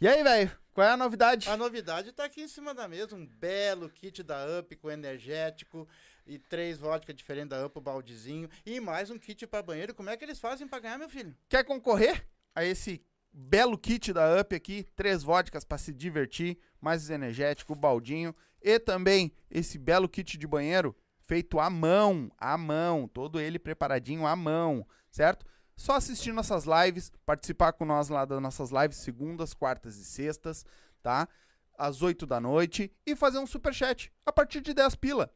E 0.00 0.08
aí, 0.08 0.22
velho? 0.22 0.50
Qual 0.72 0.84
é 0.84 0.90
a 0.90 0.96
novidade? 0.96 1.48
A 1.48 1.56
novidade 1.56 2.10
tá 2.10 2.24
aqui 2.24 2.42
em 2.42 2.48
cima 2.48 2.74
da 2.74 2.88
mesa, 2.88 3.14
um 3.14 3.24
belo 3.24 3.88
kit 3.88 4.24
da 4.24 4.44
Up 4.58 4.74
com 4.74 4.90
energético 4.90 5.88
e 6.26 6.36
três 6.36 6.78
vodka 6.78 7.14
diferentes 7.14 7.50
da 7.50 7.64
Up, 7.64 7.78
o 7.78 7.80
baldezinho 7.80 8.48
e 8.66 8.80
mais 8.80 9.08
um 9.08 9.18
kit 9.18 9.46
para 9.46 9.62
banheiro. 9.62 9.94
Como 9.94 10.10
é 10.10 10.16
que 10.16 10.24
eles 10.24 10.40
fazem 10.40 10.66
para 10.66 10.80
ganhar, 10.80 10.98
meu 10.98 11.08
filho? 11.08 11.36
Quer 11.48 11.62
concorrer 11.62 12.26
a 12.54 12.64
esse 12.64 13.04
belo 13.34 13.76
kit 13.76 14.12
da 14.12 14.40
Up 14.40 14.54
aqui? 14.54 14.86
Três 14.94 15.24
vodkas 15.24 15.64
para 15.64 15.76
se 15.76 15.92
divertir, 15.92 16.56
mais 16.80 17.10
energético, 17.10 17.74
baldinho 17.74 18.34
e 18.62 18.78
também 18.78 19.32
esse 19.50 19.76
belo 19.76 20.08
kit 20.08 20.38
de 20.38 20.46
banheiro 20.46 20.96
feito 21.18 21.58
à 21.58 21.68
mão, 21.68 22.30
à 22.38 22.56
mão, 22.56 23.08
todo 23.08 23.40
ele 23.40 23.58
preparadinho 23.58 24.26
à 24.26 24.36
mão, 24.36 24.86
certo? 25.10 25.44
Só 25.76 25.96
assistir 25.96 26.32
nossas 26.32 26.64
lives, 26.64 27.10
participar 27.26 27.72
com 27.72 27.84
nós 27.84 28.08
lá 28.08 28.24
das 28.24 28.40
nossas 28.40 28.70
lives 28.70 28.98
segundas, 28.98 29.52
quartas 29.52 29.96
e 29.96 30.04
sextas, 30.04 30.64
tá? 31.02 31.28
Às 31.76 32.02
8 32.02 32.26
da 32.26 32.40
noite 32.40 32.92
e 33.04 33.16
fazer 33.16 33.38
um 33.38 33.46
super 33.46 33.74
chat 33.74 34.12
a 34.24 34.32
partir 34.32 34.60
de 34.60 34.72
10 34.72 34.94
pila. 34.94 35.30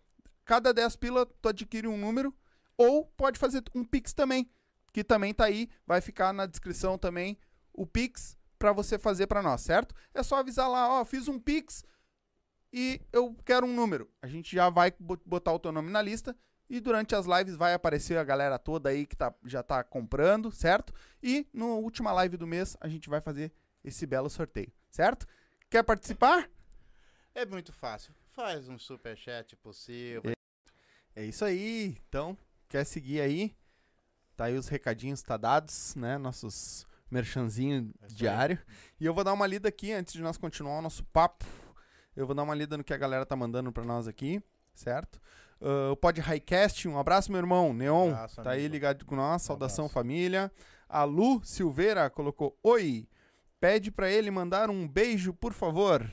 Cada 0.44 0.72
10 0.72 0.96
pila 0.96 1.26
tu 1.26 1.48
adquire 1.48 1.88
um 1.88 1.98
número 1.98 2.34
ou 2.76 3.04
pode 3.04 3.38
fazer 3.38 3.62
um 3.74 3.84
pix 3.84 4.12
também, 4.12 4.48
que 4.92 5.02
também 5.02 5.34
tá 5.34 5.46
aí, 5.46 5.68
vai 5.86 6.00
ficar 6.00 6.32
na 6.32 6.46
descrição 6.46 6.96
também 6.96 7.36
o 7.80 7.86
pix 7.86 8.36
para 8.58 8.72
você 8.72 8.98
fazer 8.98 9.26
para 9.26 9.42
nós, 9.42 9.60
certo? 9.60 9.94
É 10.12 10.22
só 10.22 10.36
avisar 10.36 10.68
lá, 10.68 11.00
ó, 11.00 11.04
fiz 11.04 11.28
um 11.28 11.38
pix 11.38 11.84
e 12.72 13.00
eu 13.12 13.34
quero 13.44 13.66
um 13.66 13.72
número. 13.74 14.10
A 14.20 14.26
gente 14.26 14.54
já 14.54 14.68
vai 14.68 14.92
bo- 14.98 15.20
botar 15.24 15.52
o 15.52 15.58
teu 15.58 15.70
nome 15.72 15.90
na 15.90 16.02
lista 16.02 16.36
e 16.68 16.80
durante 16.80 17.14
as 17.14 17.24
lives 17.24 17.56
vai 17.56 17.72
aparecer 17.72 18.18
a 18.18 18.24
galera 18.24 18.58
toda 18.58 18.88
aí 18.90 19.06
que 19.06 19.16
tá, 19.16 19.32
já 19.44 19.62
tá 19.62 19.82
comprando, 19.84 20.50
certo? 20.50 20.92
E 21.22 21.46
na 21.52 21.66
última 21.66 22.12
live 22.12 22.36
do 22.36 22.46
mês 22.46 22.76
a 22.80 22.88
gente 22.88 23.08
vai 23.08 23.20
fazer 23.20 23.52
esse 23.84 24.04
belo 24.06 24.28
sorteio, 24.28 24.72
certo? 24.90 25.26
Quer 25.70 25.82
participar? 25.84 26.50
É 27.34 27.46
muito 27.46 27.72
fácil. 27.72 28.12
Faz 28.32 28.68
um 28.68 28.78
superchat 28.78 29.54
possível. 29.56 30.22
É 31.14 31.24
isso 31.24 31.44
aí. 31.44 31.96
Então, 32.08 32.36
quer 32.68 32.84
seguir 32.84 33.20
aí? 33.20 33.54
Tá 34.36 34.44
aí 34.46 34.56
os 34.56 34.68
recadinhos, 34.68 35.22
tá 35.22 35.36
dados, 35.36 35.94
né? 35.94 36.18
Nossos 36.18 36.86
merchanzinho 37.10 37.90
É 38.00 38.04
aí. 38.06 38.12
diário. 38.14 38.58
E 39.00 39.04
eu 39.06 39.14
vou 39.14 39.24
dar 39.24 39.32
uma 39.32 39.46
lida 39.46 39.68
aqui 39.68 39.92
antes 39.92 40.12
de 40.12 40.22
nós 40.22 40.36
continuar 40.36 40.78
o 40.78 40.82
nosso 40.82 41.04
papo. 41.04 41.44
Eu 42.16 42.26
vou 42.26 42.34
dar 42.34 42.42
uma 42.42 42.54
lida 42.54 42.76
no 42.76 42.84
que 42.84 42.92
a 42.92 42.96
galera 42.96 43.24
tá 43.24 43.36
mandando 43.36 43.70
pra 43.72 43.84
nós 43.84 44.08
aqui, 44.08 44.42
certo? 44.74 45.20
Ah, 45.60 45.90
o 45.92 45.96
Pod 45.96 46.20
Highcast, 46.20 46.86
um 46.88 46.98
abraço, 46.98 47.30
meu 47.30 47.40
irmão. 47.40 47.72
Neon, 47.72 48.10
Abraço, 48.10 48.42
tá 48.42 48.50
aí 48.50 48.60
amigo. 48.60 48.72
ligado 48.74 49.04
com 49.04 49.14
nós. 49.16 49.42
Saudação, 49.42 49.84
abraço. 49.86 49.94
família. 49.94 50.52
A 50.88 51.04
Lu 51.04 51.40
Silveira 51.44 52.08
colocou: 52.10 52.56
Oi, 52.62 53.06
pede 53.60 53.90
pra 53.90 54.10
ele 54.10 54.30
mandar 54.30 54.70
um 54.70 54.86
beijo, 54.88 55.32
por 55.32 55.52
favor. 55.52 56.08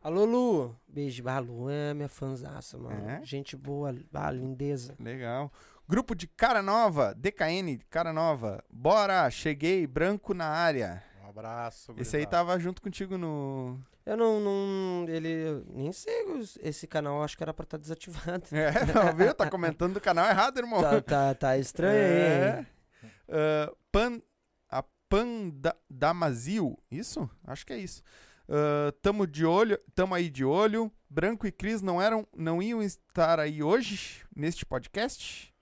Alô, 0.00 0.24
Lu. 0.24 0.76
Beijo. 0.86 1.22
Ah, 1.26 1.38
Lu 1.40 1.68
é 1.68 1.92
minha 1.92 2.08
fanzaça, 2.08 2.78
mano. 2.78 3.08
É? 3.08 3.20
Gente 3.24 3.56
boa. 3.56 3.94
Ah, 4.14 4.30
lindeza. 4.30 4.94
Legal. 4.98 5.52
Grupo 5.88 6.14
de 6.14 6.26
Cara 6.26 6.60
Nova, 6.60 7.14
DKN, 7.14 7.78
Cara 7.88 8.12
Nova. 8.12 8.62
Bora, 8.70 9.30
cheguei, 9.30 9.86
branco 9.86 10.34
na 10.34 10.44
área. 10.44 11.02
Um 11.24 11.30
abraço. 11.30 11.94
Esse 11.96 12.18
aí 12.18 12.26
tava 12.26 12.58
junto 12.58 12.82
contigo 12.82 13.16
no. 13.16 13.80
Eu 14.04 14.14
não, 14.14 14.38
não. 14.38 15.06
Ele. 15.08 15.28
eu 15.30 15.64
Nem 15.70 15.90
sei 15.90 16.14
esse 16.60 16.86
canal, 16.86 17.22
acho 17.24 17.38
que 17.38 17.42
era 17.42 17.54
pra 17.54 17.64
estar 17.64 17.78
desativado. 17.78 18.44
É, 18.52 18.84
não, 18.92 19.16
viu? 19.16 19.32
Tá 19.32 19.48
comentando 19.48 19.94
do 19.94 20.00
canal 20.00 20.26
errado, 20.28 20.58
irmão. 20.58 20.82
tá, 20.82 21.00
tá, 21.00 21.34
tá 21.34 21.56
estranho 21.56 21.96
É. 21.96 22.66
Ah, 23.26 23.72
pan, 23.90 24.20
a 24.68 24.84
Pandamazil, 25.08 26.78
isso? 26.90 27.30
Acho 27.44 27.64
que 27.64 27.72
é 27.72 27.78
isso. 27.78 28.02
Ah, 28.46 28.92
tamo 29.00 29.26
de 29.26 29.46
olho, 29.46 29.80
tamo 29.94 30.14
aí 30.14 30.28
de 30.28 30.44
olho. 30.44 30.92
Branco 31.08 31.46
e 31.46 31.50
Cris 31.50 31.80
não 31.80 32.00
eram, 32.02 32.28
não 32.36 32.62
iam 32.62 32.82
estar 32.82 33.40
aí 33.40 33.62
hoje 33.62 34.22
neste 34.36 34.66
podcast? 34.66 35.56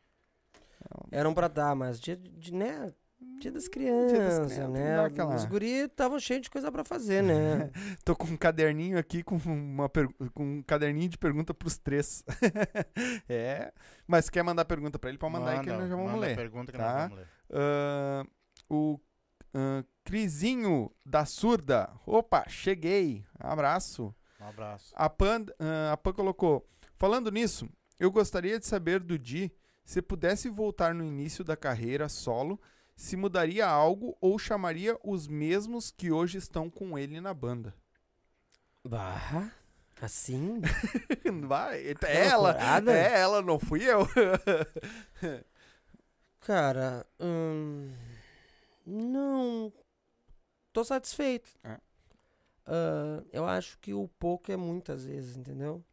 Eram 1.10 1.34
pra 1.34 1.48
dar, 1.48 1.74
mas 1.74 2.00
dia, 2.00 2.16
de, 2.16 2.52
né? 2.52 2.92
Dia 3.40 3.50
das 3.52 3.64
Dia 3.64 3.68
das 3.68 3.68
crianças, 3.68 4.68
né? 4.70 5.00
aquela- 5.04 5.34
Os 5.34 5.44
guri 5.46 5.84
estavam 5.84 6.18
cheios 6.18 6.42
de 6.42 6.50
coisa 6.50 6.70
pra 6.70 6.84
fazer, 6.84 7.22
né? 7.22 7.70
Tô 8.04 8.14
com 8.14 8.26
um 8.26 8.36
caderninho 8.36 8.98
aqui 8.98 9.22
com 9.22 9.36
uma 9.36 9.88
per- 9.88 10.08
com 10.34 10.44
um 10.58 10.62
caderninho 10.62 11.08
de 11.08 11.16
pergunta 11.18 11.52
pros 11.54 11.78
três. 11.78 12.22
é, 13.28 13.72
mas 14.06 14.28
quer 14.28 14.42
mandar 14.42 14.64
pergunta 14.64 14.98
pra 14.98 15.08
ele, 15.10 15.18
pode 15.18 15.32
mandar 15.32 15.52
aí 15.52 15.60
que 15.60 15.66
Manda, 15.66 15.80
nós 15.80 15.88
já 15.88 15.96
vamos 15.96 16.12
manda 16.12 16.26
ler. 16.26 16.36
pergunta 16.36 16.72
que 16.72 16.78
tá? 16.78 16.84
nós 16.92 17.02
vamos 17.02 17.18
ler. 17.18 17.28
Ah, 17.52 18.26
o 18.68 19.00
ah, 19.54 19.84
Crisinho 20.04 20.90
da 21.04 21.24
Surda. 21.24 21.90
Opa, 22.06 22.44
cheguei. 22.48 23.24
Abraço. 23.38 24.14
Um 24.40 24.48
abraço. 24.48 24.92
A 24.94 25.08
Pan, 25.08 25.46
ah, 25.58 25.92
a 25.92 25.96
Pan 25.96 26.12
colocou: 26.12 26.66
Falando 26.96 27.30
nisso, 27.30 27.68
eu 27.98 28.10
gostaria 28.10 28.58
de 28.58 28.66
saber 28.66 29.00
do 29.00 29.18
Di 29.18 29.50
se 29.86 30.02
pudesse 30.02 30.48
voltar 30.48 30.92
no 30.92 31.04
início 31.04 31.44
da 31.44 31.56
carreira 31.56 32.08
solo, 32.08 32.60
se 32.96 33.16
mudaria 33.16 33.66
algo 33.66 34.16
ou 34.20 34.36
chamaria 34.36 34.98
os 35.04 35.28
mesmos 35.28 35.92
que 35.92 36.10
hoje 36.10 36.38
estão 36.38 36.68
com 36.68 36.98
ele 36.98 37.20
na 37.20 37.32
banda. 37.32 37.72
Bah, 38.84 39.52
assim? 40.02 40.60
Vai, 41.46 41.94
é 42.02 42.26
ela, 42.26 42.50
loucurada. 42.50 42.92
é 42.92 43.18
ela, 43.20 43.40
não 43.42 43.60
fui 43.60 43.84
eu. 43.84 44.08
Cara, 46.40 47.06
hum, 47.20 47.92
não. 48.84 49.72
Tô 50.72 50.84
satisfeito. 50.84 51.50
É. 51.62 51.78
Ah, 52.66 53.22
eu 53.32 53.46
acho 53.46 53.78
que 53.78 53.94
o 53.94 54.08
pouco 54.18 54.50
é 54.50 54.56
muitas 54.56 55.04
vezes, 55.04 55.36
entendeu? 55.36 55.84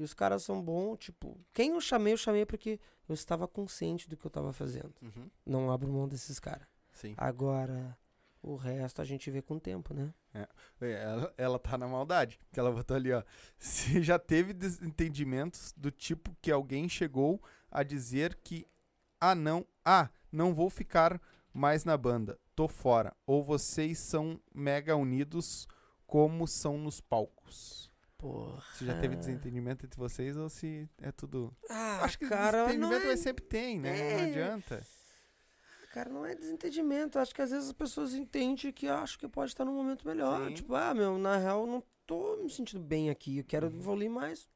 E 0.00 0.02
os 0.02 0.14
caras 0.14 0.42
são 0.42 0.62
bons, 0.62 0.96
tipo, 0.96 1.38
quem 1.52 1.72
eu 1.72 1.80
chamei, 1.82 2.14
eu 2.14 2.16
chamei 2.16 2.46
porque 2.46 2.80
eu 3.06 3.12
estava 3.12 3.46
consciente 3.46 4.08
do 4.08 4.16
que 4.16 4.24
eu 4.24 4.30
tava 4.30 4.50
fazendo. 4.50 4.94
Não 5.44 5.70
abro 5.70 5.92
mão 5.92 6.08
desses 6.08 6.40
caras. 6.40 6.66
Sim. 6.90 7.12
Agora, 7.18 7.94
o 8.42 8.56
resto 8.56 9.02
a 9.02 9.04
gente 9.04 9.30
vê 9.30 9.42
com 9.42 9.56
o 9.56 9.60
tempo, 9.60 9.92
né? 9.92 10.14
É, 10.32 10.48
Ela, 10.80 11.34
ela 11.36 11.58
tá 11.58 11.76
na 11.76 11.86
maldade. 11.86 12.40
Que 12.50 12.58
ela 12.58 12.72
botou 12.72 12.96
ali, 12.96 13.12
ó. 13.12 13.22
Se 13.60 14.02
já 14.02 14.18
teve 14.18 14.54
desentendimentos 14.54 15.74
do 15.76 15.90
tipo 15.90 16.34
que 16.40 16.50
alguém 16.50 16.88
chegou 16.88 17.38
a 17.70 17.82
dizer 17.82 18.38
que 18.42 18.66
ah 19.20 19.34
não, 19.34 19.66
ah, 19.84 20.08
não 20.32 20.54
vou 20.54 20.70
ficar 20.70 21.20
mais 21.52 21.84
na 21.84 21.98
banda, 21.98 22.40
tô 22.56 22.66
fora. 22.66 23.14
Ou 23.26 23.44
vocês 23.44 23.98
são 23.98 24.40
mega 24.54 24.96
unidos 24.96 25.68
como 26.06 26.46
são 26.46 26.78
nos 26.78 27.02
palcos. 27.02 27.89
Porra. 28.20 28.62
Se 28.74 28.84
já 28.84 29.00
teve 29.00 29.16
desentendimento 29.16 29.86
entre 29.86 29.98
vocês 29.98 30.36
ou 30.36 30.48
se 30.50 30.86
é 31.00 31.10
tudo. 31.10 31.56
Ah, 31.70 32.00
Acho 32.04 32.18
que 32.18 32.28
cara, 32.28 32.58
não 32.58 32.66
desentendimento 32.90 33.06
é, 33.12 33.16
sempre 33.16 33.44
tem, 33.44 33.80
né? 33.80 33.90
Não 33.96 34.04
É. 34.04 34.24
adianta. 34.30 34.86
cara, 35.92 36.10
não 36.10 36.24
é 36.26 36.34
desentendimento. 36.34 37.18
Acho 37.18 37.34
que 37.34 37.40
às 37.42 37.50
vezes 37.50 37.68
as 37.68 37.72
pessoas 37.72 38.14
entendem 38.14 38.70
que 38.72 38.86
acho 38.86 39.18
que 39.18 39.26
pode 39.26 39.50
estar 39.52 39.64
num 39.64 39.74
momento 39.74 40.06
melhor. 40.06 40.48
Sim. 40.48 40.54
Tipo, 40.54 40.74
ah, 40.74 40.92
meu, 40.94 41.18
na 41.18 41.36
real, 41.38 41.62
eu 41.62 41.66
não 41.66 41.82
tô 42.06 42.36
me 42.36 42.50
sentindo 42.50 42.82
bem 42.82 43.08
aqui. 43.08 43.38
Eu 43.38 43.44
quero 43.44 43.68
Uhum. 43.68 43.76
evoluir 43.78 44.10
mais. 44.10 44.48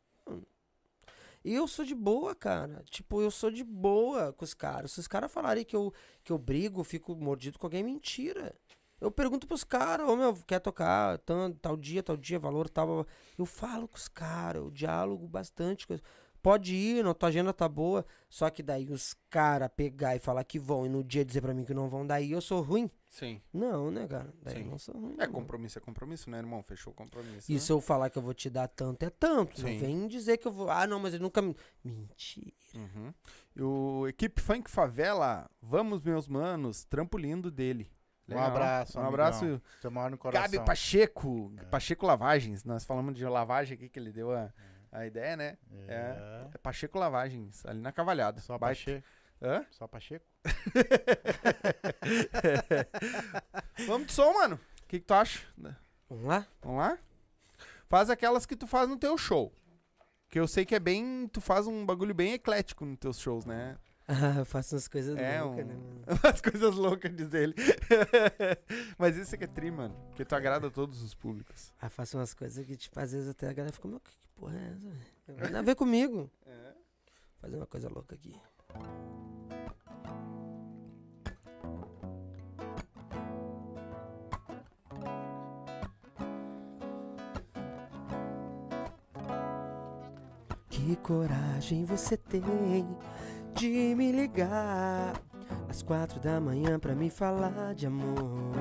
E 1.44 1.54
eu 1.54 1.66
sou 1.68 1.84
de 1.84 1.94
boa, 1.94 2.34
cara. 2.34 2.82
Tipo, 2.90 3.20
eu 3.20 3.30
sou 3.30 3.50
de 3.50 3.62
boa 3.64 4.32
com 4.32 4.44
os 4.44 4.54
caras. 4.54 4.92
Se 4.92 5.00
os 5.00 5.06
caras 5.08 5.30
falarem 5.30 5.64
que 5.64 5.76
eu, 5.76 5.92
que 6.22 6.32
eu 6.32 6.38
brigo, 6.38 6.82
fico 6.84 7.14
mordido 7.16 7.58
com 7.58 7.66
alguém, 7.66 7.80
é 7.80 7.82
mentira. 7.84 8.54
Eu 9.00 9.10
pergunto 9.10 9.46
pros 9.46 9.64
caras, 9.64 10.08
ô 10.08 10.16
meu, 10.16 10.34
quer 10.46 10.60
tocar 10.60 11.18
tanto, 11.18 11.58
tal 11.58 11.76
dia, 11.76 12.02
tal 12.02 12.16
dia, 12.16 12.38
valor, 12.38 12.68
tal. 12.68 13.06
Eu 13.36 13.44
falo 13.44 13.86
com 13.88 13.96
os 13.96 14.08
caras, 14.08 14.62
eu 14.62 14.70
diálogo 14.70 15.26
bastante. 15.26 15.86
com- 15.86 15.98
Pode 16.40 16.74
ir, 16.74 17.02
não, 17.02 17.14
tua 17.14 17.30
agenda 17.30 17.54
tá 17.54 17.66
boa. 17.66 18.04
Só 18.28 18.50
que 18.50 18.62
daí 18.62 18.90
os 18.90 19.16
caras 19.30 19.70
pegar 19.74 20.14
e 20.14 20.18
falar 20.18 20.44
que 20.44 20.58
vão 20.58 20.84
e 20.84 20.90
no 20.90 21.02
dia 21.02 21.24
dizer 21.24 21.40
pra 21.40 21.54
mim 21.54 21.64
que 21.64 21.72
não 21.72 21.88
vão, 21.88 22.06
daí 22.06 22.32
eu 22.32 22.40
sou 22.42 22.60
ruim. 22.60 22.90
Sim. 23.08 23.40
Não, 23.50 23.90
né, 23.90 24.06
cara? 24.06 24.30
Daí 24.42 24.56
Sim. 24.56 24.60
eu 24.64 24.66
não 24.66 24.78
sou 24.78 24.94
ruim. 24.94 25.16
É 25.18 25.26
compromisso, 25.26 25.78
é 25.78 25.80
compromisso, 25.80 26.28
né, 26.28 26.36
irmão? 26.38 26.62
Fechou 26.62 26.92
o 26.92 26.96
compromisso. 26.96 27.50
E 27.50 27.54
né? 27.54 27.60
se 27.60 27.72
eu 27.72 27.80
falar 27.80 28.10
que 28.10 28.18
eu 28.18 28.22
vou 28.22 28.34
te 28.34 28.50
dar 28.50 28.68
tanto, 28.68 29.02
é 29.04 29.08
tanto. 29.10 29.58
Sim. 29.58 29.72
Não 29.72 29.80
vem 29.80 30.06
dizer 30.06 30.36
que 30.36 30.46
eu 30.46 30.52
vou. 30.52 30.68
Ah, 30.70 30.86
não, 30.86 31.00
mas 31.00 31.14
ele 31.14 31.22
nunca 31.22 31.40
me. 31.40 31.56
Mentira. 31.82 32.52
Uhum. 32.74 33.14
E 33.56 33.62
o 33.62 34.06
Equipe 34.08 34.38
Funk 34.42 34.70
Favela, 34.70 35.50
vamos, 35.62 36.02
meus 36.02 36.28
manos, 36.28 36.84
trampo 36.84 37.16
lindo 37.16 37.50
dele. 37.50 37.90
Um 38.28 38.38
abraço, 38.38 38.98
Um 38.98 39.02
amigão. 39.02 39.14
abraço, 39.26 39.62
Você 39.80 39.88
mora 39.88 40.10
no 40.10 40.18
coração. 40.18 40.42
Gabi 40.50 40.64
Pacheco. 40.64 41.52
É. 41.58 41.64
Pacheco 41.64 42.06
Lavagens. 42.06 42.64
Nós 42.64 42.84
falamos 42.84 43.14
de 43.14 43.24
lavagem 43.26 43.74
aqui, 43.74 43.88
que 43.88 43.98
ele 43.98 44.12
deu 44.12 44.32
a, 44.32 44.50
a 44.90 45.06
ideia, 45.06 45.36
né? 45.36 45.58
É. 45.88 46.46
É 46.54 46.58
Pacheco 46.58 46.98
Lavagens, 46.98 47.64
ali 47.66 47.80
na 47.80 47.92
Cavalhada. 47.92 48.40
Só 48.40 48.56
Baita- 48.56 48.80
Pacheco. 48.80 49.06
Hã? 49.42 49.66
Só 49.70 49.86
Pacheco. 49.86 50.24
Vamos 53.86 54.06
de 54.06 54.12
som, 54.12 54.32
mano. 54.32 54.56
O 54.56 54.86
que, 54.88 55.00
que 55.00 55.06
tu 55.06 55.14
acha? 55.14 55.40
Vamos 56.08 56.24
lá? 56.24 56.46
Vamos 56.62 56.78
lá? 56.78 56.98
Faz 57.88 58.10
aquelas 58.10 58.46
que 58.46 58.56
tu 58.56 58.66
faz 58.66 58.88
no 58.88 58.96
teu 58.96 59.16
show. 59.18 59.52
Que 60.30 60.38
eu 60.40 60.48
sei 60.48 60.64
que 60.64 60.74
é 60.74 60.80
bem. 60.80 61.28
Tu 61.32 61.40
faz 61.40 61.66
um 61.66 61.84
bagulho 61.84 62.14
bem 62.14 62.32
eclético 62.32 62.84
nos 62.84 62.98
teus 62.98 63.18
shows, 63.18 63.44
né? 63.44 63.76
Ah, 64.06 64.38
eu 64.40 64.44
faço 64.44 64.74
umas 64.74 64.86
coisas 64.88 65.16
É, 65.16 65.40
loucas, 65.42 65.64
um- 65.64 65.68
né, 65.68 65.74
mano? 65.74 66.04
As 66.22 66.40
coisas 66.40 66.74
loucas, 66.74 67.14
diz 67.14 67.32
ele. 67.32 67.54
Mas 68.98 69.16
isso 69.16 69.34
é 69.34 69.38
que 69.38 69.44
é 69.44 69.46
tri, 69.46 69.70
mano. 69.70 69.94
Porque 70.08 70.24
tu 70.24 70.34
agrada 70.34 70.70
todos 70.70 71.02
os 71.02 71.14
públicos. 71.14 71.72
Ah, 71.80 71.88
faço 71.88 72.18
umas 72.18 72.34
coisas 72.34 72.64
que, 72.66 72.76
tipo, 72.76 72.98
às 73.00 73.12
vezes 73.12 73.28
até 73.30 73.48
a 73.48 73.52
galera 73.52 73.72
fica, 73.74 73.88
meu, 73.88 74.00
que, 74.00 74.10
que 74.10 74.28
porra 74.36 74.54
é 74.58 74.66
essa? 74.72 74.78
Não 75.28 75.34
tem 75.36 75.44
nada 75.46 75.58
a 75.60 75.62
ver 75.62 75.74
comigo. 75.74 76.30
Fazer 77.40 77.56
uma 77.56 77.66
coisa 77.66 77.88
louca 77.88 78.14
aqui. 78.14 78.34
Que 90.68 90.96
coragem 90.96 91.84
você 91.84 92.16
tem 92.16 92.42
de 93.54 93.94
me 93.96 94.10
ligar 94.10 95.14
às 95.68 95.82
quatro 95.82 96.18
da 96.20 96.40
manhã 96.40 96.78
pra 96.78 96.94
me 96.94 97.08
falar 97.08 97.74
de 97.74 97.86
amor. 97.86 98.52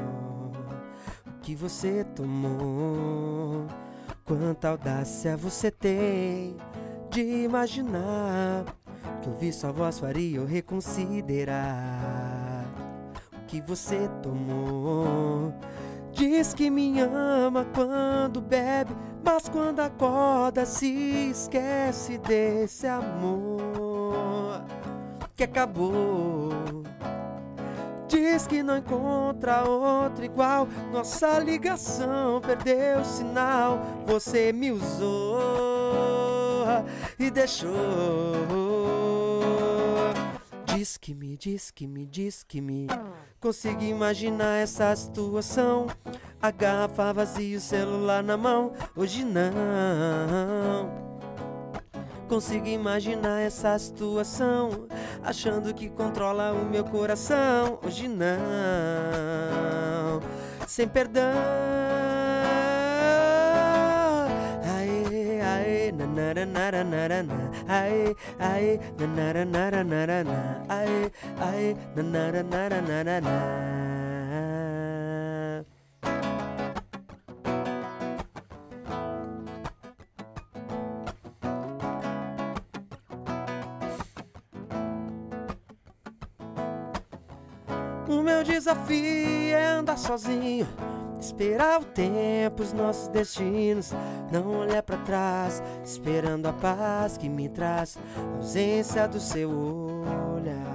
O 1.28 1.40
que 1.42 1.56
você 1.56 2.04
tomou? 2.16 3.66
Quanta 4.24 4.70
audácia 4.70 5.36
você 5.36 5.72
tem 5.72 6.56
de 7.10 7.44
imaginar 7.44 8.66
que 9.22 9.30
ouvir 9.30 9.52
sua 9.52 9.72
voz 9.72 10.00
faria 10.00 10.38
eu 10.38 10.46
reconsiderar 10.46 12.66
o 13.34 13.46
que 13.46 13.60
você 13.62 14.08
tomou. 14.22 15.54
Diz 16.12 16.54
que 16.54 16.70
me 16.70 17.02
ama 17.02 17.66
quando 17.74 18.40
bebe, 18.40 18.96
mas 19.26 19.50
quando 19.50 19.80
acorda 19.80 20.66
se 20.66 21.32
esquece 21.32 22.20
desse 22.20 22.86
amor 22.86 23.53
que 25.44 25.60
acabou. 25.60 26.84
Diz 28.08 28.48
que 28.48 28.64
não 28.64 28.78
encontra 28.78 29.64
outro 29.64 30.24
igual. 30.24 30.68
Nossa 30.92 31.40
ligação 31.40 32.40
perdeu 32.42 33.02
o 33.02 33.06
sinal. 33.06 33.80
Você 34.06 34.54
me 34.54 34.72
usou 34.72 35.38
e 37.20 37.30
deixou. 37.30 37.72
Diz 40.66 40.98
que 40.98 41.14
me, 41.14 41.38
diz 41.38 41.72
que 41.72 41.88
me, 41.88 42.06
diz 42.06 42.44
que 42.44 42.62
me. 42.62 42.88
Consigo 43.40 43.84
imaginar 43.84 44.62
essa 44.62 44.96
situação. 44.96 45.88
A 46.42 46.52
garrafa 46.52 47.14
vazia, 47.14 47.58
o 47.58 47.62
celular 47.62 48.24
na 48.24 48.38
mão. 48.38 48.74
Hoje 48.96 49.24
não. 49.24 51.13
Consigo 52.34 52.66
imaginar 52.66 53.42
essa 53.42 53.78
situação, 53.78 54.88
achando 55.24 55.72
que 55.72 55.88
controla 55.88 56.52
o 56.52 56.66
meu 56.66 56.84
coração. 56.84 57.78
Hoje 57.86 58.08
não, 58.08 58.28
sem 60.68 60.88
perdão. 60.88 61.32
Aê, 64.66 65.42
aê, 65.42 65.92
nanararanarana. 65.92 67.52
Aê, 67.68 68.16
aê, 68.40 68.80
nanararanarana. 68.98 70.66
Aê, 70.68 71.12
aê. 71.40 71.76
O 71.96 72.02
desafio 88.74 89.56
é 89.56 89.66
andar 89.66 89.98
sozinho, 89.98 90.68
esperar 91.20 91.82
o 91.82 91.86
tempo, 91.86 92.64
os 92.64 92.74
nossos 92.74 93.08
destinos, 93.08 93.94
não 94.32 94.60
olhar 94.60 94.82
pra 94.82 94.98
trás, 94.98 95.62
esperando 95.84 96.48
a 96.48 96.54
paz 96.54 97.18
que 97.18 97.30
me 97.30 97.48
traz 97.48 97.98
a 98.18 98.38
ausência 98.38 99.08
do 99.08 99.20
seu 99.20 99.50
olhar. 100.36 100.74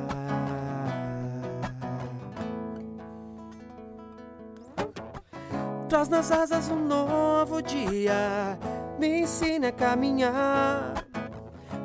Traz 5.89 6.09
nas 6.09 6.31
asas 6.31 6.71
um 6.71 6.87
novo 6.87 7.61
dia, 7.63 8.59
me 8.99 9.23
ensine 9.23 9.67
a 9.67 9.73
caminhar. 9.73 11.05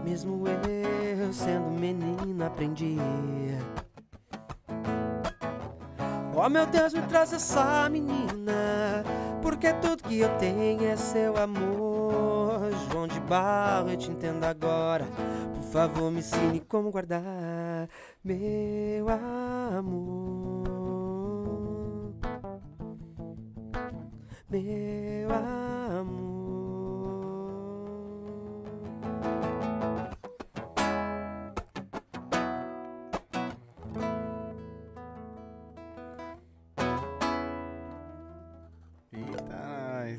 Mesmo 0.03 0.43
eu 0.47 1.33
sendo 1.33 1.71
menino, 1.71 2.45
aprendi. 2.45 2.97
Oh 6.45 6.49
meu 6.49 6.65
Deus, 6.65 6.93
me 6.93 7.01
traz 7.03 7.31
essa 7.31 7.87
menina, 7.89 9.01
porque 9.41 9.71
tudo 9.75 10.03
que 10.03 10.19
eu 10.19 10.27
tenho 10.37 10.83
é 10.83 10.97
seu 10.97 11.37
amor. 11.37 12.69
João 12.91 13.07
de 13.07 13.17
Barro, 13.21 13.89
eu 13.89 13.95
te 13.95 14.11
entendo 14.11 14.43
agora. 14.43 15.05
Por 15.53 15.63
favor, 15.71 16.11
me 16.11 16.19
ensine 16.19 16.59
como 16.59 16.91
guardar 16.91 17.23
meu 18.21 19.07
amor. 19.07 20.63
Meu 24.49 25.31
amor. 25.31 26.33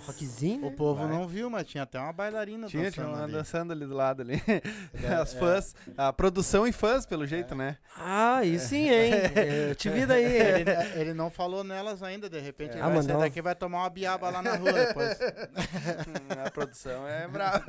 Rockzinho? 0.06 0.66
O 0.66 0.70
né? 0.70 0.76
povo 0.76 1.02
Vai. 1.06 1.12
não 1.16 1.26
viu, 1.26 1.48
mas 1.50 1.64
tinha 1.66 1.82
até 1.84 1.98
uma 1.98 2.12
bailarina 2.12 2.66
Tinha, 2.66 2.90
tinha 2.90 3.04
dançando 3.04 3.16
uma 3.18 3.24
ali. 3.24 3.32
dançando 3.32 3.72
ali 3.72 3.86
do 3.86 3.94
lado 3.94 4.22
ali. 4.22 4.42
É, 5.02 5.14
As 5.14 5.34
é. 5.34 5.38
fãs, 5.38 5.74
a 5.96 6.12
produção 6.12 6.66
e 6.66 6.72
fãs, 6.72 7.06
pelo 7.06 7.26
jeito, 7.26 7.54
né? 7.54 7.76
Ah, 7.96 8.36
aí 8.38 8.58
sim, 8.58 8.88
hein? 8.90 9.12
Eu 9.70 9.74
te 9.74 9.88
vi 9.88 10.04
daí. 10.06 10.24
Ele, 10.24 10.70
ele 10.96 11.14
não 11.14 11.30
falou 11.30 11.62
nelas 11.64 12.02
ainda, 12.02 12.28
de 12.28 12.38
repente 12.40 12.72
ele 12.72 12.80
Ah, 12.82 12.88
vai 12.88 13.02
sair 13.02 13.18
daqui 13.18 13.38
e 13.38 13.42
vai 13.42 13.54
tomar 13.54 13.78
uma 13.82 13.90
biaba 13.90 14.30
lá 14.30 14.42
na 14.42 14.56
rua 14.56 14.72
depois. 14.72 15.18
a 16.44 16.50
produção 16.50 17.06
é 17.08 17.26
brava. 17.28 17.64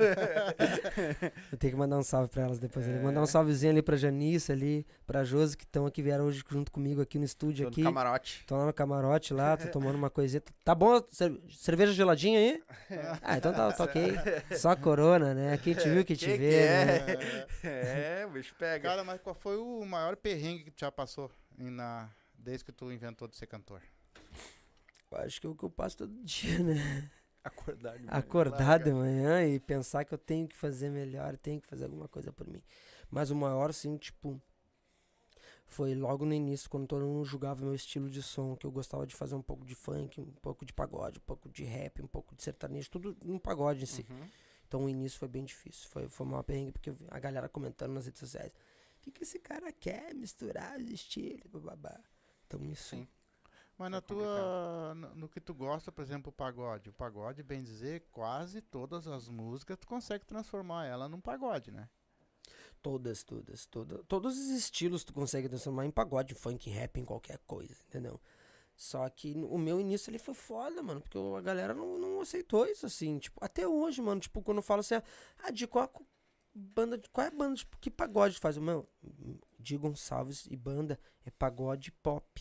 Eu 1.52 1.58
tenho 1.58 1.72
que 1.72 1.78
mandar 1.78 1.98
um 1.98 2.02
salve 2.02 2.28
pra 2.28 2.42
elas 2.42 2.58
depois. 2.58 2.86
ali. 2.88 2.98
Mandar 3.00 3.22
um 3.22 3.26
salvezinho 3.26 3.72
ali 3.72 3.82
pra 3.82 3.96
Janice 3.96 4.52
ali, 4.52 4.86
pra 5.06 5.24
Josi, 5.24 5.56
que 5.56 5.64
estão 5.64 5.86
aqui, 5.86 6.02
vieram 6.02 6.24
hoje 6.26 6.42
junto 6.48 6.70
comigo 6.72 7.00
aqui 7.00 7.18
no 7.18 7.24
estúdio 7.24 7.64
Tô 7.64 7.70
no 7.70 7.74
aqui. 7.74 7.82
camarote. 7.82 8.40
Estão 8.40 8.58
lá 8.58 8.66
no 8.66 8.72
camarote 8.72 9.32
lá, 9.34 9.56
tô 9.56 9.68
tomando 9.68 9.96
uma 9.96 10.10
coisinha. 10.10 10.42
Tá 10.64 10.74
bom? 10.74 11.00
Cer- 11.10 11.38
cerveja 11.50 11.92
geladinha 11.92 12.25
aí? 12.34 12.64
Ah, 13.22 13.36
então 13.36 13.52
tá, 13.52 13.70
tá 13.70 13.84
ok. 13.84 14.14
Só 14.56 14.74
corona, 14.74 15.34
né? 15.34 15.58
Quem 15.58 15.74
te 15.74 15.88
viu 15.88 16.04
que 16.04 16.16
te 16.16 16.24
Que 16.24 16.36
vê, 16.38 16.48
que 16.48 17.66
né? 17.66 18.20
É, 18.22 18.26
o 18.26 18.30
bicho 18.30 18.54
pega. 18.56 18.88
Cara, 18.88 19.04
mas 19.04 19.20
qual 19.20 19.34
foi 19.34 19.56
o 19.56 19.84
maior 19.84 20.16
perrengue 20.16 20.64
que 20.64 20.70
tu 20.70 20.80
já 20.80 20.90
passou 20.90 21.30
em 21.58 21.70
na, 21.70 22.08
desde 22.38 22.64
que 22.64 22.72
tu 22.72 22.90
inventou 22.90 23.28
de 23.28 23.36
ser 23.36 23.46
cantor? 23.46 23.82
Acho 25.12 25.40
que 25.40 25.46
é 25.46 25.50
o 25.50 25.54
que 25.54 25.64
eu 25.64 25.70
passo 25.70 25.98
todo 25.98 26.12
dia, 26.24 26.58
né? 26.58 27.10
Acordar 27.42 27.96
de 27.96 28.04
manhã, 28.04 28.18
Acordar 28.18 28.78
de 28.80 28.92
manhã 28.92 29.46
e 29.46 29.60
pensar 29.60 30.04
que 30.04 30.12
eu 30.12 30.18
tenho 30.18 30.48
que 30.48 30.56
fazer 30.56 30.90
melhor, 30.90 31.36
tenho 31.36 31.60
que 31.60 31.68
fazer 31.68 31.84
alguma 31.84 32.08
coisa 32.08 32.32
por 32.32 32.46
mim. 32.46 32.60
Mas 33.08 33.30
o 33.30 33.36
maior, 33.36 33.70
assim, 33.70 33.96
tipo. 33.96 34.40
Foi 35.66 35.94
logo 35.94 36.24
no 36.24 36.32
início, 36.32 36.70
quando 36.70 36.86
todo 36.86 37.04
mundo 37.04 37.24
julgava 37.24 37.64
meu 37.64 37.74
estilo 37.74 38.08
de 38.08 38.22
som, 38.22 38.56
que 38.56 38.64
eu 38.64 38.70
gostava 38.70 39.06
de 39.06 39.14
fazer 39.14 39.34
um 39.34 39.42
pouco 39.42 39.64
de 39.64 39.74
funk, 39.74 40.20
um 40.20 40.32
pouco 40.40 40.64
de 40.64 40.72
pagode, 40.72 41.18
um 41.18 41.22
pouco 41.22 41.48
de 41.48 41.64
rap, 41.64 42.00
um 42.00 42.06
pouco 42.06 42.34
de 42.36 42.42
sertanejo, 42.42 42.88
tudo 42.90 43.16
no 43.22 43.40
pagode 43.40 43.82
em 43.82 43.86
si. 43.86 44.06
Uhum. 44.08 44.28
Então 44.66 44.84
o 44.84 44.88
início 44.88 45.18
foi 45.18 45.28
bem 45.28 45.44
difícil. 45.44 45.88
Foi, 45.88 46.08
foi 46.08 46.26
uma 46.26 46.42
perrengue, 46.42 46.72
porque 46.72 46.90
eu 46.90 46.94
vi 46.94 47.06
a 47.10 47.18
galera 47.18 47.48
comentando 47.48 47.92
nas 47.92 48.06
redes 48.06 48.20
sociais. 48.20 48.52
O 48.98 49.02
que, 49.02 49.10
que 49.10 49.22
esse 49.24 49.38
cara 49.38 49.72
quer? 49.72 50.14
Misturar 50.14 50.78
os 50.78 50.90
estilos, 50.90 51.62
babá. 51.62 51.98
Então 52.46 52.64
isso. 52.64 52.96
Sim. 52.96 53.08
Mas 53.78 53.90
na 53.90 54.00
tua. 54.00 54.94
No, 54.94 55.14
no 55.14 55.28
que 55.28 55.40
tu 55.40 55.52
gosta, 55.54 55.92
por 55.92 56.02
exemplo, 56.02 56.30
o 56.30 56.32
pagode. 56.32 56.88
O 56.88 56.92
pagode, 56.92 57.42
bem 57.42 57.62
dizer, 57.62 58.06
quase 58.10 58.60
todas 58.60 59.06
as 59.06 59.28
músicas 59.28 59.78
tu 59.78 59.86
consegue 59.86 60.24
transformar 60.24 60.86
ela 60.86 61.08
num 61.08 61.20
pagode, 61.20 61.70
né? 61.70 61.88
Todas, 62.86 63.24
todas, 63.24 63.66
todas. 63.66 64.00
Todos 64.06 64.38
os 64.38 64.48
estilos 64.50 65.02
tu 65.02 65.12
consegue 65.12 65.48
transformar 65.48 65.86
em 65.86 65.90
pagode, 65.90 66.36
funk, 66.36 66.70
rap, 66.70 67.00
em 67.00 67.04
qualquer 67.04 67.38
coisa, 67.38 67.74
entendeu? 67.88 68.20
Só 68.76 69.08
que 69.10 69.34
o 69.34 69.58
meu 69.58 69.80
início 69.80 70.08
ele 70.08 70.20
foi 70.20 70.34
foda, 70.34 70.80
mano, 70.84 71.00
porque 71.00 71.18
a 71.18 71.40
galera 71.40 71.74
não, 71.74 71.98
não 71.98 72.20
aceitou 72.20 72.64
isso 72.64 72.86
assim, 72.86 73.18
tipo, 73.18 73.44
até 73.44 73.66
hoje, 73.66 74.00
mano, 74.00 74.20
tipo, 74.20 74.40
quando 74.40 74.58
eu 74.58 74.62
falo 74.62 74.82
assim, 74.82 74.94
ah, 75.42 75.50
de 75.50 75.66
qual 75.66 75.90
banda, 76.54 76.96
de- 76.96 77.08
qual 77.08 77.24
é 77.24 77.28
a 77.28 77.32
banda, 77.32 77.56
tipo, 77.56 77.76
que 77.78 77.90
pagode 77.90 78.38
faz? 78.38 78.56
Meu, 78.56 78.88
Di 79.58 79.76
Gonçalves 79.76 80.46
e 80.48 80.56
banda 80.56 80.96
é 81.24 81.30
pagode 81.32 81.90
pop, 81.90 82.40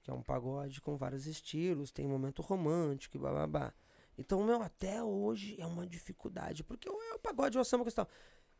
que 0.00 0.10
é 0.10 0.14
um 0.14 0.22
pagode 0.22 0.80
com 0.80 0.96
vários 0.96 1.26
estilos, 1.26 1.92
tem 1.92 2.08
momento 2.08 2.40
romântico 2.40 3.18
e 3.18 3.20
bababá. 3.20 3.74
Então, 4.16 4.42
meu, 4.42 4.62
até 4.62 5.02
hoje 5.02 5.60
é 5.60 5.66
uma 5.66 5.86
dificuldade, 5.86 6.64
porque 6.64 6.88
o, 6.88 7.02
é 7.10 7.14
o 7.14 7.18
pagode, 7.18 7.58
é 7.58 7.60
o 7.60 7.64
samba 7.64 7.84
questão. 7.84 8.06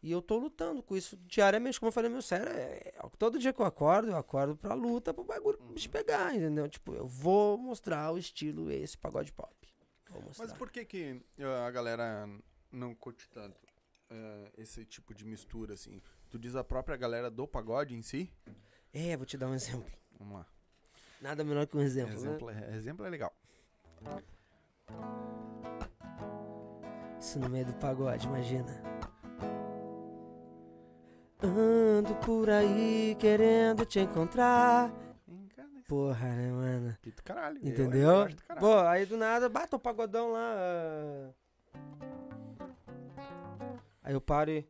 E 0.04 0.12
eu 0.12 0.20
tô 0.20 0.36
lutando 0.36 0.82
com 0.82 0.94
isso 0.94 1.16
diariamente, 1.16 1.80
como 1.80 1.88
eu 1.88 1.92
falei, 1.92 2.10
meu 2.10 2.20
sério, 2.20 2.46
é, 2.52 2.92
é- 2.94 3.02
todo 3.18 3.38
dia 3.38 3.54
que 3.54 3.60
eu 3.62 3.64
acordo, 3.64 4.08
eu 4.10 4.16
acordo 4.18 4.54
pra 4.54 4.74
luta, 4.74 5.14
pro 5.14 5.24
bagulho 5.24 5.58
Uhum. 5.58 5.72
me 5.72 5.88
pegar, 5.88 6.34
entendeu? 6.34 6.68
Tipo, 6.68 6.92
eu 6.94 7.06
vou 7.08 7.56
mostrar 7.56 8.12
o 8.12 8.18
estilo 8.18 8.70
esse 8.70 8.98
pagode 8.98 9.32
pop. 9.32 9.50
Mas 10.38 10.52
por 10.52 10.70
que 10.70 10.84
que 10.84 11.22
eh, 11.38 11.44
a 11.66 11.70
galera 11.70 12.28
não 12.70 12.94
curte 12.94 13.26
tanto 13.30 13.58
eh, 14.10 14.52
esse 14.58 14.84
tipo 14.84 15.14
de 15.14 15.24
mistura, 15.24 15.72
assim? 15.72 16.02
Tu 16.28 16.38
diz 16.38 16.54
a 16.54 16.62
própria 16.62 16.98
galera 16.98 17.30
do 17.30 17.48
pagode 17.48 17.94
em 17.94 18.02
si? 18.02 18.30
É, 18.92 19.16
vou 19.16 19.24
te 19.24 19.38
dar 19.38 19.48
um 19.48 19.54
exemplo. 19.54 19.90
Vamos 20.18 20.34
lá. 20.34 20.46
Nada 21.18 21.42
menor 21.42 21.66
que 21.66 21.78
um 21.78 21.80
exemplo, 21.80 22.10
né? 22.12 22.18
Exemplo, 22.18 22.50
é, 22.50 22.76
exemplo 22.76 23.06
é 23.06 23.08
legal. 23.08 23.34
Isso 27.18 27.38
no 27.38 27.48
meio 27.48 27.64
do 27.64 27.72
pagode, 27.76 28.26
imagina. 28.26 28.93
Ando 31.46 32.14
por 32.16 32.48
aí 32.48 33.14
querendo 33.18 33.84
te 33.84 34.00
encontrar. 34.00 34.90
Porra, 35.86 36.26
né, 36.28 36.50
mano? 36.50 36.96
Que 37.02 37.10
do 37.10 37.22
caralho. 37.22 37.58
eu- 37.62 37.68
Entendeu? 37.68 38.10
eu 38.10 38.36
caralho. 38.48 38.60
Pô, 38.60 38.78
aí 38.88 39.04
do 39.04 39.18
nada, 39.18 39.48
bata 39.50 39.76
o 39.76 39.78
pagodão 39.78 40.32
lá. 40.32 40.54
ah. 40.56 41.30
Aí 44.02 44.14
eu 44.14 44.20
paro 44.20 44.50
e. 44.50 44.66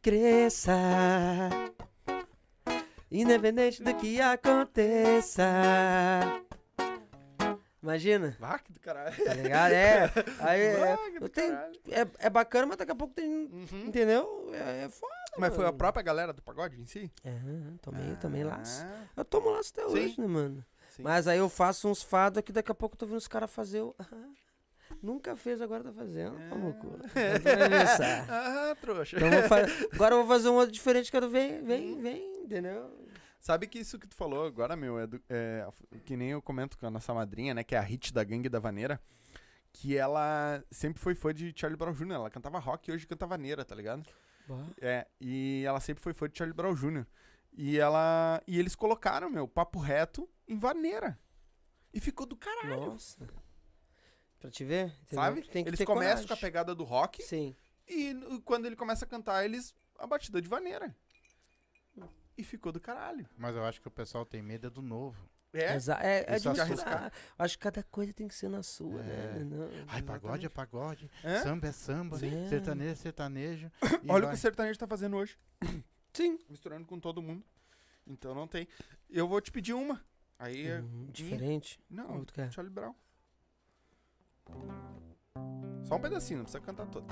Cresça. 0.00 1.50
Independente 3.10 3.82
do 3.82 3.94
que 3.94 4.20
aconteça. 4.20 5.44
Imagina, 7.82 8.34
Vá, 8.40 8.58
que 8.58 8.72
do 8.72 8.80
caralho. 8.80 9.14
tá 9.24 9.34
ligado? 9.34 9.72
É. 9.72 10.10
Aí 10.40 10.60
é, 10.60 10.96
eu 11.20 11.28
tenho, 11.28 11.52
caralho. 11.54 11.80
é, 11.90 12.26
é 12.26 12.30
bacana, 12.30 12.66
mas 12.66 12.76
daqui 12.78 12.90
a 12.92 12.94
pouco 12.94 13.14
tem. 13.14 13.28
Uhum. 13.28 13.84
Entendeu? 13.86 14.50
É, 14.54 14.84
é 14.84 14.88
foda. 14.88 15.14
Mas 15.38 15.54
foi 15.54 15.64
a 15.64 15.66
mano. 15.68 15.78
própria 15.78 16.02
galera 16.02 16.32
do 16.32 16.42
pagode 16.42 16.80
em 16.80 16.86
si? 16.86 17.12
É, 17.22 17.32
tomei, 17.82 18.16
tomei 18.16 18.42
laço. 18.42 18.82
Ah, 18.84 19.04
Eu 19.18 19.24
tomo 19.24 19.50
laço 19.50 19.72
até 19.76 19.86
Sim. 19.88 19.94
hoje, 19.94 20.20
né, 20.20 20.26
mano? 20.26 20.64
sim. 20.88 21.02
Mas 21.02 21.28
aí 21.28 21.38
eu 21.38 21.48
faço 21.50 21.88
uns 21.88 22.02
fados 22.02 22.42
que 22.42 22.52
daqui 22.52 22.72
a 22.72 22.74
pouco 22.74 22.94
eu 22.94 22.98
tô 22.98 23.06
vendo 23.06 23.18
os 23.18 23.28
caras 23.28 23.50
fazer. 23.50 23.82
Ah, 23.98 24.06
nunca 25.02 25.36
fez, 25.36 25.60
agora 25.60 25.84
tá 25.84 25.92
fazendo. 25.92 26.40
É. 26.40 26.48
Vamos, 26.48 26.74
vai 27.12 27.38
ver, 27.68 27.86
sabe? 27.86 28.30
Ah, 28.30 28.76
trouxa. 28.80 29.16
Então 29.16 29.30
vou 29.30 29.42
fa- 29.42 29.66
Agora 29.92 30.14
eu 30.14 30.18
vou 30.24 30.26
fazer 30.26 30.48
um 30.48 30.54
outro 30.54 30.72
diferente, 30.72 31.10
quero. 31.12 31.26
Uhum. 31.26 31.32
Vem, 31.32 32.00
vem, 32.00 32.42
entendeu? 32.42 32.90
Sabe 33.40 33.66
que 33.66 33.78
isso 33.78 33.98
que 33.98 34.06
tu 34.08 34.14
falou 34.16 34.44
agora, 34.46 34.74
meu, 34.74 34.98
é, 34.98 35.06
do- 35.06 35.22
é 35.28 35.66
que 36.04 36.16
nem 36.16 36.30
eu 36.30 36.42
comento 36.42 36.76
com 36.76 36.86
a 36.86 36.90
nossa 36.90 37.14
madrinha, 37.14 37.54
né, 37.54 37.62
que 37.62 37.74
é 37.74 37.78
a 37.78 37.82
hit 37.82 38.12
da 38.12 38.24
Gangue 38.24 38.48
da 38.48 38.58
Vaneira, 38.58 39.00
que 39.72 39.96
ela 39.96 40.64
sempre 40.70 41.00
foi 41.00 41.14
fã 41.14 41.32
de 41.32 41.52
Charlie 41.56 41.76
Brown 41.78 41.92
Jr., 41.92 42.12
ela 42.14 42.30
cantava 42.30 42.58
rock 42.58 42.90
e 42.90 42.94
hoje 42.94 43.06
canta 43.06 43.26
vaneira, 43.26 43.64
tá 43.64 43.74
ligado? 43.74 44.04
É, 44.80 45.06
e 45.20 45.62
ela 45.66 45.80
sempre 45.80 46.02
foi 46.02 46.12
fã 46.12 46.28
de 46.28 46.38
Charlie 46.38 46.54
Brown 46.56 46.74
Jr. 46.74 47.04
E 47.52 47.78
ela 47.78 48.42
e 48.46 48.58
eles 48.58 48.74
colocaram, 48.74 49.28
meu, 49.30 49.46
papo 49.48 49.78
reto 49.78 50.28
em 50.48 50.58
vaneira. 50.58 51.18
E 51.92 52.00
ficou 52.00 52.26
do 52.26 52.36
caralho, 52.36 52.86
Nossa. 52.92 53.26
Pra 54.38 54.50
te 54.50 54.64
ver? 54.64 54.86
entendeu? 55.02 55.24
sabe? 55.24 55.42
Tem 55.48 55.62
que 55.64 55.70
eles 55.70 55.84
começam 55.84 56.04
coragem. 56.08 56.26
com 56.28 56.34
a 56.34 56.36
pegada 56.36 56.74
do 56.74 56.84
rock 56.84 57.22
Sim. 57.22 57.56
e 57.88 58.14
quando 58.44 58.66
ele 58.66 58.76
começa 58.76 59.04
a 59.04 59.08
cantar, 59.08 59.44
eles 59.44 59.74
a 59.98 60.06
batida 60.06 60.40
de 60.42 60.48
vaneira. 60.48 60.94
E 62.36 62.44
ficou 62.44 62.70
do 62.72 62.80
caralho. 62.80 63.26
Mas 63.36 63.56
eu 63.56 63.64
acho 63.64 63.80
que 63.80 63.88
o 63.88 63.90
pessoal 63.90 64.24
tem 64.26 64.42
medo 64.42 64.66
é 64.66 64.70
do 64.70 64.82
novo. 64.82 65.16
É? 65.52 65.74
Exa- 65.74 65.98
é, 66.02 66.24
é 66.34 66.38
de 66.38 66.48
misturar. 66.50 67.10
Acho 67.38 67.56
que 67.56 67.62
cada 67.62 67.82
coisa 67.84 68.12
tem 68.12 68.28
que 68.28 68.34
ser 68.34 68.48
na 68.50 68.62
sua, 68.62 69.02
né? 69.02 69.36
É. 69.38 69.44
Não, 69.44 69.70
Ai, 69.88 70.02
pagode 70.02 70.44
é 70.44 70.48
pagode, 70.50 71.10
É? 71.24 71.40
samba 71.40 71.68
é 71.68 71.72
samba, 71.72 72.18
Sim. 72.18 72.46
sertanejo 72.48 72.90
é 72.90 72.94
sertanejo. 72.94 73.72
e 74.04 74.10
Olha 74.10 74.24
o 74.24 74.26
vai. 74.26 74.30
que 74.30 74.34
o 74.34 74.36
sertanejo 74.36 74.78
tá 74.78 74.86
fazendo 74.86 75.16
hoje. 75.16 75.38
Sim. 76.12 76.38
misturando 76.50 76.86
com 76.86 77.00
todo 77.00 77.22
mundo. 77.22 77.42
Então 78.06 78.34
não 78.34 78.46
tem. 78.46 78.68
Eu 79.08 79.26
vou 79.26 79.40
te 79.40 79.50
pedir 79.50 79.72
uma. 79.72 80.04
Aí 80.38 80.66
é. 80.66 80.80
Hum, 80.80 81.08
diferente. 81.10 81.80
Não? 81.88 82.22
Charlie 82.50 82.72
Brown. 82.72 82.94
Só 85.84 85.96
um 85.96 86.00
pedacinho, 86.00 86.38
não 86.38 86.44
precisa 86.44 86.60
cantar 86.62 86.86
todo. 86.86 87.06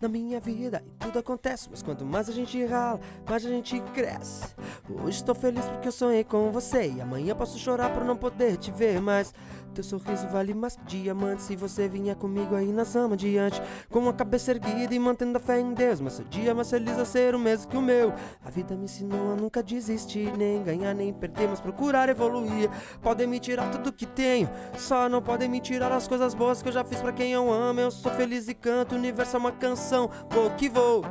Na 0.00 0.08
minha 0.08 0.40
vida 0.40 0.82
e 0.86 0.90
tudo 1.04 1.18
acontece, 1.18 1.68
mas 1.70 1.82
quanto 1.82 2.06
mais 2.06 2.26
a 2.26 2.32
gente 2.32 2.64
rala, 2.64 2.98
mais 3.28 3.44
a 3.44 3.50
gente 3.50 3.78
cresce. 3.92 4.56
Hoje 4.88 5.18
estou 5.18 5.34
feliz 5.34 5.62
porque 5.66 5.88
eu 5.88 5.92
sonhei 5.92 6.24
com 6.24 6.50
você 6.50 6.90
e 6.90 7.02
amanhã 7.02 7.34
posso 7.34 7.58
chorar 7.58 7.92
por 7.92 8.02
não 8.02 8.16
poder 8.16 8.56
te 8.56 8.70
ver, 8.70 8.98
mas 8.98 9.34
teu 9.74 9.84
sorriso 9.84 10.26
vale 10.28 10.52
mais 10.52 10.74
que 10.74 10.84
diamante 10.84 11.42
se 11.42 11.54
você 11.54 11.88
vinha 11.88 12.14
comigo 12.14 12.56
aí 12.56 12.72
nós 12.72 12.92
vamos 12.92 13.12
adiante, 13.12 13.62
com 13.88 14.08
a 14.08 14.12
cabeça 14.12 14.50
erguida 14.50 14.92
e 14.94 14.98
mantendo 14.98 15.36
a 15.36 15.40
fé 15.40 15.60
em 15.60 15.72
Deus. 15.72 16.00
Mas 16.00 16.14
seu 16.14 16.24
dia 16.24 16.54
mais 16.54 16.68
feliz 16.70 16.98
a 16.98 17.04
ser 17.04 17.34
o 17.34 17.38
mesmo 17.38 17.68
que 17.68 17.76
o 17.76 17.82
meu. 17.82 18.12
A 18.44 18.50
vida 18.50 18.74
me 18.74 18.84
ensinou 18.84 19.32
a 19.32 19.36
nunca 19.36 19.62
desistir, 19.62 20.36
nem 20.36 20.62
ganhar 20.62 20.94
nem 20.94 21.12
perder, 21.12 21.48
mas 21.48 21.60
procurar 21.60 22.08
evoluir. 22.08 22.68
Podem 23.00 23.26
me 23.26 23.38
tirar 23.38 23.70
tudo 23.70 23.92
que 23.92 24.06
tenho, 24.06 24.50
só 24.76 25.08
não 25.08 25.22
podem 25.22 25.48
me 25.48 25.60
tirar 25.60 25.92
as 25.92 26.08
coisas 26.08 26.34
boas 26.34 26.62
que 26.62 26.68
eu 26.68 26.72
já 26.72 26.84
fiz 26.84 27.00
pra 27.00 27.12
quem 27.12 27.32
eu 27.32 27.52
amo. 27.52 27.80
Eu 27.80 27.90
sou 27.90 28.10
feliz 28.12 28.48
e 28.48 28.54
canto, 28.54 28.94
o 28.94 28.98
universo 28.98 29.36
é 29.36 29.38
uma 29.38 29.52
canção, 29.52 29.89
vou 29.98 30.50
que 30.56 30.68
vou. 30.68 31.04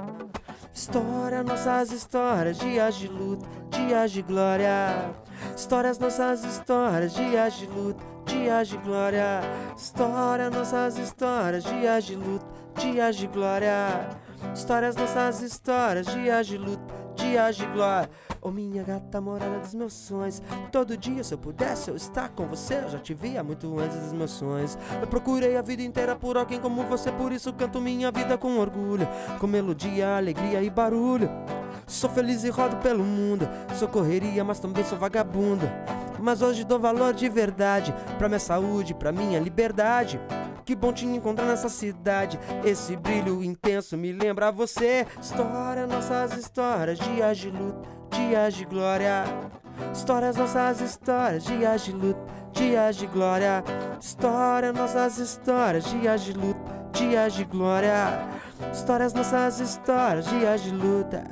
História, 0.74 1.44
nossas 1.44 1.92
histórias, 1.92 2.58
dias 2.58 2.96
de 2.96 3.08
luta, 3.08 3.46
dias 3.70 4.12
de 4.12 4.22
glória. 4.22 5.12
Histórias, 5.56 6.00
nossas 6.00 6.44
histórias, 6.44 7.14
dias 7.14 7.54
de 7.56 7.66
luta, 7.68 8.04
dias 8.26 8.68
de 8.70 8.78
glória. 8.78 9.42
História, 9.76 10.50
nossas 10.50 10.98
histórias, 10.98 11.64
dias 11.64 12.06
de 12.06 12.16
luta, 12.16 12.46
dias 12.80 13.16
de 13.18 13.28
glória. 13.28 14.10
Histórias, 14.54 14.96
nossas 14.96 15.42
histórias, 15.42 16.08
dias 16.08 16.48
de 16.48 16.58
luta, 16.58 16.94
dias 17.16 17.58
de 17.58 17.66
glória. 17.66 18.10
Ô 18.42 18.52
minha 18.52 18.84
gata 18.84 19.20
morada 19.20 19.60
dos 19.60 19.74
meus 19.74 19.94
sonhos. 19.94 20.42
Todo 20.72 20.96
dia, 20.96 21.24
se 21.24 21.34
eu 21.34 21.38
pudesse, 21.38 21.90
eu 21.90 21.96
estar 21.96 22.30
com 22.30 22.48
você. 22.48 22.76
Eu 22.76 22.90
já 22.90 23.00
te 23.00 23.14
via 23.14 23.44
muito 23.44 23.78
antes 23.78 23.98
dos 23.98 24.14
meus 24.14 24.32
sonhos. 24.32 24.78
Eu 25.02 25.08
procurei 25.08 25.58
a 25.58 25.62
vida 25.62 25.84
inteira 25.84 26.16
por 26.16 26.38
alguém 26.38 26.60
como 26.60 26.84
você, 26.84 27.12
por 27.12 27.34
isso 27.34 27.52
canto 27.52 27.82
minha 27.82 28.10
vida 28.12 28.38
com 28.38 28.58
orgulho. 28.58 29.08
Com 29.40 29.48
melodia, 29.48 30.16
alegria 30.16 30.64
e 30.64 30.70
barulho. 30.70 31.30
Sou 31.86 32.10
feliz 32.10 32.44
e 32.46 32.50
rodo 32.50 32.78
pelo 32.78 33.04
mundo. 33.04 33.48
Sou 33.76 33.88
correria, 33.88 34.44
mas 34.44 34.60
também 34.60 34.86
sou 34.86 34.98
vagabundo. 34.98 35.70
Mas 36.18 36.42
hoje 36.42 36.64
dou 36.64 36.80
valor 36.80 37.14
de 37.14 37.28
verdade 37.28 37.94
pra 38.18 38.30
minha 38.30 38.40
saúde, 38.40 38.94
pra 38.94 39.12
minha 39.12 39.40
liberdade. 39.40 40.20
Que 40.64 40.76
bom 40.76 40.94
te 40.94 41.06
encontrar 41.06 41.46
nessa 41.46 41.68
cidade. 41.68 42.40
Esse 42.64 42.96
brilho 42.96 43.44
intenso 43.44 43.98
me 43.98 44.14
lembra 44.14 44.52
você. 44.52 45.08
História, 45.20 45.88
nossas 45.88 46.38
histórias, 46.38 47.00
dias 47.00 47.38
de 47.40 47.50
luta, 47.50 47.90
dias 48.12 48.54
de 48.56 48.66
glória. 48.66 49.24
Histórias, 49.94 50.36
nossas 50.36 50.82
histórias, 50.82 51.44
dias 51.44 51.86
de 51.86 51.92
luta, 51.94 52.20
dias 52.52 52.96
de 52.96 53.08
glória. 53.08 53.64
História, 54.00 54.74
nossas 54.74 55.18
histórias, 55.18 55.86
dias 55.86 56.22
de 56.22 56.34
luta, 56.34 56.60
dias 56.92 57.34
de 57.34 57.44
glória. 57.46 58.28
Histórias, 58.72 59.14
nossas 59.14 59.60
histórias, 59.60 60.26
dias 60.28 60.64
de 60.64 60.72
luta. 60.72 61.24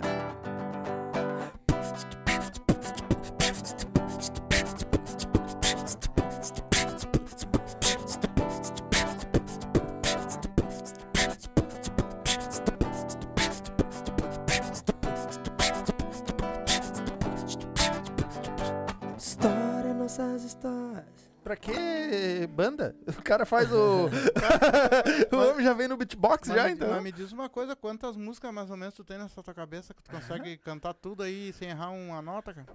Cara 23.27 23.45
faz 23.45 23.71
o. 23.71 24.07
o 25.31 25.35
homem 25.51 25.63
já 25.65 25.73
vem 25.73 25.87
no 25.87 25.97
beatbox 25.97 26.47
Mas, 26.47 26.57
já, 26.57 26.69
então. 26.71 26.89
mas 26.89 27.03
me 27.03 27.11
diz 27.11 27.31
uma 27.31 27.49
coisa, 27.49 27.75
quantas 27.75 28.15
músicas 28.15 28.53
mais 28.53 28.69
ou 28.71 28.77
menos 28.77 28.93
tu 28.93 29.03
tem 29.03 29.17
nessa 29.17 29.43
tua 29.43 29.53
cabeça 29.53 29.93
que 29.93 30.01
tu 30.01 30.09
consegue 30.11 30.57
cantar 30.57 30.93
tudo 30.93 31.23
aí 31.23 31.51
sem 31.53 31.69
errar 31.69 31.89
uma 31.91 32.21
nota, 32.21 32.53
cara? 32.53 32.67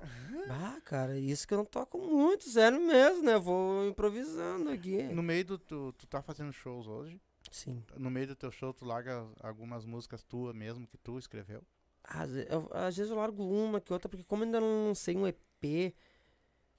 Ah, 0.50 0.80
cara, 0.84 1.18
isso 1.18 1.46
que 1.46 1.54
eu 1.54 1.58
não 1.58 1.64
toco 1.64 1.98
muito, 1.98 2.44
sério 2.48 2.80
mesmo, 2.80 3.22
né? 3.24 3.38
Vou 3.38 3.86
improvisando 3.88 4.70
aqui. 4.70 5.02
No 5.04 5.22
meio 5.22 5.44
do 5.44 5.58
tu, 5.58 5.92
tu 5.96 6.06
tá 6.06 6.20
fazendo 6.22 6.52
shows 6.52 6.86
hoje, 6.86 7.20
Sim. 7.50 7.82
no 7.96 8.10
meio 8.10 8.26
do 8.28 8.36
teu 8.36 8.50
show 8.50 8.72
tu 8.72 8.84
larga 8.84 9.26
algumas 9.40 9.84
músicas 9.84 10.22
tuas 10.22 10.54
mesmo 10.54 10.86
que 10.86 10.98
tu 10.98 11.18
escreveu. 11.18 11.62
Às, 12.04 12.30
eu- 12.34 12.68
às 12.72 12.96
vezes 12.96 13.10
eu 13.10 13.16
largo 13.16 13.44
uma 13.48 13.80
que 13.80 13.92
outra, 13.92 14.08
porque 14.08 14.24
como 14.24 14.42
eu 14.42 14.46
ainda 14.46 14.60
não 14.60 14.88
lancei 14.88 15.16
um 15.16 15.26
EP, 15.26 15.94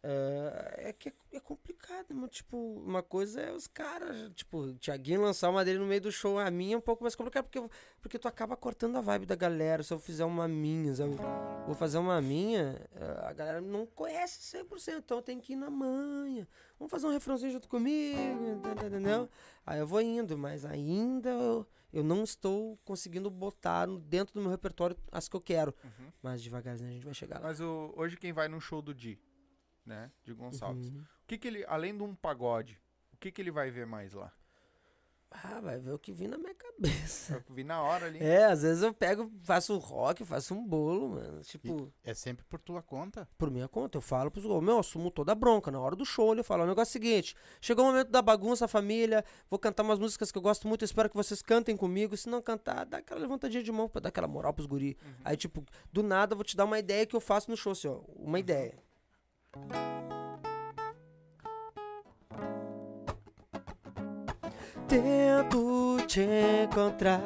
ah, 0.04 0.74
é 0.78 0.92
que 0.92 1.10
é, 1.10 1.14
é 1.34 1.40
complicado. 1.40 2.14
Tipo, 2.28 2.58
uma 2.58 3.02
coisa 3.02 3.42
é 3.42 3.52
os 3.54 3.68
caras, 3.68 4.30
tipo, 4.36 4.58
o 4.58 4.74
Thiaguinho 4.76 5.22
lançar 5.22 5.50
uma 5.50 5.64
dele 5.64 5.80
no 5.80 5.86
meio 5.86 6.02
do 6.02 6.12
show, 6.12 6.38
a 6.38 6.52
minha 6.52 6.76
é 6.76 6.78
um 6.78 6.82
pouco 6.82 7.04
mais 7.04 7.16
complicado, 7.16 7.46
porque, 7.46 7.70
porque 8.02 8.20
tu 8.20 8.28
acaba 8.28 8.58
cortando 8.58 8.98
a 8.98 9.02
vibe 9.02 9.26
da 9.26 9.36
galera. 9.36 9.82
Se 9.82 9.94
eu 9.94 10.00
fizer 10.00 10.26
uma 10.26 10.48
minha, 10.48 10.94
se 10.94 11.02
eu 11.02 11.12
vou 11.66 11.76
fazer 11.76 11.98
uma 11.98 12.22
minha, 12.22 12.86
a 13.22 13.34
galera 13.34 13.62
não 13.62 13.86
conhece 13.86 14.58
100%, 14.58 14.98
então 14.98 15.22
tem 15.22 15.40
que 15.40 15.54
ir 15.54 15.56
na 15.56 15.70
manha. 15.70 16.48
Vamos 16.78 16.92
fazer 16.92 17.08
um 17.08 17.12
refrãozinho 17.12 17.54
junto 17.54 17.70
comigo, 17.70 18.62
entendeu? 18.86 19.30
Aí 19.66 19.80
eu 19.80 19.88
vou 19.88 20.02
indo, 20.02 20.38
mas 20.38 20.66
ainda 20.66 21.30
eu, 21.30 21.66
eu 21.94 22.04
não 22.04 22.24
estou 22.24 22.78
conseguindo 22.84 23.30
botar 23.30 23.88
dentro 23.88 24.34
do 24.34 24.42
meu 24.42 24.52
repertório 24.52 24.98
as 25.12 25.30
que 25.30 25.36
eu 25.36 25.40
quero. 25.40 25.74
Uhum. 25.84 26.12
Mas 26.22 26.42
devagarzinho 26.42 26.90
a 26.90 26.94
gente 26.94 27.06
vai 27.06 27.14
chegar 27.14 27.40
lá. 27.40 27.48
Mas 27.48 27.62
o, 27.62 27.94
hoje 27.96 28.18
quem 28.18 28.34
vai 28.34 28.50
no 28.50 28.60
show 28.60 28.82
do 28.82 28.94
Di, 28.94 29.18
né? 29.86 30.12
De 30.24 30.34
Gonçalves. 30.34 30.88
Uhum. 30.90 31.02
O 31.02 31.28
que 31.28 31.38
que 31.38 31.48
ele, 31.48 31.66
além 31.68 31.96
de 31.96 32.04
um 32.04 32.14
pagode, 32.16 32.80
o 33.14 33.18
que 33.18 33.32
que 33.32 33.42
ele 33.42 33.52
vai 33.52 33.70
ver 33.72 33.86
mais 33.86 34.14
lá? 34.14 34.32
Ah, 35.36 35.60
vai 35.62 35.80
ver 35.80 35.92
o 35.92 35.98
que 35.98 36.12
vir 36.12 36.28
na 36.28 36.38
minha 36.38 36.54
cabeça. 36.54 37.44
Eu 37.50 37.56
vi 37.56 37.64
na 37.64 37.82
hora 37.82 38.06
ali. 38.06 38.20
É, 38.20 38.46
às 38.46 38.62
vezes 38.62 38.84
eu 38.84 38.94
pego, 38.94 39.32
faço 39.42 39.76
rock, 39.80 40.24
faço 40.24 40.54
um 40.54 40.64
bolo, 40.64 41.10
mano. 41.10 41.42
Tipo, 41.42 41.92
É 42.04 42.14
sempre 42.14 42.46
por 42.46 42.60
tua 42.60 42.84
conta. 42.84 43.28
por 43.36 43.50
minha 43.50 43.68
conta, 43.68 43.98
eu 43.98 44.02
falo 44.02 44.30
pros 44.30 44.46
gols, 44.46 44.64
meu, 44.64 44.76
eu 44.76 44.80
assumo 44.82 45.10
toda 45.10 45.32
a 45.32 45.36
bronca. 45.36 45.72
Na 45.72 45.80
hora 45.80 45.96
do 45.96 46.06
show, 46.06 46.36
eu 46.36 46.44
falo, 46.44 46.64
o 46.66 46.68
negócio 46.68 46.92
é 46.96 47.00
o 47.00 47.02
seguinte: 47.02 47.36
chegou 47.60 47.84
o 47.84 47.88
momento 47.88 48.10
da 48.12 48.22
bagunça, 48.22 48.68
família, 48.68 49.26
vou 49.50 49.58
cantar 49.58 49.82
umas 49.82 49.98
músicas 49.98 50.32
que 50.32 50.38
eu 50.38 50.42
gosto 50.42 50.68
muito, 50.68 50.84
eu 50.84 50.86
espero 50.86 51.10
que 51.10 51.16
vocês 51.16 51.42
cantem 51.42 51.76
comigo. 51.76 52.16
Se 52.16 52.30
não 52.30 52.40
cantar, 52.40 52.86
dá 52.86 53.00
aquela 53.00 53.20
levantadinha 53.20 53.64
de 53.64 53.72
mão 53.72 53.90
pra 53.90 54.02
dar 54.02 54.10
aquela 54.10 54.28
moral 54.28 54.54
pros 54.54 54.68
guri. 54.68 54.96
Aí, 55.26 55.36
tipo, 55.36 55.66
do 55.92 56.04
nada 56.04 56.34
eu 56.34 56.38
vó 56.38 56.44
te 56.44 56.56
dar 56.56 56.66
uma 56.66 56.78
ideia 56.78 57.08
que 57.08 57.16
eu 57.16 57.20
faço 57.22 57.50
no 57.50 57.58
show, 57.58 57.72
assim, 57.72 57.88
ó. 57.88 58.02
Uma 58.18 58.38
ideia. 58.38 58.78
Tento 64.88 65.98
te 66.08 66.22
encontrar, 66.64 67.22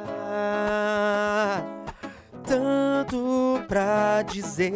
tanto 2.45 3.61
pra 3.67 4.21
dizer, 4.23 4.71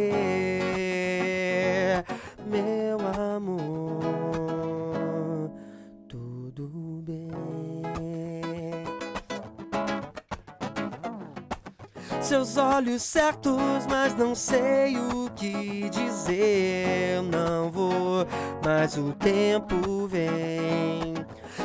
meu 2.45 2.99
amor, 3.35 4.20
Seus 12.31 12.55
olhos 12.55 13.01
certos, 13.01 13.85
mas 13.89 14.15
não 14.15 14.33
sei 14.33 14.95
o 14.95 15.29
que 15.35 15.89
dizer. 15.89 17.21
Não 17.23 17.69
vou, 17.69 18.25
mas 18.63 18.97
o 18.97 19.11
tempo 19.11 20.07
vem. 20.07 21.13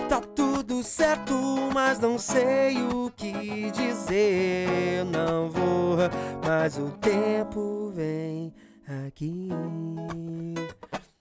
Tá 0.08 0.20
tudo 0.20 0.82
certo, 0.82 1.34
mas 1.72 2.00
não 2.00 2.18
sei 2.18 2.82
o 2.82 3.12
que 3.14 3.70
dizer. 3.70 5.04
Não 5.04 5.48
vou, 5.48 5.98
mas 6.44 6.76
o 6.78 6.90
tempo 6.98 7.92
vem 7.94 8.52
aqui. 9.06 9.48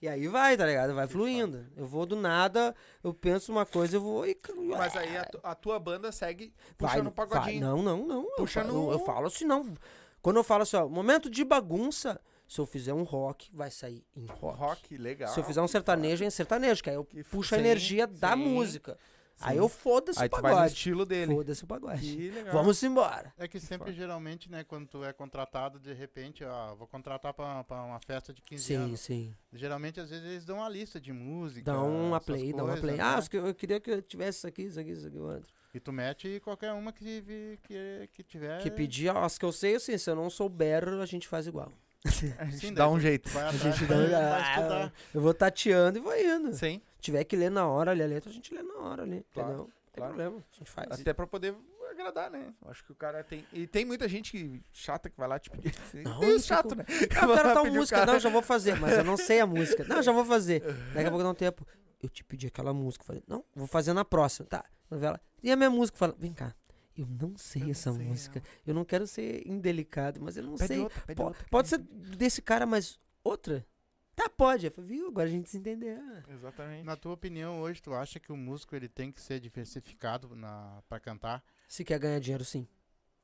E 0.06 0.08
aí 0.08 0.28
vai, 0.28 0.56
tá 0.56 0.64
ligado? 0.64 0.94
Vai 0.94 1.08
fluindo. 1.08 1.66
Eu 1.76 1.84
vou 1.84 2.06
do 2.06 2.14
nada, 2.14 2.72
eu 3.02 3.12
penso 3.12 3.50
uma 3.50 3.66
coisa, 3.66 3.96
eu 3.96 4.00
vou 4.00 4.24
e. 4.24 4.38
Mas 4.78 4.94
aí 4.96 5.16
a, 5.16 5.24
tu- 5.24 5.40
a 5.42 5.52
tua 5.52 5.80
banda 5.80 6.12
segue 6.12 6.52
puxando 6.78 7.08
o 7.08 7.10
vai. 7.10 7.26
pagodinho. 7.26 7.60
Não, 7.60 7.82
não, 7.82 8.06
não. 8.06 8.22
Eu 8.22 8.36
Puxando 8.36 8.68
falo- 8.68 8.92
Eu, 8.92 8.98
falo 9.00 9.26
assim, 9.26 9.44
não. 9.44 9.74
Quando 10.22 10.36
eu 10.36 10.44
falo 10.44 10.62
assim, 10.62 10.76
ó, 10.76 10.88
momento 10.88 11.28
de 11.28 11.44
bagunça, 11.44 12.20
se 12.46 12.60
eu 12.60 12.66
fizer 12.66 12.94
um 12.94 13.02
rock, 13.02 13.50
vai 13.52 13.68
sair 13.68 14.04
em 14.16 14.26
rock. 14.26 14.58
Rock, 14.60 14.96
legal. 14.96 15.28
Se 15.34 15.40
eu 15.40 15.44
fizer 15.44 15.60
um 15.60 15.66
sertanejo, 15.66 16.22
é 16.22 16.26
em 16.28 16.30
sertanejo, 16.30 16.84
que 16.84 16.90
aí 16.90 16.94
eu 16.96 17.04
puxo 17.28 17.56
a 17.56 17.58
sim, 17.58 17.64
energia 17.64 18.06
da 18.06 18.34
sim, 18.34 18.36
música. 18.36 18.96
Aí 19.40 19.54
sim. 19.56 19.58
eu 19.58 19.68
foda-se 19.68 20.18
Aí 20.18 20.26
o 20.26 20.30
tu 20.30 20.40
vai 20.40 20.50
no 20.50 20.56
pagode. 20.56 20.72
estilo 20.72 21.04
dele. 21.04 21.34
Foda-se 21.34 21.64
o 21.64 21.66
pagode. 21.66 22.00
Que 22.00 22.30
legal. 22.30 22.52
Vamos 22.54 22.82
embora. 22.82 23.32
É 23.36 23.46
que 23.46 23.60
sempre, 23.60 23.92
geralmente, 23.92 24.50
né, 24.50 24.64
quando 24.64 24.86
tu 24.86 25.04
é 25.04 25.12
contratado, 25.12 25.78
de 25.78 25.92
repente, 25.92 26.42
ó, 26.44 26.74
vou 26.74 26.86
contratar 26.86 27.34
pra, 27.34 27.62
pra 27.64 27.82
uma 27.82 28.00
festa 28.00 28.32
de 28.32 28.40
15 28.40 28.64
Sim, 28.64 28.74
anos. 28.76 29.00
sim. 29.00 29.34
Geralmente, 29.52 30.00
às 30.00 30.08
vezes, 30.10 30.24
eles 30.24 30.44
dão 30.44 30.56
uma 30.56 30.68
lista 30.68 30.98
de 31.00 31.12
música. 31.12 31.70
Dá 31.70 31.80
uma 31.82 32.20
play, 32.20 32.52
dá 32.52 32.64
uma 32.64 32.78
coisas, 32.78 32.80
play. 32.80 32.96
né? 32.96 33.02
Ah, 33.04 33.20
eu 33.46 33.54
queria 33.54 33.78
que 33.78 33.90
eu 33.90 34.00
tivesse 34.02 34.38
isso 34.38 34.46
aqui, 34.46 34.62
isso 34.62 34.80
aqui, 34.80 34.90
isso 34.92 35.06
aqui, 35.06 35.18
outro. 35.18 35.52
E 35.74 35.80
tu 35.80 35.92
mete 35.92 36.40
qualquer 36.40 36.72
uma 36.72 36.90
que, 36.90 37.58
que, 37.62 38.08
que 38.14 38.22
tiver. 38.22 38.62
Que 38.62 38.70
pedir, 38.70 39.10
ó, 39.10 39.22
as 39.24 39.36
que 39.36 39.44
eu 39.44 39.52
sei, 39.52 39.74
assim, 39.74 39.98
se 39.98 40.08
eu 40.10 40.16
não 40.16 40.30
souber, 40.30 40.88
a 40.88 41.04
gente 41.04 41.28
faz 41.28 41.46
igual. 41.46 41.70
A 42.38 42.44
gente 42.44 42.68
Sim, 42.68 42.74
dá 42.74 42.88
um 42.88 43.00
jeito. 43.00 43.28
Vai 43.30 43.44
A 43.44 43.52
gente 43.52 43.84
dá 43.84 43.96
pra 43.96 44.84
ah. 44.84 44.92
Eu 45.12 45.20
vou 45.20 45.34
tateando 45.34 45.98
e 45.98 46.00
vou 46.00 46.16
indo. 46.16 46.54
Sim. 46.54 46.80
tiver 47.00 47.24
que 47.24 47.36
ler 47.36 47.50
na 47.50 47.66
hora 47.66 47.90
ali 47.90 48.02
a 48.02 48.06
letra, 48.06 48.30
a 48.30 48.32
gente 48.32 48.54
lê 48.54 48.62
na 48.62 48.74
hora 48.74 49.02
ali, 49.02 49.24
Claro, 49.32 49.48
entendeu? 49.48 49.64
Não 49.64 49.64
tem 49.66 49.74
claro. 49.94 50.14
problema, 50.14 50.36
a 50.38 50.56
gente 50.56 50.70
faz. 50.70 51.00
Até 51.00 51.12
pra 51.12 51.26
poder 51.26 51.54
agradar, 51.90 52.30
né? 52.30 52.52
Acho 52.66 52.84
que 52.84 52.92
o 52.92 52.94
cara 52.94 53.24
tem. 53.24 53.44
E 53.52 53.66
tem 53.66 53.84
muita 53.84 54.08
gente 54.08 54.32
que 54.32 54.62
chata 54.72 55.08
que 55.08 55.16
vai 55.16 55.28
lá 55.28 55.38
te 55.38 55.50
pedir. 55.50 55.74
Não, 55.94 56.20
tem 56.20 56.36
isso 56.36 56.46
chato, 56.46 56.72
é 56.72 56.76
né? 56.76 56.84
Ah, 57.16 57.26
o 57.26 57.34
cara 57.34 57.54
tá 57.54 57.64
música, 57.64 57.98
cara. 57.98 58.12
não, 58.12 58.20
já 58.20 58.28
vou 58.28 58.42
fazer, 58.42 58.78
mas 58.78 58.98
eu 58.98 59.04
não 59.04 59.16
sei 59.16 59.40
a 59.40 59.46
música. 59.46 59.84
Não, 59.84 60.02
já 60.02 60.12
vou 60.12 60.24
fazer. 60.24 60.60
Daqui 60.92 61.06
a 61.06 61.10
pouco 61.10 61.24
dá 61.24 61.30
um 61.30 61.34
tempo. 61.34 61.66
Eu 62.02 62.08
te 62.08 62.22
pedi 62.22 62.46
aquela 62.46 62.72
música. 62.72 63.04
Falei, 63.04 63.22
não, 63.26 63.44
vou 63.54 63.66
fazer 63.66 63.92
na 63.92 64.04
próxima. 64.04 64.46
Tá. 64.48 64.64
Novela. 64.90 65.20
E 65.42 65.50
a 65.50 65.56
minha 65.56 65.70
música? 65.70 65.96
Fala, 65.98 66.14
vem 66.18 66.32
cá. 66.32 66.54
Eu 66.96 67.06
não 67.06 67.36
sei 67.36 67.62
Eu 67.62 67.66
não 67.66 67.70
essa 67.72 67.92
sei, 67.92 68.06
música. 68.06 68.42
Eu 68.66 68.74
não 68.74 68.84
quero 68.84 69.06
ser 69.06 69.46
indelicado, 69.46 70.20
mas 70.20 70.36
eu 70.36 70.42
não 70.44 70.56
Pede 70.56 70.68
sei. 70.68 70.78
outra, 70.82 71.00
pede 71.02 71.20
Po- 71.20 71.26
outra. 71.28 71.46
pode 71.50 71.68
ser 71.68 71.78
desse 71.78 72.40
cara, 72.40 72.64
mas 72.64 72.98
outra? 73.22 73.66
Tá, 74.14 74.30
pode. 74.30 74.70
Falei, 74.70 74.90
viu? 74.96 75.08
Agora 75.08 75.28
a 75.28 75.30
gente 75.30 75.50
se 75.50 75.58
entendeu. 75.58 75.98
Exatamente. 76.28 76.84
Na 76.84 76.96
tua 76.96 77.12
opinião, 77.12 77.60
hoje, 77.60 77.82
tu 77.82 77.92
acha 77.92 78.18
que 78.18 78.32
o 78.32 78.36
músico 78.36 78.74
ele 78.74 78.88
tem 78.88 79.12
que 79.12 79.20
ser 79.20 79.38
diversificado 79.40 80.34
na, 80.34 80.82
pra 80.88 80.98
cantar? 80.98 81.44
Se 81.68 81.84
quer 81.84 81.98
ganhar 81.98 82.18
dinheiro, 82.18 82.44
sim. 82.44 82.66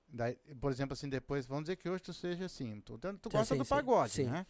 Daí, 0.06 0.34
por 0.60 0.70
exemplo, 0.70 0.92
assim, 0.92 1.08
depois, 1.08 1.46
vamos 1.46 1.64
dizer 1.64 1.76
que 1.76 1.88
hoje 1.88 2.02
tu 2.02 2.12
seja 2.12 2.44
assim, 2.44 2.82
tu, 2.82 2.98
tu 2.98 3.30
gosta 3.30 3.54
sim, 3.54 3.58
do 3.58 3.64
sim, 3.64 3.70
pagode, 3.70 4.12
sim. 4.12 4.24
né? 4.26 4.46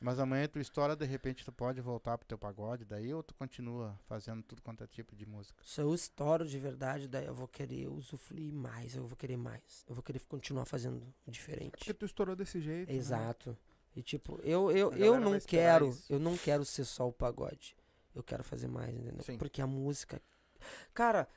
Mas 0.00 0.18
amanhã 0.20 0.46
tu 0.46 0.60
estoura, 0.60 0.94
de 0.94 1.04
repente 1.04 1.44
tu 1.44 1.50
pode 1.52 1.80
voltar 1.80 2.16
pro 2.16 2.26
teu 2.26 2.38
pagode, 2.38 2.84
daí 2.84 3.12
ou 3.12 3.22
tu 3.22 3.34
continua 3.34 3.98
fazendo 4.06 4.42
tudo 4.44 4.62
quanto 4.62 4.84
é 4.84 4.86
tipo 4.86 5.16
de 5.16 5.26
música? 5.26 5.60
Se 5.64 5.80
eu 5.80 5.92
estouro 5.92 6.46
de 6.46 6.58
verdade, 6.58 7.08
daí 7.08 7.26
eu 7.26 7.34
vou 7.34 7.48
querer 7.48 7.88
usufruir 7.88 8.52
mais. 8.52 8.94
Eu 8.94 9.04
vou 9.04 9.16
querer 9.16 9.36
mais. 9.36 9.84
Eu 9.88 9.94
vou 9.94 10.02
querer 10.02 10.20
continuar 10.20 10.64
fazendo 10.66 11.02
diferente. 11.26 11.72
Porque 11.72 11.92
tu 11.94 12.04
estourou 12.04 12.36
desse 12.36 12.60
jeito. 12.60 12.90
né? 12.92 12.96
Exato. 12.96 13.56
E 13.96 14.02
tipo, 14.02 14.38
eu, 14.44 14.70
eu, 14.70 14.92
eu 14.92 15.18
não 15.18 15.40
quero, 15.40 15.88
isso. 15.88 16.12
eu 16.12 16.20
não 16.20 16.36
quero 16.36 16.64
ser 16.64 16.84
só 16.84 17.08
o 17.08 17.12
pagode. 17.12 17.76
Eu 18.14 18.22
quero 18.22 18.44
fazer 18.44 18.68
mais, 18.68 18.94
entendeu? 18.94 19.22
Sim. 19.24 19.36
Porque 19.36 19.60
a 19.60 19.66
música. 19.66 20.22
Cara, 20.94 21.28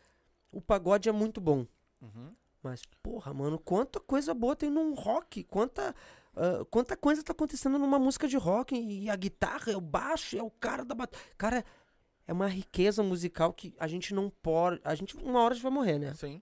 o 0.52 0.62
pagode 0.62 1.10
é 1.10 1.12
muito 1.12 1.42
bom. 1.42 1.66
Uhum. 2.02 2.32
Mas, 2.62 2.84
porra, 3.02 3.34
mano, 3.34 3.58
quanta 3.58 4.00
coisa 4.00 4.34
boa 4.34 4.56
tem 4.56 4.70
num 4.70 4.94
rock. 4.94 5.44
Quanta, 5.44 5.96
ah, 6.36 6.66
quanta 6.70 6.96
coisa 6.96 7.24
tá 7.24 7.32
acontecendo 7.32 7.78
numa 7.78 8.00
música 8.00 8.28
de 8.28 8.38
rock. 8.38 8.76
E 8.76 9.10
a 9.10 9.16
guitarra, 9.16 9.72
é 9.72 9.78
o 9.78 9.82
baixo, 9.82 10.38
é 10.38 10.44
o 10.44 10.52
cara 10.52 10.84
da 10.84 10.96
bateria. 10.96 11.26
Cara, 11.38 11.66
é 12.28 12.34
uma 12.34 12.48
riqueza 12.48 13.04
musical 13.04 13.54
que 13.54 13.74
a 13.80 13.88
gente 13.88 14.14
não 14.14 14.30
pode. 14.30 14.80
A 14.84 14.96
gente, 14.96 15.16
uma 15.18 15.42
hora 15.42 15.54
a 15.54 15.56
gente 15.56 15.64
vai 15.64 15.72
morrer, 15.72 16.00
né? 16.00 16.14
Sim. 16.14 16.42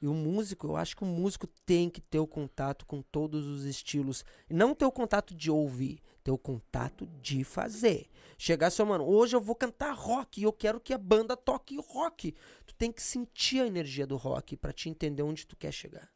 E 0.00 0.08
o 0.08 0.14
músico, 0.14 0.66
eu 0.66 0.76
acho 0.76 0.96
que 0.96 1.04
o 1.04 1.06
músico 1.06 1.46
tem 1.64 1.88
que 1.88 2.00
ter 2.00 2.18
o 2.18 2.26
contato 2.26 2.84
com 2.84 3.00
todos 3.00 3.46
os 3.46 3.64
estilos. 3.64 4.24
Não 4.50 4.74
ter 4.74 4.84
o 4.84 4.90
contato 4.90 5.32
de 5.32 5.48
ouvir, 5.48 6.02
ter 6.24 6.32
o 6.32 6.38
contato 6.38 7.06
de 7.22 7.44
fazer. 7.44 8.08
Chegar 8.36 8.66
assim, 8.66 8.82
ó, 8.82 8.86
mano, 8.86 9.04
hoje 9.04 9.36
eu 9.36 9.40
vou 9.40 9.54
cantar 9.54 9.92
rock 9.92 10.40
e 10.40 10.42
eu 10.42 10.52
quero 10.52 10.80
que 10.80 10.92
a 10.92 10.98
banda 10.98 11.36
toque 11.36 11.78
rock. 11.78 12.34
Tu 12.66 12.74
tem 12.74 12.90
que 12.90 13.00
sentir 13.00 13.60
a 13.60 13.66
energia 13.68 14.04
do 14.04 14.16
rock 14.16 14.56
pra 14.56 14.72
te 14.72 14.88
entender 14.88 15.22
onde 15.22 15.46
tu 15.46 15.56
quer 15.56 15.70
chegar. 15.70 16.10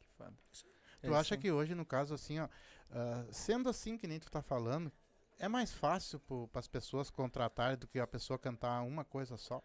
Tu 1.01 1.13
acha 1.13 1.37
que 1.37 1.51
hoje, 1.51 1.75
no 1.75 1.85
caso, 1.85 2.13
assim, 2.13 2.39
ó, 2.39 2.47
ah, 2.91 3.25
sendo 3.31 3.69
assim 3.69 3.97
que 3.97 4.07
nem 4.07 4.19
tu 4.19 4.29
tá 4.29 4.41
falando, 4.41 4.91
é 5.39 5.47
mais 5.47 5.71
fácil 5.73 6.19
para 6.19 6.59
as 6.59 6.67
pessoas 6.67 7.09
contratarem 7.09 7.77
do 7.77 7.87
que 7.87 7.99
a 7.99 8.07
pessoa 8.07 8.39
cantar 8.39 8.81
uma 8.81 9.03
coisa 9.05 9.37
só? 9.37 9.63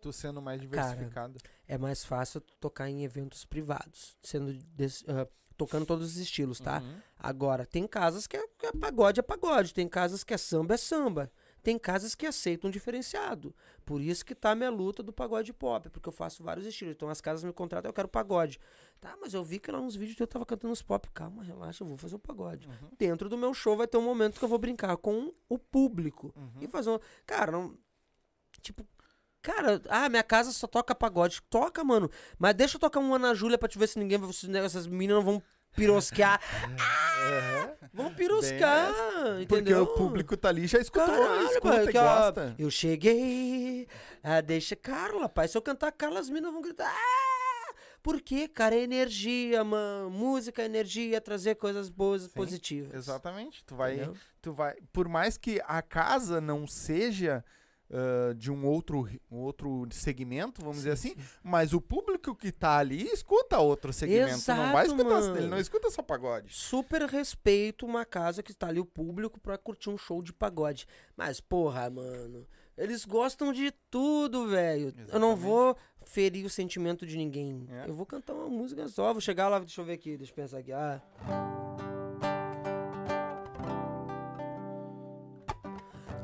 Tu 0.00 0.12
sendo 0.12 0.42
mais 0.42 0.60
Cara, 0.60 0.70
diversificado. 0.94 1.38
É 1.66 1.78
mais 1.78 2.04
fácil 2.04 2.40
tocar 2.60 2.88
em 2.90 3.04
eventos 3.04 3.44
privados, 3.44 4.16
sendo 4.22 4.52
des- 4.52 5.02
ah, 5.08 5.26
tocando 5.56 5.86
todos 5.86 6.10
os 6.10 6.16
estilos, 6.18 6.60
tá? 6.60 6.80
Uhum. 6.80 7.00
Agora, 7.18 7.64
tem 7.64 7.86
casas 7.86 8.26
que 8.26 8.36
é, 8.36 8.46
que 8.58 8.66
é 8.66 8.72
pagode, 8.72 9.20
é 9.20 9.22
pagode. 9.22 9.72
Tem 9.72 9.88
casas 9.88 10.22
que 10.22 10.34
é 10.34 10.36
samba, 10.38 10.74
é 10.74 10.76
samba. 10.76 11.32
Tem 11.62 11.78
casas 11.78 12.14
que 12.14 12.26
aceitam 12.26 12.70
diferenciado. 12.70 13.54
Por 13.86 14.02
isso 14.02 14.26
que 14.26 14.34
tá 14.34 14.50
a 14.50 14.54
minha 14.54 14.68
luta 14.68 15.02
do 15.02 15.10
pagode 15.12 15.50
pop, 15.54 15.88
porque 15.88 16.08
eu 16.08 16.12
faço 16.12 16.42
vários 16.44 16.66
estilos. 16.66 16.94
Então 16.94 17.08
as 17.08 17.22
casas 17.22 17.42
me 17.42 17.52
contratam, 17.54 17.88
eu 17.88 17.94
quero 17.94 18.08
pagode. 18.08 18.60
Tá, 19.04 19.14
mas 19.20 19.34
eu 19.34 19.44
vi 19.44 19.58
que 19.58 19.70
lá 19.70 19.78
nos 19.82 19.94
vídeos 19.94 20.18
eu 20.18 20.26
tava 20.26 20.46
cantando 20.46 20.72
os 20.72 20.80
pop. 20.80 21.06
Calma, 21.12 21.42
relaxa, 21.44 21.84
eu 21.84 21.88
vou 21.88 21.98
fazer 21.98 22.14
o 22.14 22.18
pagode. 22.18 22.66
Uhum. 22.66 22.88
Dentro 22.98 23.28
do 23.28 23.36
meu 23.36 23.52
show 23.52 23.76
vai 23.76 23.86
ter 23.86 23.98
um 23.98 24.02
momento 24.02 24.38
que 24.38 24.44
eu 24.46 24.48
vou 24.48 24.56
brincar 24.56 24.96
com 24.96 25.30
o 25.46 25.58
público. 25.58 26.32
Uhum. 26.34 26.62
E 26.62 26.66
fazer 26.66 26.88
um. 26.88 26.98
Cara, 27.26 27.52
não. 27.52 27.76
Tipo. 28.62 28.82
Cara, 29.42 29.82
ah, 29.90 30.08
minha 30.08 30.22
casa 30.22 30.52
só 30.52 30.66
toca 30.66 30.94
pagode. 30.94 31.42
Toca, 31.50 31.84
mano. 31.84 32.10
Mas 32.38 32.54
deixa 32.54 32.76
eu 32.76 32.80
tocar 32.80 32.98
um 32.98 33.14
Ana 33.14 33.34
Júlia 33.34 33.58
pra 33.58 33.68
te 33.68 33.78
ver 33.78 33.88
se 33.88 33.98
ninguém 33.98 34.16
vai. 34.16 34.32
Se 34.32 34.50
essas 34.56 34.86
meninas 34.86 35.16
não 35.16 35.22
vão 35.22 35.42
pirosquear. 35.76 36.40
Ah, 37.26 37.88
vão 37.92 38.12
piroscar. 38.12 38.92
Porque 39.38 39.42
entendeu? 39.54 39.84
o 39.84 39.86
público 39.94 40.36
tá 40.36 40.50
ali 40.50 40.66
já 40.66 40.78
escutou, 40.78 41.06
Caralho, 41.06 41.46
escuta 41.46 41.84
e 41.84 41.88
que, 41.88 41.96
ó, 41.98 42.32
eu 42.58 42.70
cheguei. 42.70 43.88
Ah, 44.22 44.42
deixa 44.42 44.76
Carla, 44.76 45.26
pai. 45.26 45.48
Se 45.48 45.56
eu 45.56 45.62
cantar 45.62 45.90
Carla, 45.92 46.20
as 46.20 46.28
minas 46.28 46.52
vão 46.52 46.60
gritar. 46.60 46.92
"Ah!" 46.94 47.33
Por 48.04 48.20
quê, 48.20 48.46
cara? 48.46 48.74
É 48.74 48.82
energia, 48.82 49.64
mano. 49.64 50.10
Música 50.10 50.60
é 50.60 50.66
energia, 50.66 51.20
trazer 51.22 51.54
coisas 51.54 51.88
boas 51.88 52.22
e 52.22 52.26
Sim, 52.26 52.34
positivas. 52.34 52.94
Exatamente. 52.94 53.64
Tu 53.64 53.74
vai, 53.74 53.94
Entendeu? 53.94 54.16
tu 54.42 54.52
vai. 54.52 54.76
Por 54.92 55.08
mais 55.08 55.38
que 55.38 55.60
a 55.66 55.80
casa 55.80 56.38
não 56.38 56.66
seja 56.66 57.42
ah, 57.90 58.34
de 58.34 58.50
um 58.50 58.66
outro, 58.66 59.08
um 59.30 59.38
outro 59.38 59.86
segmento, 59.92 60.60
vamos 60.60 60.78
dizer 60.78 60.90
assim, 60.90 61.14
mas 61.42 61.72
o 61.72 61.80
público 61.80 62.34
que 62.34 62.50
tá 62.50 62.78
ali 62.78 63.06
escuta 63.06 63.58
outro 63.58 63.92
segmento. 63.92 64.42
não 64.48 64.72
vai 64.72 64.86
Exato, 64.86 65.00
escutar, 65.00 65.20
mano. 65.20 65.36
ele 65.36 65.46
não 65.46 65.58
escuta 65.58 65.90
só 65.90 66.02
pagode. 66.02 66.52
Super 66.52 67.02
respeito 67.02 67.86
uma 67.86 68.04
casa 68.04 68.42
que 68.42 68.52
tá 68.52 68.68
ali 68.68 68.80
o 68.80 68.84
público 68.84 69.38
pra 69.38 69.56
curtir 69.56 69.90
um 69.90 69.98
show 69.98 70.22
de 70.22 70.32
pagode. 70.32 70.86
Mas, 71.16 71.40
porra, 71.40 71.88
mano, 71.88 72.46
eles 72.76 73.04
gostam 73.04 73.52
de 73.52 73.70
tudo, 73.90 74.48
velho. 74.48 74.92
Eu 75.08 75.20
não 75.20 75.36
vou 75.36 75.76
ferir 76.04 76.44
o 76.44 76.50
sentimento 76.50 77.06
de 77.06 77.16
ninguém. 77.16 77.66
É. 77.70 77.88
Eu 77.88 77.94
vou 77.94 78.06
cantar 78.06 78.34
uma 78.34 78.48
música 78.48 78.88
só. 78.88 79.12
Vou 79.12 79.20
chegar 79.20 79.48
lá, 79.48 79.58
deixa 79.58 79.80
eu 79.80 79.84
ver 79.84 79.94
aqui, 79.94 80.16
deixa 80.16 80.32
eu 80.32 80.36
pensar 80.36 80.58
aqui. 80.58 80.72
Ah. 80.72 81.00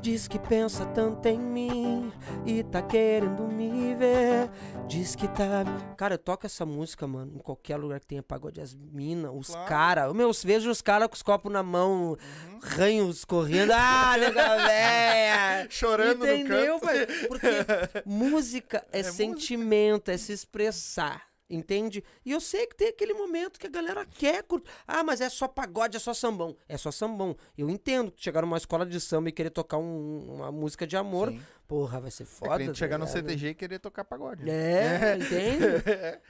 Diz 0.01 0.27
que 0.27 0.39
pensa 0.39 0.83
tanto 0.87 1.27
em 1.27 1.37
mim 1.39 2.11
e 2.43 2.63
tá 2.63 2.81
querendo 2.81 3.43
me 3.43 3.93
ver. 3.93 4.49
Diz 4.87 5.15
que 5.15 5.27
tá. 5.27 5.63
Cara, 5.95 6.15
eu 6.15 6.17
toco 6.17 6.45
essa 6.47 6.65
música, 6.65 7.05
mano, 7.07 7.33
em 7.35 7.37
qualquer 7.37 7.77
lugar 7.77 7.99
que 7.99 8.07
tenha 8.07 8.23
pagode. 8.23 8.59
As 8.59 8.73
minas, 8.73 9.31
os 9.31 9.47
Claro. 9.49 9.67
caras. 9.69 10.13
Meu, 10.13 10.31
vejo 10.43 10.71
os 10.71 10.81
caras 10.81 11.07
com 11.07 11.13
os 11.13 11.21
copos 11.21 11.51
na 11.51 11.61
mão, 11.61 12.17
ranhos 12.63 13.23
correndo. 13.23 13.71
Ah, 13.75 14.15
nega 14.17 14.55
véia! 14.65 15.67
Chorando 15.69 16.25
Entendeu, 16.25 16.73
no 16.75 16.79
canto. 16.81 16.91
velho? 16.93 17.27
Porque 17.27 17.47
música 18.05 18.83
é, 18.91 19.01
É 19.01 19.03
música. 19.03 19.13
sentimento, 19.15 20.09
é 20.09 20.17
se 20.17 20.33
expressar. 20.33 21.30
Entende? 21.53 22.03
E 22.25 22.31
eu 22.31 22.39
sei 22.39 22.65
que 22.65 22.75
tem 22.75 22.87
aquele 22.87 23.13
momento 23.13 23.59
que 23.59 23.67
a 23.67 23.69
galera 23.69 24.05
quer 24.05 24.41
curtir. 24.43 24.69
Ah, 24.87 25.03
mas 25.03 25.19
é 25.19 25.27
só 25.29 25.47
pagode, 25.47 25.97
é 25.97 25.99
só 25.99 26.13
sambão. 26.13 26.55
É 26.69 26.77
só 26.77 26.91
sambão. 26.91 27.35
Eu 27.57 27.69
entendo 27.69 28.11
que 28.11 28.23
chegar 28.23 28.41
numa 28.41 28.57
escola 28.57 28.85
de 28.85 28.99
samba 29.01 29.29
e 29.29 29.31
querer 29.31 29.49
tocar 29.49 29.77
um- 29.77 30.35
uma 30.35 30.51
música 30.51 30.87
de 30.87 30.95
amor, 30.95 31.29
Sim. 31.29 31.41
porra, 31.67 31.99
vai 31.99 32.09
ser 32.09 32.23
É 32.23 32.25
foda. 32.25 32.51
que 32.53 32.57
nem 32.63 32.71
tu 32.71 32.77
chegar 32.77 32.97
no 32.97 33.05
ligado? 33.05 33.21
CTG 33.21 33.47
e 33.49 33.53
querer 33.53 33.79
tocar 33.79 34.05
pagode. 34.05 34.49
É, 34.49 35.17
entende? 35.19 35.65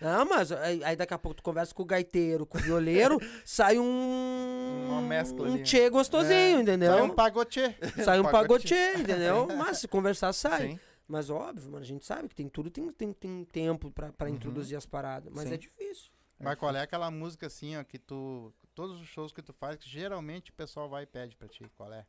Não, 0.02 0.26
mas 0.26 0.52
aí, 0.52 0.84
aí 0.84 0.95
daqui 0.95 1.14
a 1.14 1.18
pouco 1.19 1.35
tu 1.35 1.43
conversa 1.43 1.73
com 1.73 1.84
o 1.84 1.85
gaiteiro, 1.85 2.45
com 2.45 2.57
o 2.57 2.61
violeiro, 2.61 3.19
sai 3.45 3.77
um. 3.77 4.88
Uma 4.89 5.02
mescla 5.02 5.45
ali, 5.45 5.53
Um 5.53 5.57
né? 5.57 5.64
tchê 5.64 5.89
gostosinho, 5.89 6.61
entendeu? 6.61 6.91
Sai 6.93 7.02
um 7.03 7.10
pagotê. 7.10 7.76
Sai 8.03 8.19
um 8.19 8.23
pagotê, 8.31 8.93
entendeu? 8.95 9.48
Mas 9.57 9.77
se 9.80 9.88
conversar, 9.88 10.34
sai. 10.34 10.61
Sim. 10.72 10.80
Mas 11.12 11.30
óbvio, 11.30 11.70
mano, 11.70 11.84
a 11.84 11.86
gente 11.86 12.06
sabe 12.06 12.30
que 12.30 12.36
tem 12.36 12.48
tudo, 12.48 12.72
tem, 12.72 12.90
tem, 12.90 13.12
tem 13.12 13.44
tempo 13.44 13.92
pra, 13.92 14.14
pra 14.14 14.30
introduzir 14.30 14.78
as 14.78 14.86
paradas. 14.86 15.30
Mas 15.34 15.50
Sim. 15.50 15.56
é 15.56 15.58
difícil. 15.58 16.10
Mas 16.40 16.58
qual 16.58 16.74
é 16.74 16.82
aquela 16.82 17.12
música 17.12 17.48
assim, 17.48 17.76
ó, 17.76 17.84
que 17.84 18.00
tu. 18.00 18.54
Todos 18.74 19.02
os 19.02 19.08
shows 19.08 19.34
que 19.34 19.42
tu 19.42 19.52
faz, 19.52 19.76
que 19.76 19.90
geralmente 19.90 20.52
o 20.52 20.54
pessoal 20.54 20.88
vai 20.88 21.04
e 21.04 21.06
pede 21.06 21.36
pra 21.36 21.50
ti. 21.50 21.70
Qual 21.76 21.92
é? 21.92 22.06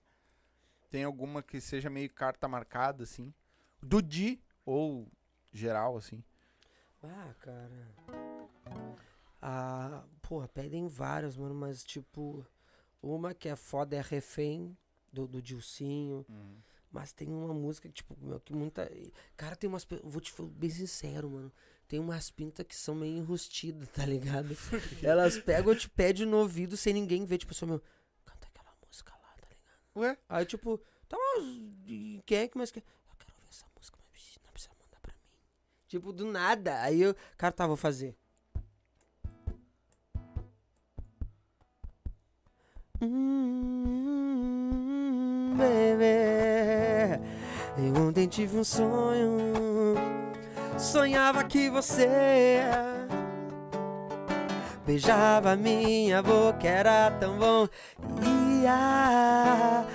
Tem 0.88 1.02
alguma 1.02 1.42
que 1.42 1.60
seja 1.60 1.90
meio 1.90 2.08
carta 2.10 2.46
marcada, 2.46 3.02
assim. 3.02 3.34
Do 3.82 4.00
Di, 4.00 4.40
ou 4.64 5.08
geral, 5.52 5.96
assim. 5.96 6.22
Ah, 7.02 7.34
cara. 7.40 7.88
Ah, 9.42 10.04
porra, 10.22 10.46
pedem 10.46 10.86
várias, 10.86 11.36
mano, 11.36 11.56
mas 11.56 11.82
tipo, 11.82 12.46
uma 13.02 13.34
que 13.34 13.48
é 13.48 13.56
foda 13.56 13.96
é 13.96 14.00
Refém, 14.00 14.76
do, 15.12 15.26
do 15.26 15.42
Dilcinho. 15.42 16.24
Mas 16.92 17.12
tem 17.12 17.28
uma 17.28 17.54
música 17.54 17.88
tipo, 17.88 18.16
meu, 18.20 18.38
que 18.38 18.52
muita. 18.52 18.90
Cara, 19.36 19.56
tem 19.56 19.68
umas. 19.68 19.86
Vou 20.04 20.20
te 20.20 20.30
falar 20.30 20.50
bem 20.50 20.68
sincero, 20.68 21.30
mano. 21.30 21.50
Tem 21.88 21.98
umas 21.98 22.30
pintas 22.30 22.66
que 22.66 22.76
são 22.76 22.94
meio 22.94 23.16
enrustidas, 23.16 23.88
tá 23.88 24.04
ligado? 24.04 24.56
Elas 25.02 25.38
pegam 25.38 25.72
e 25.72 25.76
te 25.76 25.88
pedem 25.88 26.26
no 26.26 26.38
ouvido 26.38 26.76
sem 26.76 26.92
ninguém 26.92 27.24
ver. 27.24 27.38
Tipo 27.38 27.52
assim, 27.52 27.66
meu, 27.66 27.80
canta 28.24 28.46
aquela 28.46 28.74
música 28.86 29.12
lá, 29.12 29.34
tá 29.40 29.48
ligado? 29.48 29.78
Ué? 29.96 30.18
Aí, 30.28 30.44
tipo, 30.44 30.78
tá, 31.08 31.16
mas 31.16 31.44
e 31.86 32.22
quem 32.26 32.38
é 32.38 32.48
que 32.48 32.58
mais 32.58 32.70
quer? 32.70 32.80
Eu 32.80 33.16
quero 33.18 33.32
ouvir 33.34 33.48
essa 33.50 33.66
música, 33.76 33.98
mas 34.10 34.38
não 34.44 34.52
precisa 34.52 34.74
mandar 34.78 35.00
pra 35.00 35.14
mim. 35.14 35.20
Tipo, 35.88 36.12
do 36.12 36.26
nada. 36.26 36.82
Aí 36.82 37.00
eu, 37.00 37.14
cara, 37.36 37.52
tá, 37.52 37.66
vou 37.66 37.76
fazer. 37.76 38.14
Hum, 43.04 45.56
bebê, 45.56 46.41
eu 47.78 47.94
ontem 48.02 48.26
tive 48.28 48.56
um 48.58 48.64
sonho. 48.64 49.94
Sonhava 50.78 51.44
que 51.44 51.68
você 51.70 52.08
beijava 54.84 55.54
minha 55.56 56.22
boca, 56.22 56.66
era 56.66 57.10
tão 57.12 57.38
bom. 57.38 57.68
Ia. 58.62 59.86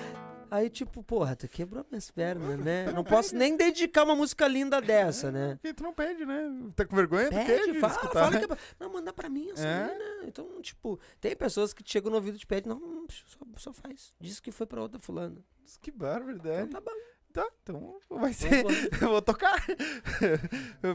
Aí, 0.50 0.70
tipo, 0.70 1.04
porra, 1.04 1.36
tu 1.36 1.46
quebrou 1.48 1.86
minhas 1.92 2.10
pernas, 2.10 2.58
né? 2.58 2.90
Não 2.94 3.04
posso 3.04 3.36
nem 3.36 3.58
dedicar 3.58 4.06
uma 4.06 4.16
música 4.16 4.48
linda 4.48 4.80
dessa, 4.80 5.30
né? 5.30 5.56
Porque 5.62 5.74
tu 5.76 5.84
não 5.84 5.94
pede, 5.94 6.26
né? 6.26 6.70
Tá 6.74 6.86
com 6.86 6.96
vergonha? 6.96 7.26
Tu 7.30 7.32
Pede, 7.36 7.46
quer 7.46 7.72
de 7.74 7.80
fala, 7.80 7.94
escutar? 7.94 8.20
fala 8.26 8.38
que 8.40 8.46
é 8.46 8.48
pra- 8.48 8.58
Não, 8.80 8.90
manda 8.94 9.12
pra 9.12 9.28
mim 9.30 9.50
assim, 9.52 9.66
É? 9.66 9.88
né? 9.88 9.98
Então, 10.24 10.62
tipo, 10.62 10.98
tem 11.20 11.36
pessoas 11.36 11.74
que 11.74 11.84
chegam 11.86 12.10
no 12.10 12.16
ouvido 12.16 12.36
e 12.36 12.40
te 12.40 12.48
pedem, 12.48 12.70
não, 12.70 13.06
só, 13.10 13.40
só 13.58 13.74
faz. 13.74 14.14
Diz 14.22 14.40
que 14.40 14.52
foi 14.52 14.66
pra 14.66 14.82
outra 14.82 15.00
fulana. 15.00 15.36
Que 15.82 15.92
barbaridade. 15.92 16.68
Então 16.70 16.82
tá 16.82 16.90
bom. 16.90 16.98
Tá, 17.38 17.48
então 17.62 18.00
vai 18.10 18.34
ser. 18.34 18.66
Eu 19.00 19.10
vou 19.10 19.22
tocar. 19.22 19.64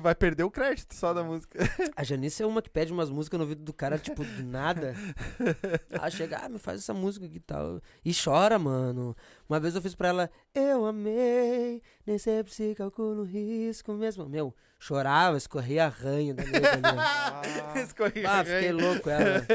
vai 0.02 0.12
perder 0.12 0.42
o 0.42 0.50
crédito 0.50 0.92
só 0.92 1.14
da 1.14 1.22
música. 1.22 1.56
A 1.94 2.02
Janice 2.02 2.42
é 2.42 2.46
uma 2.46 2.60
que 2.60 2.68
pede 2.68 2.92
umas 2.92 3.08
músicas 3.08 3.38
no 3.38 3.44
ouvido 3.44 3.62
do 3.62 3.72
cara, 3.72 3.96
tipo, 3.96 4.24
do 4.24 4.42
nada. 4.42 4.92
Ela 5.88 6.10
chega, 6.10 6.40
ah, 6.42 6.48
me 6.48 6.58
faz 6.58 6.80
essa 6.80 6.92
música 6.92 7.26
aqui 7.26 7.36
e 7.36 7.40
tal. 7.40 7.80
E 8.04 8.12
chora, 8.12 8.58
mano. 8.58 9.16
Uma 9.48 9.60
vez 9.60 9.76
eu 9.76 9.82
fiz 9.82 9.94
pra 9.94 10.08
ela, 10.08 10.30
eu 10.52 10.84
amei, 10.84 11.80
nem 12.04 12.18
sempre 12.18 12.52
se 12.52 12.74
calcula 12.74 13.20
o 13.20 13.24
risco 13.24 13.92
mesmo. 13.92 14.28
Meu, 14.28 14.52
chorava, 14.80 15.36
escorria 15.36 15.86
ranho 15.86 16.34
da 16.34 16.42
mesa. 16.42 16.58
meu. 16.58 17.78
Escorrega. 17.84 18.30
Ah, 18.30 18.44
fiquei 18.44 18.72
louco 18.72 19.08
ela. 19.08 19.46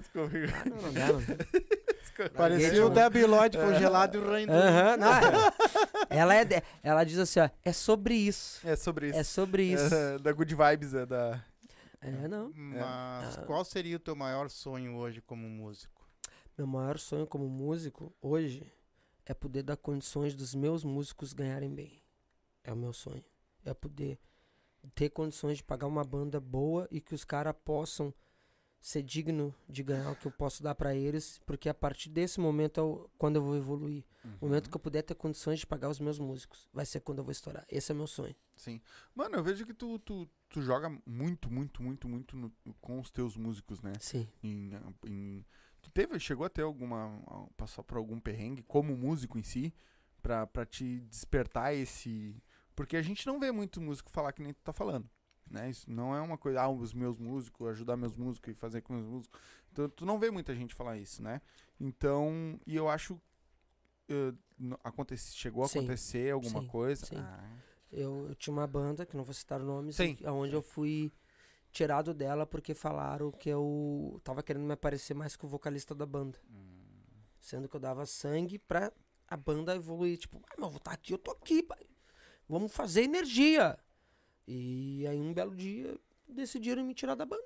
Escorrega. 0.00 0.54
Ah, 0.56 0.68
não, 0.70 0.76
não 0.80 0.92
dá, 0.92 1.06
mano. 1.12 1.26
Parecia 2.28 2.84
o. 2.86 2.90
Debbie 2.90 3.24
Lloyd 3.24 3.56
congelado 3.56 4.14
e 4.16 4.18
o 4.18 4.28
Rain 4.28 4.46
Aham, 4.48 4.96
não, 4.96 5.08
ela- 5.12 5.54
ela, 6.10 6.34
é 6.34 6.44
de- 6.44 6.62
ela 6.82 7.04
diz 7.04 7.18
assim, 7.18 7.40
ó, 7.40 7.48
é 7.64 7.72
sobre 7.72 8.14
isso. 8.14 8.66
É 8.66 8.76
sobre 8.76 9.08
isso. 9.08 9.18
É 9.18 9.24
sobre 9.24 9.62
isso. 9.64 9.94
É, 9.94 10.18
da 10.20 10.32
Good 10.32 10.54
Vibes, 10.54 10.94
é 10.94 11.06
da. 11.06 11.42
É, 12.00 12.26
não. 12.28 12.50
Mas 12.54 13.38
É. 13.38 13.42
qual 13.42 13.64
seria 13.64 13.96
o 13.96 14.00
teu 14.00 14.16
maior 14.16 14.48
sonho 14.50 14.96
hoje 14.96 15.20
como 15.20 15.48
músico? 15.48 16.00
Meu 16.56 16.66
maior 16.66 16.98
sonho 16.98 17.26
como 17.26 17.48
músico 17.48 18.12
hoje 18.20 18.70
é 19.26 19.32
poder 19.34 19.62
dar 19.62 19.76
condições 19.76 20.34
dos 20.34 20.54
meus 20.54 20.82
músicos 20.84 21.32
ganharem 21.32 21.72
bem. 21.74 22.02
É 22.64 22.72
o 22.72 22.76
meu 22.76 22.92
sonho. 22.92 23.24
É 23.64 23.72
poder 23.74 24.18
ter 24.94 25.10
condições 25.10 25.58
de 25.58 25.62
pagar 25.62 25.86
uma 25.86 26.02
banda 26.04 26.40
boa 26.40 26.88
e 26.90 27.00
que 27.00 27.14
os 27.14 27.24
caras 27.24 27.54
possam 27.64 28.12
ser 28.80 29.02
digno 29.02 29.54
de 29.68 29.82
ganhar 29.82 30.10
o 30.10 30.16
que 30.16 30.26
eu 30.26 30.30
posso 30.32 30.62
dar 30.62 30.74
pra 30.74 30.94
eles, 30.94 31.38
porque 31.44 31.68
a 31.68 31.74
partir 31.74 32.08
desse 32.08 32.40
momento 32.40 32.80
é 32.80 32.82
o- 32.82 33.10
quando 33.18 33.36
eu 33.36 33.42
vou 33.42 33.56
evoluir. 33.56 34.04
O 34.40 34.46
momento 34.46 34.70
que 34.70 34.76
eu 34.76 34.80
puder 34.80 35.02
ter 35.02 35.14
condições 35.14 35.60
de 35.60 35.66
pagar 35.66 35.88
os 35.90 36.00
meus 36.00 36.18
músicos, 36.18 36.66
vai 36.72 36.84
ser 36.86 37.00
quando 37.00 37.18
eu 37.18 37.24
vou 37.24 37.32
estourar. 37.32 37.64
Esse 37.68 37.92
é 37.92 37.94
meu 37.94 38.06
sonho. 38.06 38.34
Sim. 38.56 38.80
Mano, 39.14 39.36
eu 39.36 39.42
vejo 39.44 39.64
que 39.66 39.74
tu, 39.74 39.98
tu, 39.98 40.28
tu 40.48 40.62
joga 40.62 40.88
muito, 41.06 41.50
muito, 41.50 41.82
muito, 41.82 42.08
muito 42.08 42.36
no- 42.36 42.52
com 42.80 43.00
os 43.00 43.10
teus 43.10 43.36
músicos, 43.36 43.82
né? 43.82 43.92
Sim. 44.00 44.26
Em, 44.42 44.72
em- 45.06 45.44
tu 45.82 45.90
teve, 45.90 46.18
chegou 46.18 46.44
a 46.46 46.50
ter 46.50 46.62
alguma. 46.62 47.50
passar 47.56 47.82
por 47.82 47.96
algum 47.98 48.18
perrengue 48.18 48.62
como 48.62 48.96
músico 48.96 49.38
em 49.38 49.42
si, 49.42 49.74
pra 50.22 50.46
te 50.66 51.00
despertar 51.02 51.74
esse. 51.74 52.34
Porque 52.74 52.96
a 52.96 53.02
gente 53.02 53.26
não 53.26 53.38
vê 53.40 53.50
muito 53.52 53.80
músico 53.80 54.10
falar 54.10 54.32
que 54.32 54.42
nem 54.42 54.52
tu 54.54 54.60
tá 54.62 54.72
falando. 54.72 55.08
Né? 55.50 55.68
Isso 55.70 55.90
não 55.90 56.14
é 56.14 56.20
uma 56.20 56.38
coisa, 56.38 56.62
ah, 56.62 56.68
os 56.70 56.94
meus 56.94 57.18
músicos, 57.18 57.66
ajudar 57.68 57.96
meus 57.96 58.16
músicos 58.16 58.52
e 58.52 58.54
fazer 58.54 58.80
com 58.82 58.92
meus 58.94 59.06
músicos. 59.06 59.40
Então, 59.72 59.88
tu 59.88 60.06
não 60.06 60.18
vê 60.18 60.30
muita 60.30 60.54
gente 60.54 60.74
falar 60.74 60.96
isso, 60.96 61.22
né? 61.22 61.40
Então, 61.78 62.58
e 62.66 62.76
eu 62.76 62.88
acho. 62.88 63.20
eh, 64.08 64.32
n- 64.58 64.76
acontece, 64.84 65.34
chegou 65.34 65.64
a 65.64 65.68
Sim. 65.68 65.80
acontecer 65.80 66.32
alguma 66.32 66.60
Sim, 66.60 66.66
coisa? 66.68 67.06
sim. 67.06 67.16
Ah, 67.18 67.44
Eu, 67.92 68.28
eu 68.28 68.34
tinha 68.36 68.52
uma 68.54 68.66
banda, 68.66 69.04
que 69.04 69.16
não 69.16 69.24
vou 69.24 69.34
citar 69.34 69.58
nomes, 69.60 69.96
Sim. 69.96 70.16
onde 70.26 70.54
eu 70.54 70.62
fui 70.62 71.12
tirado 71.72 72.14
dela 72.14 72.46
porque 72.46 72.74
falaram 72.74 73.30
que 73.32 73.48
eu 73.48 74.20
tava 74.24 74.42
querendo 74.42 74.64
me 74.64 74.72
aparecer 74.72 75.14
mais 75.14 75.34
que 75.36 75.44
o 75.44 75.48
vocalista 75.48 75.94
da 75.94 76.06
banda. 76.06 76.38
Sendo 77.40 77.68
que 77.68 77.74
eu 77.76 77.80
dava 77.80 78.06
sangue 78.06 78.58
pra 78.58 78.92
a 79.26 79.36
banda 79.36 79.74
evoluir. 79.74 80.18
Tipo, 80.18 80.38
ah, 80.48 80.54
mas 80.56 80.64
eu 80.66 80.70
vou 80.70 80.78
estar 80.78 80.92
aqui, 80.92 81.12
eu 81.12 81.18
tô 81.18 81.30
aqui, 81.32 81.62
pai. 81.62 81.84
Vamos 82.48 82.72
fazer 82.72 83.02
energia. 83.02 83.78
E 84.52 85.06
aí 85.06 85.20
um 85.20 85.32
belo 85.32 85.54
dia 85.54 85.96
decidiram 86.28 86.82
me 86.82 86.92
tirar 86.92 87.14
da 87.14 87.24
banda. 87.24 87.44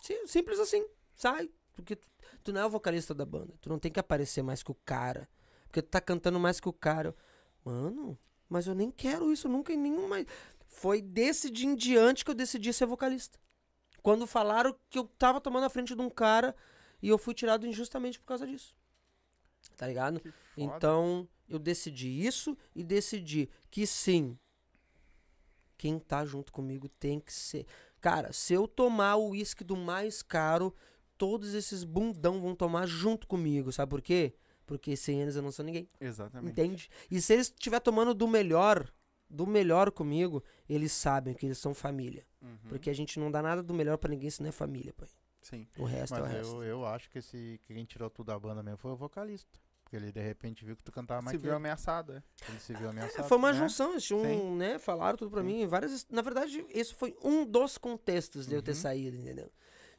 Sim, 0.00 0.26
simples 0.26 0.58
assim. 0.58 0.82
Sai. 1.14 1.50
Porque 1.74 1.94
tu, 1.94 2.08
tu 2.42 2.52
não 2.54 2.62
é 2.62 2.66
o 2.66 2.70
vocalista 2.70 3.14
da 3.14 3.26
banda. 3.26 3.52
Tu 3.60 3.68
não 3.68 3.78
tem 3.78 3.92
que 3.92 4.00
aparecer 4.00 4.42
mais 4.42 4.62
que 4.62 4.70
o 4.70 4.74
cara. 4.74 5.28
Porque 5.66 5.82
tu 5.82 5.88
tá 5.90 6.00
cantando 6.00 6.40
mais 6.40 6.58
que 6.58 6.70
o 6.70 6.72
cara. 6.72 7.14
Mano, 7.62 8.18
mas 8.48 8.66
eu 8.66 8.74
nem 8.74 8.90
quero 8.90 9.30
isso, 9.30 9.46
nunca 9.46 9.70
em 9.70 9.76
nenhum 9.76 10.08
mais. 10.08 10.24
Foi 10.68 11.02
desse 11.02 11.50
dia 11.50 11.68
em 11.68 11.76
diante 11.76 12.24
que 12.24 12.30
eu 12.30 12.34
decidi 12.34 12.72
ser 12.72 12.86
vocalista. 12.86 13.38
Quando 14.02 14.26
falaram 14.26 14.74
que 14.88 14.98
eu 14.98 15.04
tava 15.04 15.38
tomando 15.38 15.64
a 15.64 15.70
frente 15.70 15.94
de 15.94 16.00
um 16.00 16.08
cara 16.08 16.56
e 17.02 17.10
eu 17.10 17.18
fui 17.18 17.34
tirado 17.34 17.66
injustamente 17.66 18.18
por 18.18 18.24
causa 18.24 18.46
disso. 18.46 18.74
Tá 19.76 19.86
ligado? 19.86 20.22
Então, 20.56 21.28
eu 21.46 21.58
decidi 21.58 22.26
isso 22.26 22.56
e 22.74 22.82
decidi 22.82 23.50
que 23.70 23.86
sim, 23.86 24.38
quem 25.78 25.98
tá 25.98 26.26
junto 26.26 26.52
comigo 26.52 26.88
tem 26.88 27.18
que 27.20 27.32
ser. 27.32 27.64
Cara, 28.00 28.32
se 28.32 28.52
eu 28.52 28.68
tomar 28.68 29.16
o 29.16 29.30
uísque 29.30 29.64
do 29.64 29.76
mais 29.76 30.22
caro, 30.22 30.74
todos 31.16 31.54
esses 31.54 31.84
bundão 31.84 32.40
vão 32.40 32.54
tomar 32.54 32.86
junto 32.86 33.26
comigo. 33.26 33.72
Sabe 33.72 33.88
por 33.88 34.02
quê? 34.02 34.34
Porque 34.66 34.96
sem 34.96 35.22
eles 35.22 35.36
eu 35.36 35.42
não 35.42 35.50
sou 35.50 35.64
ninguém. 35.64 35.88
Exatamente. 36.00 36.50
Entende? 36.52 36.90
E 37.10 37.20
se 37.20 37.32
eles 37.32 37.46
estiver 37.46 37.80
tomando 37.80 38.12
do 38.12 38.28
melhor, 38.28 38.92
do 39.30 39.46
melhor 39.46 39.90
comigo, 39.90 40.42
eles 40.68 40.92
sabem 40.92 41.32
que 41.32 41.46
eles 41.46 41.58
são 41.58 41.72
família. 41.72 42.26
Uhum. 42.42 42.68
Porque 42.68 42.90
a 42.90 42.94
gente 42.94 43.18
não 43.18 43.30
dá 43.30 43.40
nada 43.40 43.62
do 43.62 43.72
melhor 43.72 43.96
pra 43.96 44.10
ninguém 44.10 44.28
se 44.28 44.42
não 44.42 44.48
é 44.48 44.52
família, 44.52 44.92
pai. 44.92 45.08
Sim. 45.40 45.66
O 45.78 45.84
resto 45.84 46.16
é 46.16 46.18
o 46.18 46.22
Mas 46.22 46.32
resto. 46.32 46.54
eu, 46.56 46.64
eu 46.64 46.86
acho 46.86 47.08
que 47.10 47.18
esse, 47.18 47.60
que 47.64 47.72
quem 47.72 47.84
tirou 47.84 48.10
tudo 48.10 48.26
da 48.26 48.38
banda 48.38 48.62
mesmo 48.62 48.78
foi 48.78 48.90
o 48.90 48.96
vocalista. 48.96 49.58
Porque 49.88 49.96
ele 49.96 50.12
de 50.12 50.20
repente 50.20 50.66
viu 50.66 50.76
que 50.76 50.84
tu 50.84 50.92
cantava 50.92 51.22
mais 51.22 51.34
Se 51.34 51.42
viu 51.42 51.54
ameaçado, 51.54 52.12
é. 52.12 52.22
Ele 52.46 52.58
se 52.60 52.74
viu 52.74 52.88
É, 52.88 52.90
ameaçado. 52.90 53.26
foi 53.26 53.38
uma 53.38 53.52
né? 53.54 53.58
junção, 53.58 53.92
eles 53.92 54.04
tinham, 54.04 54.20
Sim. 54.22 54.56
né, 54.56 54.78
falaram 54.78 55.16
tudo 55.16 55.30
pra 55.30 55.40
Sim. 55.40 55.46
mim, 55.46 55.66
várias, 55.66 56.06
na 56.10 56.20
verdade, 56.20 56.62
isso 56.68 56.94
foi 56.94 57.16
um 57.24 57.42
dos 57.46 57.78
contextos 57.78 58.46
de 58.46 58.54
eu 58.54 58.60
ter 58.60 58.72
Uhum. 58.72 58.76
saído, 58.76 59.16
entendeu? 59.16 59.50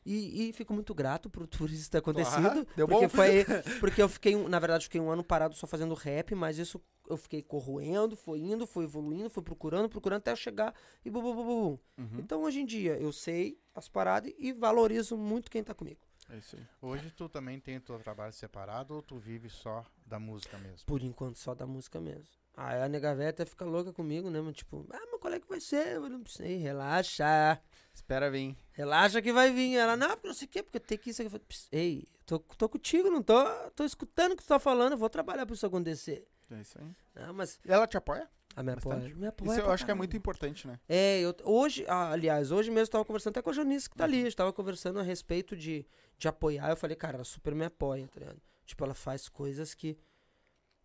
E, 0.05 0.49
e 0.49 0.53
fico 0.53 0.73
muito 0.73 0.93
grato 0.93 1.27
por 1.27 1.47
tudo 1.47 1.73
isso 1.73 1.89
ter 1.89 1.97
acontecido, 1.97 2.67
deu 2.75 2.87
porque 2.87 3.07
bom. 3.07 3.09
foi, 3.09 3.43
porque 3.81 4.01
eu 4.01 4.07
fiquei, 4.07 4.35
um- 4.35 4.47
na 4.47 4.59
verdade, 4.59 4.83
fiquei 4.85 5.01
um 5.01 5.09
ano 5.09 5.23
parado 5.23 5.55
só 5.55 5.65
fazendo 5.65 5.95
rap, 5.95 6.35
mas 6.35 6.59
isso 6.59 6.79
eu 7.09 7.17
fiquei 7.17 7.41
corroendo, 7.41 8.15
foi 8.15 8.39
indo, 8.39 8.67
foi 8.67 8.83
evoluindo, 8.85 9.27
foi 9.29 9.41
procurando, 9.41 9.89
procurando 9.89 10.19
até 10.19 10.35
chegar 10.35 10.73
e 11.03 11.09
bu, 11.09 11.19
bu, 11.23 11.33
bu, 11.33 11.43
bu, 11.43 11.55
bu. 11.71 11.79
Uhum. 11.97 12.19
Então, 12.19 12.43
hoje 12.43 12.61
em 12.61 12.65
dia, 12.65 12.95
eu 12.99 13.11
sei 13.11 13.59
as 13.73 13.89
paradas 13.89 14.31
e 14.37 14.53
valorizo 14.53 15.17
muito 15.17 15.49
quem 15.49 15.63
tá 15.63 15.73
comigo. 15.73 15.99
É 16.29 16.37
isso 16.37 16.55
aí. 16.55 16.63
Hoje 16.81 17.11
tu 17.11 17.27
também 17.27 17.59
tem 17.59 17.79
teu 17.79 17.97
trabalho 17.99 18.31
separado 18.33 18.93
ou 18.95 19.01
tu 19.01 19.17
vive 19.17 19.49
só 19.49 19.83
da 20.05 20.19
música 20.19 20.57
mesmo? 20.59 20.85
Por 20.85 21.01
enquanto, 21.01 21.37
só 21.37 21.55
da 21.55 21.65
música 21.65 21.99
mesmo. 21.99 22.27
Aí 22.55 22.81
a 22.81 22.89
nega 22.89 23.15
véia 23.15 23.29
até 23.29 23.45
fica 23.45 23.63
louca 23.65 23.91
comigo, 23.93 24.29
né? 24.29 24.41
Mas 24.41 24.55
tipo, 24.55 24.85
ah, 24.91 25.07
mas 25.11 25.19
qual 25.21 25.33
é 25.33 25.39
que 25.39 25.47
vai 25.47 25.59
ser? 25.59 25.95
Eu 25.95 26.09
não 26.09 26.25
sei, 26.25 26.57
relaxa. 26.57 27.59
Espera 27.93 28.29
vir. 28.29 28.55
Relaxa 28.73 29.21
que 29.21 29.31
vai 29.31 29.51
vir. 29.51 29.75
Ela, 29.75 29.95
não, 29.95 30.09
porque 30.09 30.27
não 30.27 30.33
sei 30.35 30.45
o 30.45 30.49
quê, 30.51 30.61
porque 30.63 30.79
tem 30.79 30.97
que 30.97 31.09
isso 31.09 31.21
aqui. 31.21 31.27
Eu 31.27 31.31
falei, 31.31 31.45
"Ps, 31.47 31.67
Ei, 31.71 32.07
tô, 32.25 32.39
tô 32.39 32.67
contigo, 32.69 33.09
não 33.09 33.23
tô, 33.23 33.43
tô 33.75 33.83
escutando 33.83 34.33
o 34.33 34.35
que 34.35 34.43
tu 34.43 34.47
tá 34.47 34.59
falando, 34.59 34.91
eu 34.93 34.97
vou 34.97 35.09
trabalhar 35.09 35.45
pra 35.45 35.55
isso 35.55 35.65
acontecer. 35.65 36.27
É 36.51 36.61
isso 36.61 36.77
aí. 36.79 36.95
Ah, 37.15 37.33
mas 37.33 37.59
E 37.65 37.71
ela 37.71 37.87
te 37.87 37.97
apoia? 37.97 38.29
a 38.55 38.63
minha 38.63 38.75
apoia, 38.75 39.15
me 39.15 39.27
apoia 39.27 39.51
Isso 39.51 39.59
eu 39.61 39.71
acho 39.71 39.85
que 39.85 39.91
é 39.91 39.93
muito 39.93 40.17
importante, 40.17 40.67
né? 40.67 40.79
É, 40.89 41.21
eu, 41.21 41.33
hoje, 41.45 41.85
ah, 41.87 42.11
aliás, 42.11 42.51
hoje 42.51 42.69
mesmo 42.69 42.87
eu 42.87 42.91
tava 42.91 43.05
conversando 43.05 43.31
até 43.33 43.41
com 43.41 43.51
a 43.51 43.53
Janice 43.53 43.89
que 43.89 43.95
tá 43.95 44.03
ali. 44.03 44.19
A 44.19 44.23
gente 44.25 44.35
tava 44.35 44.51
conversando 44.51 44.99
a 44.99 45.03
respeito 45.03 45.55
de, 45.55 45.85
de 46.19 46.27
apoiar. 46.27 46.69
Eu 46.69 46.75
falei, 46.77 46.95
cara, 46.95 47.15
ela 47.15 47.23
super 47.23 47.55
me 47.55 47.65
apoia, 47.65 48.07
tá 48.07 48.19
ligado? 48.19 48.41
Tipo, 48.65 48.83
ela 48.83 48.93
faz 48.93 49.27
coisas 49.27 49.73
que 49.73 49.97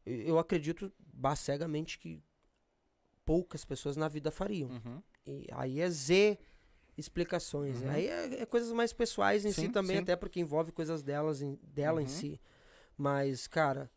eu 0.06 0.39
acredito 0.39 0.90
cegamente 1.36 1.98
que 1.98 2.23
poucas 3.24 3.65
pessoas 3.65 3.97
na 3.97 4.09
vida 4.09 4.31
fariam. 4.31 4.70
Uhum. 4.70 5.02
E 5.27 5.47
aí 5.52 5.81
é 5.81 5.90
Z 5.90 6.39
explicações. 6.97 7.82
Uhum. 7.82 7.90
Aí 7.90 8.06
é, 8.06 8.43
é 8.43 8.47
coisas 8.47 8.70
mais 8.73 8.93
pessoais 8.93 9.44
em 9.44 9.51
si 9.52 9.62
Sim, 9.62 9.70
também, 9.73 9.97
sim. 9.97 10.02
até 10.02 10.15
porque 10.16 10.39
envolve 10.40 10.70
coisas 10.70 11.02
delas 11.02 11.43
em- 11.43 11.59
dela 11.62 12.01
em 12.01 12.05
Uhum. 12.05 12.11
si. 12.11 12.40
Mas, 12.97 13.47
cara, 13.47 13.90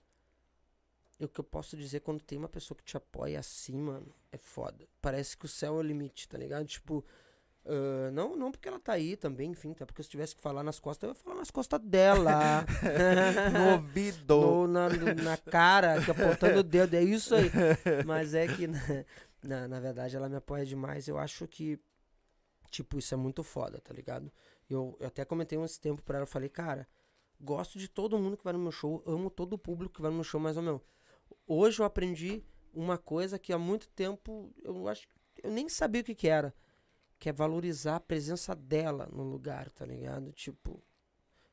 o 1.20 1.28
que 1.28 1.40
eu 1.40 1.44
posso 1.44 1.78
dizer 1.78 2.00
quando 2.00 2.24
tem 2.24 2.38
uma 2.38 2.50
pessoa 2.50 2.76
que 2.78 2.84
te 2.84 2.98
apoia 2.98 3.40
assim, 3.40 3.78
mano, 3.78 4.14
é 4.32 4.38
foda. 4.38 4.88
Parece 5.02 5.38
que 5.38 5.46
o 5.46 5.50
céu 5.50 5.76
é 5.76 5.78
o 5.80 5.82
limite, 5.82 6.28
tá 6.28 6.38
ligado? 6.38 6.66
Tipo, 6.66 7.06
ah, 7.68 8.12
não, 8.12 8.36
não 8.36 8.52
porque 8.52 8.68
ela 8.68 8.80
tá 8.80 8.94
aí 8.94 9.16
também, 9.18 9.52
enfim, 9.52 9.72
até 9.72 9.86
porque 9.86 10.02
se 10.04 10.10
tivesse 10.10 10.36
que 10.36 10.42
falar 10.42 10.64
nas 10.64 10.80
costas, 10.80 11.08
eu 11.08 11.12
ia 11.12 11.16
falar 11.16 11.36
nas 11.36 11.52
costas 11.52 11.80
dela. 11.82 12.66
No 13.54 13.72
ouvido. 13.74 14.42
No- 14.42 14.68
na, 14.68 14.90
na 14.90 15.38
cara, 15.38 16.02
que 16.04 16.12
apontando 16.12 16.60
o 16.60 16.64
dedo, 16.64 16.94
é 16.96 17.04
isso 17.04 17.36
aí. 17.36 17.52
Mas 18.06 18.34
é 18.34 18.48
que, 18.48 18.68
na, 18.68 18.80
na, 19.44 19.68
na 19.68 19.80
verdade, 19.80 20.16
ela 20.16 20.30
me 20.30 20.36
apoia 20.36 20.66
demais. 20.66 21.08
Eu 21.08 21.18
acho 21.18 21.48
que, 21.48 21.80
tipo, 22.70 22.98
isso 23.00 23.14
é 23.14 23.18
muito 23.18 23.44
foda, 23.44 23.80
tá 23.82 23.94
ligado? 23.94 24.32
Eu, 24.70 24.96
eu 25.00 25.08
até 25.08 25.24
comentei 25.26 25.58
esse 25.64 25.80
tempo 25.80 26.02
pra 26.02 26.18
ela, 26.18 26.24
eu 26.24 26.28
falei, 26.28 26.50
cara, 26.50 26.88
gosto 27.40 27.78
de 27.80 27.88
todo 27.88 28.18
mundo 28.20 28.36
que 28.38 28.44
vai 28.44 28.54
no 28.54 28.60
meu 28.60 28.72
show, 28.72 29.02
amo 29.06 29.30
todo 29.30 29.54
o 29.54 29.58
público 29.58 29.96
que 29.96 30.02
vai 30.02 30.10
no 30.12 30.16
meu 30.18 30.24
show, 30.24 30.40
mas, 30.40 30.58
ô, 30.58 30.62
meu, 30.62 30.82
hoje 31.48 31.80
eu 31.82 31.86
aprendi 31.86 32.44
uma 32.74 32.98
coisa 32.98 33.40
que 33.40 33.54
há 33.54 33.58
muito 33.58 33.88
tempo 33.90 34.54
eu 34.64 34.88
acho 34.88 35.08
eu 35.44 35.50
nem 35.52 35.70
sabia 35.70 36.02
o 36.02 36.04
que 36.04 36.14
que 36.16 36.28
era, 36.28 36.54
que 37.20 37.30
é 37.30 37.34
valorizar 37.34 37.96
a 37.98 38.00
presença 38.00 38.56
dela 38.56 39.08
no 39.12 39.24
lugar, 39.24 39.70
tá 39.72 39.86
ligado? 39.86 40.32
Tipo, 40.32 40.82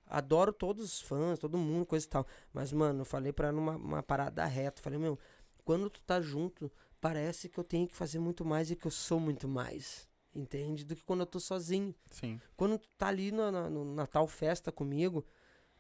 adoro 0.07 0.53
todos 0.53 0.85
os 0.85 1.01
fãs, 1.01 1.39
todo 1.39 1.59
mundo, 1.59 1.87
coisa 1.87 2.07
e 2.07 2.09
tal. 2.09 2.27
Mas, 2.53 2.73
mano, 2.73 3.01
eu 3.03 3.05
falei 3.05 3.33
pra 3.33 3.49
ela 3.49 3.57
numa 3.57 3.77
uma 3.77 4.03
parada 4.03 4.45
reta. 4.45 4.83
Falei, 4.83 4.99
meu, 4.99 5.19
quando 5.65 5.89
tu 5.91 6.03
tá 6.03 6.21
junto, 6.21 6.71
parece 7.01 7.49
que 7.49 7.59
eu 7.59 7.65
tenho 7.65 7.89
que 7.89 7.97
fazer 7.97 8.19
muito 8.19 8.45
mais 8.45 8.71
e 8.71 8.77
que 8.77 8.87
eu 8.87 8.91
sou 8.91 9.19
muito 9.21 9.49
mais. 9.49 10.09
Entende? 10.35 10.85
Do 10.85 10.97
que 10.97 11.05
quando 11.05 11.21
eu 11.21 11.27
tô 11.27 11.39
sozinho. 11.41 11.95
Sim. 12.11 12.41
Quando 12.57 12.79
tu 12.79 12.89
tá 12.99 13.07
ali 13.09 13.31
na, 13.31 13.51
na, 13.53 13.71
no- 13.71 13.85
na 13.95 14.07
tal 14.07 14.27
festa 14.27 14.73
comigo, 14.73 15.25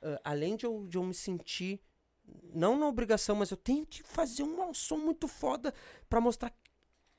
ah, 0.02 0.20
além 0.24 0.56
de 0.56 0.64
eu, 0.66 0.86
de 0.86 0.96
eu 0.96 1.02
me 1.04 1.14
sentir, 1.14 1.80
não 2.54 2.78
na 2.78 2.86
obrigação, 2.86 3.36
mas 3.36 3.50
eu 3.50 3.56
tenho 3.56 3.84
que 3.86 4.02
fazer 4.02 4.42
um 4.44 4.72
som 4.72 4.96
muito 4.96 5.28
foda 5.28 5.74
pra 6.08 6.20
mostrar 6.20 6.50
que 6.50 6.70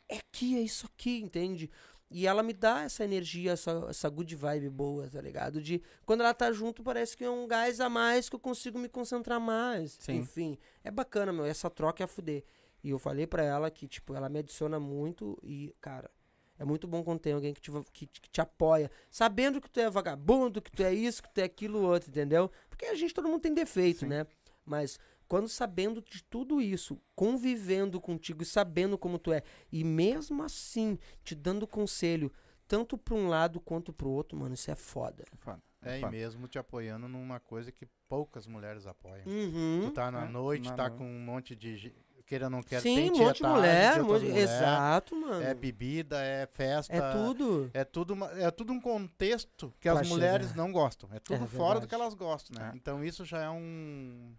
é 0.10 0.18
aqui, 0.18 0.58
é 0.58 0.62
isso 0.62 0.86
aqui, 0.86 1.20
entende? 1.22 1.70
E 2.10 2.28
ela 2.28 2.44
me 2.44 2.54
dá 2.54 2.84
essa 2.84 3.04
energia, 3.04 3.54
essa, 3.54 3.88
essa 3.90 4.10
good 4.10 4.36
vibe 4.36 4.70
boa, 4.70 5.10
tá 5.10 5.20
ligado? 5.20 5.62
De 5.62 5.82
quando 6.06 6.22
ela 6.22 6.34
tá 6.34 6.52
junto, 6.52 6.84
parece 6.84 7.18
que 7.18 7.24
é 7.24 7.30
um 7.30 7.48
gás 7.48 7.82
a 7.82 7.90
mais 7.90 8.30
que 8.30 8.36
eu 8.36 8.40
consigo 8.40 8.78
me 8.78 8.88
concentrar 8.88 9.40
mais. 9.40 9.98
Sim. 10.00 10.18
Enfim, 10.18 10.58
é 10.84 10.92
bacana, 10.92 11.34
meu. 11.34 11.46
Essa 11.46 11.70
troca 11.70 12.04
é 12.04 12.06
a 12.06 12.08
fuder. 12.08 12.44
E 12.84 12.92
eu 12.92 13.00
falei 13.00 13.26
pra 13.26 13.44
ela 13.44 13.72
que, 13.72 13.88
tipo, 13.88 14.14
ela 14.14 14.30
me 14.30 14.40
adiciona 14.40 14.80
muito 14.80 15.38
e, 15.42 15.74
cara, 15.82 16.10
é 16.58 16.64
muito 16.64 16.88
bom 16.88 17.04
quando 17.04 17.20
tem 17.20 17.34
alguém 17.34 17.54
que 17.54 17.60
te, 17.60 17.72
que, 17.92 18.06
que 18.06 18.30
te 18.30 18.40
apoia, 18.40 18.90
sabendo 19.10 19.60
que 19.60 19.70
tu 19.70 19.80
é 19.80 19.90
vagabundo, 19.90 20.62
que 20.62 20.72
tu 20.72 20.84
é 20.84 20.94
isso, 20.94 21.24
que 21.24 21.34
tu 21.34 21.40
é 21.40 21.44
aquilo 21.44 21.82
outro, 21.82 22.10
entendeu? 22.10 22.50
Porque 22.70 22.86
a 22.86 22.96
gente, 22.96 23.14
todo 23.14 23.28
mundo 23.28 23.42
tem 23.42 23.54
defeito, 23.54 24.02
Sim. 24.02 24.08
né? 24.08 24.28
Mas 24.64 25.00
quando 25.28 25.48
sabendo 25.50 26.02
de 26.02 26.24
tudo 26.24 26.62
isso, 26.62 27.00
convivendo 27.16 28.00
contigo 28.00 28.44
e 28.44 28.46
sabendo 28.46 28.98
como 28.98 29.18
tu 29.20 29.32
é, 29.34 29.42
e 29.72 29.84
mesmo 29.84 30.44
assim 30.44 30.98
te 31.24 31.34
dando 31.36 31.68
conselho, 31.68 32.32
tanto 32.68 32.98
pra 32.98 33.16
um 33.16 33.28
lado 33.28 33.60
quanto 33.60 33.92
pro 33.94 34.10
outro, 34.10 34.38
mano, 34.38 34.54
isso 34.56 34.70
é 34.72 34.76
foda. 34.76 35.24
Foda. 35.38 35.62
É, 35.84 35.98
e 35.98 36.02
Foda. 36.02 36.12
mesmo 36.12 36.48
te 36.48 36.58
apoiando 36.58 37.08
numa 37.08 37.40
coisa 37.40 37.72
que 37.72 37.86
poucas 38.10 38.48
mulheres 38.48 38.88
apoiam. 38.88 39.24
Uhum. 39.28 39.82
Tu 39.84 39.92
tá 39.92 40.10
na 40.12 40.26
É, 40.26 40.28
noite, 40.28 40.68
na 40.70 40.76
tá 40.76 40.84
noite. 40.90 40.98
com 40.98 41.06
um 41.06 41.20
monte 41.20 41.56
de. 41.56 41.94
Queira 42.26 42.46
ou 42.46 42.50
não 42.50 42.64
queira, 42.64 42.82
Sim, 42.82 42.96
tem 42.96 43.12
um 43.12 43.18
monte 43.20 43.38
de 43.38 43.44
mulher, 43.48 44.02
um 44.02 44.06
monte 44.08 44.22
de... 44.22 44.30
mulher, 44.32 44.42
Exato, 44.44 45.16
mano. 45.16 45.44
É 45.44 45.54
bebida, 45.54 46.20
é 46.24 46.48
festa. 46.48 46.92
É 46.92 47.12
tudo. 47.12 47.70
É 47.72 47.84
tudo, 47.84 48.14
uma- 48.16 48.32
é 48.32 48.50
tudo 48.50 48.74
um 48.74 48.82
contexto 48.82 49.72
que 49.80 49.88
Pra 49.88 50.00
as 50.02 50.10
mulheres 50.10 50.48
chegar. 50.48 50.58
não 50.64 50.72
gostam. 50.72 51.08
É 51.14 51.20
tudo 51.20 51.44
É 51.44 51.48
fora 51.48 51.80
do 51.80 51.86
que 51.88 51.94
elas 51.94 52.16
gostam, 52.16 52.60
né? 52.60 52.72
É. 52.74 52.76
Então 52.76 53.04
isso 53.04 53.24
já 53.24 53.44
é 53.44 53.50
um. 53.52 54.34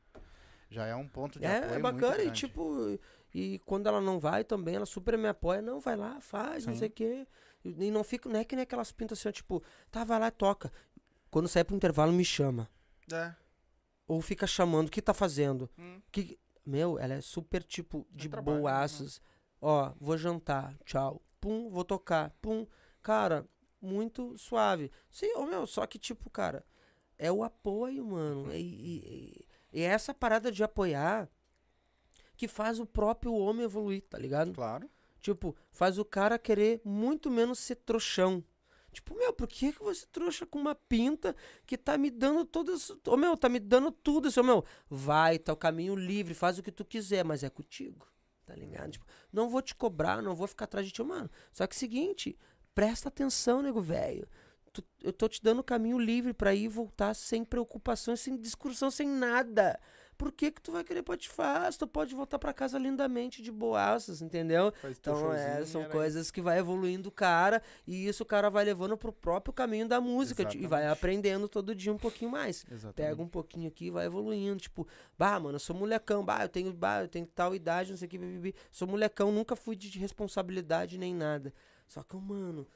Já 0.77 0.87
é 0.87 0.95
um 0.95 1.09
ponto 1.09 1.39
de 1.39 1.47
É, 1.47 1.57
apoio 1.57 1.75
é 1.75 1.79
bacana 1.79 2.23
e 2.23 2.31
tipo, 2.31 2.99
e 3.35 3.59
quando 3.61 3.87
ela 3.87 3.99
não 3.99 4.21
vai 4.21 4.45
também, 4.45 4.77
ela 4.77 4.85
super 4.85 5.17
me 5.17 5.27
apoia, 5.27 5.63
não, 5.63 5.81
vai 5.81 5.97
lá, 5.97 6.21
faz, 6.21 6.67
não 6.67 6.75
Sim. 6.75 6.81
sei 6.81 6.89
o 6.89 6.91
quê. 6.91 7.27
E 7.65 7.91
não 7.91 8.05
fica, 8.05 8.29
não 8.29 8.39
é 8.39 8.45
que 8.45 8.55
nem 8.55 8.63
aquelas 8.65 8.93
pintas 8.93 9.19
assim, 9.19 9.31
tipo, 9.33 9.63
tá, 9.91 10.05
vai 10.05 10.21
lá 10.21 10.29
e 10.29 10.31
toca. 10.33 10.71
Quando 11.31 11.49
sair 11.49 11.65
pro 11.65 11.75
intervalo, 11.75 12.13
me 12.13 12.27
chama. 12.27 12.69
É. 13.11 13.35
Ou 14.07 14.21
fica 14.21 14.47
chamando, 14.47 14.89
o 14.89 14.91
que 14.91 15.01
tá 15.01 15.15
fazendo? 15.15 15.71
Hum. 15.79 16.01
Que, 16.13 16.39
meu, 16.65 16.99
ela 16.99 17.15
é 17.15 17.21
super, 17.23 17.63
tipo, 17.63 18.07
de 18.13 18.29
trabalho, 18.29 18.57
né, 18.59 18.63
boaças. 18.63 19.23
Ó, 19.63 19.95
vou 19.99 20.19
jantar, 20.19 20.77
tchau. 20.85 21.23
Pum, 21.41 21.71
vou 21.71 21.85
tocar, 21.85 22.31
pum. 22.43 22.67
Cara, 23.03 23.49
muito 23.81 24.37
suave. 24.37 24.91
Sim, 25.11 25.33
ô 25.37 25.47
meu, 25.47 25.67
só 25.67 25.87
que, 25.87 25.99
tipo, 25.99 26.29
cara, 26.29 26.63
é 27.19 27.33
o 27.33 27.43
apoio, 27.43 28.05
mano. 28.05 28.53
E, 28.55 28.59
e- 28.61 29.46
e- 29.73 29.81
e 29.81 29.83
essa 29.83 30.13
parada 30.15 30.51
de 30.51 30.63
apoiar 30.65 31.29
que 32.37 32.47
faz 32.47 32.79
o 32.79 32.87
próprio 32.87 33.33
homem 33.35 33.65
evoluir, 33.65 34.03
tá 34.03 34.19
ligado? 34.19 34.53
Claro. 34.53 34.91
Tipo, 35.21 35.57
faz 35.73 35.99
o 35.99 36.05
cara 36.05 36.39
querer 36.39 36.81
muito 36.85 37.31
menos 37.31 37.59
ser 37.59 37.77
trouxão. 37.77 38.45
Tipo, 38.93 39.15
meu, 39.15 39.33
por 39.33 39.47
que 39.47 39.73
que 39.73 39.83
você 39.83 40.07
trouxa 40.07 40.47
com 40.47 40.59
uma 40.59 40.75
pinta 40.75 41.35
que 41.67 41.77
tá 41.77 41.99
me 41.99 42.11
dando 42.11 42.45
todas. 42.45 42.91
Ô, 43.07 43.17
meu, 43.17 43.37
tá 43.37 43.49
me 43.49 43.59
dando 43.59 43.91
tudo. 43.91 44.31
Seu, 44.31 44.43
meu, 44.45 44.65
vai, 44.89 45.39
tá 45.39 45.53
o 45.53 45.57
caminho 45.57 45.95
livre, 45.95 46.33
faz 46.33 46.59
o 46.59 46.63
que 46.63 46.73
tu 46.73 46.85
quiser, 46.85 47.25
mas 47.25 47.43
é 47.43 47.51
contigo. 47.51 48.07
Tá 48.47 48.55
ligado? 48.55 48.93
Tipo, 48.93 49.05
não 49.33 49.51
vou 49.51 49.61
te 49.61 49.75
cobrar, 49.75 50.23
não 50.23 50.35
vou 50.35 50.47
ficar 50.47 50.65
atrás 50.65 50.87
de 50.87 50.93
ti, 50.93 51.03
mano. 51.03 51.29
Só 51.53 51.67
que 51.67 51.75
seguinte, 51.77 52.39
presta 52.75 53.09
atenção, 53.09 53.61
nego 53.61 53.81
velho. 53.83 54.29
Tu- 54.77 54.85
Eu 55.03 55.13
tô 55.13 55.29
te 55.29 55.43
dando 55.43 55.63
caminho 55.63 55.99
livre 55.99 56.33
pra 56.35 56.55
ir 56.55 56.65
e 56.65 56.69
voltar 56.69 57.15
sem 57.15 57.45
preocupações, 57.45 58.21
sem 58.21 58.37
discussão, 58.37 58.91
sem 58.91 59.09
nada. 59.09 59.79
Por 60.19 60.33
que 60.33 60.51
que 60.51 60.61
tu 60.63 60.73
vai 60.73 60.83
querer 60.83 61.03
patifar? 61.03 61.73
Tu 61.75 61.87
pode 61.87 62.15
voltar 62.15 62.39
pra 62.39 62.53
casa 62.53 62.79
lindamente 62.79 63.43
de 63.43 63.53
boaças, 63.53 64.21
entendeu? 64.23 64.73
Faz 64.81 64.97
Então, 64.99 65.33
é, 65.33 65.65
são 65.67 65.83
era 65.83 65.91
coisas 65.91 66.31
que 66.31 66.41
vai 66.41 66.59
evoluindo 66.59 67.09
o 67.11 67.13
cara 67.13 67.63
e 67.87 68.09
isso 68.09 68.23
o 68.23 68.27
cara 68.27 68.49
vai 68.51 68.65
levando 68.65 68.97
pro 68.97 69.13
próprio 69.13 69.53
caminho 69.53 69.87
da 69.87 70.01
música 70.01 70.45
ti- 70.45 70.57
e 70.59 70.67
vai 70.67 70.81
Exatamente. 70.81 70.99
aprendendo 70.99 71.49
todo 71.49 71.75
dia 71.75 71.93
um 71.93 71.99
pouquinho 71.99 72.31
mais. 72.31 72.65
Exatamente. 72.71 72.95
Pega 73.11 73.23
um 73.23 73.29
pouquinho 73.29 73.69
aqui 73.69 73.87
e 73.87 73.91
vai 73.91 74.07
evoluindo. 74.07 74.57
Tipo, 74.61 74.87
bah, 75.19 75.39
mano, 75.39 75.57
eu 75.57 75.61
sou 75.61 75.77
molecão, 75.77 76.25
bah, 76.25 76.43
eu 76.45 76.49
tenho, 76.49 76.73
bah, 76.73 77.03
eu 77.03 77.09
tenho 77.09 77.27
tal 77.27 77.55
idade, 77.55 77.91
não 77.91 77.99
sei 77.99 78.07
o 78.07 78.11
que, 78.11 78.19
bibibi. 78.19 78.55
Sou 78.73 78.89
molecão, 78.89 79.31
nunca 79.31 79.55
fui 79.55 79.77
de 79.77 79.99
responsabilidade 79.99 80.97
nem 80.99 81.15
nada. 81.15 81.53
Só 81.87 82.03
que, 82.03 82.17
mano, 82.17 82.67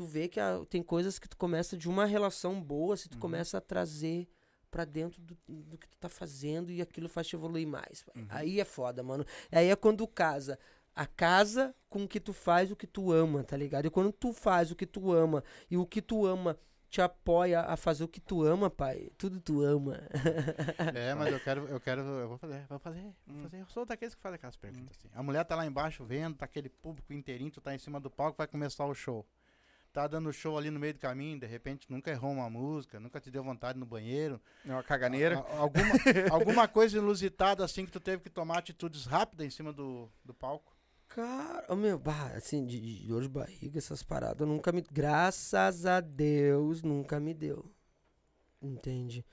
tu 0.00 0.06
vê 0.06 0.28
que 0.28 0.40
a- 0.40 0.64
tem 0.70 0.82
coisas 0.82 1.18
que 1.18 1.28
tu 1.28 1.36
começa 1.36 1.76
de 1.76 1.86
uma 1.88 2.06
relação 2.06 2.58
boa, 2.62 2.96
se 2.96 3.06
tu 3.06 3.14
Uhum. 3.16 3.20
começa 3.20 3.58
a 3.58 3.60
trazer 3.60 4.26
pra 4.70 4.86
dentro 4.86 5.20
do, 5.20 5.36
do 5.46 5.76
que 5.76 5.86
tu 5.86 5.98
tá 5.98 6.08
fazendo 6.08 6.70
e 6.72 6.80
aquilo 6.80 7.06
faz 7.08 7.26
te 7.26 7.36
evoluir 7.36 7.66
mais. 7.66 8.02
Uhum. 8.16 8.26
Aí 8.30 8.58
é 8.60 8.64
foda, 8.64 9.02
mano. 9.02 9.26
Aí 9.52 9.68
é 9.68 9.76
quando 9.76 10.06
casa 10.08 10.58
a 10.94 11.04
casa 11.06 11.74
com 11.88 12.04
o 12.04 12.08
que 12.08 12.18
tu 12.18 12.32
faz 12.32 12.70
o 12.70 12.76
que 12.76 12.86
tu 12.86 13.12
ama, 13.12 13.44
tá 13.44 13.56
ligado? 13.58 13.84
E 13.86 13.90
quando 13.90 14.10
tu 14.10 14.32
faz 14.32 14.70
o 14.70 14.76
que 14.76 14.86
tu 14.86 15.12
ama 15.12 15.44
e 15.70 15.76
o 15.76 15.84
que 15.86 16.00
tu 16.00 16.24
ama 16.26 16.58
te 16.88 17.00
apoia 17.00 17.60
a 17.60 17.76
fazer 17.76 18.02
o 18.02 18.08
que 18.08 18.20
tu 18.20 18.42
ama, 18.42 18.68
pai, 18.70 19.10
tudo 19.18 19.38
tu 19.40 19.62
ama. 19.62 20.00
É, 20.96 21.14
mas 21.14 21.32
eu 21.32 21.40
quero, 21.40 21.68
eu 21.68 21.80
quero, 21.80 22.00
eu 22.00 22.28
vou 22.28 22.38
fazer, 22.38 22.66
vou 22.68 22.78
fazer, 22.78 23.02
vou 23.26 23.36
Hum. 23.36 23.42
fazer. 23.42 23.60
Eu 23.60 23.66
sou 23.68 23.84
daqueles 23.84 24.14
que 24.14 24.20
fazem 24.22 24.36
aquelas 24.36 24.56
perguntas 24.56 24.96
assim. 24.96 25.08
A 25.14 25.22
mulher 25.22 25.44
tá 25.44 25.54
lá 25.54 25.64
embaixo 25.66 26.04
vendo, 26.04 26.36
tá 26.36 26.44
aquele 26.46 26.68
público 26.68 27.12
inteirinho, 27.12 27.50
tu 27.50 27.60
tá 27.60 27.74
em 27.74 27.78
cima 27.78 28.00
do 28.00 28.10
palco, 28.10 28.38
vai 28.38 28.46
começar 28.48 28.84
o 28.86 28.94
show. 28.94 29.24
Tá 29.92 30.06
dando 30.06 30.32
show 30.32 30.56
ali 30.56 30.70
no 30.70 30.78
meio 30.78 30.94
do 30.94 31.00
caminho, 31.00 31.40
de 31.40 31.46
repente 31.46 31.90
nunca 31.90 32.10
errou 32.12 32.30
uma 32.30 32.48
música, 32.48 33.00
nunca 33.00 33.20
te 33.20 33.28
deu 33.30 33.42
vontade 33.42 33.76
no 33.78 33.84
banheiro. 33.84 34.40
É 34.64 34.70
uma 34.72 34.84
caganeira. 34.84 35.38
A- 35.38 35.40
a- 35.40 35.58
alguma, 35.58 35.94
alguma 36.30 36.68
coisa 36.68 36.98
inusitada 36.98 37.64
assim 37.64 37.84
que 37.84 37.90
tu 37.90 37.98
teve 37.98 38.22
que 38.22 38.30
tomar 38.30 38.58
atitudes 38.58 39.04
rápidas 39.06 39.46
em 39.46 39.50
cima 39.50 39.72
do, 39.72 40.08
do 40.24 40.32
palco. 40.32 40.76
Cara, 41.08 41.74
meu, 41.74 41.98
bah, 41.98 42.30
assim, 42.36 42.64
de, 42.64 42.80
de 43.00 43.08
dor 43.08 43.22
de 43.22 43.28
barriga, 43.28 43.78
essas 43.78 44.00
paradas, 44.00 44.46
nunca 44.46 44.70
me. 44.70 44.80
Graças 44.92 45.84
a 45.84 46.00
Deus, 46.00 46.82
nunca 46.82 47.18
me 47.18 47.34
deu. 47.34 47.68
Entende? 48.62 49.24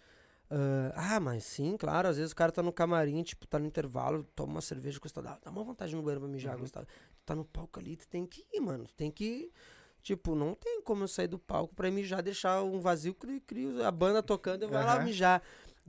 Ah, 0.49 1.15
ah, 1.15 1.19
mas 1.19 1.43
sim, 1.43 1.75
claro, 1.77 2.07
às 2.07 2.17
vezes 2.17 2.31
o 2.31 2.35
cara 2.35 2.51
tá 2.51 2.63
no 2.63 2.71
camarim, 2.71 3.21
tipo, 3.21 3.45
tá 3.45 3.59
no 3.59 3.67
intervalo, 3.67 4.23
toma 4.35 4.53
uma 4.53 4.61
cerveja, 4.61 4.99
custa, 4.99 5.21
dá, 5.21 5.37
dá 5.43 5.51
uma 5.51 5.63
vontade 5.63 5.95
no 5.95 6.01
banheiro 6.01 6.21
pra 6.21 6.29
mijar, 6.29 6.55
Uhum. 6.55 6.61
Gustavo. 6.61 6.87
Tu 6.87 7.23
tá 7.25 7.35
no 7.35 7.45
palco 7.45 7.79
ali, 7.79 7.95
tu 7.97 8.07
tem 8.07 8.25
que 8.25 8.45
ir, 8.53 8.59
mano. 8.61 8.85
Tu 8.85 8.95
tem 8.95 9.11
que. 9.11 9.51
Tipo, 10.07 10.35
não 10.35 10.53
tem 10.55 10.81
como 10.83 11.03
eu 11.03 11.07
sair 11.09 11.27
do 11.27 11.37
palco 11.37 11.75
pra 11.75 11.91
mijar, 11.91 12.21
deixar 12.23 12.63
um 12.63 12.79
vazio, 12.79 13.13
cri, 13.13 13.41
cri, 13.41 13.81
a 13.83 13.91
banda 13.91 14.23
tocando, 14.23 14.63
eu 14.63 14.69
vou 14.69 14.77
lá 14.79 14.93
Aham. 14.93 15.03
mijar. 15.03 15.41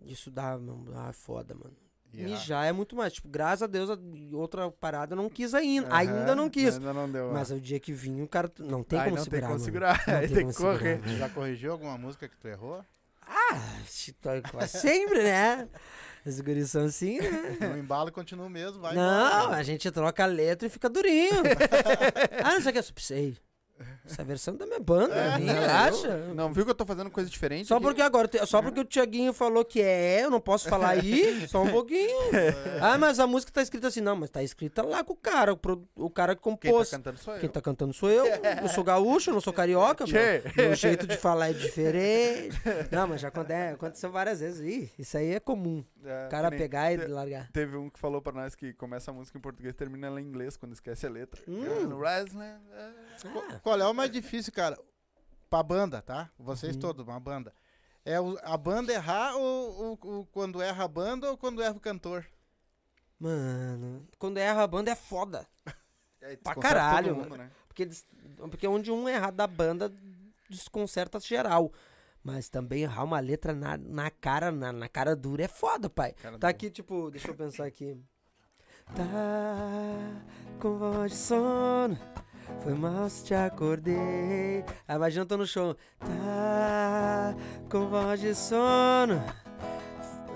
Isso 0.04 0.28
dá, 0.28 0.58
mano, 0.58 0.86
ah, 0.96 1.12
foda, 1.12 1.54
mano. 1.54 1.76
A- 2.12 2.16
Mijar 2.16 2.66
é 2.66 2.72
muito 2.72 2.96
mais. 2.96 3.12
Tipo, 3.12 3.28
graças 3.28 3.62
a 3.62 3.68
Deus, 3.68 3.88
a- 3.90 3.98
outra 4.32 4.68
parada 4.72 5.12
eu 5.12 5.16
não 5.16 5.30
quis 5.30 5.54
ainda. 5.54 5.86
Aham, 5.86 5.96
Ainda 5.98 6.34
não 6.34 6.50
quis. 6.50 6.74
Ainda 6.78 6.92
não 6.92 7.08
deu. 7.08 7.30
Mas 7.32 7.52
o 7.52 7.60
dia 7.60 7.78
que 7.78 7.92
vinha, 7.92 8.24
o 8.24 8.26
cara. 8.28 8.50
Não 8.58 8.82
tem 8.82 8.98
Aí 8.98 9.04
como 9.04 9.16
não 9.18 9.22
segurar. 9.22 9.40
tem 9.40 9.48
como 9.48 9.64
segurar. 9.64 10.04
Não 10.08 10.14
Aí 10.18 10.26
tem 10.26 10.36
tem 10.36 10.42
como 10.46 10.52
que 10.56 10.60
correr. 10.62 10.78
segurar, 10.78 10.98
Tu 11.02 11.06
mano. 11.06 11.18
já 11.18 11.28
corrigiu 11.28 11.70
alguma 11.72 11.96
música 11.96 12.28
que 12.28 12.36
tu 12.36 12.48
errou? 12.48 12.84
Ah, 13.22 13.80
chitó- 13.86 14.30
quase 14.50 14.78
sempre, 14.80 15.22
né? 15.22 15.68
As 16.26 16.40
guris 16.40 16.72
são 16.72 16.86
assim, 16.86 17.20
né? 17.20 17.56
No 17.68 17.78
embalo 17.78 18.10
continua 18.10 18.46
o 18.46 18.50
mesmo, 18.50 18.80
vai 18.80 18.96
não, 18.96 19.42
embora. 19.42 19.56
a 19.56 19.62
gente 19.62 19.88
troca 19.92 20.24
a 20.24 20.26
letra 20.26 20.66
e 20.66 20.70
fica 20.70 20.88
durinho. 20.90 21.30
ah, 22.44 22.54
não 22.54 22.60
sei 22.62 22.70
o 22.70 22.72
que, 22.72 22.78
eu 22.78 22.82
supsei. 22.82 23.36
Essa 24.10 24.24
versão 24.24 24.56
da 24.56 24.66
minha 24.66 24.80
banda, 24.80 25.14
É, 25.14 25.36
relaxa. 25.36 26.06
eu- 26.08 26.34
Não 26.34 26.52
viu 26.52 26.64
que 26.64 26.70
eu 26.70 26.74
tô 26.74 26.84
fazendo 26.86 27.10
coisa 27.10 27.28
diferente? 27.28 27.66
Só 27.66 27.76
aqui? 27.76 27.84
porque 27.84 28.02
agora, 28.02 28.28
só 28.46 28.62
porque 28.62 28.80
o 28.80 28.84
Tiaguinho 28.84 29.32
falou 29.32 29.64
que 29.64 29.80
é, 29.80 30.24
eu 30.24 30.30
não 30.30 30.40
posso 30.40 30.68
falar 30.68 30.90
aí, 30.90 31.46
só 31.48 31.62
um 31.62 31.70
pouquinho. 31.70 32.16
Ah, 32.80 32.96
mas 32.98 33.18
a 33.20 33.26
música 33.26 33.52
tá 33.52 33.62
escrita 33.62 33.88
assim, 33.88 34.00
não, 34.00 34.16
mas 34.16 34.30
tá 34.30 34.42
escrita 34.42 34.82
lá 34.82 35.02
com 35.04 35.12
o 35.12 35.16
cara, 35.16 35.52
o, 35.52 35.58
o 35.96 36.10
cara 36.10 36.34
que 36.34 36.42
Quem 36.42 36.52
tá 36.56 36.60
compôs. 36.68 36.90
cantando 36.90 37.18
sou 37.18 37.34
eu. 37.34 37.40
Quem 37.40 37.48
tá 37.48 37.60
cantando 37.60 37.92
sou 37.92 38.10
eu. 38.10 38.24
Eu 38.62 38.68
sou 38.68 38.84
gaúcho, 38.84 39.30
eu 39.30 39.34
não 39.34 39.40
sou 39.40 39.52
carioca. 39.52 40.04
Meu, 40.06 40.42
meu 40.56 40.74
jeito 40.74 41.06
de 41.06 41.16
falar 41.16 41.50
é 41.50 41.52
diferente. 41.52 42.56
Não, 42.90 43.06
mas 43.06 43.20
já 43.20 43.28
aconte- 43.28 43.52
aconteceu 43.52 44.10
várias 44.10 44.40
vezes. 44.40 44.60
Ih, 44.60 44.90
isso 44.98 45.16
aí 45.16 45.32
é 45.34 45.40
comum. 45.40 45.84
É, 46.04 46.26
O 46.26 46.30
cara 46.30 46.50
pegar 46.50 46.92
e 46.92 46.96
largar. 47.06 47.50
Teve 47.52 47.76
um 47.76 47.90
que 47.90 47.98
falou 47.98 48.22
pra 48.22 48.32
nós 48.32 48.54
que 48.54 48.72
começa 48.72 49.10
a 49.10 49.14
música 49.14 49.36
em 49.36 49.40
português 49.40 49.74
e 49.74 49.76
termina 49.76 50.06
ela 50.06 50.20
em 50.20 50.24
inglês 50.24 50.56
quando 50.56 50.72
esquece 50.72 51.06
a 51.06 51.10
letra. 51.10 51.40
Hum. 51.48 51.64
É. 51.64 53.26
Ah, 53.26 53.60
Qual 53.62 53.80
é 53.80 53.86
o 53.86 53.92
mais 53.98 54.10
difícil, 54.10 54.52
cara? 54.52 54.78
Pra 55.50 55.62
banda, 55.62 56.00
tá? 56.02 56.30
Vocês 56.38 56.74
Uhum. 56.74 56.80
todos, 56.80 57.06
uma 57.06 57.20
banda. 57.20 57.52
É 58.04 58.18
o- 58.20 58.38
a 58.42 58.56
banda 58.56 58.92
errar 58.92 59.34
ou, 59.36 59.76
ou- 59.84 59.98
ou 60.02 60.26
quando 60.26 60.62
erra 60.62 60.84
a 60.84 60.88
banda 60.88 61.30
ou 61.30 61.36
quando 61.36 61.60
erra 61.62 61.74
o 61.76 61.80
cantor? 61.80 62.26
mano, 63.20 64.06
quando 64.18 64.38
erra 64.38 64.62
a 64.62 64.66
banda 64.66 64.90
é 64.90 64.94
foda. 64.94 65.46
É, 66.20 66.36
Pra 66.36 66.54
caralho, 66.56 67.08
todo 67.10 67.16
mundo, 67.18 67.30
mano. 67.30 67.44
né? 67.44 67.50
Porque, 67.68 67.82
eles- 67.84 68.04
porque 68.50 68.66
onde 68.66 68.90
um 68.90 69.08
errar 69.08 69.30
da 69.30 69.46
banda, 69.46 69.92
desconcerta 70.50 71.20
geral. 71.20 71.72
Mas 72.24 72.48
também 72.48 72.82
errar 72.82 73.04
uma 73.04 73.20
letra 73.20 73.54
na, 73.54 73.76
na 73.78 74.10
cara, 74.10 74.50
na, 74.50 74.72
na 74.72 74.88
cara 74.88 75.14
dura 75.14 75.44
é 75.44 75.48
foda, 75.48 75.88
pai. 75.88 76.12
Cara 76.14 76.36
Tá 76.36 76.48
do- 76.48 76.50
aqui, 76.50 76.70
tipo, 76.70 77.08
deixa 77.12 77.28
eu 77.28 77.34
pensar 77.36 77.66
aqui. 77.66 77.96
Tá 78.96 79.04
com 80.60 80.76
voz 80.76 81.12
de 81.12 81.16
sono, 81.18 81.96
foi 82.62 82.74
mal 82.74 83.08
se 83.08 83.24
te 83.24 83.34
acordei. 83.34 84.64
Ah, 84.86 84.94
imagina 84.96 85.22
eu 85.22 85.26
tô 85.26 85.36
no 85.36 85.46
show. 85.46 85.76
Tá 86.00 87.34
com 87.70 87.88
voz 87.88 88.20
de 88.20 88.34
sono. 88.34 89.22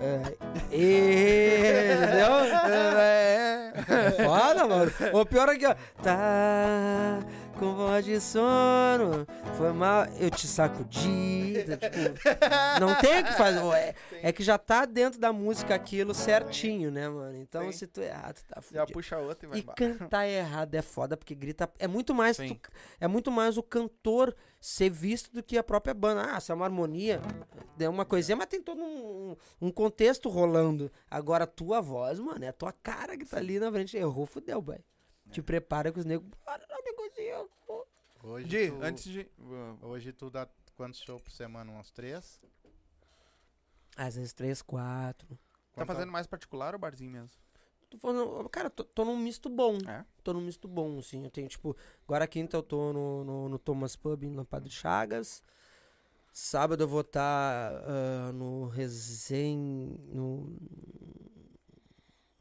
É, 0.01 0.35
e, 0.73 1.97
entendeu? 1.97 2.33
É. 3.05 3.73
É 3.89 4.11
foda, 4.25 4.67
mano. 4.67 4.93
O 5.13 5.25
pior 5.25 5.49
aqui, 5.49 5.67
ó. 5.67 5.75
Tá 6.03 7.19
com 7.63 7.75
voz 7.77 8.05
de 8.05 8.21
sono. 8.21 9.25
Foi 9.57 9.73
mal, 9.73 10.05
eu 10.19 10.29
te 10.33 10.49
sacudi. 10.49 11.53
Tipo, 11.63 12.81
não 12.81 12.95
tem 13.01 13.21
o 13.21 13.25
que 13.25 13.33
fazer. 13.35 13.63
É, 13.77 13.95
é 14.21 14.33
que 14.33 14.43
já 14.43 14.59
tá 14.59 14.85
dentro 14.85 15.21
da 15.21 15.33
música 15.33 15.73
aquilo 15.73 16.13
certinho, 16.13 16.91
né, 16.91 17.09
mano? 17.09 17.37
Então 17.39 17.63
Sim. 17.67 17.73
se 17.73 17.87
tu 17.87 18.01
errar, 18.01 18.33
tu 18.33 18.45
tá 18.45 18.57
Já 18.57 18.63
fudido. 18.81 18.93
puxa 18.93 19.17
a 19.17 19.21
outra 19.21 19.47
e 19.47 19.49
vai 19.49 19.59
E 19.59 19.63
embora. 19.63 19.77
cantar 19.77 20.27
errado 20.29 20.75
é 20.75 20.83
foda, 20.83 21.17
porque 21.17 21.37
grita. 21.37 21.71
É 21.79 21.87
muito 21.87 22.13
mais. 22.13 22.37
Tu- 22.37 22.59
é 23.01 23.07
muito 23.07 23.31
mais 23.31 23.57
o 23.57 23.63
cantor 23.63 24.35
ser 24.61 24.91
visto 24.91 25.33
do 25.33 25.41
que 25.43 25.57
a 25.57 25.63
própria 25.63 25.95
banda. 25.95 26.23
Ah, 26.35 26.41
se 26.41 26.51
é 26.51 26.55
uma 26.55 26.65
harmonia, 26.65 27.21
é 27.79 27.89
uma 27.89 28.05
coisinha, 28.05 28.35
mas 28.37 28.47
tem 28.47 28.61
todo 28.61 28.83
um, 28.83 29.37
um 29.61 29.71
contexto 29.71 30.29
rolando. 30.29 30.91
Agora, 31.09 31.45
a 31.45 31.47
tua 31.47 31.81
voz, 31.81 32.19
mano, 32.19 32.45
é 32.45 32.49
a 32.49 32.53
tua 32.53 32.73
cara 32.73 33.17
que 33.17 33.25
tá 33.25 33.37
ali 33.37 33.61
na 33.61 33.71
frente. 33.71 33.97
Errou, 33.97 34.27
fudeu, 34.27 34.61
pai. 34.61 34.81
Te 35.33 35.43
prepara 35.43 35.91
que 35.93 35.99
os 35.99 36.05
negros. 36.05 36.31
Bora 36.45 36.65
lá, 36.69 36.77
negocinho. 36.85 37.49
pô. 37.67 37.87
Hoje 38.23 38.47
Di, 38.49 38.71
tu, 38.71 38.83
antes 38.83 39.05
de. 39.05 39.31
Hoje 39.83 40.13
tu 40.13 40.31
dá 40.31 40.47
quantos 40.77 41.01
shows 41.01 41.23
por 41.23 41.31
semana? 41.33 41.73
Uns 41.73 41.91
três? 41.91 42.41
Às 43.97 44.17
vezes 44.17 44.33
três, 44.33 44.63
quatro. 44.63 45.29
Tá 45.29 45.37
Quanto- 45.75 45.87
fazendo 45.89 46.13
mais 46.13 46.27
particular 46.27 46.75
ou 46.75 46.79
barzinho 46.81 47.11
mesmo? 47.11 47.31
Tô 47.91 47.99
falando, 47.99 48.49
cara, 48.49 48.71
tô, 48.71 48.85
tô 48.85 49.05
num 49.05 49.19
misto 49.19 49.51
bom. 49.51 49.77
É? 49.89 50.05
Tô 50.23 50.33
num 50.33 50.41
misto 50.41 50.67
bom, 50.67 50.99
assim. 50.99 51.25
Eu 51.25 51.31
tenho, 51.31 51.49
tipo, 51.49 51.77
agora 52.07 52.27
quinta 52.27 52.57
eu 52.57 52.63
tô 52.63 52.93
no, 52.93 53.25
no, 53.25 53.49
no 53.51 53.59
Thomas 53.59 53.97
Pub, 53.97 54.23
na 54.25 54.45
Padre 54.45 54.71
Chagas. 54.71 55.43
Sábado 56.33 56.85
eu 56.85 56.89
vou 56.89 57.03
estar 57.03 57.71
no 58.33 58.67
Resen... 58.69 59.99
no 60.09 60.57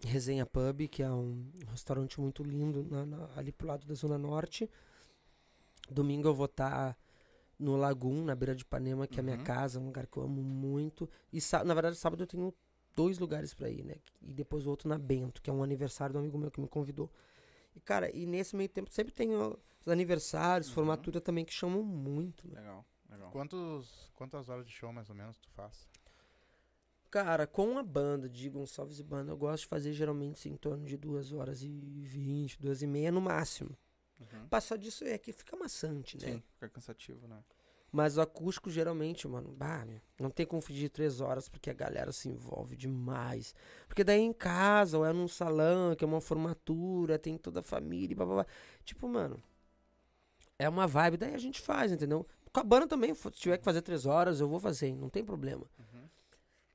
Resenha 0.04 0.46
Pub, 0.46 0.88
que 0.88 1.04
é 1.04 1.12
um 1.12 1.52
restaurante 1.70 2.20
muito 2.20 2.44
lindo 2.44 2.84
na- 2.90 3.06
na- 3.06 3.30
ali 3.36 3.52
pro 3.52 3.68
lado 3.68 3.86
da 3.86 3.94
Zona 3.94 4.18
Norte. 4.18 4.70
Domingo 5.90 6.28
eu 6.28 6.34
vou 6.34 6.46
estar 6.46 6.98
no 7.60 7.76
Lagoon, 7.76 8.24
na 8.24 8.36
beira 8.36 8.56
de 8.56 8.64
Ipanema, 8.64 9.06
que 9.08 9.20
é 9.20 9.22
a 9.22 9.24
minha 9.24 9.38
Uhum. 9.38 9.44
casa, 9.44 9.80
um 9.80 9.86
lugar 9.86 10.08
que 10.08 10.18
eu 10.18 10.24
amo 10.24 10.42
muito. 10.42 11.10
E 11.32 11.40
na 11.64 11.74
verdade, 11.74 11.96
sábado 11.98 12.24
eu 12.24 12.28
tenho 12.28 12.54
dois 12.96 13.20
lugares 13.20 13.54
pra 13.54 13.70
ir, 13.70 13.84
né? 13.84 13.96
E 14.22 14.34
depois 14.34 14.66
o 14.66 14.70
outro 14.70 14.90
na 14.90 14.98
Bento, 14.98 15.42
que 15.42 15.50
é 15.50 15.54
um 15.54 15.62
aniversário 15.64 16.14
do 16.14 16.20
amigo 16.20 16.38
meu 16.38 16.50
que 16.50 16.60
me 16.60 16.68
convidou. 16.68 17.10
E, 17.76 17.80
cara, 17.80 18.10
e 18.16 18.26
nesse 18.26 18.56
meio 18.56 18.68
tempo 18.70 18.92
sempre 18.92 19.14
tem 19.14 19.30
os 19.36 19.88
aniversários, 19.88 20.68
Uhum. 20.70 20.74
formatura 20.76 21.22
também 21.22 21.46
que 21.46 21.54
chamam 21.54 21.84
muito. 21.84 22.48
né? 22.48 22.60
Legal, 22.60 22.86
legal. 23.10 23.32
Quantos, 23.32 24.12
quantas 24.16 24.50
horas 24.50 24.66
de 24.66 24.72
show 24.72 24.92
mais 24.92 25.10
ou 25.10 25.16
menos 25.16 25.38
tu 25.38 25.50
faz? 25.52 25.88
Cara, 27.12 27.46
com 27.46 27.78
a 27.78 27.84
banda 27.84 28.30
de 28.30 28.50
Gonçalves 28.50 28.98
e 28.98 29.04
banda, 29.04 29.34
eu 29.34 29.38
gosto 29.38 29.64
de 29.64 29.68
fazer 29.68 29.92
geralmente 29.92 30.40
assim, 30.40 30.52
em 30.52 30.56
torno 30.56 30.86
de 30.86 30.96
duas 30.96 31.34
horas 31.34 31.62
e 31.62 31.68
vinte, 31.68 32.58
duas 32.58 32.82
e 32.82 32.88
meia 32.88 33.12
no 33.12 33.20
máximo. 33.20 33.78
Uhum. 34.18 34.48
Passar 34.48 34.78
disso 34.78 35.04
é 35.04 35.18
que 35.18 35.34
fica 35.34 35.58
maçante, 35.58 36.18
né? 36.18 36.32
Sim, 36.32 36.44
fica 36.54 36.70
cansativo, 36.70 37.28
né? 37.28 37.44
Mas 37.92 38.16
o 38.18 38.22
acústico, 38.22 38.72
geralmente, 38.72 39.28
mano, 39.28 39.52
bah, 39.52 39.84
meu, 39.86 40.00
não 40.18 40.30
tem 40.30 40.46
como 40.46 40.62
fugir 40.62 40.84
de 40.84 40.90
três 40.90 41.20
horas, 41.20 41.50
porque 41.50 41.70
a 41.70 41.74
galera 41.74 42.14
se 42.14 42.30
envolve 42.30 42.78
demais. 42.78 43.54
Porque 43.90 44.06
daí 44.06 44.22
em 44.22 44.32
casa, 44.32 44.98
ou 44.98 45.06
é 45.06 45.12
num 45.12 45.28
salão, 45.28 45.94
que 45.94 46.06
é 46.06 46.08
uma 46.08 46.22
formatura, 46.22 47.20
tem 47.20 47.38
toda 47.38 47.60
a 47.60 47.64
família, 47.64 48.16
blá, 48.16 48.26
blá, 48.26 48.36
blá. 48.36 48.46
Tipo, 48.86 49.10
mano, 49.10 49.44
é 50.58 50.70
uma 50.70 50.88
vibe, 50.88 51.18
daí 51.18 51.36
a 51.36 51.38
gente 51.38 51.60
faz, 51.60 51.92
entendeu? 51.92 52.26
Com 52.54 52.62
a 52.62 52.64
banda 52.64 52.88
também, 52.88 53.14
se 53.14 53.30
tiver 53.32 53.58
que 53.58 53.66
fazer 53.66 53.82
três 53.82 54.06
horas, 54.06 54.40
eu 54.40 54.48
vou 54.48 54.62
fazer, 54.62 54.96
não 54.96 55.10
tem 55.10 55.26
problema. 55.26 55.66
Uhum. 55.78 55.91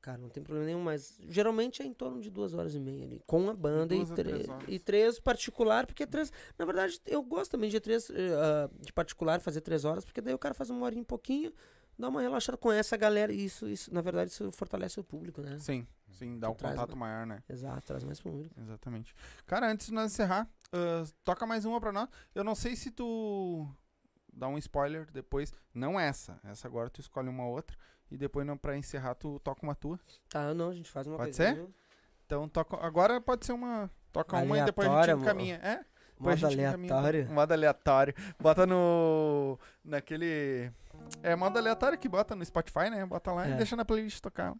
Cara, 0.07 0.19
não 0.19 0.29
tem 0.29 0.41
problema 0.41 0.67
nenhum, 0.67 0.85
mas 0.85 1.19
geralmente 1.29 1.83
é 1.83 1.85
em 1.85 1.93
torno 1.93 2.21
de 2.21 2.31
duas 2.31 2.55
horas 2.55 2.77
e 2.77 2.79
meia 2.79 3.03
ali, 3.03 3.21
com 3.27 3.51
a 3.51 3.55
banda 3.55 3.93
e, 3.93 4.07
três 4.07 4.47
e 4.69 4.79
três 4.79 5.19
particular, 5.19 5.85
porque 5.85 6.07
três, 6.07 6.33
na 6.57 6.65
verdade, 6.65 7.01
eu 7.07 7.21
gosto 7.25 7.51
também 7.51 7.69
de 7.69 7.81
três, 7.81 8.09
ah, 8.09 8.71
de 8.79 8.93
particular, 8.93 9.41
fazer 9.41 9.63
três 9.63 9.85
horas, 9.85 10.05
porque 10.05 10.21
daí 10.21 10.33
o 10.33 10.39
cara 10.39 10.55
faz 10.55 10.71
uma 10.71 10.85
horinha 10.85 11.03
e 11.03 11.05
pouquinho, 11.05 11.53
dá 11.99 12.09
uma 12.09 12.21
relaxada 12.21 12.57
com 12.57 12.71
essa 12.71 12.97
galera, 12.97 13.33
e 13.33 13.45
isso, 13.47 13.69
isso, 13.69 13.93
na 13.93 14.01
verdade, 14.01 14.31
isso 14.31 14.53
fortalece 14.53 15.01
o 15.01 15.03
público, 15.03 15.43
né? 15.43 15.59
Sim, 15.59 15.85
sim, 16.09 16.39
dá 16.39 16.47
Tu 16.47 16.53
um 16.53 16.55
traz, 16.55 16.77
contato 16.77 16.97
maior, 16.97 17.27
né? 17.27 17.43
Exato, 17.49 17.85
traz 17.85 18.05
mais 18.05 18.21
público. 18.21 18.55
Exatamente. 18.61 19.13
Cara, 19.45 19.69
antes 19.69 19.89
de 19.89 19.93
nós 19.93 20.13
encerrar, 20.13 20.49
ah, 20.73 21.03
toca 21.25 21.45
mais 21.49 21.65
uma 21.65 21.81
pra 21.81 21.91
nós. 21.91 22.09
Eu 22.33 22.45
não 22.45 22.55
sei 22.55 22.77
se 22.77 22.93
tu 22.93 23.69
dá 24.33 24.47
um 24.47 24.57
spoiler 24.59 25.11
depois. 25.11 25.53
Não 25.75 25.99
essa. 25.99 26.39
Essa 26.45 26.69
agora 26.69 26.89
tu 26.91 27.01
escolhe 27.01 27.29
uma 27.29 27.49
outra. 27.49 27.77
E 28.11 28.17
depois, 28.17 28.47
não, 28.47 28.57
pra 28.57 28.77
encerrar, 28.77 29.15
tu 29.15 29.41
toca 29.41 29.63
uma 29.63 29.75
tua. 29.75 29.99
Tá, 30.29 30.55
não, 30.55 30.71
a 30.71 30.75
gente 30.75 30.91
faz 30.91 31.07
uma 31.07 31.17
Pode 31.17 31.37
coisinha. 31.37 31.67
Então, 32.25 32.49
toca. 32.49 32.77
Agora 32.85 33.21
pode 33.21 33.45
ser 33.47 33.53
uma. 33.53 33.91
Toca 34.13 34.37
uma 34.39 34.59
e 34.59 34.65
depois 34.65 34.89
a 34.89 35.03
gente 35.07 35.21
encaminha. 35.21 35.57
É? 35.63 35.85
Depois 36.19 36.41
Modo 36.41 36.53
aleatório. 36.53 37.29
Modo 37.31 37.53
aleatório. 37.53 38.15
Bota 38.41 38.67
no. 38.67 39.59
Naquele. 39.85 40.73
É 41.23 41.37
modo 41.37 41.59
aleatório 41.59 41.99
que 41.99 42.09
bota 42.09 42.35
no 42.35 42.45
Spotify, 42.45 42.89
né? 42.91 43.05
Bota 43.05 43.33
lá 43.33 43.47
e 43.49 43.53
É. 43.53 43.57
deixa 43.57 43.77
na 43.77 43.85
playlist 43.85 44.21
tocar. 44.21 44.55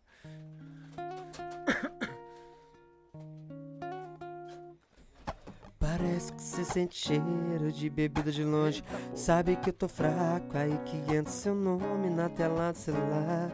Parece 5.97 6.31
que 6.31 6.43
você 6.43 6.63
sente 6.63 6.95
cheiro 6.95 7.73
de 7.73 7.89
bebida 7.89 8.31
de 8.31 8.45
longe. 8.45 8.85
Sabe 9.15 9.57
que 9.57 9.71
eu 9.71 9.73
tô 9.73 9.89
fraco, 9.89 10.55
aí 10.55 10.79
que 10.85 10.97
entra 11.15 11.33
seu 11.33 11.55
nome 11.55 12.11
na 12.11 12.29
tela 12.29 12.71
do 12.71 12.77
celular. 12.77 13.51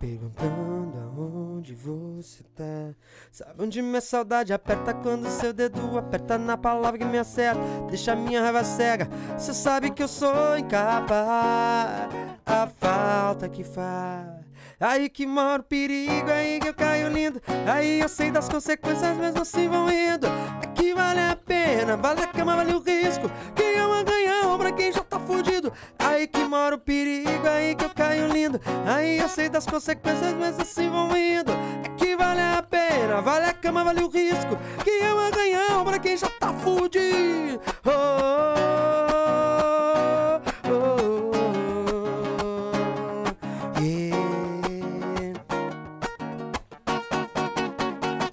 Perguntando 0.00 0.98
aonde 0.98 1.72
você 1.72 2.42
tá. 2.56 2.96
Sabe 3.30 3.62
onde 3.62 3.80
minha 3.80 4.00
saudade 4.00 4.52
aperta 4.52 4.92
quando 4.92 5.28
seu 5.28 5.52
dedo 5.52 5.96
aperta 5.96 6.36
na 6.36 6.56
palavra 6.56 6.98
que 6.98 7.04
me 7.04 7.18
acerta. 7.18 7.60
Deixa 7.88 8.16
minha 8.16 8.42
raiva 8.42 8.64
cega. 8.64 9.08
Cê 9.38 9.54
sabe 9.54 9.92
que 9.92 10.02
eu 10.02 10.08
sou 10.08 10.58
incapaz. 10.58 12.12
A 12.44 12.66
falta 12.66 13.48
que 13.48 13.62
faz. 13.62 14.42
Aí 14.80 15.08
que 15.08 15.28
mora 15.28 15.62
o 15.62 15.64
perigo, 15.64 16.28
aí 16.28 16.58
que 16.58 16.66
eu 16.66 16.74
caio 16.74 17.08
lindo. 17.08 17.40
Aí 17.72 18.00
eu 18.00 18.08
sei 18.08 18.32
das 18.32 18.48
consequências, 18.48 19.16
mesmo 19.16 19.40
assim 19.40 19.68
vão 19.68 19.88
indo. 19.88 20.26
Que 20.74 20.92
vale 20.92 21.20
a 21.20 21.31
pena, 21.52 21.98
vale 21.98 22.22
a 22.22 22.26
cama, 22.26 22.56
vale 22.56 22.74
o 22.74 22.80
risco. 22.80 23.30
Quem 23.54 23.78
uma 23.82 24.02
ganhão 24.02 24.56
pra 24.56 24.72
quem 24.72 24.90
já 24.90 25.02
tá 25.02 25.20
fudido. 25.20 25.70
Aí 25.98 26.26
que 26.26 26.42
mora 26.44 26.76
o 26.76 26.78
perigo, 26.78 27.46
aí 27.46 27.74
que 27.74 27.84
eu 27.84 27.90
caio 27.90 28.28
lindo. 28.28 28.58
Aí 28.86 29.18
eu 29.18 29.28
sei 29.28 29.50
das 29.50 29.66
consequências, 29.66 30.32
mas 30.32 30.58
assim 30.58 30.88
vão 30.88 31.14
indo. 31.14 31.52
É 31.84 31.88
que 31.98 32.16
vale 32.16 32.40
a 32.40 32.62
pena, 32.62 33.20
vale 33.20 33.44
a 33.44 33.52
cama, 33.52 33.84
vale 33.84 34.02
o 34.02 34.08
risco. 34.08 34.56
Quem 34.82 35.12
uma 35.12 35.30
ganhão 35.30 35.84
pra 35.84 35.98
quem 35.98 36.16
já 36.16 36.28
tá 36.40 36.54
fudido. 36.54 37.60
Oh, 37.84 37.90
oh, 37.90 39.31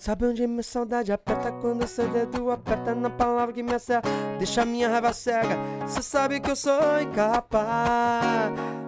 Sabe 0.09 0.25
onde 0.25 0.47
minha 0.47 0.63
saudade 0.63 1.11
aperta 1.11 1.51
quando 1.51 1.85
seu 1.85 2.09
dedo 2.09 2.49
aperta 2.49 2.95
na 2.95 3.11
palavra 3.11 3.53
que 3.53 3.61
me 3.61 3.75
acerta? 3.75 4.09
Deixa 4.39 4.65
minha 4.65 4.89
raiva 4.89 5.13
cega. 5.13 5.55
Cê 5.87 6.01
sabe 6.01 6.39
que 6.39 6.49
eu 6.49 6.55
sou 6.55 6.99
incapaz. 6.99 8.78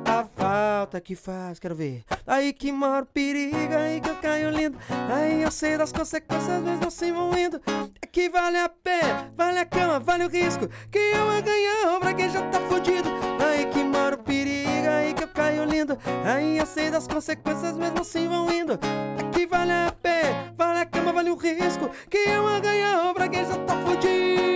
Falta 0.51 0.99
que 0.99 1.15
faz, 1.15 1.59
quero 1.59 1.73
ver. 1.73 2.03
Aí 2.27 2.51
que 2.51 2.73
mora 2.73 3.03
o 3.03 3.05
perigo, 3.05 3.73
aí 3.73 4.01
que 4.01 4.09
eu 4.09 4.17
caio 4.17 4.49
lindo. 4.49 4.77
Aí 5.09 5.41
eu 5.41 5.49
sei 5.49 5.77
das 5.77 5.93
consequências, 5.93 6.61
mesmo 6.61 6.85
assim 6.89 7.13
vão 7.13 7.31
indo. 7.39 7.61
É 8.01 8.05
que 8.05 8.29
vale 8.29 8.57
a 8.57 8.67
pena, 8.67 9.31
vale 9.33 9.59
a 9.59 9.65
cama, 9.65 9.97
vale 10.01 10.25
o 10.25 10.27
risco. 10.27 10.67
Que 10.91 10.99
eu 10.99 11.29
a 11.29 11.39
ganhar 11.39 11.97
pra 12.01 12.13
quem 12.13 12.29
já 12.29 12.41
tá 12.49 12.59
fudido. 12.59 13.07
Aí 13.41 13.65
que 13.67 13.81
mora 13.81 14.15
o 14.15 14.17
perigo, 14.17 14.89
aí 14.89 15.13
que 15.13 15.23
eu 15.23 15.29
caio 15.29 15.63
lindo. 15.63 15.97
Aí 16.25 16.57
eu 16.57 16.65
sei 16.65 16.91
das 16.91 17.07
consequências, 17.07 17.77
mesmo 17.77 18.01
assim 18.01 18.27
vão 18.27 18.51
indo. 18.51 18.73
É 18.73 19.23
que 19.31 19.47
vale 19.47 19.71
a 19.71 19.95
pena, 20.01 20.53
vale 20.57 20.79
a 20.79 20.85
cama, 20.85 21.13
vale 21.13 21.29
o 21.29 21.37
risco. 21.37 21.89
Que 22.09 22.17
eu 22.17 22.45
a 22.45 22.59
ganhar 22.59 23.13
pra 23.13 23.29
quem 23.29 23.45
já 23.45 23.55
tá 23.59 23.77
fudido. 23.85 24.51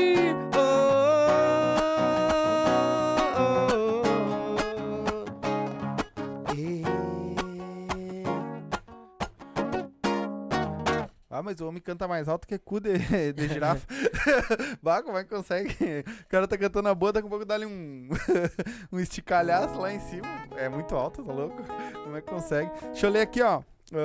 Ah, 11.36 11.44
mas 11.44 11.60
o 11.60 11.68
homem 11.68 11.82
canta 11.82 12.08
mais 12.08 12.30
alto 12.30 12.48
que 12.48 12.58
cu 12.58 12.80
de, 12.80 12.94
de 13.34 13.48
girafa. 13.50 13.86
bah, 14.82 15.04
como 15.04 15.18
é 15.18 15.24
que 15.26 15.30
consegue? 15.30 15.76
O 16.22 16.30
cara 16.30 16.48
tá 16.48 16.58
cantando 16.58 16.88
a 16.88 16.96
boa, 16.96 17.12
daqui 17.12 17.28
a 17.28 17.30
pouco 17.30 17.44
dá-lhe 17.44 17.66
um, 17.66 18.08
um 18.90 19.00
esticalhaço 19.02 19.78
lá 19.78 19.94
em 19.94 20.00
cima. 20.00 20.26
É 20.56 20.70
muito 20.70 20.96
alto, 20.96 21.22
tá 21.22 21.34
louco? 21.34 21.62
Como 22.06 22.16
é 22.16 22.22
que 22.22 22.30
consegue? 22.30 22.72
Deixa 22.84 23.08
eu 23.08 23.12
ler 23.12 23.20
aqui, 23.20 23.42
ó. 23.42 23.62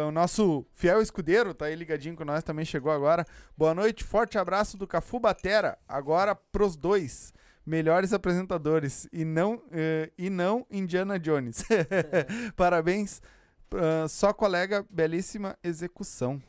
O 0.08 0.10
nosso 0.10 0.66
fiel 0.74 1.00
escudeiro 1.00 1.54
tá 1.54 1.66
aí 1.66 1.76
ligadinho 1.76 2.16
com 2.16 2.24
nós, 2.24 2.42
também 2.42 2.64
chegou 2.64 2.90
agora. 2.90 3.24
Boa 3.56 3.74
noite, 3.74 4.02
forte 4.02 4.36
abraço 4.36 4.76
do 4.76 4.88
Cafu 4.88 5.20
Batera. 5.20 5.78
Agora 5.88 6.34
pros 6.34 6.74
dois 6.74 7.32
melhores 7.64 8.12
apresentadores 8.12 9.06
e 9.12 9.24
não, 9.24 9.62
eh, 9.70 10.10
e 10.18 10.28
não 10.28 10.66
Indiana 10.68 11.16
Jones. 11.16 11.64
Parabéns. 12.56 13.22
Ah, 13.72 14.08
só 14.08 14.32
colega, 14.32 14.84
belíssima 14.90 15.56
execução. 15.62 16.42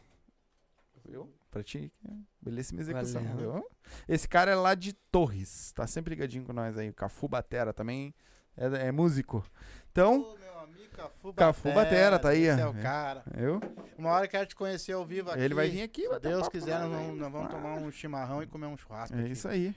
Viu? 1.12 1.30
Pra 1.52 1.62
ti, 1.62 1.92
é, 2.08 2.12
belíssima 2.42 2.80
execução. 2.82 3.22
Valeu. 3.24 3.52
Viu? 3.54 3.70
Esse 4.08 4.28
cara 4.28 4.52
é 4.52 4.56
lá 4.56 4.74
de 4.74 4.94
Torres. 4.94 5.74
Tá 5.74 5.86
sempre 5.86 6.12
ligadinho 6.16 6.46
com 6.46 6.54
nós 6.54 6.78
aí. 6.78 6.90
O 6.90 6.94
Cafu 6.94 7.28
Batera 7.28 7.74
também 7.74 8.14
é, 8.56 8.88
é 8.88 8.92
músico. 8.92 9.46
Então, 9.92 10.22
Ô, 10.22 10.38
meu 10.38 10.60
amigo 10.60 10.90
Cafu 10.96 11.34
Cafu 11.34 11.74
Batera, 11.74 12.18
tá 12.18 12.30
aí, 12.30 12.44
Esse 12.44 12.62
é 12.62 12.66
o 12.68 12.74
cara. 12.74 13.24
eu, 13.38 13.60
Uma 13.98 14.12
hora 14.12 14.28
quero 14.30 14.46
te 14.46 14.56
conhecer 14.56 14.94
ao 14.94 15.06
vivo 15.06 15.30
aqui. 15.32 15.42
ele 15.42 15.54
vai 15.54 15.70
vir 15.70 15.82
aqui. 15.82 16.08
Se 16.08 16.20
Deus 16.20 16.44
papo 16.44 16.52
quiser, 16.52 16.80
nós 16.88 16.96
aí. 17.10 17.12
nós 17.18 17.32
vamos 17.32 17.50
Claro. 17.50 17.64
tomar 17.64 17.76
um 17.82 17.92
chimarrão 17.92 18.42
e 18.42 18.48
comer 18.48 18.68
um 18.68 18.78
churrasco. 18.78 19.18
É 19.18 19.22
aqui. 19.22 19.32
isso 19.34 19.48
aí. 19.50 19.76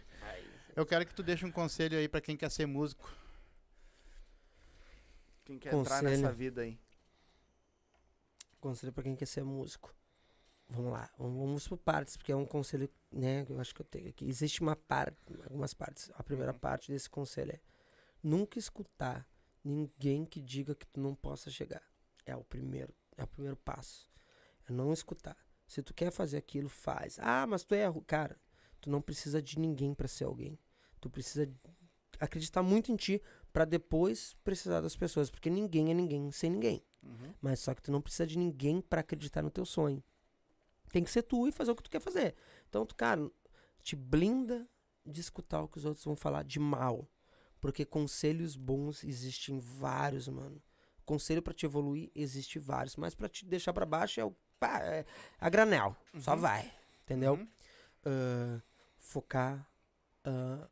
Eu 0.77 0.86
quero 0.86 1.05
que 1.05 1.15
tu 1.15 1.23
deixe 1.24 1.44
um 1.44 1.51
conselho 1.51 1.98
aí 1.98 2.09
pra 2.09 2.20
quem 2.20 2.36
quer 2.36 2.51
ser 2.51 2.66
músico. 2.66 3.11
Quem 5.44 5.59
quer 5.59 5.74
entrar 5.74 5.98
entrar 5.98 6.02
nessa 6.11 6.32
vida 6.32 6.62
aí? 6.62 6.78
Conselho 8.61 8.93
pra 8.93 9.02
quem 9.02 9.15
quer 9.16 9.27
ser 9.27 9.44
músico. 9.44 9.93
Vamos 10.69 10.93
lá, 10.93 11.11
vamos, 11.19 11.69
por 11.69 11.77
partes, 11.78 12.16
porque 12.16 12.32
é 12.32 12.36
um 12.36 12.47
conselho, 12.47 12.89
né, 13.12 13.45
que 13.45 13.53
eu 13.53 13.61
acho 13.61 13.74
que 13.74 13.82
eu 13.82 13.86
tenho 13.86 14.09
aqui. 14.09 14.27
Existe 14.27 14.61
uma 14.62 14.74
parte, 14.74 15.16
algumas 15.45 15.74
partes. 15.74 16.11
A 16.15 16.23
primeira 16.23 16.53
Uhum. 16.53 16.59
parte 16.59 16.91
desse 16.91 17.09
conselho 17.09 17.53
é 17.53 17.61
nunca 18.23 18.59
escutar 18.59 19.28
ninguém 19.62 20.24
que 20.24 20.41
diga 20.41 20.74
que 20.74 20.86
tu 20.86 21.01
não 21.01 21.15
possa 21.15 21.51
chegar. 21.51 21.82
É 22.27 22.35
o 22.35 22.43
primeiro, 22.43 22.95
é 23.16 23.23
o 23.23 23.27
primeiro 23.27 23.57
passo. 23.57 24.11
É 24.69 24.73
não 24.73 24.93
escutar. 24.93 25.36
Se 25.66 25.82
tu 25.82 25.93
quer 25.95 26.11
fazer 26.11 26.39
aquilo, 26.39 26.69
faz. 26.69 27.19
Ah, 27.20 27.47
mas 27.47 27.62
tu 27.65 27.74
é, 27.74 27.85
cara, 28.07 28.39
tu 28.81 28.91
não 28.91 29.01
precisa 29.03 29.41
de 29.43 29.59
ninguém 29.59 29.95
pra 29.95 30.09
ser 30.09 30.24
alguém. 30.24 30.59
Tu 31.01 31.11
precisa 31.11 31.51
acreditar 32.19 32.62
muito 32.62 32.91
em 32.91 32.97
ti 32.97 33.23
pra 33.53 33.65
depois 33.66 34.35
precisar 34.43 34.81
das 34.81 34.97
pessoas, 34.97 35.31
porque 35.31 35.51
ninguém 35.51 35.91
é 35.91 35.95
ninguém 35.95 36.31
sem 36.31 36.51
ninguém. 36.51 36.82
Uhum. 37.03 37.35
Mas 37.41 37.61
só 37.61 37.74
que 37.74 37.82
tu 37.82 37.93
não 37.93 38.01
precisa 38.01 38.27
de 38.27 38.39
ninguém 38.39 38.81
pra 38.81 39.01
acreditar 39.01 39.43
no 39.43 39.51
teu 39.51 39.66
sonho. 39.66 40.03
Tem 40.95 41.03
que 41.03 41.11
ser 41.11 41.23
tu 41.25 41.49
e 41.49 41.51
fazer 41.51 41.73
o 41.73 41.75
que 41.75 41.83
tu 41.83 41.91
quer 41.91 41.99
fazer. 41.99 42.37
Então, 42.69 42.87
tu, 42.87 42.95
cara, 42.95 43.29
te 43.83 43.97
blinda 43.97 44.65
de 45.05 45.21
escutar 45.21 45.61
o 45.61 45.66
que 45.66 45.77
os 45.77 45.85
outros 45.85 46.05
vão 46.05 46.15
falar 46.15 46.45
de 46.45 46.61
mal. 46.61 47.11
Porque 47.61 47.85
conselhos 47.85 48.55
bons 48.55 49.03
existem 49.03 49.59
vários, 49.59 50.29
mano. 50.29 50.62
Conselho 51.05 51.43
pra 51.43 51.53
te 51.53 51.66
evoluir 51.66 52.12
existe 52.15 52.61
vários, 52.61 52.95
mas 52.95 53.12
pra 53.12 53.29
te 53.29 53.45
deixar 53.45 53.73
pra 53.73 53.85
baixo 53.85 54.21
é 54.21 54.25
o 54.25 54.31
pá, 54.61 54.79
é 54.85 55.05
a 55.37 55.49
granel. 55.51 55.97
Só 56.21 56.35
Uhum. 56.35 56.39
vai, 56.43 56.73
entendeu? 57.03 57.35
Uhum. 57.35 57.49
Ah, 58.05 58.62
focar, 58.97 59.69
ah, 60.25 60.69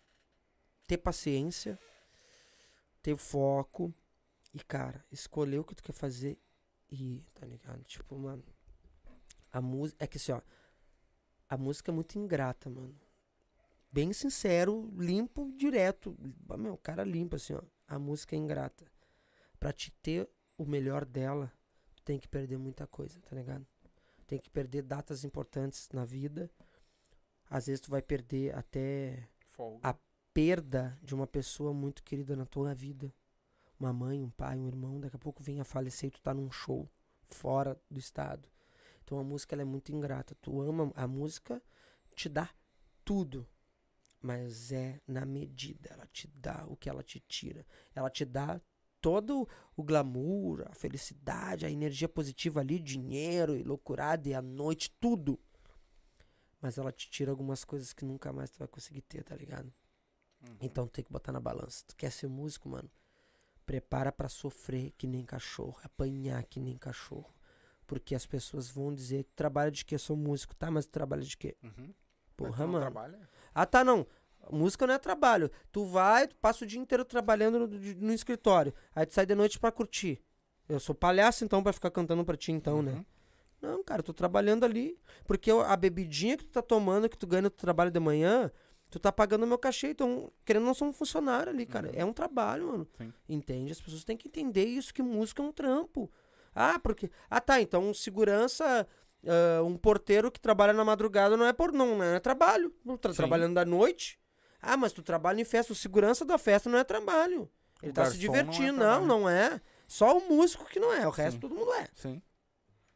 ter 0.87 0.99
paciência, 0.99 1.77
ter 3.03 3.17
foco 3.17 3.93
e, 4.55 4.61
cara, 4.61 5.05
escolher 5.11 5.59
o 5.59 5.65
que 5.65 5.75
tu 5.75 5.83
quer 5.83 5.93
fazer 5.93 6.39
e, 6.89 7.25
tá 7.35 7.45
ligado? 7.45 7.83
Tipo, 7.83 8.17
mano, 8.17 8.45
A 9.53 9.61
música. 9.61 10.03
É 10.05 10.07
que 10.07 10.17
assim, 10.17 10.33
ó. 10.33 10.41
A 11.49 11.57
música 11.57 11.91
é 11.91 11.95
muito 11.95 12.19
ingrata, 12.19 12.71
mano. 12.71 12.99
Bem 13.91 14.13
sincero, 14.13 14.91
limpo, 14.97 15.53
direto. 15.57 16.17
Meu, 16.59 16.77
cara 16.79 17.05
limpo, 17.05 17.37
assim, 17.37 17.53
ó. 17.55 17.63
A 17.87 17.99
música 17.99 18.35
é 18.35 18.39
ingrata. 18.39 18.87
Pra 19.61 19.73
te 19.73 19.91
ter 20.03 20.29
o 20.57 20.65
melhor 20.65 21.05
dela, 21.05 21.53
tu 21.95 22.03
tem 22.03 22.19
que 22.19 22.27
perder 22.27 22.57
muita 22.59 22.87
coisa, 22.87 23.21
tá 23.21 23.37
ligado? 23.37 23.67
Tem 24.27 24.39
que 24.39 24.49
perder 24.49 24.83
datas 24.83 25.25
importantes 25.25 25.89
na 25.93 26.05
vida. 26.07 26.51
Às 27.51 27.67
vezes 27.67 27.81
tu 27.83 27.91
vai 27.91 28.01
perder 28.01 28.57
até 28.57 29.29
Folga. 29.45 29.89
A- 29.91 29.97
perda 30.33 30.99
de 31.03 31.15
uma 31.15 31.27
pessoa 31.27 31.75
muito 31.75 32.03
querida 32.03 32.35
na 32.35 32.47
tua 32.47 32.75
vida. 32.75 33.13
Uma 33.79 33.93
mãe, 33.93 34.23
um 34.23 34.31
pai, 34.31 34.59
um 34.59 34.67
irmão, 34.67 34.99
daqui 34.99 35.17
a 35.17 35.19
pouco 35.19 35.43
vem 35.43 35.61
a 35.61 35.65
falecer 35.65 36.09
e 36.09 36.11
tu 36.13 36.23
tá 36.23 36.33
num 36.33 36.51
show 36.51 36.89
fora 37.27 37.79
do 37.91 37.99
estado. 37.99 38.49
Então 39.03 39.19
a 39.19 39.25
música 39.25 39.55
ela 39.55 39.63
é 39.63 39.67
muito 39.67 39.93
ingrata. 39.93 40.35
Tu 40.41 40.61
ama 40.61 40.93
a 40.95 41.07
música, 41.07 41.63
te 42.15 42.29
dá 42.29 42.51
tudo. 43.05 43.47
Mas 44.21 44.71
é 44.71 45.01
na 45.07 45.27
medida, 45.27 45.91
ela 45.93 46.07
te 46.07 46.29
dá 46.29 46.65
o 46.69 46.77
que 46.77 46.89
ela 46.89 47.03
te 47.03 47.19
tira. 47.21 47.67
Ela 47.95 48.09
te 48.09 48.25
dá 48.25 48.61
todo 49.01 49.49
o 49.77 49.83
glamour, 49.83 50.65
a 50.71 50.75
felicidade, 50.75 51.67
a 51.67 51.71
energia 51.71 52.09
positiva 52.09 52.61
ali, 52.61 52.79
dinheiro 52.79 53.57
e 53.57 53.65
loucurada 53.65 54.29
e 54.29 54.35
a 54.35 54.41
noite, 54.41 54.97
tudo. 55.01 55.39
Mas 56.61 56.79
ela 56.79 56.93
te 56.93 57.11
tira 57.11 57.33
algumas 57.33 57.65
coisas 57.65 57.93
que 57.93 58.05
nunca 58.05 58.33
mais 58.33 58.51
tu 58.51 58.61
vai 58.61 58.69
conseguir 58.69 59.03
ter, 59.03 59.25
tá 59.25 59.35
ligado? 59.35 59.73
Uhum. 60.41 60.57
Então 60.61 60.87
tem 60.87 61.05
que 61.05 61.13
botar 61.13 61.33
na 61.33 61.41
balança. 61.41 61.85
Tu 61.89 61.97
quer 61.97 62.13
ser 62.13 62.29
músico, 62.29 62.69
mano? 62.69 62.89
Prepara 63.67 64.13
pra 64.13 64.29
sofrer 64.29 64.93
que 64.93 65.09
nem 65.09 65.25
cachorro, 65.25 65.81
apanhar 65.83 66.45
que 66.45 66.61
nem 66.61 66.79
cachorro. 66.79 67.35
Porque 67.93 68.15
as 68.15 68.25
pessoas 68.25 68.71
vão 68.71 68.95
dizer 68.95 69.25
que 69.25 69.35
trabalha 69.35 69.71
de 69.71 69.85
quê? 69.85 69.99
Sou 69.99 70.17
músico, 70.17 70.57
tá? 70.57 70.71
Mas 70.71 70.87
tu 70.87 70.93
trabalha 70.93 71.21
de 71.21 71.37
quê? 71.37 71.55
Uhum. 71.63 71.93
Porra, 72.35 72.67
mano. 72.67 72.81
trabalha? 72.81 73.21
Ah, 73.55 73.67
tá, 73.67 73.85
não. 73.85 74.07
Música 74.51 74.87
não 74.87 74.95
é 74.95 74.99
trabalho. 74.99 75.51
Tu 75.71 75.85
vai, 75.85 76.27
tu 76.27 76.35
passa 76.37 76.65
o 76.65 76.67
dia 76.67 76.81
inteiro 76.81 77.05
trabalhando 77.05 77.67
no, 77.67 77.67
no 77.67 78.13
escritório. 78.15 78.73
Aí 78.95 79.05
tu 79.05 79.13
sai 79.13 79.27
de 79.27 79.35
noite 79.35 79.59
pra 79.59 79.71
curtir. 79.71 80.23
Eu 80.67 80.81
sou 80.81 80.95
palhaço, 80.95 81.45
então, 81.45 81.63
pra 81.63 81.71
ficar 81.71 81.91
cantando 81.91 82.25
pra 82.25 82.35
ti, 82.35 82.51
então, 82.51 82.81
né? 82.81 82.93
Uhum. 82.93 83.05
Não, 83.61 83.85
cara, 83.85 84.01
eu 84.01 84.05
tô 84.05 84.15
trabalhando 84.15 84.65
ali. 84.65 84.99
Porque 85.27 85.51
a 85.51 85.77
bebidinha 85.77 86.39
que 86.39 86.45
tu 86.45 86.51
tá 86.51 86.63
tomando, 86.63 87.11
que 87.11 87.19
tu 87.19 87.27
ganha 87.27 87.43
no 87.43 87.51
teu 87.51 87.59
trabalho 87.59 87.91
de 87.91 88.01
manhã, 88.01 88.51
tu 88.91 88.99
tá 88.99 89.13
pagando 89.13 89.45
o 89.45 89.47
meu 89.47 89.59
cachê. 89.59 89.91
Então, 89.91 90.33
querendo 90.47 90.65
não, 90.65 90.73
sou 90.73 90.89
um 90.89 90.95
funcionário 90.95 91.53
ali, 91.53 91.67
cara. 91.67 91.89
Uhum. 91.89 91.95
É 91.95 92.05
um 92.07 92.13
trabalho, 92.15 92.69
mano. 92.69 92.89
Sim. 92.97 93.13
Entende? 93.29 93.71
As 93.71 93.83
pessoas 93.83 94.03
têm 94.03 94.17
que 94.17 94.29
entender 94.29 94.65
isso, 94.65 94.95
que 94.95 95.03
música 95.03 95.43
é 95.43 95.45
um 95.45 95.53
trampo. 95.53 96.11
Ah, 96.55 96.79
porque. 96.79 97.11
Ah, 97.31 97.41
tá. 97.41 97.61
Então, 97.61 97.89
um 97.89 97.95
segurança. 97.95 98.87
ah, 99.27 99.63
um 99.63 99.77
porteiro 99.77 100.31
que 100.31 100.41
trabalha 100.41 100.73
na 100.73 100.85
madrugada 100.85 101.37
não 101.37 101.47
é 101.47 101.53
por 101.53 101.73
não, 101.73 101.97
não 101.97 102.05
é 102.05 102.21
trabalho. 102.21 102.71
Tu 102.85 102.99
tá 102.99 103.11
Sim. 103.11 103.17
trabalhando 103.17 103.55
da 103.55 103.65
noite. 103.65 104.19
Ah, 104.61 104.77
mas 104.77 104.93
tu 104.93 105.03
trabalha 105.03 105.41
em 105.41 105.45
festa. 105.45 105.73
O 105.73 105.77
segurança 105.77 106.25
da 106.25 106.39
festa 106.39 106.69
não 106.71 106.79
é 106.79 106.85
trabalho. 106.85 107.51
Ele 107.83 107.91
O 107.91 107.95
tá 107.95 108.05
se 108.07 108.11
não 108.13 108.17
é 108.17 108.21
divertindo. 108.21 108.73
Não, 108.73 108.79
trabalho. 108.79 109.07
não 109.07 109.29
é. 109.29 109.61
Só 109.89 110.17
o 110.17 110.29
músico 110.29 110.65
que 110.67 110.79
não 110.81 110.93
é. 110.93 111.07
O 111.07 111.11
resto 111.11 111.33
Sim. 111.35 111.41
todo 111.41 111.55
mundo 111.55 111.73
é. 111.75 111.89
Sim. 111.95 112.23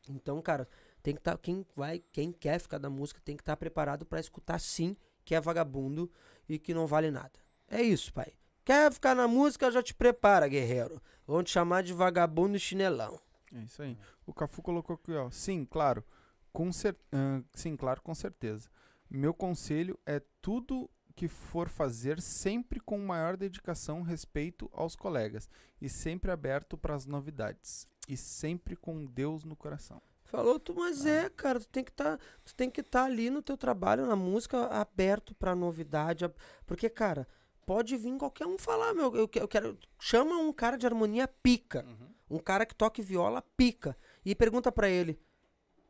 Então, 0.08 0.40
cara, 0.40 0.68
tem 1.02 1.14
que 1.14 1.20
estar 1.20 1.36
quem 1.38 1.66
vai, 1.74 2.02
quem 2.12 2.30
quer 2.32 2.58
ficar 2.60 2.78
da 2.78 2.88
música 2.88 3.20
tem 3.24 3.36
que 3.36 3.42
estar 3.42 3.56
preparado 3.56 4.06
pra 4.06 4.20
escutar 4.20 4.58
sim 4.60 4.96
que 5.24 5.34
é 5.34 5.40
vagabundo 5.40 6.08
e 6.48 6.58
que 6.58 6.72
não 6.72 6.86
vale 6.86 7.10
nada. 7.10 7.32
É 7.68 7.82
isso, 7.82 8.12
pai. 8.12 8.32
Quer 8.64 8.92
ficar 8.92 9.14
na 9.16 9.26
música, 9.26 9.70
já 9.70 9.82
te 9.82 9.92
prepara, 9.92 10.46
guerreiro. 10.46 11.02
Vão 11.26 11.42
te 11.42 11.50
chamar 11.50 11.82
de 11.82 11.92
vagabundo 11.92 12.56
e 12.56 12.60
chinelão. 12.60 13.20
É 13.56 13.62
isso 13.64 13.82
aí. 13.82 13.96
O 14.26 14.32
Cafu 14.32 14.62
colocou 14.62 14.94
aqui, 14.94 15.12
ó. 15.12 15.30
Sim, 15.30 15.64
claro. 15.64 16.04
Com 16.52 16.72
cer 16.72 16.96
ah, 17.12 17.42
sim, 17.54 17.76
claro, 17.76 18.00
com 18.02 18.14
certeza. 18.14 18.68
Meu 19.10 19.32
conselho 19.34 19.98
é 20.06 20.20
tudo 20.40 20.90
que 21.14 21.28
for 21.28 21.68
fazer 21.68 22.20
sempre 22.20 22.78
com 22.80 22.98
maior 22.98 23.36
dedicação, 23.36 24.02
respeito 24.02 24.68
aos 24.72 24.94
colegas 24.94 25.48
e 25.80 25.88
sempre 25.88 26.30
aberto 26.30 26.76
para 26.76 26.94
as 26.94 27.06
novidades 27.06 27.86
e 28.08 28.16
sempre 28.16 28.76
com 28.76 29.06
Deus 29.06 29.44
no 29.44 29.56
coração. 29.56 30.00
Falou 30.24 30.58
tu, 30.58 30.74
mas 30.74 31.06
é, 31.06 31.30
cara, 31.30 31.60
tu 31.60 31.68
tem 31.68 31.84
que 31.84 31.90
estar, 31.90 32.18
tu 32.44 32.54
tem 32.54 32.68
que 32.70 32.80
estar 32.80 33.04
ali 33.04 33.30
no 33.30 33.40
teu 33.40 33.56
trabalho, 33.56 34.06
na 34.06 34.16
música, 34.16 34.66
aberto 34.66 35.34
pra 35.36 35.54
novidade, 35.54 36.24
a- 36.24 36.32
porque 36.66 36.90
cara, 36.90 37.26
pode 37.64 37.96
vir 37.96 38.16
qualquer 38.18 38.46
um 38.46 38.58
falar, 38.58 38.92
meu, 38.92 39.14
eu, 39.14 39.28
que- 39.28 39.38
eu 39.40 39.46
quero, 39.48 39.78
chama 40.00 40.36
um 40.36 40.52
cara 40.52 40.76
de 40.76 40.84
harmonia 40.84 41.28
pica, 41.28 41.86
um 42.30 42.38
cara 42.38 42.66
que 42.66 42.74
toque 42.74 43.02
viola 43.02 43.42
pica 43.56 43.96
e 44.24 44.34
pergunta 44.34 44.70
pra 44.72 44.88
ele 44.88 45.18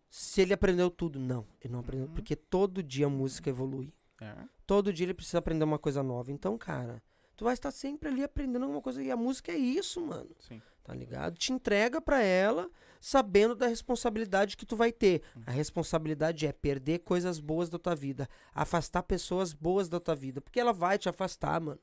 se 0.08 0.40
ele 0.40 0.52
aprendeu 0.54 0.90
tudo. 0.90 1.18
Não, 1.18 1.46
ele 1.62 1.72
não 1.72 1.80
aprendeu, 1.80 2.06
Uhum. 2.06 2.14
porque 2.14 2.36
todo 2.36 2.82
dia 2.82 3.06
a 3.06 3.10
música 3.10 3.50
evolui. 3.50 3.92
É. 4.20 4.34
Todo 4.66 4.92
dia 4.92 5.04
ele 5.04 5.14
precisa 5.14 5.38
aprender 5.38 5.64
uma 5.64 5.78
coisa 5.78 6.02
nova. 6.02 6.32
Então, 6.32 6.56
cara, 6.56 7.02
tu 7.36 7.44
vai 7.44 7.54
estar 7.54 7.70
sempre 7.70 8.08
ali 8.08 8.22
aprendendo 8.22 8.62
alguma 8.62 8.80
coisa 8.80 9.02
e 9.02 9.10
a 9.10 9.16
música 9.16 9.52
é 9.52 9.56
isso, 9.56 10.00
mano 10.00 10.30
Sim. 10.40 10.60
tá 10.82 10.94
ligado? 10.94 11.36
Te 11.36 11.52
entrega 11.52 12.00
pra 12.00 12.22
ela 12.22 12.70
sabendo 12.98 13.54
da 13.54 13.66
responsabilidade 13.66 14.56
que 14.56 14.64
tu 14.64 14.74
vai 14.74 14.90
ter. 14.90 15.22
Uhum. 15.36 15.42
A 15.46 15.50
responsabilidade 15.50 16.46
é 16.46 16.52
perder 16.52 17.00
coisas 17.00 17.38
boas 17.38 17.68
da 17.68 17.78
tua 17.78 17.94
vida, 17.94 18.28
afastar 18.54 19.02
pessoas 19.02 19.52
boas 19.52 19.88
da 19.88 20.00
tua 20.00 20.14
vida, 20.14 20.40
porque 20.40 20.58
ela 20.58 20.72
vai 20.72 20.96
te 20.98 21.08
afastar, 21.08 21.60
mano. 21.60 21.78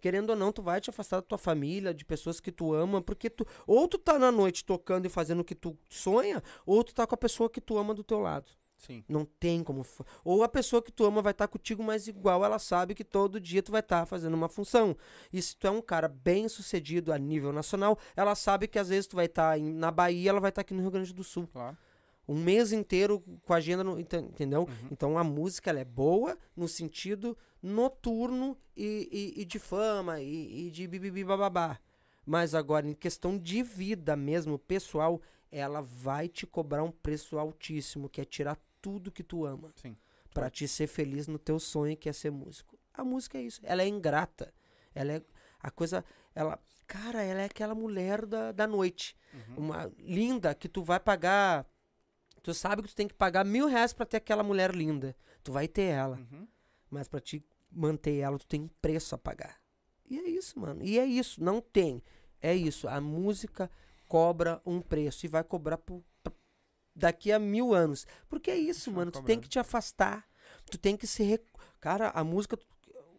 Querendo 0.00 0.30
ou 0.30 0.36
não, 0.36 0.50
tu 0.52 0.62
vai 0.62 0.80
te 0.80 0.90
afastar 0.90 1.16
da 1.16 1.22
tua 1.22 1.38
família, 1.38 1.92
de 1.92 2.04
pessoas 2.04 2.40
que 2.40 2.50
tu 2.50 2.72
ama, 2.72 3.02
porque 3.02 3.28
tu 3.28 3.46
ou 3.66 3.86
tu 3.86 3.98
tá 3.98 4.18
na 4.18 4.32
noite 4.32 4.64
tocando 4.64 5.06
e 5.06 5.08
fazendo 5.08 5.40
o 5.40 5.44
que 5.44 5.54
tu 5.54 5.76
sonha, 5.88 6.42
ou 6.64 6.82
tu 6.82 6.94
tá 6.94 7.06
com 7.06 7.14
a 7.14 7.18
pessoa 7.18 7.50
que 7.50 7.60
tu 7.60 7.76
ama 7.78 7.92
do 7.94 8.02
teu 8.02 8.18
lado. 8.20 8.50
Sim. 8.76 9.04
Não 9.06 9.26
tem 9.26 9.62
como. 9.62 9.84
Ou 10.24 10.42
a 10.42 10.48
pessoa 10.48 10.80
que 10.80 10.90
tu 10.90 11.04
ama 11.04 11.20
vai 11.20 11.32
estar 11.32 11.46
contigo, 11.48 11.82
mas 11.82 12.08
igual 12.08 12.42
ela 12.42 12.58
sabe 12.58 12.94
que 12.94 13.04
todo 13.04 13.38
dia 13.38 13.62
tu 13.62 13.70
vai 13.70 13.80
estar 13.80 14.06
fazendo 14.06 14.32
uma 14.32 14.48
função. 14.48 14.96
E 15.30 15.42
se 15.42 15.54
tu 15.54 15.66
é 15.66 15.70
um 15.70 15.82
cara 15.82 16.08
bem 16.08 16.48
sucedido 16.48 17.12
a 17.12 17.18
nível 17.18 17.52
nacional, 17.52 17.98
ela 18.16 18.34
sabe 18.34 18.66
que 18.66 18.78
às 18.78 18.88
vezes 18.88 19.06
tu 19.06 19.16
vai 19.16 19.26
estar 19.26 19.58
na 19.58 19.90
Bahia, 19.90 20.30
ela 20.30 20.40
vai 20.40 20.48
estar 20.48 20.62
aqui 20.62 20.72
no 20.72 20.80
Rio 20.80 20.90
Grande 20.90 21.12
do 21.12 21.22
Sul. 21.22 21.46
Claro. 21.52 21.76
Um 22.26 22.34
mês 22.42 22.72
inteiro 22.72 23.22
com 23.44 23.52
a 23.52 23.56
agenda, 23.56 23.84
no, 23.84 24.00
enten- 24.00 24.24
entendeu? 24.24 24.62
Uhum. 24.62 24.88
Então 24.90 25.18
a 25.18 25.24
música 25.24 25.68
ela 25.68 25.80
é 25.80 25.84
boa 25.84 26.38
no 26.56 26.66
sentido 26.66 27.36
noturno 27.62 28.56
e, 28.76 29.08
e- 29.36 29.40
e 29.42 29.44
de 29.44 29.58
fama 29.58 30.20
e, 30.20 30.66
e 30.66 30.70
de 30.70 30.86
bibibi 30.86 31.24
bababá. 31.24 31.78
Mas 32.24 32.54
agora, 32.54 32.86
em 32.88 32.94
questão 32.94 33.36
de 33.38 33.62
vida 33.62 34.14
mesmo, 34.16 34.58
pessoal, 34.58 35.20
ela 35.50 35.80
vai 35.82 36.28
te 36.28 36.46
cobrar 36.46 36.82
um 36.82 36.90
preço 36.92 37.38
altíssimo, 37.38 38.08
que 38.08 38.20
é 38.20 38.24
tirar 38.24 38.58
tudo 38.80 39.10
que 39.10 39.22
tu 39.22 39.44
ama 39.44 39.72
Sim. 39.76 39.96
Pra 40.32 40.48
te 40.48 40.68
ser 40.68 40.86
feliz 40.86 41.26
no 41.26 41.38
teu 41.38 41.58
sonho 41.58 41.96
que 41.96 42.08
é 42.08 42.12
ser 42.12 42.30
músico. 42.30 42.78
A 42.94 43.02
música 43.04 43.36
é 43.36 43.42
isso. 43.42 43.60
Ela 43.64 43.82
é 43.82 43.88
ingrata. 43.88 44.54
Ela 44.94 45.12
é 45.14 45.22
a 45.60 45.70
coisa, 45.70 46.04
ela, 46.34 46.58
cara, 46.86 47.22
ela 47.22 47.40
é 47.42 47.46
aquela 47.46 47.74
mulher 47.74 48.24
da, 48.26 48.52
da 48.52 48.66
noite, 48.66 49.16
Uhum. 49.34 49.64
uma 49.64 49.92
linda 49.98 50.54
que 50.54 50.68
tu 50.68 50.82
vai 50.82 50.98
pagar. 51.00 51.66
Tu 52.42 52.54
sabe 52.54 52.82
que 52.82 52.88
tu 52.88 52.94
tem 52.94 53.06
que 53.08 53.14
pagar 53.14 53.44
mil 53.44 53.66
reais 53.66 53.92
pra 53.92 54.06
ter 54.06 54.16
aquela 54.18 54.42
mulher 54.42 54.74
linda. 54.74 55.14
Tu 55.42 55.52
vai 55.52 55.66
ter 55.68 55.82
ela, 55.82 56.16
Uhum. 56.16 56.46
Mas 56.90 57.08
pra 57.08 57.20
te 57.20 57.44
manter 57.70 58.16
ela, 58.18 58.38
tu 58.38 58.46
tem 58.46 58.62
um 58.62 58.68
preço 58.82 59.14
a 59.14 59.18
pagar. 59.18 59.60
E 60.08 60.18
é 60.18 60.28
isso, 60.28 60.58
mano. 60.58 60.82
E 60.82 60.98
é 60.98 61.04
isso. 61.06 61.42
Não 61.42 61.60
tem. 61.60 62.02
É 62.40 62.54
isso. 62.54 62.88
A 62.88 63.00
música 63.00 63.70
cobra 64.08 64.60
um 64.66 64.80
preço 64.80 65.24
e 65.24 65.28
vai 65.28 65.44
cobrar 65.44 65.78
por, 65.78 66.02
por- 66.22 66.34
daqui 66.96 67.30
a 67.30 67.38
mil 67.38 67.72
anos. 67.72 68.06
Porque 68.28 68.50
é 68.50 68.56
isso, 68.58 68.90
mano. 68.90 69.10
Tu 69.12 69.22
tem 69.26 69.36
que 69.40 69.48
te 69.48 69.58
afastar. 69.58 70.28
Tu 70.68 70.76
tem 70.78 70.96
que 70.96 71.06
se. 71.06 71.22
rec- 71.22 71.46
Cara, 71.80 72.10
a 72.10 72.24
música. 72.24 72.58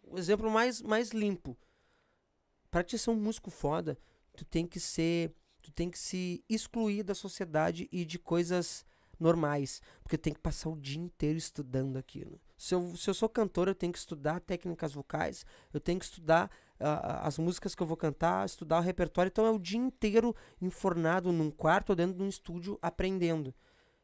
O 0.04 0.18
exemplo 0.18 0.50
mais, 0.50 0.82
mais 0.82 1.10
limpo. 1.12 1.56
Pra 2.70 2.82
te 2.82 2.98
ser 2.98 3.10
um 3.10 3.16
músico 3.16 3.50
foda, 3.50 3.98
tu 4.36 4.44
tem 4.44 4.66
que 4.66 4.78
ser. 4.80 5.34
Tu 5.62 5.70
tem 5.70 5.90
que 5.90 5.98
se 5.98 6.44
excluir 6.48 7.02
da 7.04 7.14
sociedade 7.14 7.88
e 7.92 8.04
de 8.04 8.18
coisas 8.18 8.84
normais. 9.18 9.80
Porque 10.02 10.18
tem 10.18 10.32
que 10.34 10.40
passar 10.40 10.68
o 10.68 10.76
dia 10.78 11.00
inteiro 11.00 11.38
estudando 11.38 11.96
aquilo. 11.96 12.40
Se 12.62 12.76
eu, 12.76 12.94
se 12.96 13.10
eu 13.10 13.14
sou 13.14 13.28
cantor, 13.28 13.66
eu 13.66 13.74
tenho 13.74 13.92
que 13.92 13.98
estudar 13.98 14.38
técnicas 14.38 14.92
vocais, 14.92 15.44
eu 15.74 15.80
tenho 15.80 15.98
que 15.98 16.04
estudar 16.04 16.48
ah, 16.78 17.26
as 17.26 17.36
músicas 17.36 17.74
que 17.74 17.82
eu 17.82 17.86
vou 17.88 17.96
cantar, 17.96 18.46
estudar 18.46 18.78
o 18.78 18.80
repertório. 18.80 19.30
Então 19.30 19.44
é 19.44 19.50
o 19.50 19.58
dia 19.58 19.80
inteiro 19.80 20.32
enfornado 20.60 21.32
num 21.32 21.50
quarto 21.50 21.90
ou 21.90 21.96
dentro 21.96 22.18
de 22.18 22.22
um 22.22 22.28
estúdio 22.28 22.78
aprendendo. 22.80 23.52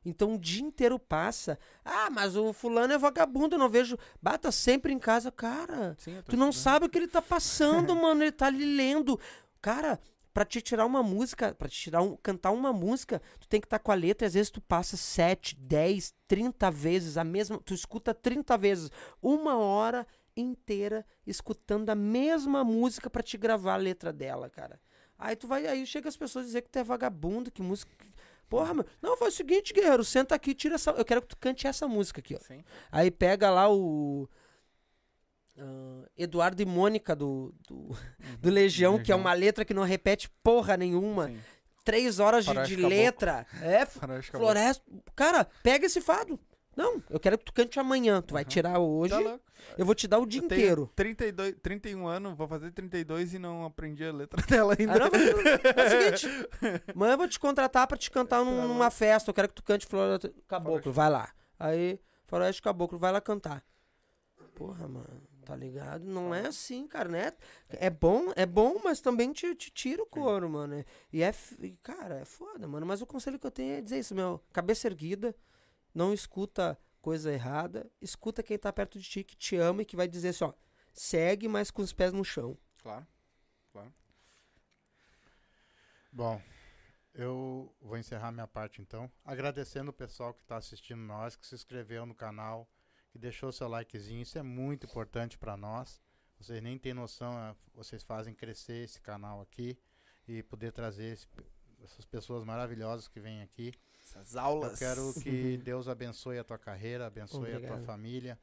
Então 0.04 0.34
o 0.34 0.38
dia 0.40 0.64
inteiro 0.64 0.98
passa. 0.98 1.56
Ah, 1.84 2.10
mas 2.10 2.34
o 2.34 2.52
fulano 2.52 2.92
é 2.92 2.98
vagabundo, 2.98 3.54
eu 3.54 3.60
não 3.60 3.68
vejo. 3.68 3.96
Bata 4.20 4.50
sempre 4.50 4.92
em 4.92 4.98
casa. 4.98 5.30
Cara, 5.30 5.94
Sim, 5.96 6.20
tu 6.26 6.36
não 6.36 6.48
estudando. 6.48 6.52
sabe 6.52 6.86
o 6.86 6.88
que 6.88 6.98
ele 6.98 7.06
tá 7.06 7.22
passando, 7.22 7.94
mano. 8.02 8.24
Ele 8.24 8.32
tá 8.32 8.46
ali 8.46 8.76
lendo. 8.76 9.20
Cara, 9.62 10.00
pra 10.38 10.44
te 10.44 10.62
tirar 10.62 10.86
uma 10.86 11.02
música, 11.02 11.52
pra 11.52 11.68
te 11.68 11.76
tirar 11.76 12.00
um, 12.00 12.16
cantar 12.16 12.52
uma 12.52 12.72
música, 12.72 13.20
tu 13.40 13.48
tem 13.48 13.60
que 13.60 13.66
estar 13.66 13.80
com 13.80 13.90
a 13.90 13.94
letra 13.96 14.24
e 14.24 14.28
às 14.28 14.34
vezes 14.34 14.50
tu 14.50 14.60
passa 14.60 14.96
7, 14.96 15.56
10, 15.56 16.14
30 16.28 16.70
vezes 16.70 17.16
a 17.16 17.24
mesma. 17.24 17.58
Tu 17.58 17.74
escuta 17.74 18.14
30 18.14 18.56
vezes. 18.56 18.88
Uma 19.20 19.56
hora 19.56 20.06
inteira 20.36 21.04
escutando 21.26 21.90
a 21.90 21.96
mesma 21.96 22.62
música 22.62 23.10
pra 23.10 23.20
te 23.20 23.36
gravar 23.36 23.74
a 23.74 23.78
letra 23.78 24.12
dela, 24.12 24.48
cara. 24.48 24.80
Aí 25.18 25.34
tu 25.34 25.48
vai, 25.48 25.66
aí 25.66 25.84
chega 25.84 26.08
as 26.08 26.16
pessoas 26.16 26.46
dizer 26.46 26.62
que 26.62 26.70
tu 26.70 26.78
é 26.78 26.84
vagabundo, 26.84 27.50
que 27.50 27.60
música. 27.60 27.90
Porra, 28.48 28.74
meu. 28.74 28.86
Não, 29.02 29.16
faz 29.16 29.34
o 29.34 29.36
seguinte, 29.38 29.74
guerreiro, 29.74 30.04
senta 30.04 30.36
aqui, 30.36 30.54
tira 30.54 30.76
essa. 30.76 30.92
Eu 30.92 31.04
quero 31.04 31.20
que 31.20 31.28
tu 31.28 31.36
cante 31.36 31.66
essa 31.66 31.88
música 31.88 32.20
aqui, 32.20 32.36
ó. 32.36 32.38
Sim. 32.38 32.62
Aí 32.92 33.10
pega 33.10 33.50
lá 33.50 33.68
o. 33.68 34.28
ah, 35.58 36.08
Eduardo 36.16 36.60
e 36.62 36.66
Mônica 36.66 37.14
do, 37.14 37.54
do, 37.68 37.96
do 38.38 38.50
Legião, 38.50 38.98
que 39.02 39.12
é 39.12 39.14
uma 39.14 39.32
letra 39.32 39.64
que 39.64 39.74
não 39.74 39.82
repete 39.82 40.30
porra 40.42 40.76
nenhuma. 40.76 41.28
Sim. 41.28 41.38
Três 41.84 42.18
horas 42.20 42.44
de, 42.44 42.52
de 42.64 42.76
letra. 42.76 43.46
É, 43.62 43.86
floresta. 44.30 44.82
Cara, 45.16 45.46
pega 45.62 45.86
esse 45.86 46.00
fado. 46.00 46.38
Não, 46.76 47.02
eu 47.10 47.18
quero 47.18 47.36
que 47.36 47.44
tu 47.44 47.52
cante 47.52 47.80
amanhã. 47.80 48.22
Tu 48.22 48.34
vai 48.34 48.44
tirar 48.44 48.78
hoje. 48.78 49.12
Tá 49.12 49.40
eu 49.76 49.84
vou 49.84 49.96
te 49.96 50.06
dar 50.06 50.20
o 50.20 50.26
dia 50.26 50.40
Eu 50.40 50.44
inteiro. 50.44 50.88
32, 50.94 51.56
31 51.60 52.06
anos, 52.06 52.36
vou 52.36 52.46
fazer 52.46 52.70
32 52.70 53.34
e 53.34 53.38
não 53.40 53.64
aprendi 53.64 54.04
a 54.04 54.12
letra 54.12 54.40
dela 54.46 54.76
ainda. 54.78 54.92
Ah, 54.92 54.98
não, 54.98 55.06
é 55.06 55.86
o 55.86 55.90
seguinte, 56.14 56.48
amanhã 56.94 57.14
eu 57.14 57.18
vou 57.18 57.26
te 57.26 57.40
contratar 57.40 57.84
pra 57.88 57.98
te 57.98 58.08
cantar 58.10 58.44
num- 58.44 58.68
numa 58.68 58.90
festa. 58.92 59.28
Eu 59.30 59.34
quero 59.34 59.48
que 59.48 59.54
tu 59.54 59.62
cante 59.64 59.86
Floresta 59.86 60.32
Caboclo. 60.46 60.92
Vai 60.92 61.10
lá. 61.10 61.28
Aí, 61.58 61.98
Floresta 62.26 62.62
Caboclo, 62.62 62.96
vai 62.96 63.10
lá 63.10 63.20
cantar. 63.20 63.64
Porra, 64.54 64.86
mano, 64.86 65.22
tá 65.48 65.56
ligado? 65.56 66.04
Não 66.04 66.34
é 66.34 66.46
assim, 66.46 66.86
cara, 66.86 67.08
né? 67.08 67.32
É 67.70 67.88
bom, 67.88 68.30
é 68.36 68.44
bom, 68.44 68.78
mas 68.84 69.00
também 69.00 69.32
te, 69.32 69.54
te 69.54 69.70
tira 69.70 70.02
o 70.02 70.06
couro, 70.06 70.46
mano. 70.46 70.84
E 71.10 71.22
é, 71.22 71.32
cara, 71.82 72.16
é 72.16 72.24
foda, 72.26 72.68
mano. 72.68 72.84
Mas 72.84 73.00
o 73.00 73.06
conselho 73.06 73.38
que 73.38 73.46
eu 73.46 73.50
tenho 73.50 73.78
é 73.78 73.80
dizer 73.80 73.98
isso, 73.98 74.14
meu. 74.14 74.44
Cabeça 74.52 74.86
erguida, 74.86 75.34
não 75.94 76.12
escuta 76.12 76.78
coisa 77.00 77.32
errada, 77.32 77.90
escuta 77.98 78.42
quem 78.42 78.58
tá 78.58 78.70
perto 78.70 78.98
de 78.98 79.08
ti, 79.08 79.24
que 79.24 79.34
te 79.34 79.56
ama 79.56 79.80
e 79.80 79.86
que 79.86 79.96
vai 79.96 80.06
dizer 80.06 80.28
assim, 80.28 80.44
ó, 80.44 80.52
segue, 80.92 81.48
mas 81.48 81.70
com 81.70 81.80
os 81.80 81.94
pés 81.94 82.12
no 82.12 82.22
chão. 82.22 82.54
Claro. 82.82 83.06
Bom, 86.12 86.42
eu 87.14 87.74
vou 87.80 87.96
encerrar 87.96 88.32
minha 88.32 88.46
parte 88.46 88.82
então, 88.82 89.10
agradecendo 89.24 89.90
o 89.90 89.94
pessoal 89.94 90.34
que 90.34 90.42
está 90.42 90.58
assistindo 90.58 91.00
nós, 91.00 91.36
que 91.36 91.46
se 91.46 91.54
inscreveu 91.54 92.04
no 92.04 92.14
canal, 92.14 92.68
que 93.10 93.18
deixou 93.18 93.50
seu 93.52 93.68
likezinho, 93.68 94.22
isso 94.22 94.38
é 94.38 94.42
muito 94.42 94.86
importante 94.86 95.38
para 95.38 95.56
nós. 95.56 96.00
Vocês 96.38 96.62
nem 96.62 96.78
têm 96.78 96.94
noção, 96.94 97.32
é, 97.38 97.54
vocês 97.74 98.02
fazem 98.02 98.34
crescer 98.34 98.84
esse 98.84 99.00
canal 99.00 99.40
aqui 99.40 99.76
e 100.26 100.42
poder 100.42 100.72
trazer 100.72 101.12
esse- 101.14 101.26
essas 101.82 102.04
pessoas 102.04 102.44
maravilhosas 102.44 103.08
que 103.08 103.18
vêm 103.20 103.42
aqui. 103.42 103.72
Essas 104.00 104.36
aulas. 104.36 104.72
Eu 104.72 104.78
quero 104.78 105.14
que 105.22 105.56
Deus 105.64 105.88
abençoe 105.88 106.38
a 106.38 106.44
tua 106.44 106.58
carreira, 106.58 107.06
abençoe 107.06 107.48
a 107.48 107.58
tua 107.58 107.68
Obrigado. 107.68 107.84
família, 107.84 108.38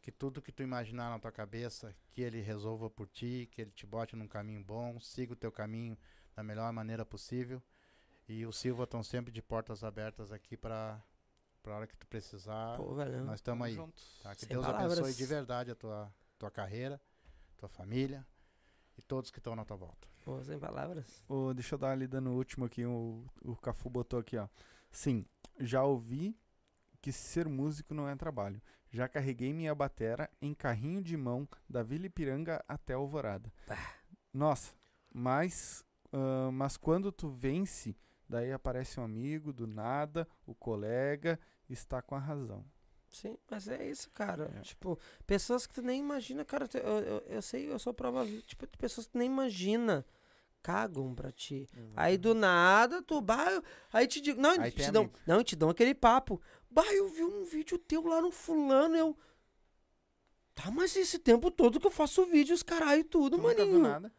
que 0.00 0.12
tudo 0.12 0.40
que 0.42 0.52
tu 0.52 0.62
imaginar 0.62 1.10
na 1.10 1.18
tua 1.18 1.32
cabeça, 1.32 1.94
que 2.12 2.20
Ele 2.20 2.40
resolva 2.40 2.88
por 2.90 3.08
ti, 3.08 3.48
que 3.50 3.62
Ele 3.62 3.70
te 3.70 3.86
bote 3.86 4.14
num 4.14 4.28
caminho 4.28 4.62
bom, 4.62 5.00
siga 5.00 5.32
o 5.32 5.36
teu 5.36 5.50
caminho 5.50 5.96
da 6.36 6.42
melhor 6.42 6.72
maneira 6.72 7.04
possível. 7.04 7.62
E 8.28 8.46
o 8.46 8.52
Silva 8.52 8.84
estão 8.84 9.02
sempre 9.02 9.32
de 9.32 9.42
portas 9.42 9.82
abertas 9.84 10.30
aqui 10.32 10.56
para 10.56 11.02
a 11.72 11.76
hora 11.76 11.86
que 11.86 11.96
tu 11.96 12.06
precisar. 12.06 12.76
Pô, 12.76 12.94
velho. 12.94 13.24
nós 13.24 13.36
estamos 13.36 13.66
aí. 13.66 13.74
juntos. 13.74 14.20
Tá? 14.22 14.34
Que 14.34 14.40
Sem 14.42 14.48
Deus 14.50 14.64
palavras. 14.66 14.98
abençoe 14.98 15.14
de 15.14 15.26
verdade 15.26 15.70
a 15.70 15.74
tua, 15.74 16.12
tua 16.38 16.50
carreira, 16.50 17.00
tua 17.56 17.68
família 17.68 18.26
e 18.96 19.02
todos 19.02 19.30
que 19.30 19.38
estão 19.38 19.56
na 19.56 19.64
tua 19.64 19.76
volta. 19.76 20.08
Pô, 20.24 20.42
sem 20.42 20.58
palavras. 20.58 21.22
Ô, 21.28 21.52
deixa 21.52 21.74
eu 21.74 21.78
dar 21.78 21.88
uma 21.88 21.94
lida 21.96 22.20
no 22.20 22.34
último 22.36 22.64
aqui. 22.64 22.84
O, 22.84 23.24
o 23.42 23.56
Cafu 23.56 23.90
botou 23.90 24.18
aqui, 24.18 24.36
ó. 24.36 24.48
Sim, 24.90 25.26
já 25.58 25.82
ouvi 25.82 26.38
que 27.02 27.12
ser 27.12 27.48
músico 27.48 27.92
não 27.92 28.08
é 28.08 28.16
trabalho. 28.16 28.62
Já 28.90 29.08
carreguei 29.08 29.52
minha 29.52 29.74
batera 29.74 30.30
em 30.40 30.54
carrinho 30.54 31.02
de 31.02 31.16
mão 31.16 31.46
da 31.68 31.82
Vila 31.82 32.06
Ipiranga 32.06 32.64
até 32.66 32.94
Alvorada. 32.94 33.52
Nossa, 34.32 34.72
mas, 35.12 35.84
ah, 36.12 36.50
mas 36.52 36.76
quando 36.76 37.12
tu 37.12 37.28
vence, 37.28 37.96
daí 38.28 38.52
aparece 38.52 38.98
um 38.98 39.04
amigo 39.04 39.52
do 39.52 39.66
nada, 39.66 40.26
o 40.46 40.54
colega 40.54 41.38
está 41.72 42.02
com 42.02 42.14
a 42.14 42.18
razão. 42.18 42.64
Sim, 43.10 43.38
mas 43.48 43.68
é 43.68 43.88
isso, 43.88 44.10
cara. 44.10 44.50
É. 44.56 44.60
Tipo, 44.60 44.98
pessoas 45.26 45.66
que 45.66 45.74
tu 45.74 45.82
nem 45.82 46.00
imagina, 46.00 46.44
cara. 46.44 46.68
Eu, 46.74 46.98
eu, 46.98 47.18
eu 47.28 47.42
sei, 47.42 47.70
eu 47.70 47.78
sou 47.78 47.94
prova, 47.94 48.26
tipo, 48.46 48.66
de 48.66 48.76
pessoas 48.76 49.06
que 49.06 49.12
tu 49.12 49.18
nem 49.18 49.28
imagina 49.28 50.04
cagam 50.62 51.14
pra 51.14 51.30
ti. 51.30 51.68
Aí 51.94 52.16
do 52.18 52.34
nada, 52.34 53.02
tu, 53.02 53.22
eu- 53.52 53.62
aí 53.92 54.06
te 54.08 54.20
digo, 54.20 54.40
não, 54.40 54.60
Aí 54.60 54.70
te 54.72 54.90
dão, 54.90 55.02
amigo. 55.02 55.18
não, 55.26 55.44
te 55.44 55.54
dão 55.54 55.68
aquele 55.70 55.94
papo. 55.94 56.40
Bah, 56.70 56.92
eu 56.92 57.06
vi 57.08 57.22
um 57.22 57.44
vídeo 57.44 57.78
teu 57.78 58.04
lá 58.06 58.20
no 58.20 58.30
fulano, 58.32 58.96
eu 58.96 59.16
Tá, 60.54 60.70
mas 60.70 60.94
esse 60.94 61.18
tempo 61.18 61.50
todo 61.50 61.80
que 61.80 61.86
eu 61.86 61.90
faço 61.90 62.24
vídeos, 62.26 62.62
caralho, 62.62 63.02
tudo, 63.04 63.36
Tu 63.36 63.42
maninho. 63.42 63.78
nada? 63.80 64.12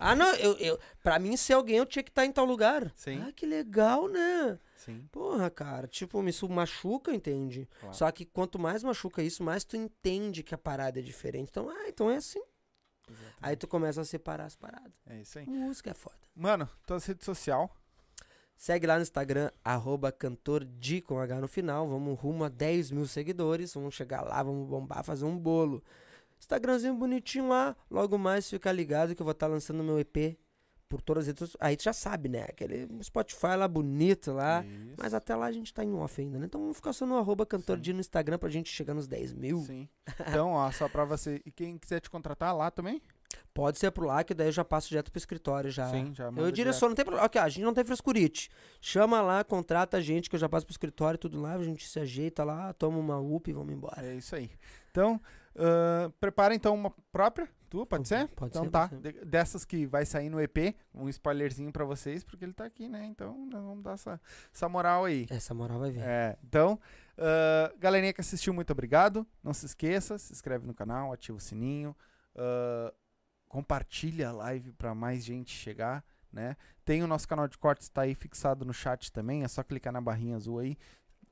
Ah, 0.00 0.14
não, 0.16 0.34
eu, 0.36 0.56
eu, 0.56 0.78
pra 1.02 1.18
mim 1.18 1.36
ser 1.36 1.52
alguém, 1.52 1.76
eu 1.76 1.84
tinha 1.84 2.02
que 2.02 2.10
estar 2.10 2.24
em 2.24 2.32
tal 2.32 2.46
lugar. 2.46 2.90
Sim. 2.96 3.22
Ah, 3.22 3.30
que 3.32 3.44
legal, 3.44 4.08
né? 4.08 4.58
Sim. 4.84 5.08
Porra, 5.12 5.50
cara, 5.50 5.86
tipo, 5.88 6.20
me 6.22 6.32
su- 6.32 6.48
machuca, 6.48 7.14
entende? 7.14 7.68
Claro. 7.80 7.94
Só 7.94 8.10
que 8.10 8.24
quanto 8.24 8.58
mais 8.58 8.82
machuca 8.82 9.22
isso, 9.22 9.42
mais 9.42 9.64
tu 9.64 9.76
entende 9.76 10.42
que 10.42 10.54
a 10.54 10.58
parada 10.58 10.98
é 10.98 11.02
diferente. 11.02 11.48
Então, 11.50 11.68
ah, 11.70 11.88
então 11.88 12.10
é 12.10 12.16
assim. 12.16 12.42
Aí 13.40 13.54
tu 13.56 13.66
começa 13.68 14.00
a 14.00 14.04
separar 14.04 14.44
as 14.46 14.56
paradas. 14.56 14.92
É 15.06 15.20
isso 15.20 15.38
aí. 15.38 15.46
Música 15.46 15.90
é 15.90 15.94
foda. 15.94 16.16
Mano, 16.34 16.68
tua 16.86 16.98
rede 16.98 17.24
social. 17.24 17.70
Segue 18.56 18.86
lá 18.86 18.96
no 18.96 19.02
Instagram, 19.02 19.50
arroba 19.64 20.10
cantor 20.12 20.64
de 20.64 21.00
com 21.02 21.18
H 21.18 21.40
no 21.40 21.48
final. 21.48 21.88
Vamos 21.88 22.18
rumo 22.18 22.44
a 22.44 22.48
10 22.48 22.92
mil 22.92 23.06
seguidores. 23.06 23.74
Vamos 23.74 23.94
chegar 23.94 24.22
lá, 24.22 24.42
vamos 24.42 24.68
bombar, 24.68 25.02
fazer 25.04 25.24
um 25.24 25.36
bolo. 25.36 25.82
Instagramzinho 26.38 26.94
bonitinho 26.94 27.48
lá. 27.48 27.76
Logo 27.90 28.16
mais 28.16 28.48
fica 28.48 28.70
ligado 28.72 29.14
que 29.14 29.20
eu 29.20 29.24
vou 29.24 29.32
estar 29.32 29.46
lançando 29.48 29.82
meu 29.82 29.98
EP 29.98 30.38
por 30.94 31.02
todas 31.02 31.22
as 31.22 31.26
redes. 31.26 31.56
Aí 31.58 31.76
tu 31.76 31.82
já 31.82 31.92
sabe, 31.92 32.28
né? 32.28 32.42
Aquele 32.42 32.88
Spotify 33.02 33.56
lá 33.58 33.66
bonito 33.66 34.32
lá. 34.32 34.64
Isso. 34.64 34.94
Mas 34.96 35.12
até 35.12 35.34
lá 35.34 35.46
a 35.46 35.52
gente 35.52 35.74
tá 35.74 35.82
em 35.82 35.92
off 35.92 36.20
ainda, 36.20 36.38
né? 36.38 36.46
Então 36.46 36.60
vamos 36.60 36.76
ficar 36.76 36.92
só 36.92 37.04
no 37.04 37.16
arroba 37.16 37.44
no 37.94 38.00
Instagram 38.00 38.38
pra 38.38 38.48
gente 38.48 38.70
chegar 38.70 38.94
nos 38.94 39.08
10 39.08 39.32
mil. 39.34 39.58
Sim. 39.58 39.88
Então, 40.20 40.52
ó, 40.52 40.70
só 40.70 40.88
pra 40.88 41.04
você. 41.04 41.42
E 41.44 41.50
quem 41.50 41.76
quiser 41.76 41.98
te 41.98 42.08
contratar 42.08 42.56
lá 42.56 42.70
também? 42.70 43.02
Pode 43.52 43.78
ser 43.78 43.90
por 43.90 44.06
lá, 44.06 44.22
que 44.22 44.32
daí 44.32 44.48
eu 44.48 44.52
já 44.52 44.64
passo 44.64 44.88
direto 44.88 45.10
pro 45.10 45.18
escritório 45.18 45.70
já. 45.70 45.90
Sim, 45.90 46.14
já 46.14 46.30
Eu 46.36 46.52
direciono, 46.52 46.90
não 46.90 46.94
tem 46.94 47.04
problema. 47.04 47.28
Ó, 47.32 47.38
a 47.40 47.48
gente 47.48 47.64
não 47.64 47.74
tem 47.74 47.84
frescurite. 47.84 48.48
Chama 48.80 49.20
lá, 49.20 49.42
contrata 49.42 49.96
a 49.96 50.00
gente, 50.00 50.30
que 50.30 50.36
eu 50.36 50.40
já 50.40 50.48
passo 50.48 50.64
pro 50.64 50.72
escritório, 50.72 51.18
tudo 51.18 51.40
lá, 51.40 51.54
a 51.54 51.62
gente 51.62 51.88
se 51.88 51.98
ajeita 51.98 52.44
lá, 52.44 52.72
toma 52.72 52.98
uma 52.98 53.18
UP 53.18 53.48
e 53.48 53.52
vamos 53.52 53.72
embora. 53.72 54.06
É 54.06 54.14
isso 54.14 54.36
aí. 54.36 54.50
Então, 54.90 55.20
ahn, 55.56 56.10
prepara 56.20 56.54
então 56.54 56.74
uma 56.74 56.90
própria, 57.12 57.48
tua, 57.68 57.86
pode 57.86 58.06
ser? 58.06 58.28
Pode 58.28 58.50
então 58.50 58.64
ser, 58.64 58.70
tá. 58.70 58.88
pode 58.88 59.02
ser. 59.02 59.12
De- 59.12 59.24
dessas 59.24 59.64
que 59.64 59.86
vai 59.86 60.04
sair 60.04 60.28
no 60.28 60.40
EP, 60.40 60.76
um 60.94 61.08
spoilerzinho 61.08 61.72
pra 61.72 61.84
vocês, 61.84 62.22
porque 62.22 62.44
ele 62.44 62.52
tá 62.52 62.64
aqui, 62.64 62.88
né? 62.88 63.06
Então, 63.06 63.46
nós 63.50 63.62
vamos 63.62 63.82
dar 63.82 63.94
essa, 63.94 64.20
essa 64.52 64.68
moral 64.68 65.04
aí. 65.04 65.26
Essa 65.30 65.54
moral 65.54 65.78
vai 65.80 65.90
vir. 65.90 66.02
É, 66.02 66.36
então, 66.42 66.78
ah, 67.18 67.72
galerinha 67.78 68.12
que 68.12 68.20
assistiu, 68.20 68.52
muito 68.52 68.70
obrigado. 68.70 69.26
Não 69.42 69.52
se 69.52 69.66
esqueça, 69.66 70.18
se 70.18 70.32
inscreve 70.32 70.66
no 70.66 70.74
canal, 70.74 71.12
ativa 71.12 71.36
o 71.36 71.40
sininho, 71.40 71.96
ah, 72.36 72.92
compartilha 73.48 74.28
a 74.28 74.32
live 74.32 74.72
para 74.72 74.94
mais 74.94 75.24
gente 75.24 75.52
chegar, 75.52 76.04
né? 76.32 76.56
Tem 76.84 77.02
o 77.02 77.06
nosso 77.06 77.28
canal 77.28 77.46
de 77.46 77.56
cortes, 77.56 77.88
tá 77.88 78.02
aí 78.02 78.14
fixado 78.14 78.64
no 78.64 78.74
chat 78.74 79.12
também, 79.12 79.44
é 79.44 79.48
só 79.48 79.62
clicar 79.62 79.92
na 79.92 80.00
barrinha 80.00 80.36
azul 80.36 80.58
aí, 80.58 80.76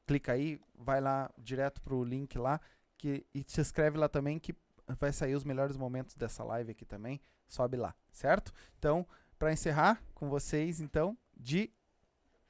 clica 0.07 0.33
aí, 0.33 0.61
vai 0.75 1.01
lá 1.01 1.31
direto 1.37 1.83
pro 1.83 2.03
link 2.05 2.39
lá, 2.39 2.61
que, 3.03 3.27
e 3.35 3.45
se 3.49 3.61
inscreve 3.61 3.99
lá 3.99 4.09
também 4.09 4.39
que 4.39 4.55
vai 5.01 5.13
sair 5.13 5.35
os 5.35 5.43
melhores 5.43 5.77
momentos 5.77 6.15
dessa 6.15 6.45
live 6.45 6.71
aqui 6.71 6.85
também, 6.85 7.21
sobe 7.49 7.77
lá, 7.77 7.97
certo? 8.13 8.53
Então, 8.79 9.05
para 9.37 9.53
encerrar 9.53 10.01
com 10.15 10.29
vocês, 10.31 10.81
então, 10.81 11.19
de 11.37 11.73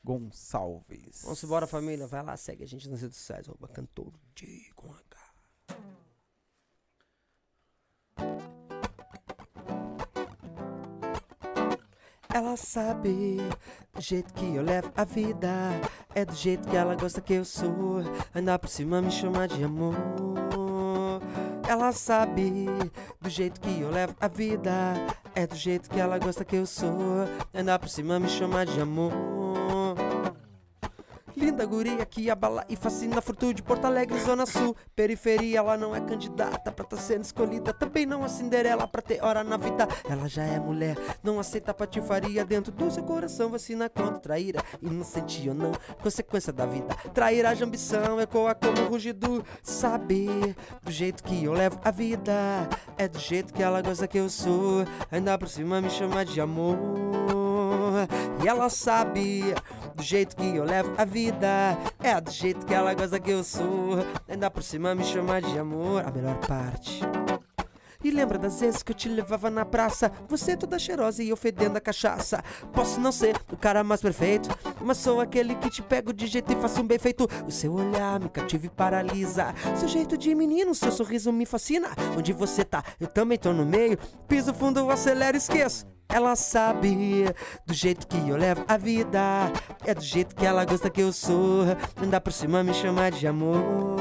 Gonçalves. 0.05 1.23
Vamos 1.23 1.43
embora, 1.43 1.67
família. 1.67 2.07
Vai 2.07 2.23
lá, 2.23 2.37
segue 2.37 2.65
a 2.65 2.67
gente 2.67 2.87
nas 2.91 3.01
redes 3.01 3.17
sociais, 3.17 3.49
arroba 3.49 3.67
cantor 3.67 4.13
de 4.35 4.71
com 4.75 4.93
H. 4.93 5.03
Ela 12.35 12.57
sabe 12.57 13.37
do 13.95 14.01
jeito 14.01 14.35
que 14.35 14.57
eu 14.57 14.63
levo 14.63 14.93
a 14.95 15.05
vida. 15.05 15.49
É 16.15 16.25
do 16.27 16.35
jeito 16.35 16.69
que 16.69 16.77
ela 16.77 16.95
gosta 16.95 17.23
que 17.23 17.35
eu 17.35 17.45
sou. 17.45 18.01
Ainda 18.35 18.59
por 18.59 18.69
cima 18.69 19.01
me 19.01 19.11
chama 19.11 19.47
de 19.49 19.63
amor. 19.63 20.42
Ela 21.69 21.93
sabe 21.93 22.67
do 23.21 23.31
jeito 23.31 23.61
que 23.61 23.81
eu 23.81 23.91
levo 23.91 24.15
a 24.21 24.29
vida. 24.29 24.95
É 25.35 25.47
do 25.47 25.57
jeito 25.57 25.89
que 25.89 25.99
ela 25.99 26.19
gosta 26.19 26.45
que 26.45 26.57
eu 26.57 26.67
sou. 26.67 27.27
Ainda 27.55 27.79
por 27.79 27.89
cima 27.89 28.19
me 28.21 28.29
chama 28.29 28.67
de 28.67 28.81
amor. 28.81 29.42
Linda 31.53 31.67
guria 31.67 32.07
que 32.07 32.31
abala 32.31 32.65
e 32.67 32.75
fascina 32.75 33.21
Fruto 33.21 33.53
de 33.53 33.63
Porto 33.63 33.85
Alegre, 33.85 34.19
Zona 34.21 34.47
Sul. 34.47 34.75
Periferia, 34.97 35.59
ela 35.59 35.77
não 35.77 35.95
é 35.95 36.01
candidata 36.01 36.73
pra 36.73 36.83
tá 36.83 36.97
sendo 36.97 37.25
escolhida. 37.25 37.75
Também 37.75 38.07
não 38.07 38.25
a 38.25 38.29
Cinderela 38.31 38.89
pra 38.89 39.03
ter 39.03 39.23
hora 39.23 39.45
na 39.45 39.59
vida. 39.59 39.87
Ela 40.09 40.27
já 40.31 40.45
é 40.45 40.59
mulher, 40.59 40.97
não 41.23 41.39
aceita 41.39 41.75
patifaria. 41.75 42.43
Dentro 42.43 42.73
do 42.73 42.91
seu 42.91 43.03
coração 43.03 43.51
vacina 43.51 43.91
contra 43.91 44.19
traíra. 44.19 44.65
Inocente 44.81 45.47
ou 45.47 45.55
não, 45.55 45.73
consequência 46.03 46.55
da 46.55 46.65
vida. 46.65 46.95
Trairá 47.13 47.53
de 47.53 47.63
ambição, 47.63 48.19
ecoa 48.19 48.55
como 48.55 48.89
rugido. 48.89 49.45
Saber 49.63 50.57
do 50.83 50.91
jeito 50.91 51.23
que 51.23 51.45
eu 51.45 51.53
levo 51.53 51.79
a 51.85 51.91
vida 51.91 52.33
É 52.97 53.07
do 53.07 53.19
jeito 53.19 53.53
que 53.53 53.63
ela 53.63 53.83
gosta 53.83 54.09
que 54.09 54.17
eu 54.17 54.31
sou. 54.31 54.87
Ainda 55.11 55.37
por 55.37 55.51
cima 55.51 55.83
me 55.83 55.91
chama 55.91 56.25
de 56.25 56.41
amor 56.41 56.79
E 58.43 58.49
ela 58.49 58.69
sabe 58.69 59.55
do 59.95 60.03
jeito 60.03 60.35
que 60.35 60.57
eu 60.57 60.65
levo 60.65 60.93
a 60.99 61.05
vida. 61.05 61.79
É 62.01 62.21
do 62.21 62.31
jeito 62.31 62.67
que 62.67 62.75
ela 62.75 62.93
gosta 62.93 63.21
que 63.21 63.31
eu 63.31 63.45
sou. 63.45 63.99
Ainda 64.29 64.51
por 64.51 64.63
cima 64.63 64.95
me 64.95 65.05
chama 65.05 65.41
de 65.41 65.59
amor, 65.59 66.05
a 66.05 66.11
melhor 66.11 66.37
parte. 66.47 67.01
E 68.05 68.11
lembra 68.11 68.37
das 68.37 68.59
vezes 68.59 68.83
que 68.83 68.91
eu 68.91 68.97
te 68.97 69.09
levava 69.09 69.49
na 69.49 69.65
praça? 69.65 70.11
Você 70.29 70.57
toda 70.57 70.77
cheirosa 70.79 71.23
e 71.23 71.29
eu 71.29 71.37
fedendo 71.37 71.77
a 71.77 71.81
cachaça. 71.81 72.43
Posso 72.73 72.99
não 72.99 73.13
ser 73.13 73.37
o 73.53 73.57
cara 73.57 73.85
mais 73.85 74.01
perfeito, 74.01 74.49
mas 74.81 74.99
sou 74.99 75.21
aquele 75.21 75.55
que 75.55 75.71
te 75.71 75.81
pego 75.81 76.13
de 76.13 76.27
jeito 76.27 76.53
e 76.53 76.57
faço 76.57 76.81
um 76.81 76.87
bem 76.87 76.99
feito. 76.99 77.29
O 77.47 77.51
seu 77.53 77.73
olhar 77.73 78.19
me 78.19 78.29
cativa 78.29 78.67
e 78.67 78.71
paralisa. 78.71 79.55
Seu 79.77 79.87
jeito 79.87 80.19
de 80.19 80.35
menino, 80.35 80.75
seu 80.75 80.91
sorriso 80.91 81.33
me 81.33 81.47
fascina. 81.47 81.89
Onde 82.19 82.33
você 82.33 82.65
tá, 82.65 82.83
eu 82.99 83.07
também 83.07 83.39
tô 83.39 83.53
no 83.53 83.65
meio. 83.65 83.97
Piso 84.27 84.53
fundo, 84.53 84.91
acelero, 84.91 85.37
esqueço. 85.37 85.87
Ela 86.13 86.37
sabe 86.37 87.25
do 87.67 87.73
jeito 87.73 88.07
que 88.07 88.19
eu 88.29 88.37
levo 88.37 88.65
a 88.69 88.77
vida. 88.77 89.51
É 89.85 89.95
do 89.95 90.03
jeito 90.03 90.35
que 90.37 90.45
ela 90.45 90.65
gosta 90.65 90.91
que 90.91 91.01
eu 91.01 91.13
sou. 91.13 91.65
Andar 92.01 92.21
por 92.21 92.33
cima 92.33 92.63
me 92.63 92.75
chama 92.75 93.11
de 93.11 93.27
amor. 93.27 93.97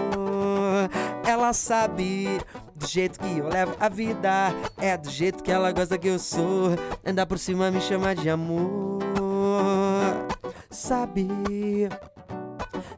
Ela 1.26 1.54
sabe 1.54 2.42
do 2.76 2.86
jeito 2.86 3.20
que 3.20 3.38
eu 3.38 3.48
levo 3.48 3.76
a 3.80 3.88
vida. 3.88 4.54
É 4.78 4.98
do 4.98 5.10
jeito 5.10 5.42
que 5.42 5.52
ela 5.52 5.72
gosta 5.72 5.98
que 5.98 6.10
eu 6.10 6.20
sou. 6.20 6.72
Andar 7.06 7.26
por 7.26 7.40
cima 7.40 7.72
me 7.72 7.80
chama 7.80 8.14
de 8.14 8.30
amor. 8.30 9.00
Sabe, 10.70 11.28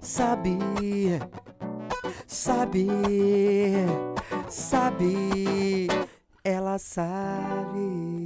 sabe, 0.02 0.58
sabe, 2.28 2.88
sabe. 4.50 5.88
Ela 6.44 6.78
sabe. 6.78 8.26